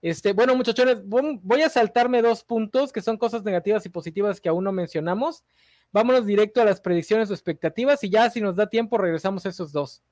Este, 0.01 0.33
bueno, 0.33 0.55
muchachones, 0.55 0.99
voy 1.05 1.63
a 1.63 1.69
saltarme 1.69 2.23
dos 2.23 2.45
puntos 2.45 2.93
que 2.93 3.03
son 3.03 3.17
cosas 3.17 3.43
negativas 3.43 3.85
y 3.85 3.89
positivas 3.89 4.41
que 4.41 4.49
aún 4.49 4.63
no 4.63 4.71
mencionamos. 4.71 5.45
Vámonos 5.91 6.27
directo 6.27 6.61
a 6.61 6.65
las 6.65 6.81
predicciones 6.81 7.31
o 7.31 7.35
expectativas 7.35 8.05
y 8.05 8.11
ya 8.11 8.31
si 8.31 8.41
nos 8.41 8.57
da 8.57 8.69
tiempo 8.69 8.99
regresamos 8.99 9.45
a 9.47 9.49
esos 9.49 9.73
dos. 9.73 10.03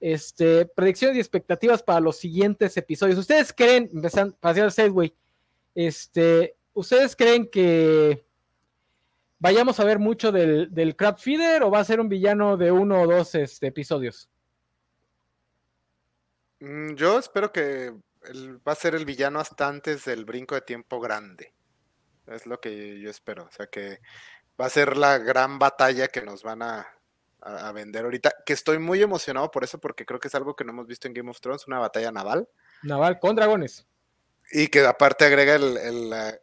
Este, 0.00 0.66
predicciones 0.66 1.16
y 1.16 1.20
expectativas 1.20 1.82
para 1.82 2.00
los 2.00 2.16
siguientes 2.16 2.76
episodios. 2.76 3.18
¿Ustedes 3.18 3.52
creen, 3.52 3.90
empezando, 3.92 4.36
para 4.38 4.66
hacer 4.66 4.86
el 4.86 5.12
este, 5.74 6.56
¿ustedes 6.72 7.16
creen 7.16 7.50
que 7.50 8.24
vayamos 9.38 9.78
a 9.80 9.84
ver 9.84 9.98
mucho 9.98 10.32
del, 10.32 10.72
del 10.72 10.96
Crab 10.96 11.18
Feeder 11.18 11.62
o 11.62 11.70
va 11.70 11.80
a 11.80 11.84
ser 11.84 12.00
un 12.00 12.08
villano 12.08 12.56
de 12.56 12.70
uno 12.70 13.02
o 13.02 13.06
dos 13.06 13.34
este, 13.34 13.68
episodios? 13.68 14.28
Mm, 16.60 16.94
yo 16.94 17.18
espero 17.18 17.52
que 17.52 17.92
va 18.66 18.72
a 18.72 18.76
ser 18.76 18.94
el 18.94 19.04
villano 19.04 19.40
hasta 19.40 19.68
antes 19.68 20.04
del 20.04 20.24
brinco 20.24 20.54
de 20.54 20.62
tiempo 20.62 21.00
grande. 21.00 21.54
Es 22.26 22.46
lo 22.46 22.60
que 22.60 23.00
yo 23.00 23.10
espero. 23.10 23.44
O 23.44 23.50
sea 23.50 23.66
que 23.66 24.00
va 24.60 24.66
a 24.66 24.70
ser 24.70 24.96
la 24.96 25.18
gran 25.18 25.58
batalla 25.58 26.08
que 26.08 26.22
nos 26.22 26.42
van 26.42 26.62
a, 27.40 27.72
vender 27.72 28.04
ahorita. 28.04 28.32
Que 28.44 28.52
estoy 28.52 28.78
muy 28.78 29.02
emocionado 29.02 29.50
por 29.50 29.64
eso, 29.64 29.78
porque 29.78 30.06
creo 30.06 30.20
que 30.20 30.28
es 30.28 30.34
algo 30.34 30.56
que 30.56 30.64
no 30.64 30.72
hemos 30.72 30.86
visto 30.86 31.06
en 31.06 31.14
Game 31.14 31.30
of 31.30 31.40
Thrones, 31.40 31.66
una 31.66 31.78
batalla 31.78 32.12
naval. 32.12 32.48
Naval 32.82 33.18
con 33.18 33.36
dragones. 33.36 33.86
Y 34.50 34.68
que 34.68 34.86
aparte 34.86 35.26
agrega 35.26 35.56
el, 35.56 35.76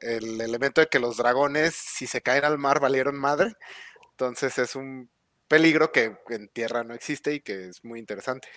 el 0.02 0.42
elemento 0.42 0.82
de 0.82 0.88
que 0.88 1.00
los 1.00 1.18
dragones, 1.18 1.74
si 1.74 2.06
se 2.06 2.22
caen 2.22 2.46
al 2.46 2.58
mar, 2.58 2.80
valieron 2.80 3.16
madre. 3.16 3.56
Entonces 4.12 4.58
es 4.60 4.76
un 4.76 5.10
peligro 5.48 5.92
que 5.92 6.16
en 6.30 6.48
tierra 6.50 6.84
no 6.84 6.94
existe 6.94 7.34
y 7.34 7.40
que 7.42 7.70
es 7.70 7.84
muy 7.84 8.00
interesante. 8.00 8.48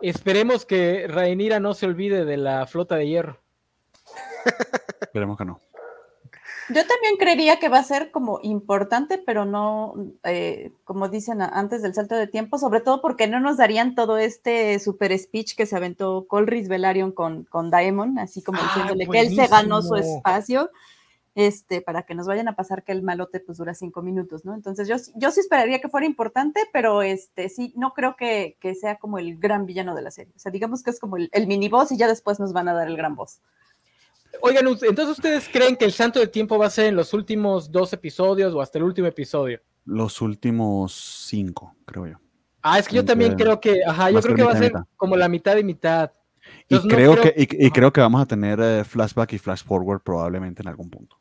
Esperemos 0.00 0.64
que 0.64 1.06
Rhaenyra 1.08 1.58
no 1.58 1.74
se 1.74 1.86
olvide 1.86 2.24
de 2.24 2.36
la 2.36 2.66
flota 2.66 2.96
de 2.96 3.08
hierro. 3.08 3.40
Esperemos 5.00 5.36
que 5.36 5.44
no. 5.44 5.60
Yo 6.68 6.86
también 6.86 7.16
creería 7.18 7.58
que 7.58 7.68
va 7.68 7.78
a 7.78 7.84
ser 7.84 8.10
como 8.10 8.40
importante, 8.42 9.18
pero 9.18 9.44
no, 9.44 9.94
eh, 10.24 10.72
como 10.84 11.08
dicen 11.08 11.40
antes 11.40 11.82
del 11.82 11.94
salto 11.94 12.14
de 12.14 12.26
tiempo, 12.26 12.58
sobre 12.58 12.80
todo 12.80 13.00
porque 13.00 13.26
no 13.26 13.40
nos 13.40 13.56
darían 13.56 13.94
todo 13.94 14.18
este 14.18 14.78
super 14.78 15.16
speech 15.18 15.54
que 15.56 15.66
se 15.66 15.76
aventó 15.76 16.26
Colris 16.28 16.68
Velaryon 16.68 17.12
con, 17.12 17.44
con 17.44 17.70
Daemon, 17.70 18.18
así 18.18 18.42
como 18.42 18.58
ah, 18.60 18.64
diciéndole 18.64 19.06
que 19.06 19.20
él 19.20 19.34
se 19.34 19.46
ganó 19.46 19.80
su 19.82 19.96
espacio 19.96 20.70
este, 21.38 21.80
para 21.80 22.02
que 22.02 22.16
nos 22.16 22.26
vayan 22.26 22.48
a 22.48 22.56
pasar 22.56 22.82
que 22.82 22.90
el 22.90 23.02
malote 23.02 23.38
pues 23.38 23.58
dura 23.58 23.72
cinco 23.72 24.02
minutos, 24.02 24.44
¿no? 24.44 24.54
Entonces 24.54 24.88
yo, 24.88 24.96
yo 25.14 25.30
sí 25.30 25.38
esperaría 25.38 25.80
que 25.80 25.88
fuera 25.88 26.04
importante, 26.04 26.62
pero 26.72 27.00
este, 27.00 27.48
sí, 27.48 27.72
no 27.76 27.94
creo 27.94 28.16
que, 28.16 28.56
sea 28.80 28.96
como 28.96 29.20
el 29.20 29.38
gran 29.38 29.64
villano 29.64 29.94
de 29.94 30.02
la 30.02 30.10
serie. 30.10 30.32
O 30.34 30.38
sea, 30.40 30.50
digamos 30.50 30.82
que 30.82 30.90
es 30.90 30.98
como 30.98 31.16
el, 31.16 31.46
mini 31.46 31.68
boss 31.68 31.92
y 31.92 31.96
ya 31.96 32.08
después 32.08 32.40
nos 32.40 32.52
van 32.52 32.66
a 32.66 32.72
dar 32.72 32.88
el 32.88 32.96
gran 32.96 33.14
boss. 33.14 33.40
Oigan, 34.40 34.66
entonces 34.66 35.08
ustedes 35.08 35.48
creen 35.48 35.76
que 35.76 35.84
el 35.84 35.92
Santo 35.92 36.18
del 36.18 36.30
Tiempo 36.30 36.58
va 36.58 36.66
a 36.66 36.70
ser 36.70 36.86
en 36.86 36.96
los 36.96 37.12
últimos 37.14 37.70
dos 37.70 37.92
episodios 37.92 38.54
o 38.54 38.60
hasta 38.60 38.78
el 38.78 38.84
último 38.84 39.06
episodio? 39.06 39.60
Los 39.84 40.20
últimos 40.20 40.92
cinco, 41.26 41.74
creo 41.84 42.06
yo. 42.06 42.16
Ah, 42.62 42.78
es 42.78 42.88
que 42.88 42.96
yo 42.96 43.04
también 43.04 43.36
creo 43.36 43.60
que, 43.60 43.80
ajá, 43.84 44.10
yo 44.10 44.20
creo 44.20 44.36
que 44.36 44.42
va 44.42 44.52
a 44.52 44.58
ser 44.58 44.72
como 44.96 45.16
la 45.16 45.28
mitad 45.28 45.56
y 45.56 45.64
mitad. 45.64 46.10
y 46.68 46.78
creo, 46.88 47.20
que, 47.20 47.34
y, 47.36 47.70
creo 47.70 47.92
que 47.92 48.00
vamos 48.00 48.20
a 48.20 48.26
tener 48.26 48.58
eh, 48.60 48.84
flashback 48.84 49.32
y 49.32 49.38
flash 49.38 49.64
forward 49.64 50.00
probablemente 50.02 50.62
en 50.62 50.68
algún 50.68 50.90
punto. 50.90 51.16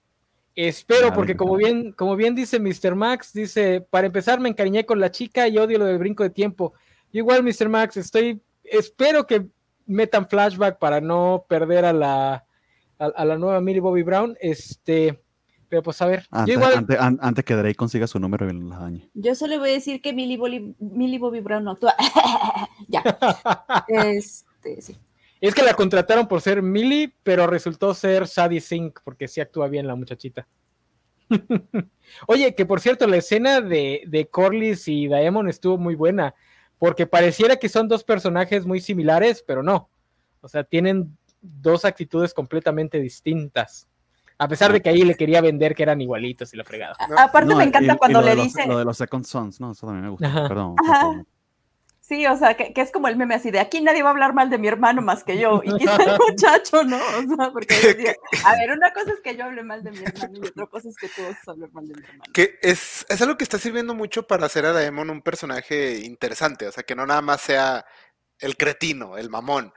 Espero, 0.55 1.13
porque 1.13 1.37
como 1.37 1.55
bien, 1.55 1.91
como 1.91 2.15
bien 2.15 2.33
dice 2.33 2.59
Mr. 2.59 2.95
Max, 2.95 3.31
dice, 3.31 3.85
para 3.89 4.07
empezar 4.07 4.39
me 4.39 4.49
encariñé 4.49 4.85
con 4.85 4.99
la 4.99 5.11
chica 5.11 5.47
y 5.47 5.57
odio 5.57 5.77
lo 5.77 5.85
del 5.85 5.99
brinco 5.99 6.23
de 6.23 6.31
tiempo. 6.31 6.73
igual, 7.11 7.43
Mr. 7.43 7.69
Max, 7.69 7.95
estoy, 7.97 8.41
espero 8.63 9.27
que 9.27 9.45
metan 9.85 10.27
flashback 10.27 10.79
para 10.79 10.99
no 10.99 11.45
perder 11.47 11.85
a 11.85 11.93
la, 11.93 12.46
a, 12.99 13.25
la 13.25 13.37
nueva 13.37 13.61
Millie 13.61 13.79
Bobby 13.79 14.03
Brown. 14.03 14.37
Este, 14.39 15.21
pero 15.69 15.83
pues 15.83 16.01
a 16.01 16.05
ver. 16.07 16.25
Antes, 16.31 16.57
antes, 16.99 17.45
que 17.45 17.55
Drake 17.55 17.75
consiga 17.75 18.07
su 18.07 18.19
número 18.19 18.49
en 18.49 18.69
la 18.69 18.79
dañe. 18.79 19.09
Yo 19.13 19.35
solo 19.35 19.59
voy 19.59 19.69
a 19.69 19.73
decir 19.73 20.01
que 20.01 20.13
Millie 20.13 20.37
Bobby, 20.37 21.39
Brown 21.41 21.63
no 21.63 21.71
actúa. 21.71 21.93
ya. 22.87 23.03
este, 23.87 24.81
sí. 24.81 24.97
Es 25.39 25.53
que 25.53 25.61
la 25.61 25.75
contrataron 25.75 26.27
por 26.27 26.41
ser 26.41 26.61
Millie, 26.63 27.13
pero 27.23 27.45
resultó 27.45 27.93
ser 27.93 28.27
Sadie 28.27 28.61
Sink, 28.61 28.99
porque 29.03 29.27
sí 29.27 29.39
actúa 29.39 29.67
bien 29.67 29.85
la 29.85 29.95
muchachita. 29.95 30.47
Oye, 32.27 32.55
que 32.55 32.65
por 32.65 32.79
cierto, 32.81 33.05
la 33.05 33.17
escena 33.17 33.61
de, 33.61 34.03
de 34.07 34.27
Corlys 34.27 34.87
y 34.87 35.07
Daemon 35.07 35.47
estuvo 35.47 35.77
muy 35.77 35.93
buena, 35.95 36.33
porque 36.79 37.05
pareciera 37.05 37.57
que 37.57 37.69
son 37.69 37.87
dos 37.87 38.03
personajes 38.03 38.65
muy 38.65 38.79
similares, 38.79 39.43
pero 39.45 39.61
no. 39.61 39.89
O 40.41 40.47
sea, 40.47 40.63
tienen 40.63 41.17
dos 41.41 41.85
actitudes 41.85 42.33
completamente 42.33 42.99
distintas. 42.99 43.87
A 44.39 44.47
pesar 44.47 44.71
de 44.71 44.81
que 44.81 44.89
ahí 44.89 45.01
le 45.01 45.15
quería 45.15 45.41
vender 45.41 45.73
que 45.73 45.83
eran 45.83 45.99
igualitos 45.99 46.53
y 46.53 46.57
la 46.57 46.63
fregada. 46.63 46.95
Aparte 47.17 47.55
me 47.55 47.63
encanta 47.63 47.95
cuando 47.97 48.21
le 48.21 48.35
dice... 48.35 48.67
Lo 48.67 48.77
de 48.77 48.85
los 48.85 48.97
Second 48.97 49.25
Sons, 49.25 49.59
no, 49.59 49.71
eso 49.71 49.87
también 49.87 50.03
me 50.03 50.09
gusta. 50.11 50.47
Perdón. 50.47 50.75
Sí, 52.07 52.25
o 52.25 52.37
sea, 52.37 52.55
que, 52.55 52.71
es 52.73 52.91
como 52.93 53.09
el 53.09 53.17
meme 53.17 53.35
así 53.35 53.51
de 53.51 53.59
aquí 53.59 53.81
nadie 53.81 54.01
va 54.01 54.09
a 54.09 54.11
hablar 54.13 54.33
mal 54.33 54.49
de 54.49 54.57
mi 54.57 54.69
hermano 54.69 55.01
más 55.01 55.25
que 55.25 55.37
yo. 55.37 55.59
Y 55.61 55.77
quizá 55.77 55.97
el 55.97 56.17
muchacho, 56.29 56.85
¿no? 56.85 56.95
O 56.95 57.35
sea, 57.35 57.51
porque 57.51 57.75
decía, 57.75 58.15
a 58.45 58.55
ver, 58.55 58.71
una 58.71 58.93
cosa 58.93 59.11
es 59.11 59.19
que 59.19 59.35
yo 59.35 59.43
hable 59.43 59.61
mal 59.61 59.83
de 59.83 59.91
mi 59.91 59.97
hermano 59.97 60.39
y 60.41 60.47
otra 60.47 60.67
cosa 60.67 60.87
es 60.87 60.95
que 60.95 61.09
todos 61.09 61.35
hablen 61.47 61.69
mal 61.73 61.85
de 61.85 61.95
mi 61.95 62.05
hermano. 62.05 62.23
Que 62.33 62.59
es, 62.61 63.05
es 63.09 63.21
algo 63.21 63.35
que 63.35 63.43
está 63.43 63.57
sirviendo 63.57 63.93
mucho 63.93 64.25
para 64.25 64.45
hacer 64.45 64.65
a 64.65 64.71
Daemon 64.71 65.09
un 65.09 65.21
personaje 65.21 65.99
interesante. 65.99 66.65
O 66.67 66.71
sea, 66.71 66.83
que 66.83 66.95
no 66.95 67.05
nada 67.05 67.21
más 67.21 67.41
sea 67.41 67.85
el 68.39 68.55
cretino, 68.55 69.17
el 69.17 69.29
mamón. 69.29 69.73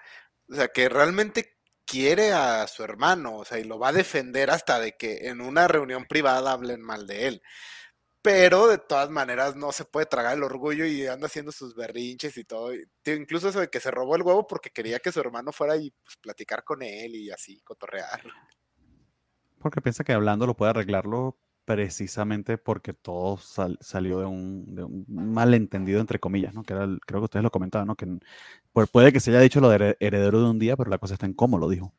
O 0.51 0.55
sea, 0.55 0.69
que 0.69 0.89
realmente 0.89 1.59
quiere 1.87 2.33
a 2.33 2.67
su 2.67 2.83
hermano, 2.83 3.39
o 3.39 3.45
sea, 3.45 3.59
y 3.59 3.65
lo 3.65 3.79
va 3.79 3.89
a 3.89 3.93
defender 3.93 4.51
hasta 4.51 4.79
de 4.81 4.97
que 4.97 5.29
en 5.29 5.41
una 5.41 5.69
reunión 5.69 6.07
privada 6.07 6.53
hablen 6.53 6.83
mal 6.83 7.07
de 7.07 7.29
él 7.29 7.43
pero 8.23 8.69
de 8.69 8.79
todas 8.79 9.11
maneras 9.11 9.57
no 9.57 9.73
se 9.73 9.85
puede 9.85 10.07
tragar 10.07 10.37
el 10.37 10.43
orgullo 10.43 10.85
y 10.85 11.07
anda 11.07 11.27
haciendo 11.27 11.53
sus 11.53 11.75
berrinches 11.75 12.37
y 12.37 12.45
todo. 12.45 12.73
Incluso 13.07 13.49
eso 13.49 13.61
de 13.61 13.69
que 13.69 13.81
se 13.81 13.91
robó 13.91 14.17
el 14.17 14.23
huevo 14.23 14.47
porque 14.47 14.71
quería 14.71 14.99
que 14.99 15.13
su 15.13 15.21
hermano 15.21 15.53
fuera 15.53 15.77
y 15.77 15.91
pues, 15.91 16.17
platicar 16.19 16.65
con 16.65 16.83
él 16.83 17.15
y 17.15 17.31
así, 17.31 17.61
cotorrear. 17.63 18.23
Porque 19.59 19.81
piensa 19.81 20.05
que 20.05 20.13
hablando 20.13 20.47
lo 20.47 20.57
puede 20.57 20.71
arreglarlo 20.71 21.39
precisamente 21.65 22.59
porque 22.59 22.93
todo 22.93 23.39
salió 23.39 24.21
de 24.21 24.27
un, 24.27 25.05
malentendido, 25.09 26.01
entre 26.01 26.19
comillas, 26.19 26.55
¿no? 26.55 26.63
Que 26.63 26.73
era 26.75 26.87
creo 27.07 27.21
que 27.21 27.25
ustedes 27.25 27.45
lo 27.45 27.51
comentaban, 27.51 27.87
¿no? 27.87 27.97
Que 27.97 28.07
puede 28.73 29.13
que 29.13 29.21
se 29.21 29.31
haya 29.31 29.41
dicho 29.41 29.61
lo 29.61 29.69
de 29.69 29.97
heredero 30.01 30.41
de 30.43 30.51
un 30.51 30.59
día, 30.59 30.77
pero 30.77 30.91
la 30.91 30.99
cosa 30.99 31.15
está 31.15 31.27
en 31.27 31.35
cómo 31.35 31.59
lo 31.59 31.69
dijo. 31.69 31.93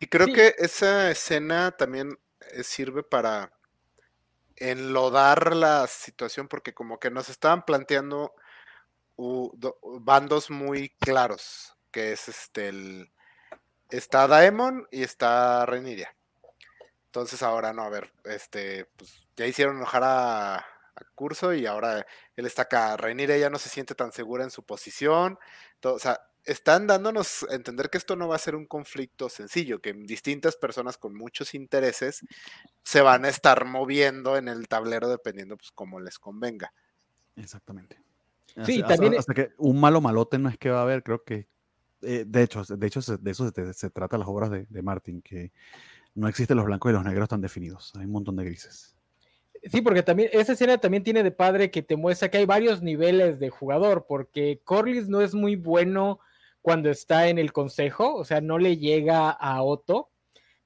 Y 0.00 0.06
creo 0.06 0.26
que 0.26 0.54
esa 0.58 1.10
escena 1.10 1.70
también 1.72 2.18
eh, 2.52 2.62
sirve 2.62 3.02
para 3.02 3.52
enlodar 4.56 5.54
la 5.54 5.86
situación 5.86 6.48
porque 6.48 6.74
como 6.74 6.98
que 6.98 7.10
nos 7.10 7.28
estaban 7.28 7.64
planteando 7.64 8.34
bandos 10.00 10.50
muy 10.50 10.90
claros, 11.00 11.76
que 11.90 12.12
es 12.12 12.28
este 12.28 12.68
el 12.68 13.12
está 13.90 14.26
Daemon 14.26 14.86
y 14.90 15.02
está 15.02 15.66
Reniria. 15.66 16.13
Entonces 17.14 17.44
ahora 17.44 17.72
no, 17.72 17.82
a 17.82 17.88
ver, 17.90 18.10
este, 18.24 18.86
pues 18.96 19.28
ya 19.36 19.46
hicieron 19.46 19.76
enojar 19.76 20.02
a, 20.04 20.66
Curso 21.14 21.52
y 21.54 21.64
ahora 21.64 22.04
él 22.34 22.46
está 22.46 22.62
acá. 22.62 22.96
Reniria 22.96 23.36
ya 23.36 23.50
no 23.50 23.58
se 23.58 23.68
siente 23.68 23.94
tan 23.94 24.10
segura 24.10 24.42
en 24.42 24.50
su 24.50 24.64
posición. 24.64 25.38
o 25.84 25.98
sea, 26.00 26.20
están 26.44 26.88
dándonos 26.88 27.46
a 27.48 27.54
entender 27.54 27.88
que 27.88 27.98
esto 27.98 28.16
no 28.16 28.26
va 28.26 28.34
a 28.34 28.40
ser 28.40 28.56
un 28.56 28.66
conflicto 28.66 29.28
sencillo, 29.28 29.80
que 29.80 29.92
distintas 29.92 30.56
personas 30.56 30.98
con 30.98 31.14
muchos 31.14 31.54
intereses 31.54 32.20
se 32.82 33.00
van 33.00 33.24
a 33.24 33.28
estar 33.28 33.64
moviendo 33.64 34.36
en 34.36 34.48
el 34.48 34.66
tablero 34.66 35.08
dependiendo 35.08 35.56
pues 35.56 35.70
cómo 35.70 36.00
les 36.00 36.18
convenga. 36.18 36.72
Exactamente. 37.36 38.00
Sí, 38.64 38.82
también 38.82 39.16
hasta, 39.16 39.34
que 39.34 39.52
un 39.58 39.80
malo 39.80 40.00
malote 40.00 40.38
no 40.38 40.48
es 40.48 40.58
que 40.58 40.70
va 40.70 40.80
a 40.80 40.82
haber, 40.82 41.04
creo 41.04 41.22
que 41.22 41.48
eh, 42.02 42.24
de 42.26 42.42
hecho, 42.42 42.62
de 42.64 42.86
hecho 42.86 43.00
de 43.00 43.30
eso 43.30 43.50
se, 43.72 43.90
trata 43.90 44.18
las 44.18 44.28
obras 44.28 44.50
de, 44.50 44.66
de, 44.68 44.82
Martin, 44.82 45.22
que 45.22 45.52
no 46.14 46.28
existen 46.28 46.56
los 46.56 46.66
blancos 46.66 46.90
y 46.90 46.94
los 46.94 47.04
negros 47.04 47.28
tan 47.28 47.40
definidos, 47.40 47.92
hay 47.96 48.04
un 48.04 48.12
montón 48.12 48.36
de 48.36 48.44
grises. 48.44 48.94
Sí, 49.70 49.80
porque 49.80 50.02
también 50.02 50.28
esa 50.32 50.52
escena 50.52 50.76
también 50.78 51.02
tiene 51.02 51.22
de 51.22 51.30
padre 51.30 51.70
que 51.70 51.82
te 51.82 51.96
muestra 51.96 52.30
que 52.30 52.38
hay 52.38 52.44
varios 52.44 52.82
niveles 52.82 53.38
de 53.38 53.48
jugador, 53.48 54.04
porque 54.06 54.60
Corlys 54.62 55.08
no 55.08 55.22
es 55.22 55.34
muy 55.34 55.56
bueno 55.56 56.20
cuando 56.60 56.90
está 56.90 57.28
en 57.28 57.38
el 57.38 57.52
consejo, 57.52 58.14
o 58.14 58.24
sea, 58.24 58.40
no 58.40 58.58
le 58.58 58.76
llega 58.76 59.30
a 59.30 59.62
Otto, 59.62 60.10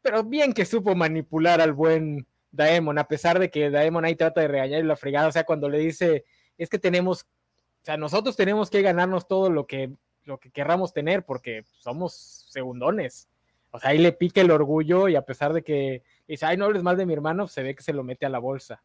pero 0.03 0.25
bien 0.25 0.53
que 0.53 0.65
supo 0.65 0.95
manipular 0.95 1.61
al 1.61 1.73
buen 1.73 2.27
Daemon, 2.51 2.99
a 2.99 3.09
pesar 3.09 3.39
de 3.39 3.51
que 3.51 3.71
Daemon 3.71 4.05
ahí 4.05 4.17
trata 4.17 4.41
de 4.41 4.49
regañar 4.49 4.81
y 4.81 4.87
la 4.87 4.97
fregada, 4.97 5.29
o 5.29 5.33
sea, 5.33 5.45
cuando 5.45 5.69
le 5.69 5.79
dice, 5.79 6.25
es 6.57 6.69
que 6.69 6.79
tenemos, 6.79 7.23
o 7.23 7.85
sea, 7.85 7.97
nosotros 7.97 8.37
tenemos 8.37 8.71
que 8.71 8.83
ganarnos 8.83 9.29
todo 9.29 9.51
lo 9.51 9.67
que, 9.67 9.93
lo 10.25 10.39
que 10.39 10.51
querramos 10.51 10.93
tener 10.93 11.25
porque 11.25 11.65
somos 11.79 12.47
segundones. 12.49 13.29
O 13.71 13.79
sea, 13.79 13.91
ahí 13.91 13.99
le 13.99 14.13
pica 14.13 14.41
el 14.41 14.51
orgullo 14.51 15.09
y 15.09 15.17
a 15.17 15.23
pesar 15.23 15.53
de 15.53 15.63
que 15.63 16.03
dice, 16.27 16.47
ay, 16.47 16.57
no 16.57 16.65
hables 16.65 16.83
mal 16.83 16.97
de 16.97 17.07
mi 17.07 17.13
hermano, 17.13 17.49
se 17.49 17.63
ve 17.63 17.75
que 17.75 17.83
se 17.83 17.93
lo 17.93 18.03
mete 18.03 18.27
a 18.27 18.31
la 18.31 18.39
bolsa. 18.39 18.83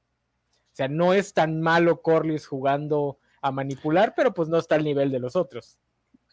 O 0.72 0.76
sea, 0.76 0.88
no 0.88 1.14
es 1.14 1.34
tan 1.34 1.62
malo 1.62 2.02
Corlys 2.02 2.48
jugando 2.48 3.20
a 3.42 3.52
manipular, 3.52 4.14
pero 4.16 4.34
pues 4.34 4.50
no 4.50 4.58
está 4.58 4.76
al 4.76 4.84
nivel 4.84 5.12
de 5.12 5.20
los 5.20 5.36
otros. 5.36 5.80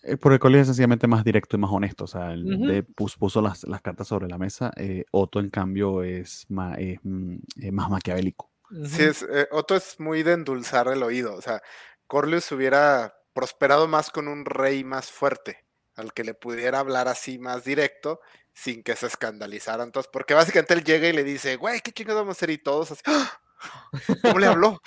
Eh, 0.03 0.17
porque 0.17 0.39
Colin 0.39 0.61
es 0.61 0.67
sencillamente 0.69 1.07
más 1.07 1.25
directo 1.25 1.57
y 1.57 1.61
más 1.61 1.71
honesto. 1.71 2.05
O 2.05 2.07
sea, 2.07 2.33
el 2.33 2.87
puso 2.95 3.43
las, 3.43 3.67
cartas 3.83 4.09
sobre 4.09 4.29
la 4.29 4.39
mesa. 4.39 4.73
Eh, 4.77 5.05
Otto, 5.11 5.41
en 5.41 5.51
cambio, 5.51 6.03
es 6.03 6.47
más, 6.49 6.79
mm, 7.03 7.37
más 7.73 7.91
maquiavélico. 7.91 8.51
Sí, 8.85 9.03
es, 9.03 9.23
eh, 9.23 9.49
Otto 9.51 9.75
es 9.75 9.99
muy 9.99 10.23
de 10.23 10.33
endulzar 10.33 10.89
el 10.89 11.03
oído. 11.03 11.35
O 11.35 11.43
sea, 11.43 11.61
Corlius 12.07 12.51
hubiera 12.53 13.15
prosperado 13.33 13.89
más 13.89 14.11
con 14.11 14.29
un 14.29 14.45
rey 14.45 14.85
más 14.85 15.11
fuerte, 15.11 15.65
al 15.97 16.13
que 16.13 16.25
le 16.25 16.35
pudiera 16.35 16.79
hablar 16.79 17.09
así 17.09 17.39
más 17.39 17.65
directo, 17.65 18.21
sin 18.53 18.83
que 18.83 18.97
se 18.97 19.07
escandalizaran 19.07 19.89
Entonces, 19.89 20.11
porque 20.13 20.35
básicamente 20.35 20.75
él 20.75 20.85
llega 20.85 21.09
y 21.09 21.13
le 21.13 21.25
dice, 21.25 21.57
güey, 21.57 21.81
¿qué 21.81 21.93
chingados 21.93 22.23
vamos 22.23 22.37
a 22.37 22.39
hacer? 22.39 22.51
Y 22.51 22.59
todos 22.59 22.93
así, 22.93 23.03
¡Ah! 23.07 23.41
¿cómo 24.23 24.39
le 24.39 24.47
habló? 24.47 24.81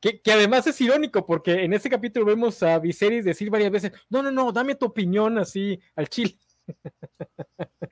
Que, 0.00 0.20
además 0.30 0.66
es 0.66 0.80
irónico 0.80 1.26
porque 1.26 1.64
en 1.64 1.72
ese 1.72 1.90
capítulo 1.90 2.24
vemos 2.24 2.62
a 2.62 2.78
Viserys 2.78 3.24
decir 3.24 3.50
varias 3.50 3.72
veces, 3.72 3.92
no, 4.08 4.22
no, 4.22 4.30
no, 4.30 4.52
dame 4.52 4.76
tu 4.76 4.86
opinión 4.86 5.38
así 5.38 5.80
al 5.96 6.08
chile. 6.08 6.38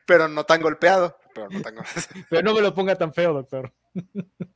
Pero 0.06 0.28
no 0.28 0.44
tan 0.44 0.60
golpeado. 0.60 1.18
Pero 1.34 1.48
no, 2.42 2.54
me 2.54 2.60
lo 2.60 2.74
ponga 2.74 2.96
tan 2.96 3.12
feo, 3.12 3.32
doctor. 3.32 3.72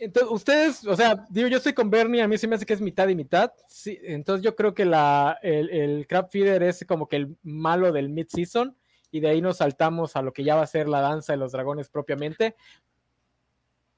Entonces, 0.00 0.32
ustedes, 0.32 0.86
o 0.86 0.96
sea, 0.96 1.26
digo, 1.28 1.46
yo 1.48 1.58
estoy 1.58 1.74
con 1.74 1.90
Bernie, 1.90 2.22
a 2.22 2.28
mí 2.28 2.38
se 2.38 2.48
me 2.48 2.56
hace 2.56 2.64
que 2.64 2.72
es 2.72 2.80
mitad 2.80 3.06
y 3.08 3.14
mitad. 3.14 3.52
Sí, 3.68 3.98
entonces 4.02 4.42
yo 4.42 4.56
creo 4.56 4.72
que 4.72 4.86
la, 4.86 5.38
el, 5.42 5.68
el 5.70 6.06
Crab 6.06 6.30
Feeder 6.30 6.62
es 6.62 6.84
como 6.88 7.06
que 7.06 7.16
el 7.16 7.36
malo 7.42 7.92
del 7.92 8.08
mid-season 8.08 8.74
y 9.10 9.20
de 9.20 9.28
ahí 9.28 9.42
nos 9.42 9.58
saltamos 9.58 10.16
a 10.16 10.22
lo 10.22 10.32
que 10.32 10.42
ya 10.42 10.56
va 10.56 10.62
a 10.62 10.66
ser 10.66 10.88
la 10.88 11.00
danza 11.00 11.34
de 11.34 11.36
los 11.36 11.52
dragones 11.52 11.90
propiamente. 11.90 12.56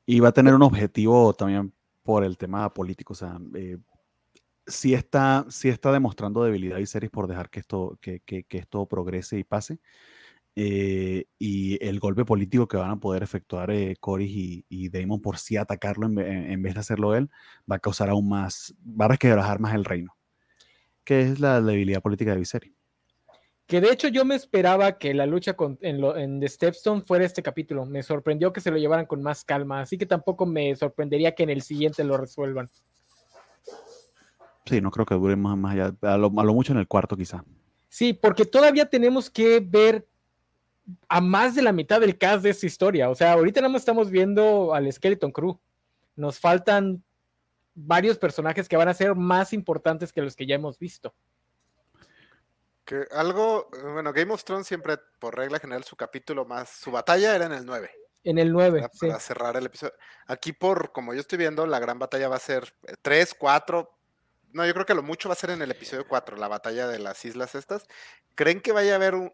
Y 0.05 0.21
va 0.21 0.29
a 0.29 0.33
tener 0.33 0.55
un 0.55 0.63
objetivo 0.63 1.33
también 1.35 1.73
por 2.03 2.25
el 2.25 2.37
tema 2.37 2.73
político. 2.73 3.13
O 3.13 3.17
sea, 3.17 3.39
eh, 3.55 3.79
sí, 4.67 4.95
está, 4.95 5.47
está 5.63 5.93
demostrando 5.93 6.43
debilidad 6.43 6.79
y 6.79 6.87
series 6.87 7.11
por 7.11 7.29
dejar 7.29 7.51
que 7.51 7.61
esto, 7.61 7.99
que, 8.01 8.21
que, 8.21 8.45
esto 8.51 8.87
progrese 8.87 9.39
y 9.39 9.45
pase. 9.45 9.79
Eh, 10.55 11.25
y 11.39 11.83
el 11.83 11.99
golpe 11.99 12.27
político 12.27 12.69
que 12.69 12.77
van 12.77 12.91
a 12.91 13.01
poder 13.01 13.23
efectuar 13.23 13.71
eh, 13.71 13.97
Cory 13.99 14.67
y, 14.69 14.89
Damon 14.91 15.23
por 15.23 15.39
sí 15.39 15.57
atacarlo 15.57 16.07
en, 16.07 16.63
vez 16.63 16.75
de 16.75 16.81
hacerlo 16.81 17.15
él, 17.15 17.31
va 17.71 17.77
a 17.77 17.79
causar 17.79 18.11
aún 18.11 18.29
más, 18.29 18.75
va 18.85 19.07
a 19.07 19.09
resquebrajar 19.09 19.61
más 19.61 19.75
el 19.75 19.85
reino. 19.85 20.15
Que 21.05 21.23
es 21.23 21.41
la 21.41 21.61
debilidad 21.61 22.03
política 22.03 22.33
de 22.33 22.39
Viserys. 22.39 22.75
Que 23.67 23.81
de 23.81 23.91
hecho 23.91 24.09
yo 24.09 24.25
me 24.25 24.35
esperaba 24.35 24.99
que 24.99 25.15
la 25.15 25.25
lucha 25.25 25.55
con, 25.55 25.79
en, 25.81 26.41
The 26.41 26.49
Stepstone 26.49 27.03
fuera 27.03 27.25
este 27.25 27.43
capítulo. 27.43 27.87
Me 27.87 28.03
sorprendió 28.03 28.53
que 28.53 28.61
se 28.61 28.71
lo 28.71 28.77
llevaran 28.77 29.07
con 29.07 29.23
más 29.23 29.45
calma, 29.45 29.81
así 29.81 29.97
que 29.97 30.05
tampoco 30.05 30.45
me 30.45 30.77
sorprendería 30.77 31.35
que 31.35 31.45
en 31.45 31.51
el 31.51 31.63
siguiente 31.63 32.05
lo 32.05 32.19
resuelvan. 32.19 32.69
Sí, 34.67 34.81
no 34.81 34.91
creo 34.91 35.07
que 35.07 35.15
dure 35.15 35.37
más, 35.37 35.57
más 35.57 35.73
allá, 35.73 35.97
a 36.03 36.19
lo, 36.19 36.31
mucho 36.31 36.73
en 36.73 36.79
el 36.79 36.87
cuarto 36.87 37.17
quizá. 37.17 37.45
Sí, 37.89 38.13
porque 38.13 38.45
todavía 38.45 38.87
tenemos 38.87 39.31
que 39.31 39.61
ver 39.61 40.07
a 41.09 41.21
más 41.21 41.55
de 41.55 41.63
la 41.63 41.73
mitad 41.73 42.01
del 42.01 42.19
cast 42.19 42.43
de 42.43 42.51
esta 42.51 42.67
historia. 42.67 43.11
O 43.11 43.15
sea, 43.15 43.33
ahorita 43.33 43.61
nada 43.61 43.73
más 43.73 43.83
estamos 43.83 44.11
viendo 44.11 44.75
al 44.75 44.93
Skeleton 44.93 45.33
Crew. 45.33 45.59
Nos 46.17 46.39
faltan 46.39 47.03
varios 47.75 48.19
personajes 48.19 48.69
que 48.69 48.77
van 48.77 48.89
a 48.89 48.95
ser 48.95 49.15
más 49.15 49.53
importantes 49.53 50.13
que 50.13 50.23
los 50.23 50.37
que 50.37 50.47
ya 50.47 50.55
hemos 50.55 50.79
visto. 50.79 51.15
Que 52.85 53.07
algo, 53.13 53.69
bueno, 53.93 54.13
Game 54.13 54.33
of 54.33 54.45
Thrones 54.45 54.67
siempre, 54.67 54.99
por 55.19 55.37
regla 55.37 55.59
general, 55.59 55.85
su 55.85 55.97
capítulo 55.97 56.45
más, 56.45 56.69
su 56.69 56.91
batalla 56.91 57.35
era 57.35 57.47
en 57.47 57.53
el 57.53 57.65
9. 57.65 57.91
En 58.25 58.39
el 58.39 58.53
9, 58.53 58.81
para, 58.81 58.89
para 58.89 59.21
cerrar 59.21 59.57
el 59.57 59.67
episodio. 59.67 59.95
Aquí, 60.27 60.53
por 60.53 60.93
como 60.93 61.15
yo 61.15 61.21
estoy 61.21 61.39
viendo, 61.39 61.67
la 61.67 61.79
gran 61.79 61.99
batalla 61.99 62.29
va 62.29 62.37
a 62.37 62.41
ser 62.41 62.75
3, 63.03 63.35
4. 63.39 63.99
No, 64.53 64.67
yo 64.67 64.75
creo 64.75 64.87
que 64.87 64.95
lo 64.95 65.03
mucho 65.03 65.29
va 65.29 65.33
a 65.33 65.37
ser 65.37 65.51
en 65.51 65.63
el 65.63 65.71
episodio 65.71 66.07
4, 66.07 66.37
la 66.37 66.49
batalla 66.49 66.87
de 66.87 66.99
las 66.99 67.25
islas 67.25 67.55
estas. 67.55 67.87
¿Creen 68.35 68.61
que 68.61 68.73
vaya 68.73 68.93
a 68.93 68.97
haber 68.97 69.15
un, 69.15 69.33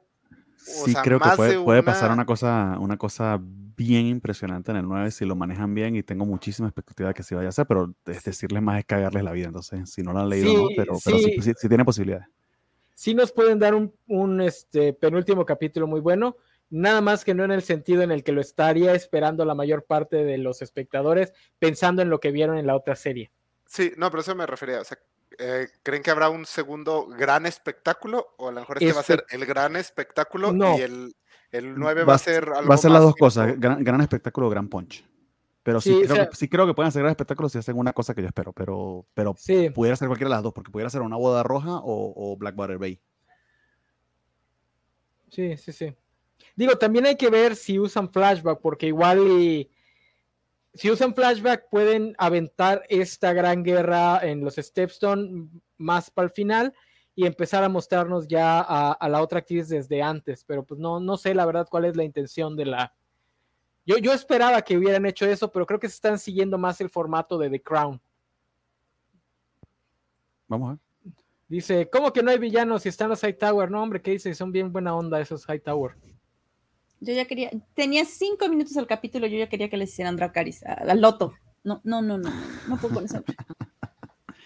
sí, 0.59 0.95
creo 1.03 1.21
que 1.21 1.31
puede, 1.37 1.61
puede 1.61 1.83
pasar 1.83 2.11
una 2.11 2.27
cosa, 2.27 2.77
una 2.79 2.97
cosa 2.97 3.41
bien 3.41 4.07
impresionante 4.07 4.73
en 4.73 4.79
el 4.79 4.89
9 4.89 5.11
si 5.13 5.25
lo 5.25 5.37
manejan 5.37 5.75
bien 5.75 5.95
y 5.97 6.03
tengo 6.03 6.27
muchísima 6.27 6.69
expectativa 6.69 7.09
de 7.09 7.15
que 7.15 7.23
se 7.23 7.35
vaya 7.35 7.47
a 7.47 7.51
hacer, 7.51 7.67
pero 7.67 7.95
es 8.07 8.25
decirles 8.25 8.63
más 8.63 8.81
es 8.81 8.85
cagarles 8.85 9.23
la 9.23 9.33
vida. 9.33 9.47
Entonces, 9.47 9.89
si 9.91 10.03
no 10.03 10.13
lo 10.13 10.19
han 10.19 10.29
leído, 10.29 10.53
no, 10.53 10.69
pero, 10.77 10.97
sí, 10.97 11.37
sí, 11.41 11.69
tiene 11.69 11.85
posibilidades. 11.85 12.27
Sí 12.95 13.15
nos 13.15 13.31
pueden 13.31 13.61
dar 13.61 13.77
un, 13.77 13.95
un 14.09 14.41
este, 14.41 14.93
penúltimo 14.93 15.47
capítulo 15.47 15.87
muy 15.87 16.01
bueno, 16.01 16.37
nada 16.71 17.01
más 17.01 17.25
que 17.25 17.35
no 17.35 17.45
en 17.45 17.53
el 17.53 17.63
sentido 17.63 18.03
en 18.03 18.11
el 18.11 18.25
que 18.25 18.33
lo 18.33 18.41
estaría 18.41 18.95
esperando 18.95 19.45
la 19.45 19.55
mayor 19.55 19.85
parte 19.85 20.25
de 20.25 20.39
los 20.39 20.61
espectadores 20.61 21.33
pensando 21.61 22.03
en 22.03 22.11
lo 22.11 22.19
que 22.19 22.33
vieron 22.33 22.59
en 22.59 22.67
la 22.67 22.75
otra 22.75 22.97
serie. 22.97 23.31
Sí, 23.67 23.93
no, 23.97 24.11
pero 24.11 24.23
eso 24.23 24.35
me 24.35 24.47
refería, 24.47 24.81
o 24.81 24.85
sea, 24.85 24.99
eh, 25.39 25.69
¿creen 25.83 26.03
que 26.03 26.11
habrá 26.11 26.31
un 26.31 26.47
segundo 26.47 27.07
gran 27.07 27.47
espectáculo? 27.47 28.35
O 28.39 28.49
a 28.49 28.53
lo 28.53 28.61
mejor 28.61 28.83
este, 28.83 28.93
va 28.93 29.01
a 29.01 29.05
ser 29.05 29.25
el 29.31 29.45
gran 29.47 29.77
espectáculo 29.77 30.55
y 30.55 30.81
el, 30.81 31.17
el 31.51 31.79
9 31.79 32.05
va, 32.05 32.15
a 32.15 32.19
ser 32.19 32.49
algo 32.49 32.69
Va 32.69 32.75
a 32.75 32.79
ser 32.79 32.91
las 32.91 33.03
dos 33.03 33.15
cosas, 33.17 33.59
gran, 33.59 33.83
gran, 33.85 34.01
espectáculo, 34.01 34.49
gran 34.49 34.69
punch. 34.69 35.05
Pero 35.63 35.81
sí, 35.81 36.01
creo, 36.07 36.31
que, 36.31 36.37
sí 36.37 36.49
creo 36.49 36.67
que 36.67 36.73
pueden 36.73 36.89
hacer 36.89 37.03
gran 37.03 37.11
espectáculo 37.11 37.49
si 37.49 37.59
hacen 37.59 37.77
una 37.77 37.93
cosa 37.93 38.15
que 38.15 38.23
yo 38.23 38.29
espero, 38.29 38.53
pero, 38.53 39.07
pero 39.13 39.35
pudiera 39.75 39.97
ser 39.97 40.09
cualquiera 40.09 40.31
de 40.31 40.37
las 40.37 40.43
dos, 40.43 40.55
porque 40.55 40.71
pudiera 40.71 40.89
ser 40.89 41.03
una 41.03 41.17
boda 41.17 41.43
roja 41.43 41.77
o, 41.77 42.13
o 42.17 42.37
Blackwater 42.37 42.79
Bay. 42.79 43.01
Sí, 45.31 45.57
sí, 45.59 45.73
sí. 45.73 45.95
Digo, 46.57 46.77
también 46.77 47.07
hay 47.07 47.17
que 47.17 47.31
ver 47.31 47.55
si 47.55 47.79
usan 47.79 48.11
flashback, 48.11 48.61
porque 48.61 48.87
igual 48.87 49.19
y 49.41 49.71
si 50.79 50.93
usan 50.93 51.13
flashback, 51.13 51.69
pueden 51.71 52.15
aventar 52.19 52.85
esta 52.89 53.33
gran 53.33 53.65
guerra 53.65 54.21
en 54.23 54.45
los 54.45 54.55
Stepstone 54.55 55.49
más 55.77 56.09
para 56.09 56.27
el 56.27 56.33
final 56.33 56.73
y 57.17 57.27
empezar 57.27 57.65
a 57.65 57.69
mostrarnos 57.69 58.29
ya 58.29 58.61
a, 58.61 59.09
la 59.09 59.21
otra 59.21 59.41
actriz 59.41 59.69
desde 59.69 60.01
antes. 60.03 60.45
Pero 60.45 60.65
pues 60.65 60.79
no, 60.79 61.01
no 61.01 61.17
sé 61.17 61.35
la 61.35 61.47
verdad 61.47 61.67
cuál 61.69 61.87
es 61.87 61.97
la 61.97 62.05
intención 62.05 62.55
de 62.55 62.67
la. 62.67 62.95
Yo, 63.85 63.99
yo 63.99 64.13
esperaba 64.13 64.63
que 64.63 64.77
hubieran 64.79 65.05
hecho 65.05 65.27
eso, 65.27 65.51
pero 65.51 65.67
creo 65.67 65.81
que 65.81 65.89
se 65.89 65.97
están 65.97 66.17
siguiendo 66.17 66.59
más 66.59 66.81
el 66.81 66.91
formato 66.91 67.39
de 67.39 67.51
The 67.51 67.61
Crown. 67.61 68.01
Vamos 70.47 70.69
a 70.69 70.71
ver. 70.75 71.13
Dice, 71.49 71.91
¿cómo 71.91 72.13
que 72.13 72.23
no 72.23 72.31
hay 72.31 72.39
villanos 72.39 72.83
si 72.83 72.89
están 72.89 73.09
los 73.09 73.21
High 73.21 73.37
Tower? 73.37 73.69
No, 73.69 73.83
hombre, 73.83 74.01
¿qué 74.01 74.13
dice? 74.13 74.33
Son 74.33 74.53
bien 74.53 74.73
buena 74.73 74.95
onda 74.95 75.21
esos 75.21 75.45
High 75.45 75.61
Tower. 75.61 75.97
Yo 77.01 77.15
ya 77.15 77.27
quería, 77.27 77.51
tenía 77.75 78.05
cinco 78.05 78.49
minutos 78.49 78.77
al 78.77 78.87
capítulo, 78.87 79.27
yo 79.27 79.39
ya 79.39 79.49
quería 79.49 79.69
que 79.69 79.77
les 79.77 79.91
hicieran 79.91 80.17
Dracaris, 80.17 80.65
al 80.65 81.01
Loto. 81.01 81.35
No, 81.65 81.81
no, 81.85 82.03
no, 82.03 82.19
no, 82.19 82.31
no 82.69 82.77
puedo 82.77 82.95
con 82.95 83.05
eso. 83.05 83.23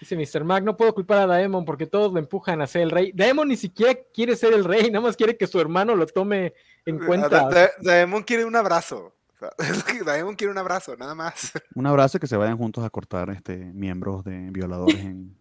Dice 0.00 0.16
Mr. 0.16 0.42
Mac, 0.42 0.64
no 0.64 0.76
puedo 0.76 0.92
culpar 0.94 1.18
a 1.18 1.26
Daemon 1.26 1.64
porque 1.64 1.86
todos 1.86 2.12
lo 2.12 2.18
empujan 2.18 2.60
a 2.60 2.66
ser 2.66 2.82
el 2.82 2.90
rey. 2.90 3.12
Daemon 3.14 3.46
ni 3.46 3.56
siquiera 3.56 3.96
quiere 4.12 4.34
ser 4.34 4.52
el 4.52 4.64
rey, 4.64 4.90
nada 4.90 5.00
más 5.00 5.16
quiere 5.16 5.36
que 5.36 5.46
su 5.46 5.60
hermano 5.60 5.94
lo 5.94 6.04
tome 6.06 6.54
en 6.84 6.98
cuenta. 6.98 7.48
Daemon 7.80 8.24
quiere 8.24 8.44
un 8.44 8.56
abrazo. 8.56 9.14
Daemon 10.04 10.34
quiere 10.34 10.50
un 10.50 10.58
abrazo, 10.58 10.96
nada 10.96 11.14
más. 11.14 11.52
Un 11.74 11.86
abrazo 11.86 12.16
y 12.16 12.20
que 12.20 12.26
se 12.26 12.36
vayan 12.36 12.58
juntos 12.58 12.84
a 12.84 12.90
cortar 12.90 13.30
este, 13.30 13.56
miembros 13.56 14.24
de 14.24 14.50
violadores 14.50 14.98
en, 14.98 15.36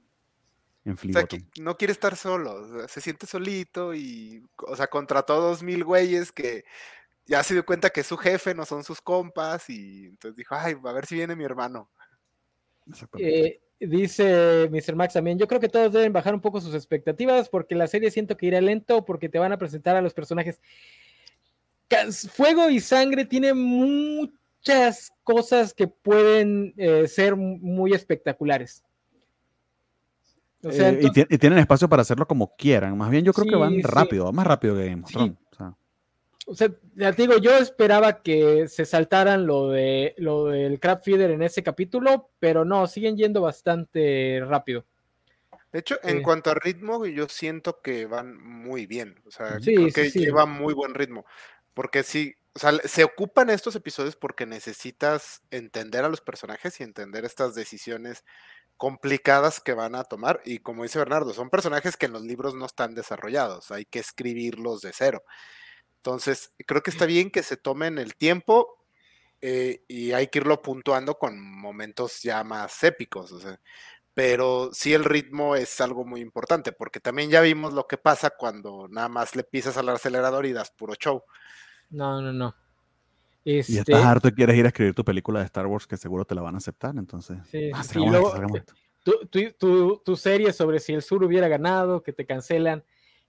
en 0.86 0.94
o 0.94 0.98
sea, 0.98 1.28
no 1.60 1.78
quiere 1.78 1.92
estar 1.92 2.16
solo, 2.16 2.88
se 2.88 3.02
siente 3.02 3.28
solito 3.28 3.94
y, 3.94 4.44
o 4.58 4.76
sea, 4.76 4.88
contra 4.88 5.24
todos 5.24 5.62
mil 5.62 5.84
güeyes 5.84 6.32
que 6.32 6.66
ya 7.26 7.44
se 7.44 7.54
dio 7.54 7.66
cuenta 7.66 7.90
que 7.90 8.04
su 8.04 8.18
jefe 8.18 8.54
no 8.54 8.66
son 8.66 8.84
sus 8.84 9.02
compas 9.02 9.70
y 9.70 10.06
entonces 10.06 10.36
dijo, 10.36 10.56
ay, 10.56 10.76
a 10.84 10.94
ver 10.94 11.06
si 11.06 11.16
viene 11.16 11.36
mi 11.36 11.44
hermano. 11.44 11.90
Eh, 13.18 13.62
dice 13.80 14.70
Mr. 14.72 14.96
Max 14.96 15.14
también, 15.14 15.38
yo 15.38 15.48
creo 15.48 15.60
que 15.60 15.70
todos 15.70 15.94
deben 15.94 16.14
bajar 16.14 16.34
un 16.34 16.42
poco 16.42 16.60
sus 16.60 16.76
expectativas 16.76 17.50
porque 17.50 17.76
la 17.76 17.88
serie 17.88 18.12
siento 18.12 18.36
que 18.38 18.48
irá 18.48 18.60
lento 18.60 19.06
porque 19.06 19.30
te 19.30 19.40
van 19.40 19.52
a 19.52 19.58
presentar 19.58 19.96
a 19.96 20.02
los 20.02 20.14
personajes. 20.14 20.60
Fuego 22.34 22.70
y 22.70 22.80
Sangre 22.80 23.26
tiene 23.26 23.54
muchas 23.54 25.12
cosas 25.24 25.74
que 25.74 25.88
pueden 25.88 26.74
eh, 26.78 27.08
ser 27.08 27.36
muy 27.36 27.94
espectaculares. 27.94 28.84
Eh, 30.64 31.00
y, 31.02 31.38
tienen 31.38 31.60
espacio 31.60 31.90
para 31.90 32.04
hacerlo 32.04 32.28
como 32.28 32.56
quieran. 32.56 32.98
Más 32.98 33.10
bien 33.10 33.26
yo 33.26 33.34
creo 33.34 33.48
que 33.48 33.56
van 33.56 33.82
rápido, 33.82 34.32
más 34.32 34.46
rápido 34.46 34.76
que 34.76 34.90
Game 34.90 35.04
o 36.48 36.56
sea, 36.56 36.70
ya 36.96 37.14
te 37.14 37.24
digo, 37.24 37.38
yo 37.38 37.56
esperaba 37.58 38.22
que 38.22 38.68
se 38.68 38.86
saltaran 38.86 39.46
lo 39.46 39.70
de 39.70 40.16
lo 40.18 40.46
del 40.46 40.80
crab 40.80 41.04
feeder 41.04 41.32
en 41.32 41.42
ese 41.42 41.64
capítulo, 41.64 42.30
pero 42.40 42.66
no, 42.66 42.88
siguen 42.88 43.18
yendo 43.18 43.42
bastante 43.42 44.42
rápido. 44.46 44.86
De 45.72 45.80
hecho, 45.80 45.98
en 46.04 46.22
cuanto 46.22 46.52
a 46.52 46.56
ritmo, 46.56 47.06
yo 47.06 47.30
siento 47.30 47.82
que 47.82 48.06
van 48.06 48.38
muy 48.38 48.88
bien. 48.88 49.22
O 49.26 49.32
sea, 49.32 49.58
creo 49.64 49.88
que 49.94 50.10
lleva 50.10 50.46
muy 50.46 50.74
buen 50.74 50.94
ritmo. 50.94 51.26
Porque 51.74 52.04
sí, 52.04 52.36
o 52.54 52.60
sea, 52.60 52.74
se 52.84 53.06
ocupan 53.06 53.50
estos 53.50 53.78
episodios 53.78 54.18
porque 54.18 54.46
necesitas 54.46 55.44
entender 55.50 56.04
a 56.04 56.10
los 56.10 56.20
personajes 56.20 56.78
y 56.80 56.84
entender 56.84 57.24
estas 57.24 57.56
decisiones 57.56 58.26
complicadas 58.76 59.62
que 59.62 59.74
van 59.74 59.96
a 59.96 60.04
tomar. 60.04 60.42
Y 60.44 60.60
como 60.60 60.84
dice 60.84 61.00
Bernardo, 61.00 61.34
son 61.34 61.50
personajes 61.50 61.96
que 61.96 62.08
en 62.08 62.14
los 62.14 62.24
libros 62.24 62.54
no 62.54 62.66
están 62.66 62.94
desarrollados, 62.94 63.72
hay 63.72 63.86
que 63.86 64.00
escribirlos 64.00 64.82
de 64.82 64.92
cero. 64.92 65.24
Entonces, 66.04 66.56
creo 66.66 66.82
que 66.82 66.90
está 66.90 67.06
bien 67.06 67.30
que 67.30 67.44
se 67.44 67.58
tomen 67.58 68.00
el 68.00 68.16
tiempo 68.16 68.80
eh, 69.40 69.84
y 69.88 70.14
hay 70.14 70.28
que 70.28 70.40
irlo 70.40 70.60
puntuando 70.60 71.20
con 71.20 71.40
momentos 71.40 72.24
ya 72.24 72.44
más 72.44 72.84
épicos. 72.84 73.32
pero 74.16 74.72
sí 74.74 74.96
el 74.96 75.04
ritmo 75.04 75.56
es 75.56 75.80
algo 75.80 76.04
muy 76.04 76.22
importante, 76.22 76.72
porque 76.72 77.00
también 77.00 77.30
ya 77.30 77.42
vimos 77.42 77.74
lo 77.74 77.86
que 77.86 77.98
pasa 77.98 78.32
cuando 78.32 78.88
nada 78.90 79.10
más 79.10 79.36
le 79.36 79.44
pisas 79.44 79.78
al 79.78 79.90
acelerador 79.90 80.48
y 80.48 80.54
das 80.54 80.72
puro 80.72 80.96
show. 80.96 81.24
No, 81.92 82.20
no, 82.20 82.34
no. 82.34 82.56
Y 83.44 83.60
estás 83.60 83.78
este 83.78 83.94
harto 83.94 84.28
y 84.30 84.32
quieres 84.32 84.56
ir 84.56 84.66
a 84.66 84.70
escribir 84.70 84.96
tu 84.96 85.06
película 85.06 85.40
de 85.40 85.46
Star 85.46 85.68
Wars 85.68 85.86
que 85.86 85.98
seguro 85.98 86.26
te 86.26 86.34
la 86.34 86.42
van 86.42 86.56
a 86.56 86.58
aceptar, 86.58 86.96
entonces. 86.98 87.38
Sí, 87.52 87.70
ah, 87.74 87.84
tu, 89.04 90.02
tu, 90.04 90.16
serie 90.16 90.52
sobre 90.52 90.80
si 90.80 90.94
el 90.94 91.04
sur 91.04 91.24
hubiera 91.24 91.48
ganado, 91.48 92.02
que 92.02 92.12
te 92.12 92.26
cancelan. 92.26 92.84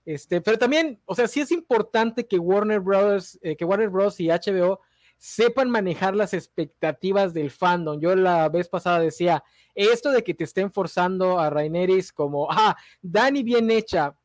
Este, 0.05 0.41
pero 0.41 0.57
también, 0.57 0.99
o 1.05 1.15
sea, 1.15 1.27
sí 1.27 1.39
es 1.39 1.51
importante 1.51 2.27
que 2.27 2.37
Warner 2.37 2.79
Brothers, 2.79 3.39
eh, 3.41 3.55
que 3.55 3.65
Warner 3.65 3.89
Bros. 3.89 4.19
y 4.19 4.27
HBO 4.27 4.81
sepan 5.17 5.69
manejar 5.69 6.15
las 6.15 6.33
expectativas 6.33 7.33
del 7.33 7.51
fandom. 7.51 7.99
Yo 7.99 8.15
la 8.15 8.49
vez 8.49 8.67
pasada 8.67 8.99
decía, 8.99 9.43
esto 9.73 10.11
de 10.11 10.23
que 10.23 10.33
te 10.33 10.43
estén 10.43 10.71
forzando 10.71 11.39
a 11.39 11.49
Raineris 11.49 12.11
como, 12.11 12.47
ah, 12.51 12.75
Dani 13.01 13.43
bien 13.43 13.71
hecha, 13.71 14.15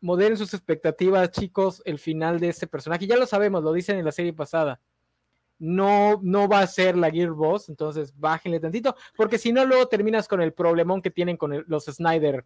moderen 0.00 0.36
sus 0.36 0.52
expectativas, 0.54 1.30
chicos, 1.30 1.82
el 1.84 1.98
final 1.98 2.40
de 2.40 2.48
este 2.48 2.66
personaje. 2.66 3.06
Ya 3.06 3.16
lo 3.16 3.26
sabemos, 3.26 3.62
lo 3.62 3.72
dicen 3.72 3.98
en 3.98 4.04
la 4.04 4.12
serie 4.12 4.32
pasada. 4.32 4.80
No, 5.60 6.20
no 6.22 6.48
va 6.48 6.60
a 6.60 6.66
ser 6.66 6.96
la 6.96 7.10
Gear 7.10 7.30
Boss, 7.30 7.68
entonces 7.68 8.12
bájenle 8.16 8.60
tantito, 8.60 8.94
porque 9.16 9.38
si 9.38 9.52
no, 9.52 9.64
luego 9.64 9.86
terminas 9.86 10.28
con 10.28 10.40
el 10.40 10.52
problemón 10.52 11.02
que 11.02 11.10
tienen 11.10 11.36
con 11.36 11.64
los 11.66 11.84
Snyder 11.84 12.44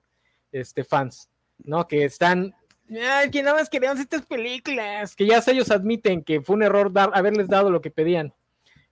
este, 0.51 0.83
fans. 0.85 1.29
¿No? 1.65 1.87
Que 1.87 2.05
están, 2.05 2.55
ay, 2.91 3.31
que 3.31 3.43
nada 3.43 3.59
más 3.59 3.69
querían 3.69 3.99
estas 3.99 4.27
películas, 4.27 5.15
que 5.15 5.27
ya 5.27 5.43
ellos 5.47 5.71
admiten 5.71 6.23
que 6.23 6.41
fue 6.41 6.57
un 6.57 6.63
error 6.63 6.93
dar, 6.93 7.11
haberles 7.15 7.49
dado 7.49 7.71
lo 7.71 7.81
que 7.81 7.91
pedían. 7.91 8.33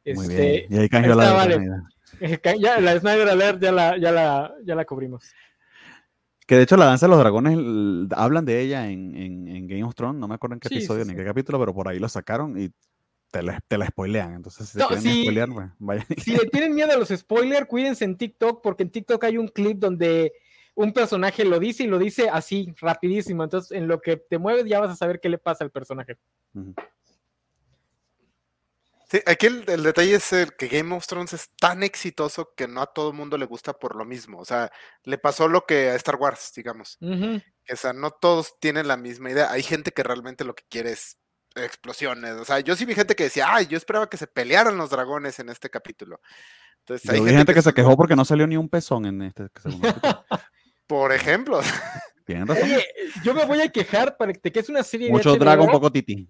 Muy 0.05 0.27
este, 0.27 0.37
bien. 0.37 0.67
Y 0.69 0.79
ahí 0.79 0.89
cambió 0.89 1.15
la 1.15 1.33
vale. 1.33 1.59
Ya 2.61 2.81
la 2.81 2.99
Snyder 2.99 3.29
Alert 3.29 3.63
ya 3.63 3.73
la, 3.73 3.97
ya 3.97 4.13
la, 4.13 4.55
ya 4.65 4.75
la 4.75 4.85
cubrimos. 4.85 5.25
Que 6.47 6.57
de 6.57 6.65
hecho 6.65 6.77
la 6.77 6.87
danza 6.87 7.07
de 7.07 7.11
los 7.11 7.19
dragones 7.21 7.57
hablan 8.17 8.45
de 8.45 8.61
ella 8.61 8.91
en, 8.91 9.17
en, 9.17 9.69
Game 9.69 9.85
of 9.85 9.95
Thrones, 9.95 10.21
no 10.21 10.27
me 10.27 10.35
acuerdo 10.35 10.55
en 10.55 10.61
qué 10.61 10.67
episodio 10.67 11.05
ni 11.05 11.13
en 11.13 11.17
qué 11.17 11.25
capítulo, 11.25 11.61
pero 11.61 11.73
por 11.73 11.87
ahí 11.87 12.01
lo 12.01 12.09
sacaron 12.09 12.61
y 12.61 12.73
te 13.31 13.43
la, 13.43 13.61
te 13.69 13.79
la 13.79 13.87
spoilean. 13.87 14.35
Entonces, 14.35 14.69
si 14.69 14.79
si, 15.01 15.23
spoilear, 15.23 15.49
pues. 15.49 16.05
Si 16.19 16.33
le 16.33 16.47
tienen 16.47 16.75
miedo 16.75 16.93
a 16.93 16.97
los 16.97 17.09
spoilers, 17.09 17.67
cuídense 17.67 18.05
en 18.05 18.17
TikTok, 18.17 18.63
porque 18.63 18.83
en 18.83 18.91
TikTok 18.91 19.23
hay 19.23 19.39
un 19.39 19.49
clip 19.49 19.79
donde 19.79 20.33
un 20.81 20.93
personaje 20.93 21.45
lo 21.45 21.59
dice 21.59 21.85
y 21.85 21.87
lo 21.87 21.99
dice 21.99 22.29
así, 22.31 22.75
rapidísimo. 22.81 23.45
Entonces, 23.45 23.73
en 23.73 23.87
lo 23.87 24.01
que 24.01 24.17
te 24.17 24.39
mueves 24.39 24.65
ya 24.65 24.81
vas 24.81 24.91
a 24.91 24.97
saber 24.97 25.21
qué 25.21 25.29
le 25.29 25.39
pasa 25.39 25.63
al 25.63 25.71
personaje. 25.71 26.17
Sí, 29.11 29.21
aquí 29.27 29.47
el, 29.47 29.65
detalle 29.65 30.15
es 30.15 30.33
el 30.33 30.55
que 30.55 30.69
Game 30.69 30.95
of 30.95 31.07
Thrones 31.07 31.33
es 31.33 31.51
tan 31.57 31.83
exitoso 31.83 32.53
que 32.57 32.67
no 32.67 32.81
a 32.81 32.87
todo 32.87 33.11
el 33.11 33.17
mundo 33.17 33.37
le 33.37 33.45
gusta 33.45 33.75
por 33.75 33.95
lo 33.95 34.05
mismo. 34.05 34.39
O 34.39 34.45
sea, 34.45 34.71
le 35.05 35.19
pasó 35.19 35.49
lo 35.49 35.67
que 35.67 35.91
a 35.91 35.97
Star 35.97 36.17
Wars, 36.17 36.53
digamos. 36.55 36.97
O 37.01 37.77
sea, 37.77 37.93
no 37.93 38.11
todos 38.11 38.59
tienen 38.59 38.89
la 38.89 38.97
misma 38.97 39.31
idea. 39.31 39.51
Hay 39.51 39.63
gente 39.63 39.91
que 39.91 40.03
realmente 40.03 40.45
lo 40.45 40.55
que 40.55 40.65
quiere 40.69 40.93
es 40.93 41.19
explosiones. 41.57 42.37
O 42.37 42.45
sea, 42.45 42.61
yo 42.61 42.75
sí 42.75 42.85
vi 42.87 42.95
gente 42.95 43.17
que 43.17 43.25
decía, 43.25 43.53
ay, 43.53 43.67
yo 43.67 43.77
esperaba 43.77 44.09
que 44.09 44.17
se 44.17 44.27
pelearan 44.27 44.79
los 44.79 44.91
dragones 44.91 45.39
en 45.41 45.51
este 45.51 45.69
capítulo. 45.69 46.21
Entonces, 46.79 47.11
hay 47.11 47.21
gente, 47.23 47.53
que, 47.53 47.63
se 47.63 47.75
quejó 47.75 47.97
porque 47.97 48.17
no 48.17 48.25
salió 48.25 48.47
ni 48.47 48.57
un 48.57 48.69
pezón 48.69 49.05
en 49.05 49.23
este 49.23 49.49
segundo 49.61 49.89
Por 50.91 51.13
ejemplo. 51.13 51.61
Tienen 52.25 52.49
razón. 52.49 52.65
Oye, 52.65 52.85
yo 53.23 53.33
me 53.33 53.45
voy 53.45 53.61
a 53.61 53.69
quejar 53.69 54.17
para 54.17 54.33
que 54.33 54.59
es 54.59 54.69
una 54.69 54.83
serie 54.83 55.09
Mucho 55.09 55.31
de 55.31 55.39
HBO, 55.39 55.45
Dragon, 55.45 55.71
poco 55.71 55.93
Titi. 55.93 56.29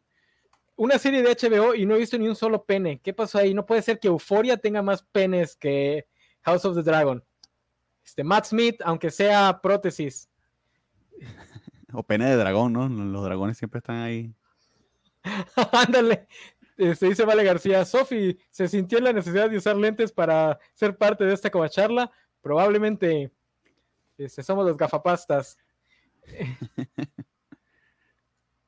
una 0.77 0.99
serie 0.99 1.23
de 1.23 1.31
HBO 1.31 1.75
y 1.75 1.87
no 1.87 1.95
he 1.95 1.99
visto 1.99 2.19
ni 2.19 2.29
un 2.29 2.37
solo 2.37 2.63
pene. 2.63 3.01
¿Qué 3.03 3.15
pasó 3.15 3.39
ahí? 3.39 3.55
No 3.55 3.65
puede 3.65 3.81
ser 3.81 3.99
que 3.99 4.09
Euphoria 4.09 4.59
tenga 4.59 4.83
más 4.83 5.03
penes 5.03 5.57
que 5.57 6.07
House 6.43 6.67
of 6.67 6.77
the 6.77 6.83
Dragon. 6.83 7.25
Este 8.05 8.23
Matt 8.23 8.45
Smith, 8.45 8.83
aunque 8.85 9.11
sea 9.11 9.61
prótesis. 9.63 10.29
O 11.93 12.05
pene 12.05 12.31
de 12.31 12.37
dragón, 12.37 12.73
¿no? 12.73 12.89
Los 12.89 13.25
dragones 13.25 13.59
siempre 13.59 13.79
están 13.79 13.97
ahí. 13.97 14.33
Ándale. 15.73 16.29
Se 16.77 17.07
dice 17.07 17.25
Vale 17.25 17.43
García, 17.43 17.85
Sofi 17.85 18.39
se 18.51 18.69
sintió 18.69 19.01
la 19.01 19.13
necesidad 19.13 19.51
de 19.51 19.57
usar 19.57 19.75
lentes 19.75 20.13
para 20.13 20.61
ser 20.75 20.97
parte 20.97 21.25
de 21.25 21.35
esta 21.35 21.51
charla. 21.69 22.13
Probablemente 22.43 23.33
este, 24.25 24.43
somos 24.43 24.67
los 24.67 24.77
gafapastas. 24.77 25.59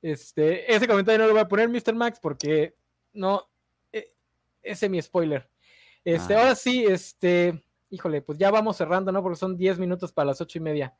Este, 0.05 0.75
ese 0.75 0.89
comentario 0.89 1.21
no 1.21 1.27
lo 1.29 1.33
voy 1.35 1.43
a 1.43 1.47
poner, 1.47 1.69
Mr. 1.69 1.95
Max, 1.95 2.19
porque 2.21 2.75
no, 3.13 3.49
ese 4.63 4.87
es 4.87 4.91
mi 4.91 5.01
spoiler. 5.01 5.49
Este, 6.05 6.35
Ah. 6.35 6.41
ahora 6.41 6.55
sí, 6.55 6.85
este, 6.85 7.63
híjole, 7.91 8.23
pues 8.23 8.39
ya 8.39 8.51
vamos 8.51 8.77
cerrando, 8.77 9.13
¿no? 9.13 9.23
Porque 9.23 9.39
son 9.39 9.57
10 9.57 9.79
minutos 9.79 10.13
para 10.13 10.27
las 10.27 10.41
ocho 10.41 10.59
y 10.59 10.61
media. 10.61 10.95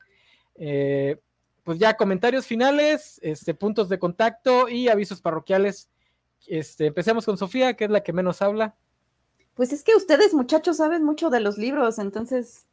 Eh, 0.55 1.19
pues 1.63 1.79
ya 1.79 1.95
comentarios 1.95 2.45
finales, 2.45 3.19
este, 3.23 3.53
puntos 3.53 3.89
de 3.89 3.99
contacto 3.99 4.69
y 4.69 4.89
avisos 4.89 5.21
parroquiales. 5.21 5.89
Este, 6.47 6.87
empecemos 6.87 7.25
con 7.25 7.37
Sofía, 7.37 7.75
que 7.75 7.85
es 7.85 7.89
la 7.89 8.03
que 8.03 8.13
menos 8.13 8.41
habla. 8.41 8.75
Pues 9.53 9.71
es 9.71 9.83
que 9.83 9.95
ustedes, 9.95 10.33
muchachos, 10.33 10.77
saben 10.77 11.03
mucho 11.03 11.29
de 11.29 11.39
los 11.39 11.57
libros, 11.57 11.99
entonces. 11.99 12.67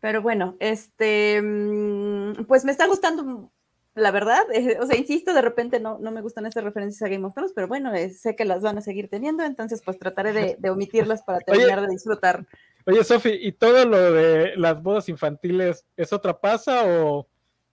Pero 0.00 0.22
bueno, 0.22 0.56
este, 0.60 1.40
mm, 1.42 2.44
pues 2.46 2.64
me 2.64 2.72
está 2.72 2.86
gustando, 2.86 3.50
la 3.94 4.10
verdad. 4.10 4.42
eh, 4.52 4.78
o 4.80 4.86
sea, 4.86 4.96
insisto, 4.96 5.34
de 5.34 5.42
repente 5.42 5.80
no, 5.80 5.98
no 5.98 6.10
me 6.10 6.20
gustan 6.20 6.46
estas 6.46 6.64
referencias 6.64 7.02
a 7.02 7.08
Game 7.08 7.26
of 7.26 7.34
Thrones, 7.34 7.52
pero 7.54 7.66
bueno, 7.68 7.94
eh, 7.94 8.10
sé 8.10 8.36
que 8.36 8.44
las 8.44 8.62
van 8.62 8.78
a 8.78 8.82
seguir 8.82 9.08
teniendo, 9.08 9.44
entonces 9.44 9.82
pues 9.84 9.98
trataré 9.98 10.32
de, 10.32 10.56
de 10.58 10.70
omitirlas 10.70 11.22
para 11.22 11.40
terminar 11.46 11.80
de 11.80 11.88
disfrutar. 11.88 12.46
Oye, 12.86 13.04
Sofi, 13.04 13.30
¿y 13.30 13.52
todo 13.52 13.84
lo 13.84 14.12
de 14.12 14.56
las 14.56 14.82
bodas 14.82 15.08
infantiles 15.08 15.84
es 15.96 16.12
otra 16.12 16.40
pasa 16.40 16.84
o 16.86 17.28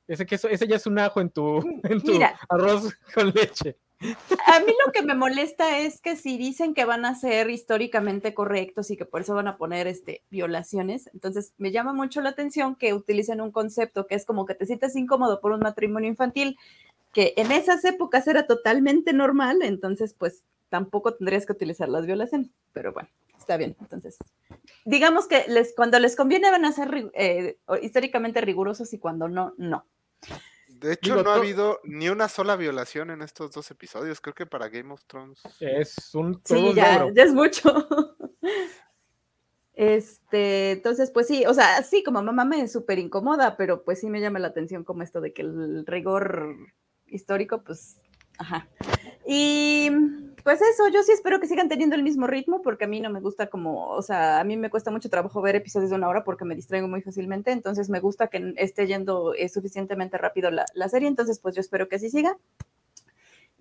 ese, 0.08 0.26
que 0.26 0.36
ese 0.36 0.68
ya 0.68 0.76
es 0.76 0.86
un 0.88 1.00
ajo 1.00 1.22
en 1.22 1.30
tu, 1.30 1.58
en 1.84 2.02
tu 2.02 2.12
Mira. 2.12 2.38
arroz 2.50 2.94
con 3.14 3.28
leche? 3.30 3.78
A 4.02 4.60
mí 4.60 4.74
lo 4.86 4.92
que 4.92 5.02
me 5.02 5.16
molesta 5.16 5.80
es 5.80 6.02
que 6.02 6.16
si 6.16 6.38
dicen 6.38 6.74
que 6.74 6.86
van 6.86 7.06
a 7.06 7.16
ser 7.16 7.50
históricamente 7.50 8.34
correctos 8.34 8.92
y 8.92 8.98
que 8.98 9.06
por 9.06 9.22
eso 9.22 9.34
van 9.36 9.48
a 9.48 9.58
poner 9.58 9.88
este, 9.88 10.24
violaciones, 10.30 11.10
entonces 11.14 11.54
me 11.58 11.72
llama 11.72 11.94
mucho 11.94 12.22
la 12.22 12.30
atención 12.30 12.76
que 12.76 12.94
utilicen 12.94 13.42
un 13.42 13.52
concepto 13.52 14.06
que 14.06 14.16
es 14.16 14.26
como 14.26 14.46
que 14.46 14.56
te 14.56 14.66
sientes 14.66 14.96
incómodo 14.96 15.40
por 15.40 15.52
un 15.54 15.62
matrimonio 15.62 16.10
infantil, 16.10 16.58
que 17.14 17.34
en 17.38 17.52
esas 17.52 17.86
épocas 17.86 18.28
era 18.28 18.46
totalmente 18.46 19.14
normal, 19.14 19.62
entonces 19.62 20.14
pues 20.14 20.44
tampoco 20.70 21.14
tendrías 21.14 21.46
que 21.46 21.54
utilizar 21.54 21.88
las 21.88 22.06
violaciones, 22.06 22.50
pero 22.74 22.92
bueno, 22.92 23.08
está 23.38 23.56
bien, 23.56 23.78
entonces 23.80 24.18
digamos 24.84 25.28
que 25.28 25.46
les, 25.48 25.74
cuando 25.74 26.00
les 26.00 26.16
conviene 26.16 26.52
van 26.52 26.66
a 26.66 26.72
ser 26.74 27.12
eh, 27.14 27.58
históricamente 27.82 28.42
rigurosos 28.42 28.94
y 28.94 29.00
cuando 29.00 29.30
no, 29.30 29.54
no. 29.58 29.86
De 30.80 30.94
hecho, 30.94 31.12
Digo, 31.14 31.24
no 31.24 31.32
ha 31.32 31.36
habido 31.36 31.80
ni 31.84 32.10
una 32.10 32.28
sola 32.28 32.56
violación 32.56 33.10
en 33.10 33.22
estos 33.22 33.52
dos 33.52 33.70
episodios. 33.72 34.20
Creo 34.20 34.36
que 34.36 34.46
para 34.46 34.70
Game 34.70 34.92
of 34.94 35.06
Thrones. 35.06 35.42
Es 35.60 36.14
un, 36.14 36.42
todo 36.42 36.58
Sí, 36.58 36.74
ya, 36.74 37.08
ya 37.14 37.24
es 37.24 37.34
mucho. 37.34 37.88
Este, 39.78 40.72
entonces, 40.72 41.12
pues 41.12 41.28
sí, 41.28 41.46
o 41.46 41.54
sea, 41.54 41.84
sí, 41.84 42.02
como 42.02 42.24
mamá 42.24 42.46
me 42.46 42.66
súper 42.70 42.98
incomoda, 42.98 43.58
pero 43.58 43.84
pues 43.84 44.00
sí 44.00 44.10
me 44.10 44.22
llama 44.22 44.40
la 44.40 44.48
atención 44.48 44.86
como 44.86 45.04
esto 45.04 45.20
de 45.20 45.34
que 45.34 45.42
el 45.42 45.86
rigor 45.86 46.56
histórico, 47.08 47.62
pues, 47.62 47.98
ajá. 48.38 48.70
Y 49.28 49.90
pues 50.44 50.62
eso, 50.62 50.88
yo 50.90 51.02
sí 51.02 51.12
espero 51.12 51.40
que 51.40 51.48
sigan 51.48 51.70
teniendo 51.70 51.96
el 51.96 52.04
mismo 52.04 52.28
ritmo, 52.28 52.62
porque 52.62 52.86
a 52.86 52.88
mí 52.88 53.02
no 53.02 53.10
me 53.10 53.20
gusta 53.20 53.48
como, 53.48 53.88
o 53.90 54.02
sea, 54.04 54.40
a 54.40 54.44
mí 54.44 54.58
me 54.58 54.70
cuesta 54.70 54.92
mucho 54.92 55.10
trabajo 55.10 55.42
ver 55.42 55.56
episodios 55.56 55.90
de 55.90 55.96
una 55.96 56.08
hora 56.08 56.24
porque 56.24 56.46
me 56.46 56.54
distraigo 56.54 56.88
muy 56.88 57.02
fácilmente, 57.02 57.52
entonces 57.52 57.90
me 57.90 58.00
gusta 58.00 58.28
que 58.28 58.54
esté 58.58 58.86
yendo 58.86 59.34
eh, 59.34 59.50
suficientemente 59.50 60.20
rápido 60.20 60.52
la, 60.52 60.66
la 60.76 60.88
serie, 60.88 61.08
entonces 61.08 61.40
pues 61.40 61.56
yo 61.56 61.62
espero 61.62 61.90
que 61.90 61.96
así 61.96 62.12
siga. 62.12 62.38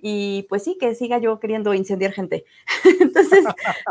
Y 0.07 0.43
pues 0.51 0.65
sí, 0.65 0.77
que 0.79 0.95
siga 0.95 1.17
yo 1.17 1.41
queriendo 1.41 1.73
incendiar 1.73 2.13
gente. 2.13 2.45
Entonces, 3.01 3.43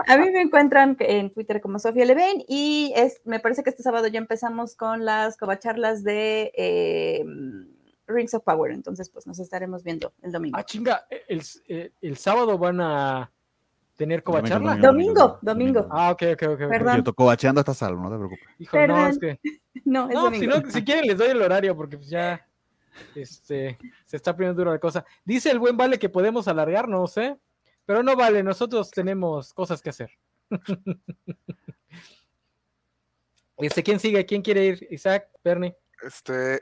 a 0.08 0.16
mí 0.18 0.30
me 0.30 0.41
encuentran 0.41 0.95
en 1.00 1.32
Twitter 1.32 1.60
como 1.60 1.80
Sofía 1.80 2.06
Leven 2.06 2.44
y 2.48 2.94
es, 2.95 3.20
me 3.26 3.40
parece 3.40 3.64
que 3.64 3.72
este 3.72 3.82
sábado 3.82 4.06
ya 4.06 4.20
empezamos 4.20 4.76
con 4.76 5.06
las 5.06 5.38
covacharlas 5.38 6.04
de 6.04 6.52
eh, 6.56 7.26
Rings 8.08 8.34
of 8.34 8.44
Power. 8.44 8.72
Entonces, 8.72 9.10
pues 9.10 9.26
nos 9.28 9.40
estaremos 9.40 9.84
viendo 9.84 10.14
el 10.22 10.32
domingo. 10.32 10.58
Ah, 10.58 10.64
chinga, 10.64 11.06
el, 11.28 11.42
el- 11.68 11.94
el 12.02 12.18
sábado 12.18 12.58
van 12.58 12.82
a 12.82 13.32
tener 13.96 14.24
covacharla. 14.24 14.76
Domingo, 14.78 15.40
domingo. 15.42 15.88
Ah, 15.92 16.12
ok, 16.12 16.24
ok, 16.34 16.44
ok. 16.54 16.60
Perdón. 16.70 16.98
Yo 16.98 17.04
tocó 17.04 17.26
bacheando 17.26 17.60
hasta 17.62 17.74
salvo, 17.74 18.02
no 18.04 18.10
te 18.12 18.18
preocupes. 18.18 18.46
Híjole, 18.60 18.88
no, 18.88 18.94
Perdón. 18.96 19.10
es 19.12 19.20
que. 19.20 19.40
No, 19.86 20.08
es 20.10 20.14
No, 20.16 20.30
si, 20.32 20.46
domingo. 20.46 20.62
no, 20.66 20.72
si 20.72 20.84
quieren 20.84 21.06
les 21.08 21.18
doy 21.18 21.28
el 21.30 21.42
horario 21.42 21.76
porque 21.76 21.98
pues 21.98 22.10
ya 22.10 22.48
este, 23.16 23.78
se 24.06 24.18
está 24.18 24.34
poniendo 24.36 24.62
dura 24.62 24.72
la 24.72 24.80
cosa. 24.80 25.04
Dice 25.26 25.50
el 25.52 25.60
buen 25.60 25.76
Vale 25.76 25.98
que 26.00 26.10
podemos 26.10 26.48
alargar, 26.48 26.88
no 26.88 27.06
sé, 27.08 27.38
pero 27.86 28.02
no 28.04 28.16
vale, 28.16 28.44
nosotros 28.44 28.90
tenemos 28.92 29.54
cosas 29.54 29.82
que 29.82 29.90
hacer. 29.90 30.12
Este, 33.58 33.84
¿quién 33.84 34.00
sigue? 34.00 34.26
¿Quién 34.26 34.42
quiere 34.42 34.66
ir? 34.66 34.88
Isaac, 34.90 35.30
Bernie. 35.44 35.76
Este, 36.06 36.62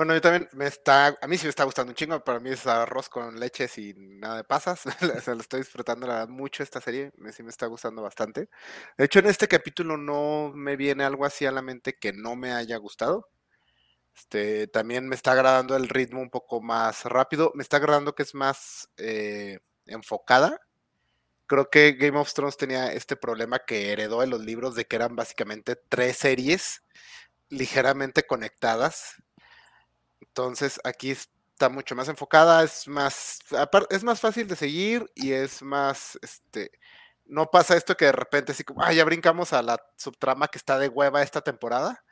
bueno, 0.00 0.14
yo 0.14 0.22
también 0.22 0.48
me 0.52 0.66
está, 0.66 1.08
a 1.20 1.26
mí 1.26 1.36
sí 1.36 1.44
me 1.44 1.50
está 1.50 1.64
gustando 1.64 1.90
un 1.90 1.94
chingo, 1.94 2.24
para 2.24 2.40
mí 2.40 2.48
es 2.48 2.66
arroz 2.66 3.10
con 3.10 3.38
leche 3.38 3.68
sin 3.68 4.18
nada 4.18 4.36
de 4.38 4.44
pasas, 4.44 4.86
o 4.86 5.20
sea, 5.20 5.34
lo 5.34 5.42
estoy 5.42 5.60
disfrutando 5.60 6.06
la 6.06 6.14
verdad, 6.14 6.28
mucho 6.30 6.62
esta 6.62 6.80
serie, 6.80 7.12
sí 7.32 7.42
me 7.42 7.50
está 7.50 7.66
gustando 7.66 8.00
bastante. 8.00 8.48
De 8.96 9.04
hecho, 9.04 9.18
en 9.18 9.26
este 9.26 9.46
capítulo 9.46 9.98
no 9.98 10.52
me 10.54 10.76
viene 10.76 11.04
algo 11.04 11.26
así 11.26 11.44
a 11.44 11.52
la 11.52 11.60
mente 11.60 11.98
que 11.98 12.14
no 12.14 12.34
me 12.34 12.52
haya 12.52 12.78
gustado. 12.78 13.28
Este, 14.16 14.68
también 14.68 15.06
me 15.06 15.16
está 15.16 15.32
agradando 15.32 15.76
el 15.76 15.86
ritmo 15.90 16.22
un 16.22 16.30
poco 16.30 16.62
más 16.62 17.04
rápido, 17.04 17.52
me 17.54 17.62
está 17.62 17.76
agradando 17.76 18.14
que 18.14 18.22
es 18.22 18.34
más 18.34 18.88
eh, 18.96 19.58
enfocada. 19.84 20.60
Creo 21.46 21.68
que 21.68 21.92
Game 21.92 22.18
of 22.18 22.32
Thrones 22.32 22.56
tenía 22.56 22.90
este 22.94 23.16
problema 23.16 23.58
que 23.58 23.92
heredó 23.92 24.22
en 24.22 24.30
los 24.30 24.40
libros 24.40 24.74
de 24.76 24.86
que 24.86 24.96
eran 24.96 25.14
básicamente 25.14 25.76
tres 25.90 26.16
series 26.16 26.82
ligeramente 27.50 28.22
conectadas. 28.22 29.16
Entonces 30.20 30.80
aquí 30.84 31.10
está 31.10 31.68
mucho 31.68 31.94
más 31.94 32.08
enfocada, 32.08 32.62
es 32.64 32.88
más, 32.88 33.40
es 33.90 34.04
más 34.04 34.20
fácil 34.20 34.48
de 34.48 34.56
seguir 34.56 35.10
y 35.14 35.32
es 35.32 35.62
más, 35.62 36.18
este, 36.22 36.70
no 37.26 37.46
pasa 37.50 37.76
esto 37.76 37.96
que 37.96 38.06
de 38.06 38.12
repente 38.12 38.52
así 38.52 38.64
como, 38.64 38.82
ah, 38.82 38.92
ya 38.92 39.04
brincamos 39.04 39.52
a 39.52 39.62
la 39.62 39.80
subtrama 39.96 40.48
que 40.48 40.58
está 40.58 40.78
de 40.78 40.88
hueva 40.88 41.22
esta 41.22 41.40
temporada. 41.42 42.04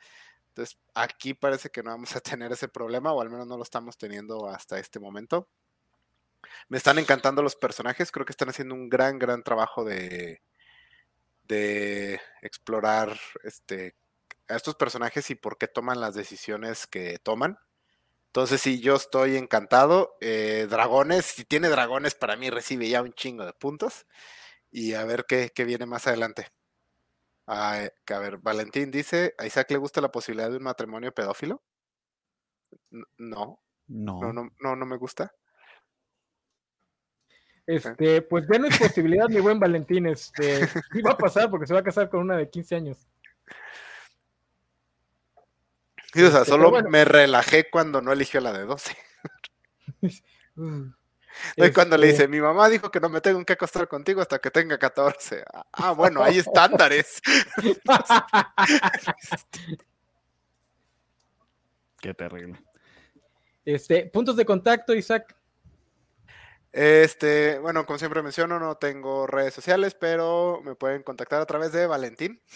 Entonces 0.49 0.79
aquí 0.95 1.33
parece 1.33 1.69
que 1.69 1.83
no 1.83 1.91
vamos 1.91 2.15
a 2.15 2.21
tener 2.21 2.51
ese 2.51 2.67
problema, 2.67 3.13
o 3.13 3.21
al 3.21 3.29
menos 3.29 3.47
no 3.47 3.57
lo 3.57 3.63
estamos 3.63 3.97
teniendo 3.97 4.47
hasta 4.47 4.79
este 4.79 4.99
momento. 4.99 5.47
Me 6.69 6.77
están 6.77 6.99
encantando 6.99 7.41
los 7.41 7.55
personajes, 7.55 8.11
creo 8.11 8.25
que 8.25 8.31
están 8.31 8.49
haciendo 8.49 8.75
un 8.75 8.89
gran, 8.89 9.19
gran 9.19 9.43
trabajo 9.43 9.83
de, 9.83 10.41
de 11.43 12.21
explorar 12.41 13.19
este, 13.43 13.95
a 14.47 14.55
estos 14.55 14.75
personajes 14.75 15.29
y 15.31 15.35
por 15.35 15.57
qué 15.57 15.67
toman 15.67 15.99
las 15.99 16.15
decisiones 16.15 16.87
que 16.87 17.19
toman. 17.19 17.59
Entonces, 18.29 18.61
sí, 18.61 18.79
yo 18.79 18.95
estoy 18.95 19.37
encantado. 19.37 20.15
Eh, 20.21 20.67
dragones, 20.69 21.25
si 21.25 21.45
tiene 21.45 21.67
dragones, 21.69 22.13
para 22.13 22.35
mí 22.35 22.49
recibe 22.51 22.87
ya 22.87 23.01
un 23.01 23.13
chingo 23.13 23.43
de 23.45 23.53
puntos. 23.53 24.05
Y 24.71 24.93
a 24.93 25.03
ver 25.03 25.25
qué, 25.27 25.51
qué 25.53 25.65
viene 25.65 25.87
más 25.87 26.05
adelante. 26.05 26.47
Ah, 27.47 27.83
eh, 27.83 27.91
que 28.05 28.13
a 28.13 28.19
ver, 28.19 28.37
Valentín 28.37 28.91
dice, 28.91 29.33
¿a 29.39 29.47
Isaac 29.47 29.71
le 29.71 29.77
gusta 29.77 29.99
la 30.01 30.11
posibilidad 30.11 30.51
de 30.51 30.57
un 30.57 30.63
matrimonio 30.63 31.11
pedófilo? 31.11 31.63
No, 33.17 33.59
No. 33.87 34.21
no, 34.21 34.31
no, 34.31 34.49
no, 34.59 34.75
no 34.75 34.85
me 34.85 34.97
gusta. 34.97 35.33
Este, 37.65 38.21
pues 38.21 38.45
ya 38.51 38.59
no 38.59 38.67
es 38.67 38.77
posibilidad, 38.77 39.27
mi 39.27 39.39
buen 39.39 39.59
Valentín. 39.59 40.05
Este, 40.05 40.67
sí 40.67 41.01
va 41.03 41.11
a 41.11 41.17
pasar 41.17 41.49
porque 41.49 41.65
se 41.65 41.73
va 41.73 41.79
a 41.79 41.83
casar 41.83 42.09
con 42.09 42.19
una 42.21 42.37
de 42.37 42.49
15 42.49 42.75
años. 42.75 43.07
Sí, 46.13 46.23
o 46.23 46.29
sea, 46.31 46.39
Este, 46.39 46.51
solo 46.51 46.71
bueno. 46.71 46.89
me 46.89 47.05
relajé 47.05 47.69
cuando 47.69 48.01
no 48.01 48.11
eligió 48.11 48.41
la 48.41 48.51
de 48.53 48.65
12. 48.65 48.97
Mm. 50.55 50.93
No, 51.55 51.65
y 51.65 51.71
cuando 51.71 51.95
le 51.97 52.09
Este, 52.09 52.23
dice, 52.23 52.27
mi 52.27 52.41
mamá 52.41 52.67
dijo 52.67 52.91
que 52.91 52.99
no 52.99 53.07
me 53.07 53.21
tengo 53.21 53.45
que 53.45 53.53
acostar 53.53 53.87
contigo 53.87 54.19
hasta 54.21 54.39
que 54.39 54.51
tenga 54.51 54.77
14. 54.77 55.45
Ah, 55.53 55.65
Ah, 55.71 55.91
bueno, 55.91 56.21
hay 56.21 56.37
estándares. 56.39 57.21
Qué 62.01 62.13
terrible. 62.13 62.59
Este, 63.65 64.05
puntos 64.07 64.35
de 64.35 64.45
contacto, 64.45 64.93
Isaac. 64.93 65.35
Este, 66.71 67.59
bueno, 67.59 67.85
como 67.85 67.99
siempre 67.99 68.21
menciono, 68.21 68.59
no 68.59 68.77
tengo 68.77 69.27
redes 69.27 69.53
sociales, 69.53 69.95
pero 69.95 70.61
me 70.63 70.75
pueden 70.75 71.03
contactar 71.03 71.41
a 71.41 71.45
través 71.45 71.71
de 71.71 71.87
Valentín. 71.87 72.41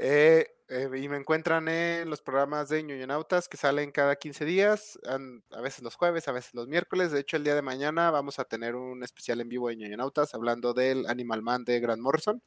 Eh, 0.00 0.54
eh, 0.68 0.88
y 0.96 1.08
me 1.08 1.16
encuentran 1.16 1.66
en 1.68 2.10
los 2.10 2.20
programas 2.20 2.68
de 2.68 2.82
ñoñonautas 2.82 3.48
que 3.48 3.56
salen 3.56 3.90
cada 3.90 4.16
15 4.16 4.44
días, 4.44 4.98
a 5.04 5.60
veces 5.62 5.82
los 5.82 5.94
jueves, 5.94 6.28
a 6.28 6.32
veces 6.32 6.52
los 6.52 6.68
miércoles. 6.68 7.10
De 7.10 7.20
hecho, 7.20 7.38
el 7.38 7.44
día 7.44 7.54
de 7.54 7.62
mañana 7.62 8.10
vamos 8.10 8.38
a 8.38 8.44
tener 8.44 8.76
un 8.76 9.02
especial 9.02 9.40
en 9.40 9.48
vivo 9.48 9.68
de 9.68 9.76
ñoñonautas 9.76 10.34
hablando 10.34 10.74
del 10.74 11.06
Animal 11.06 11.42
Man 11.42 11.64
de 11.64 11.80
Grant 11.80 12.02
Morrison. 12.02 12.42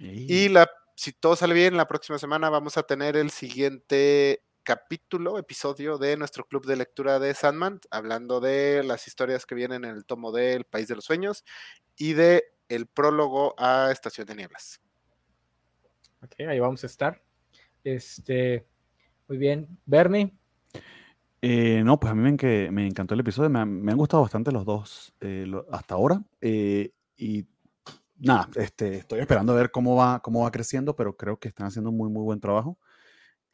Y 0.00 0.48
la, 0.48 0.70
si 0.96 1.12
todo 1.12 1.36
sale 1.36 1.54
bien, 1.54 1.76
la 1.76 1.86
próxima 1.86 2.18
semana 2.18 2.48
vamos 2.48 2.78
a 2.78 2.84
tener 2.84 3.16
el 3.16 3.30
siguiente 3.30 4.42
capítulo, 4.62 5.38
episodio 5.38 5.98
de 5.98 6.16
nuestro 6.16 6.44
club 6.44 6.64
de 6.64 6.76
lectura 6.76 7.18
de 7.18 7.34
Sandman, 7.34 7.80
hablando 7.90 8.40
de 8.40 8.82
las 8.84 9.06
historias 9.06 9.44
que 9.44 9.54
vienen 9.54 9.84
en 9.84 9.94
el 9.94 10.06
tomo 10.06 10.32
del 10.32 10.64
País 10.64 10.88
de 10.88 10.94
los 10.94 11.04
Sueños 11.04 11.44
y 11.96 12.14
de 12.14 12.44
el 12.68 12.86
prólogo 12.86 13.54
a 13.58 13.90
Estación 13.90 14.26
de 14.26 14.36
Nieblas. 14.36 14.80
Ok, 16.22 16.40
ahí 16.48 16.60
vamos 16.60 16.82
a 16.84 16.86
estar. 16.86 17.27
Este, 17.94 18.66
muy 19.28 19.38
bien. 19.38 19.66
Bernie. 19.86 20.34
Eh, 21.40 21.82
no, 21.84 21.98
pues 21.98 22.12
a 22.12 22.14
mí 22.14 22.22
me, 22.22 22.70
me 22.70 22.86
encantó 22.86 23.14
el 23.14 23.20
episodio, 23.20 23.48
me, 23.48 23.60
han 23.60 23.96
gustado 23.96 24.22
bastante 24.22 24.52
los 24.52 24.64
dos 24.66 25.14
eh, 25.20 25.50
hasta 25.70 25.94
ahora. 25.94 26.22
Eh, 26.40 26.92
y 27.16 27.46
nada, 28.18 28.48
este, 28.56 28.96
estoy 28.96 29.20
esperando 29.20 29.52
a 29.52 29.56
ver 29.56 29.70
cómo 29.70 29.96
va, 29.96 30.20
cómo 30.20 30.42
va 30.42 30.50
creciendo, 30.50 30.94
pero 30.96 31.16
creo 31.16 31.38
que 31.38 31.48
están 31.48 31.68
haciendo 31.68 31.90
muy, 31.90 32.10
muy 32.10 32.24
buen 32.24 32.40
trabajo. 32.40 32.78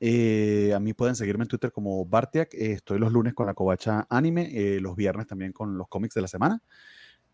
a 0.01 0.81
mí 0.81 0.93
pueden 0.95 1.15
seguirme 1.15 1.45
en 1.45 1.49
Twitter 1.49 1.71
como 1.71 2.05
Bartiak. 2.05 2.55
estoy 2.55 2.99
los 2.99 3.13
lunes 3.13 3.35
con 3.35 3.47
la 3.47 3.55
Covacha 3.55 4.07
Anime, 4.11 4.81
los 4.81 4.97
viernes 4.97 5.29
también 5.29 5.53
con 5.53 5.79
los 5.79 5.87
cómics 5.89 6.15
de 6.15 6.23
la 6.23 6.29
semana. 6.29 6.61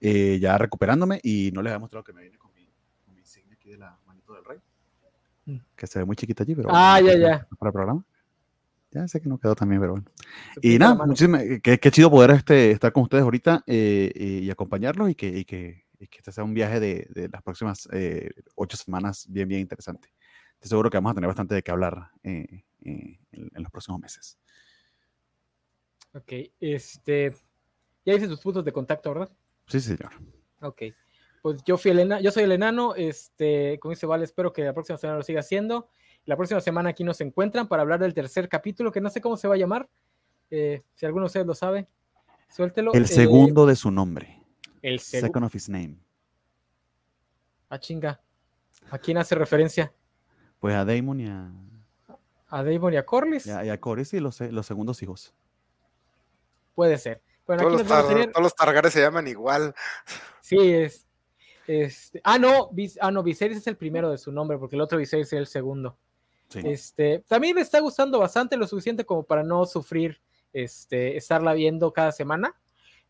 ya 0.00 0.58
recuperándome 0.58 1.20
y 1.22 1.50
no 1.54 1.62
les 1.62 1.70
había 1.70 1.80
mostrado 1.80 2.04
que 2.04 2.12
me 2.12 2.22
viene 2.22 2.36
con 2.38 2.52
mi, 2.52 2.68
con 3.04 3.14
mi 3.14 3.20
insignia 3.20 3.54
aquí 3.54 3.70
de 3.70 3.78
la 3.78 3.98
manito 4.06 4.34
del 4.34 4.44
rey. 4.44 4.58
Que 5.76 5.86
se 5.86 5.98
ve 5.98 6.04
muy 6.04 6.16
chiquita 6.16 6.42
allí, 6.42 6.54
pero. 6.54 6.68
Ah, 6.72 7.00
ya, 7.00 7.16
ya. 7.16 7.48
Para 7.58 7.68
el 7.68 7.72
programa. 7.72 8.04
Ya 8.90 9.06
sé 9.06 9.20
que 9.20 9.28
no 9.28 9.38
quedó 9.38 9.54
también, 9.54 9.80
pero 9.80 9.92
bueno. 9.92 10.06
Y 10.60 10.78
nada, 10.78 11.06
muchísimas, 11.06 11.44
qué, 11.62 11.78
chido 11.78 12.10
poder 12.10 12.30
este, 12.32 12.72
estar 12.72 12.92
con 12.92 13.04
ustedes 13.04 13.22
ahorita 13.22 13.62
eh, 13.66 14.10
y 14.42 14.50
acompañarlos 14.50 15.10
y 15.10 15.14
que, 15.14 15.28
y 15.28 15.44
que, 15.44 15.84
este 16.00 16.32
sea 16.32 16.42
un 16.42 16.54
viaje 16.54 16.80
de, 16.80 17.06
de 17.10 17.28
las 17.28 17.40
próximas 17.42 17.88
eh, 17.92 18.30
ocho 18.56 18.76
semanas 18.76 19.26
bien, 19.28 19.46
bien 19.46 19.60
interesante. 19.60 20.12
Estoy 20.54 20.70
seguro 20.70 20.90
que 20.90 20.96
vamos 20.96 21.12
a 21.12 21.14
tener 21.14 21.28
bastante 21.28 21.54
de 21.54 21.62
qué 21.62 21.70
hablar 21.70 22.10
eh, 22.24 22.64
en, 22.80 23.20
en, 23.30 23.62
los 23.62 23.70
próximos 23.70 24.00
meses. 24.00 24.38
Ok, 26.12 26.32
este. 26.58 27.32
Ya 28.04 28.14
hice 28.14 28.26
tus 28.26 28.40
puntos 28.40 28.64
de 28.64 28.72
contacto, 28.72 29.10
¿verdad? 29.10 29.30
Sí, 29.68 29.78
señor. 29.78 30.10
Ok 30.62 30.82
pues 31.42 31.62
yo 31.64 31.78
fui 31.78 31.90
el 31.90 32.22
yo 32.22 32.30
soy 32.30 32.44
el 32.44 32.52
enano, 32.52 32.94
este, 32.94 33.78
con 33.80 33.92
ese 33.92 34.06
vale, 34.06 34.24
espero 34.24 34.52
que 34.52 34.62
la 34.62 34.74
próxima 34.74 34.98
semana 34.98 35.18
lo 35.18 35.24
siga 35.24 35.40
haciendo. 35.40 35.88
La 36.26 36.36
próxima 36.36 36.60
semana 36.60 36.90
aquí 36.90 37.02
nos 37.02 37.20
encuentran 37.20 37.66
para 37.66 37.82
hablar 37.82 37.98
del 37.98 38.12
tercer 38.12 38.48
capítulo, 38.48 38.92
que 38.92 39.00
no 39.00 39.08
sé 39.08 39.20
cómo 39.20 39.36
se 39.36 39.48
va 39.48 39.54
a 39.54 39.58
llamar. 39.58 39.88
Eh, 40.50 40.82
si 40.94 41.06
alguno 41.06 41.24
de 41.24 41.26
ustedes 41.28 41.46
lo 41.46 41.54
sabe, 41.54 41.88
suéltelo. 42.48 42.92
El 42.92 43.04
eh, 43.04 43.08
segundo 43.08 43.64
de 43.66 43.76
su 43.76 43.90
nombre. 43.90 44.42
El 44.82 45.00
Second 45.00 45.46
of 45.46 45.54
his 45.54 45.68
name. 45.68 45.96
Ah, 47.68 47.78
chinga. 47.78 48.20
¿A 48.90 48.98
quién 48.98 49.16
hace 49.18 49.34
referencia? 49.34 49.92
Pues 50.58 50.74
a 50.74 50.84
Damon 50.84 51.20
y 51.20 51.26
a. 51.26 51.50
A 52.48 52.64
Damon 52.64 52.92
y 52.92 52.96
a 52.96 53.06
Corlys. 53.06 53.46
Y 53.46 53.50
a, 53.50 53.80
Corlys 53.80 54.12
y 54.12 54.20
los, 54.20 54.40
los 54.40 54.66
segundos 54.66 55.02
hijos. 55.02 55.32
Puede 56.74 56.98
ser. 56.98 57.22
Bueno, 57.46 57.62
todos, 57.62 58.42
los 58.42 58.54
Targares 58.54 58.92
se 58.92 59.00
llaman 59.00 59.26
igual. 59.28 59.74
Sí, 60.40 60.56
es. 60.58 61.06
Este, 61.72 62.20
ah, 62.24 62.36
no, 62.36 62.72
ah, 63.00 63.12
no, 63.12 63.22
Viserys 63.22 63.58
es 63.58 63.66
el 63.68 63.76
primero 63.76 64.10
de 64.10 64.18
su 64.18 64.32
nombre, 64.32 64.58
porque 64.58 64.74
el 64.74 64.82
otro 64.82 64.98
Viserys 64.98 65.28
es 65.28 65.32
el 65.34 65.46
segundo. 65.46 65.96
Este, 66.52 67.20
también 67.28 67.54
me 67.54 67.60
está 67.60 67.78
gustando 67.78 68.18
bastante, 68.18 68.56
lo 68.56 68.66
suficiente 68.66 69.04
como 69.04 69.22
para 69.22 69.44
no 69.44 69.64
sufrir 69.66 70.20
este, 70.52 71.16
estarla 71.16 71.54
viendo 71.54 71.92
cada 71.92 72.10
semana. 72.10 72.56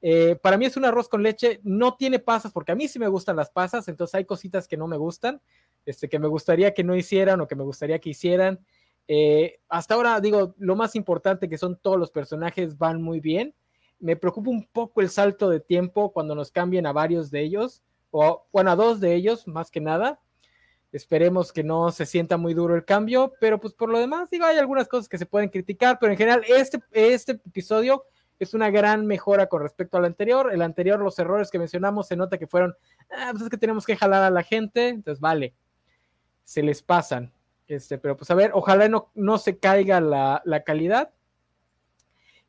Eh, 0.02 0.36
para 0.42 0.58
mí 0.58 0.66
es 0.66 0.76
un 0.76 0.84
arroz 0.84 1.08
con 1.08 1.22
leche, 1.22 1.60
no 1.62 1.94
tiene 1.94 2.18
pasas, 2.18 2.52
porque 2.52 2.72
a 2.72 2.74
mí 2.74 2.86
sí 2.86 2.98
me 2.98 3.08
gustan 3.08 3.34
las 3.34 3.48
pasas, 3.48 3.88
entonces 3.88 4.14
hay 4.14 4.26
cositas 4.26 4.68
que 4.68 4.76
no 4.76 4.86
me 4.86 4.98
gustan, 4.98 5.40
este, 5.86 6.10
que 6.10 6.18
me 6.18 6.28
gustaría 6.28 6.74
que 6.74 6.84
no 6.84 6.94
hicieran 6.94 7.40
o 7.40 7.48
que 7.48 7.56
me 7.56 7.64
gustaría 7.64 7.98
que 7.98 8.10
hicieran. 8.10 8.60
Eh, 9.08 9.58
hasta 9.70 9.94
ahora, 9.94 10.20
digo, 10.20 10.54
lo 10.58 10.76
más 10.76 10.96
importante 10.96 11.48
que 11.48 11.56
son 11.56 11.78
todos 11.80 11.98
los 11.98 12.10
personajes 12.10 12.76
van 12.76 13.00
muy 13.00 13.20
bien. 13.20 13.54
Me 14.00 14.16
preocupa 14.16 14.50
un 14.50 14.66
poco 14.66 15.00
el 15.00 15.08
salto 15.08 15.48
de 15.48 15.60
tiempo 15.60 16.12
cuando 16.12 16.34
nos 16.34 16.52
cambien 16.52 16.86
a 16.86 16.92
varios 16.92 17.30
de 17.30 17.40
ellos 17.40 17.82
o 18.10 18.46
bueno, 18.52 18.70
a 18.70 18.76
dos 18.76 19.00
de 19.00 19.14
ellos 19.14 19.46
más 19.46 19.70
que 19.70 19.80
nada. 19.80 20.20
Esperemos 20.92 21.52
que 21.52 21.62
no 21.62 21.92
se 21.92 22.04
sienta 22.04 22.36
muy 22.36 22.52
duro 22.52 22.74
el 22.74 22.84
cambio, 22.84 23.32
pero 23.40 23.60
pues 23.60 23.74
por 23.74 23.88
lo 23.90 23.98
demás, 23.98 24.28
digo, 24.30 24.44
hay 24.44 24.58
algunas 24.58 24.88
cosas 24.88 25.08
que 25.08 25.18
se 25.18 25.26
pueden 25.26 25.48
criticar, 25.48 25.98
pero 26.00 26.12
en 26.12 26.18
general 26.18 26.42
este, 26.48 26.80
este 26.90 27.32
episodio 27.32 28.04
es 28.40 28.54
una 28.54 28.70
gran 28.70 29.06
mejora 29.06 29.46
con 29.46 29.62
respecto 29.62 29.98
al 29.98 30.04
anterior. 30.04 30.52
El 30.52 30.62
anterior, 30.62 30.98
los 30.98 31.18
errores 31.18 31.50
que 31.50 31.58
mencionamos, 31.58 32.08
se 32.08 32.16
nota 32.16 32.38
que 32.38 32.48
fueron, 32.48 32.74
ah, 33.10 33.28
pues 33.30 33.44
es 33.44 33.50
que 33.50 33.56
tenemos 33.56 33.86
que 33.86 33.96
jalar 33.96 34.24
a 34.24 34.30
la 34.30 34.42
gente, 34.42 34.88
entonces 34.88 35.20
vale, 35.20 35.54
se 36.42 36.62
les 36.62 36.82
pasan. 36.82 37.32
Este, 37.68 37.98
pero 37.98 38.16
pues 38.16 38.28
a 38.32 38.34
ver, 38.34 38.50
ojalá 38.54 38.88
no, 38.88 39.12
no 39.14 39.38
se 39.38 39.58
caiga 39.58 40.00
la, 40.00 40.42
la 40.44 40.64
calidad. 40.64 41.12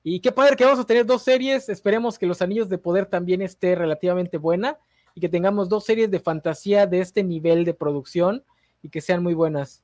Y 0.02 0.20
qué 0.22 0.32
padre 0.32 0.56
que 0.56 0.66
vamos 0.66 0.80
a 0.80 0.86
tener 0.86 1.06
dos 1.06 1.22
series. 1.22 1.70
Esperemos 1.70 2.18
que 2.18 2.26
los 2.26 2.42
Anillos 2.42 2.70
de 2.70 2.80
Poder 2.80 3.06
también 3.06 3.44
esté 3.44 3.76
relativamente 3.76 4.38
buena 4.38 4.80
y 5.14 5.22
que 5.22 5.30
tengamos 5.30 5.70
dos 5.70 5.86
series 5.86 6.10
de 6.10 6.20
fantasía 6.20 6.88
de 6.88 7.02
este 7.02 7.24
nivel 7.24 7.66
de 7.66 7.74
producción 7.74 8.44
y 8.82 8.90
que 8.90 9.02
sean 9.02 9.24
muy 9.24 9.34
buenas. 9.34 9.84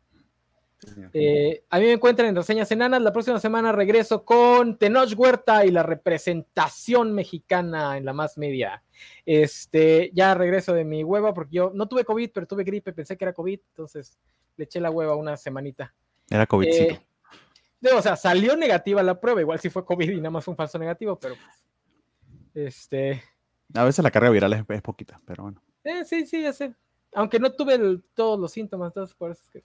Eh, 1.14 1.64
a 1.70 1.80
mí 1.80 1.86
me 1.86 1.94
encuentran 1.94 2.30
en 2.30 2.36
Reseñas 2.36 2.72
Enanas. 2.72 3.02
La 3.02 3.12
próxima 3.12 3.40
semana 3.40 3.72
regreso 3.72 4.24
con 4.24 4.78
Tenoch 4.78 5.14
Huerta 5.18 5.66
y 5.66 5.72
la 5.72 5.84
representación 5.84 7.14
mexicana 7.14 7.98
en 7.98 8.06
la 8.06 8.14
más 8.14 8.38
media. 8.38 8.84
Este, 9.26 10.12
ya 10.14 10.36
regreso 10.36 10.74
de 10.74 10.84
mi 10.84 11.04
hueva 11.04 11.34
porque 11.34 11.56
yo 11.56 11.72
no 11.74 11.88
tuve 11.88 12.06
COVID, 12.06 12.30
pero 12.34 12.48
tuve 12.48 12.64
gripe, 12.64 12.94
pensé 12.94 13.18
que 13.18 13.26
era 13.26 13.34
COVID, 13.34 13.60
entonces 13.70 14.18
le 14.56 14.66
eché 14.66 14.80
la 14.80 14.92
hueva 14.92 15.16
una 15.16 15.36
semanita. 15.36 15.94
Era 16.30 16.46
COVID. 16.46 16.68
Eh, 16.68 17.02
o 17.96 18.02
sea, 18.02 18.16
salió 18.16 18.56
negativa 18.56 19.02
la 19.04 19.20
prueba, 19.20 19.42
igual 19.42 19.60
si 19.60 19.70
fue 19.70 19.86
COVID 19.86 20.10
y 20.10 20.18
nada 20.18 20.32
más 20.32 20.44
fue 20.44 20.52
un 20.52 20.58
falso 20.58 20.78
negativo, 20.78 21.18
pero 21.20 21.36
pues, 21.36 22.68
este, 22.68 23.24
a 23.74 23.84
veces 23.84 24.04
la 24.04 24.12
carga 24.12 24.30
viral 24.30 24.54
es, 24.54 24.82
poquita, 24.82 25.20
pero 25.26 25.44
bueno. 25.44 25.62
Eh, 25.84 26.04
sí, 26.06 26.26
sí, 26.26 26.42
ya 26.42 26.54
sé. 26.54 26.74
Aunque 27.14 27.40
no 27.40 27.52
tuve 27.52 28.00
todos 28.14 28.40
los 28.40 28.52
síntomas, 28.52 28.94
por 29.18 29.32
eso 29.32 29.42
es 29.44 29.50
que... 29.50 29.64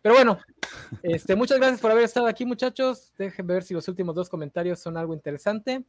Pero 0.00 0.14
bueno, 0.14 0.38
este, 1.02 1.36
muchas 1.36 1.58
gracias 1.58 1.80
por 1.80 1.90
haber 1.90 2.04
estado 2.04 2.26
aquí, 2.26 2.44
muchachos. 2.44 3.12
Déjenme 3.18 3.54
ver 3.54 3.62
si 3.62 3.74
los 3.74 3.86
últimos 3.88 4.14
dos 4.14 4.28
comentarios 4.28 4.78
son 4.80 4.96
algo 4.96 5.14
interesante. 5.14 5.84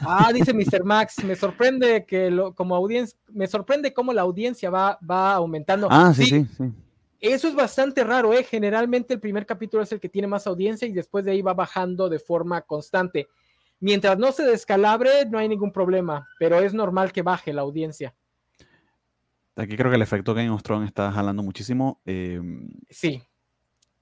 Ah, 0.00 0.30
dice 0.32 0.52
Mr. 0.52 0.84
Max, 0.84 1.24
me 1.24 1.34
sorprende 1.34 2.04
que 2.04 2.30
lo, 2.30 2.54
como 2.54 2.76
audiencia, 2.76 3.18
me 3.28 3.46
sorprende 3.46 3.92
cómo 3.92 4.12
la 4.12 4.22
audiencia 4.22 4.70
va, 4.70 4.98
va 5.08 5.34
aumentando. 5.34 5.88
Ah, 5.90 6.12
sí, 6.14 6.24
sí, 6.24 6.46
sí, 6.56 6.72
Eso 7.20 7.48
es 7.48 7.54
bastante 7.54 8.04
raro, 8.04 8.32
¿eh? 8.32 8.44
Generalmente 8.44 9.14
el 9.14 9.20
primer 9.20 9.46
capítulo 9.46 9.82
es 9.82 9.90
el 9.92 10.00
que 10.00 10.08
tiene 10.08 10.28
más 10.28 10.46
audiencia 10.46 10.86
y 10.86 10.92
después 10.92 11.24
de 11.24 11.32
ahí 11.32 11.42
va 11.42 11.54
bajando 11.54 12.08
de 12.08 12.18
forma 12.18 12.60
constante. 12.62 13.28
Mientras 13.80 14.18
no 14.18 14.32
se 14.32 14.44
descalabre, 14.44 15.26
no 15.30 15.38
hay 15.38 15.48
ningún 15.48 15.72
problema, 15.72 16.26
pero 16.38 16.58
es 16.60 16.74
normal 16.74 17.12
que 17.12 17.22
baje 17.22 17.52
la 17.52 17.62
audiencia. 17.62 18.14
Aquí 19.56 19.76
creo 19.76 19.90
que 19.90 19.96
el 19.96 20.02
efecto 20.02 20.34
Game 20.34 20.50
of 20.50 20.62
Thrones 20.62 20.88
está 20.88 21.10
jalando 21.12 21.42
muchísimo. 21.42 22.00
Em, 22.04 22.70
sí. 22.88 23.22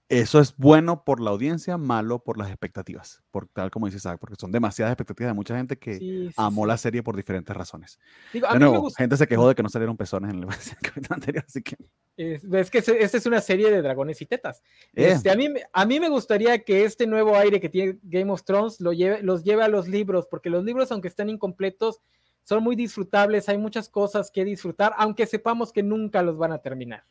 Eso 0.09 0.39
es 0.39 0.57
bueno 0.57 1.03
por 1.03 1.20
la 1.20 1.31
audiencia, 1.31 1.77
malo 1.78 2.20
por 2.20 2.39
las 2.39 2.49
expectativas, 2.49 3.24
por, 3.33 3.49
tal 3.49 3.73
como 3.73 3.87
dice 3.87 3.97
Isaac, 3.97 4.19
porque 4.20 4.37
son 4.39 4.53
demasiadas 4.53 4.93
expectativas 4.93 5.31
de 5.31 5.35
mucha 5.35 5.57
gente 5.57 5.78
que 5.78 6.31
amó 6.37 6.65
la 6.65 6.77
serie 6.77 7.03
por 7.03 7.16
diferentes 7.16 7.57
razones. 7.57 7.99
de 8.33 8.41
nuevo, 8.61 8.89
gente 8.91 9.16
se 9.16 9.27
quejó 9.27 9.49
de 9.49 9.57
que 9.57 9.65
no 9.65 9.69
salieron 9.69 9.97
pezones 9.97 10.33
en 10.33 10.45
el 10.45 10.47
capítulo 10.83 11.15
anterior, 11.15 11.45
así 11.47 11.61
que... 11.61 11.77
Es, 12.16 12.70
que 12.70 12.78
esta 12.78 13.16
es 13.19 13.27
una 13.27 13.41
serie 13.41 13.69
de 13.69 13.83
dragones 13.83 14.23
y 14.23 14.27
tetas. 14.27 14.62
Eh. 14.95 15.11
Este, 15.11 15.28
a, 15.28 15.35
mí, 15.35 15.49
a 15.73 15.85
mí 15.85 15.99
me 15.99 16.09
gustaría 16.09 16.62
que 16.62 16.85
este 16.85 17.07
nuevo 17.09 17.37
aire 17.37 17.61
que 17.61 17.69
tiene 17.69 17.99
Game 18.05 18.31
of 18.31 18.45
Thrones 18.45 18.81
lo 18.81 18.93
lleve, 18.93 19.23
los 19.23 19.43
lleve 19.43 19.65
a 19.65 19.69
los 19.69 19.89
libros, 19.89 20.28
porque 20.31 20.51
los 20.51 20.65
libros, 20.65 20.93
aunque 20.93 21.09
están 21.09 21.31
incompletos, 21.31 22.01
son 22.45 22.62
muy 22.62 22.77
disfrutables, 22.77 23.49
hay 23.49 23.59
muchas 23.59 23.89
cosas 23.89 24.31
que 24.31 24.45
disfrutar, 24.45 24.95
aunque 24.99 25.27
sepamos 25.27 25.73
que 25.73 25.83
nunca 25.83 26.23
los 26.23 26.39
van 26.39 26.53
a 26.53 26.59
terminar. 26.59 27.05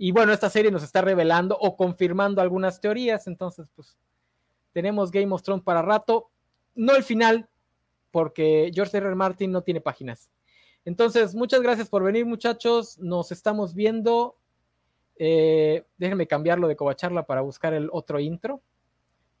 Y 0.00 0.12
bueno, 0.12 0.32
esta 0.32 0.48
serie 0.48 0.70
nos 0.70 0.84
está 0.84 1.02
revelando 1.02 1.58
o 1.60 1.76
confirmando 1.76 2.40
algunas 2.40 2.80
teorías, 2.80 3.26
entonces 3.26 3.68
pues 3.74 3.98
tenemos 4.72 5.10
Game 5.10 5.34
of 5.34 5.42
Thrones 5.42 5.64
para 5.64 5.82
rato, 5.82 6.30
no 6.76 6.94
el 6.94 7.02
final, 7.02 7.48
porque 8.12 8.70
George 8.72 8.96
R. 8.96 9.08
R. 9.08 9.16
Martin 9.16 9.50
no 9.50 9.62
tiene 9.62 9.80
páginas. 9.80 10.30
Entonces, 10.84 11.34
muchas 11.34 11.60
gracias 11.60 11.88
por 11.88 12.02
venir, 12.02 12.24
muchachos. 12.24 12.96
Nos 12.98 13.32
estamos 13.32 13.74
viendo. 13.74 14.36
Eh, 15.16 15.84
déjenme 15.98 16.28
cambiarlo 16.28 16.68
de 16.68 16.76
Covacharla 16.76 17.26
para 17.26 17.40
buscar 17.40 17.74
el 17.74 17.90
otro 17.92 18.20
intro, 18.20 18.62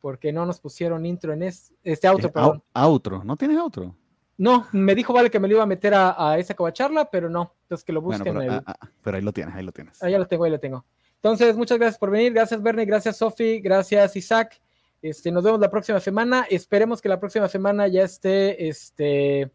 porque 0.00 0.32
no 0.32 0.44
nos 0.44 0.58
pusieron 0.60 1.06
intro 1.06 1.32
en 1.32 1.44
este 1.44 2.08
outro, 2.08 2.32
perdón. 2.32 2.62
Outro, 2.74 3.22
¿no 3.22 3.36
tienes 3.36 3.58
outro? 3.58 3.94
No, 4.38 4.68
me 4.70 4.94
dijo 4.94 5.12
Vale 5.12 5.30
que 5.30 5.40
me 5.40 5.48
lo 5.48 5.54
iba 5.54 5.64
a 5.64 5.66
meter 5.66 5.92
a, 5.94 6.38
esa 6.38 6.54
covacharla, 6.54 7.10
pero 7.10 7.28
no. 7.28 7.54
Entonces 7.62 7.84
que 7.84 7.92
lo 7.92 8.00
busquen. 8.00 8.36
Ah, 8.50 8.62
ah, 8.64 8.88
pero, 9.02 9.16
ahí 9.16 9.22
lo 9.22 9.32
tienes, 9.32 9.54
ahí 9.54 9.64
lo 9.64 9.72
tienes. 9.72 10.02
Ahí 10.02 10.16
lo 10.16 10.26
tengo, 10.26 10.44
ahí 10.44 10.50
lo 10.50 10.60
tengo. 10.60 10.84
Entonces, 11.16 11.56
muchas 11.56 11.78
gracias 11.78 11.98
por 11.98 12.10
venir. 12.10 12.32
Gracias, 12.32 12.62
Bernie. 12.62 12.86
Gracias, 12.86 13.16
Sofi. 13.16 13.60
Gracias, 13.60 14.14
Isaac. 14.14 14.60
Este, 15.02 15.32
nos 15.32 15.42
vemos 15.42 15.58
la 15.58 15.70
próxima 15.70 15.98
semana. 15.98 16.46
Esperemos 16.48 17.02
que 17.02 17.08
la 17.08 17.18
próxima 17.18 17.48
semana 17.48 17.88
ya 17.88 18.04
esté 18.04 18.68
este, 18.68 19.50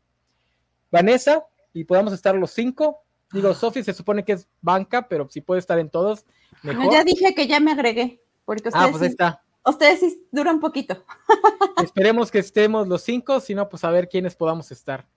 Vanessa 0.91 1.45
y 1.73 1.85
podamos 1.85 2.13
estar 2.13 2.35
los 2.35 2.51
cinco. 2.51 3.03
Digo, 3.31 3.53
Sofi 3.53 3.83
se 3.83 3.93
supone 3.93 4.25
que 4.25 4.33
es 4.33 4.47
banca, 4.61 5.07
pero 5.07 5.27
si 5.29 5.39
puede 5.39 5.59
estar 5.59 5.79
en 5.79 5.89
todos, 5.89 6.25
mejor. 6.61 6.91
ya 6.91 7.03
dije 7.03 7.33
que 7.33 7.47
ya 7.47 7.59
me 7.59 7.71
agregué, 7.71 8.21
porque 8.45 8.69
ah, 8.73 8.89
pues 8.91 9.01
está. 9.03 9.42
Ustedes 9.65 9.99
sí 9.99 10.27
duran 10.31 10.59
poquito. 10.59 11.03
Esperemos 11.83 12.31
que 12.31 12.39
estemos 12.39 12.87
los 12.87 13.01
cinco, 13.01 13.39
si 13.39 13.55
no, 13.55 13.69
pues 13.69 13.83
a 13.83 13.91
ver 13.91 14.09
quiénes 14.09 14.35
podamos 14.35 14.71
estar. 14.71 15.07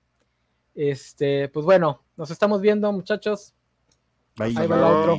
Este, 0.75 1.49
pues 1.49 1.65
bueno, 1.65 2.03
nos 2.17 2.31
estamos 2.31 2.61
viendo, 2.61 2.91
muchachos. 2.93 3.55
Bye. 4.37 4.55
Ahí 4.57 4.67
va 4.67 4.89
otro. 4.89 5.17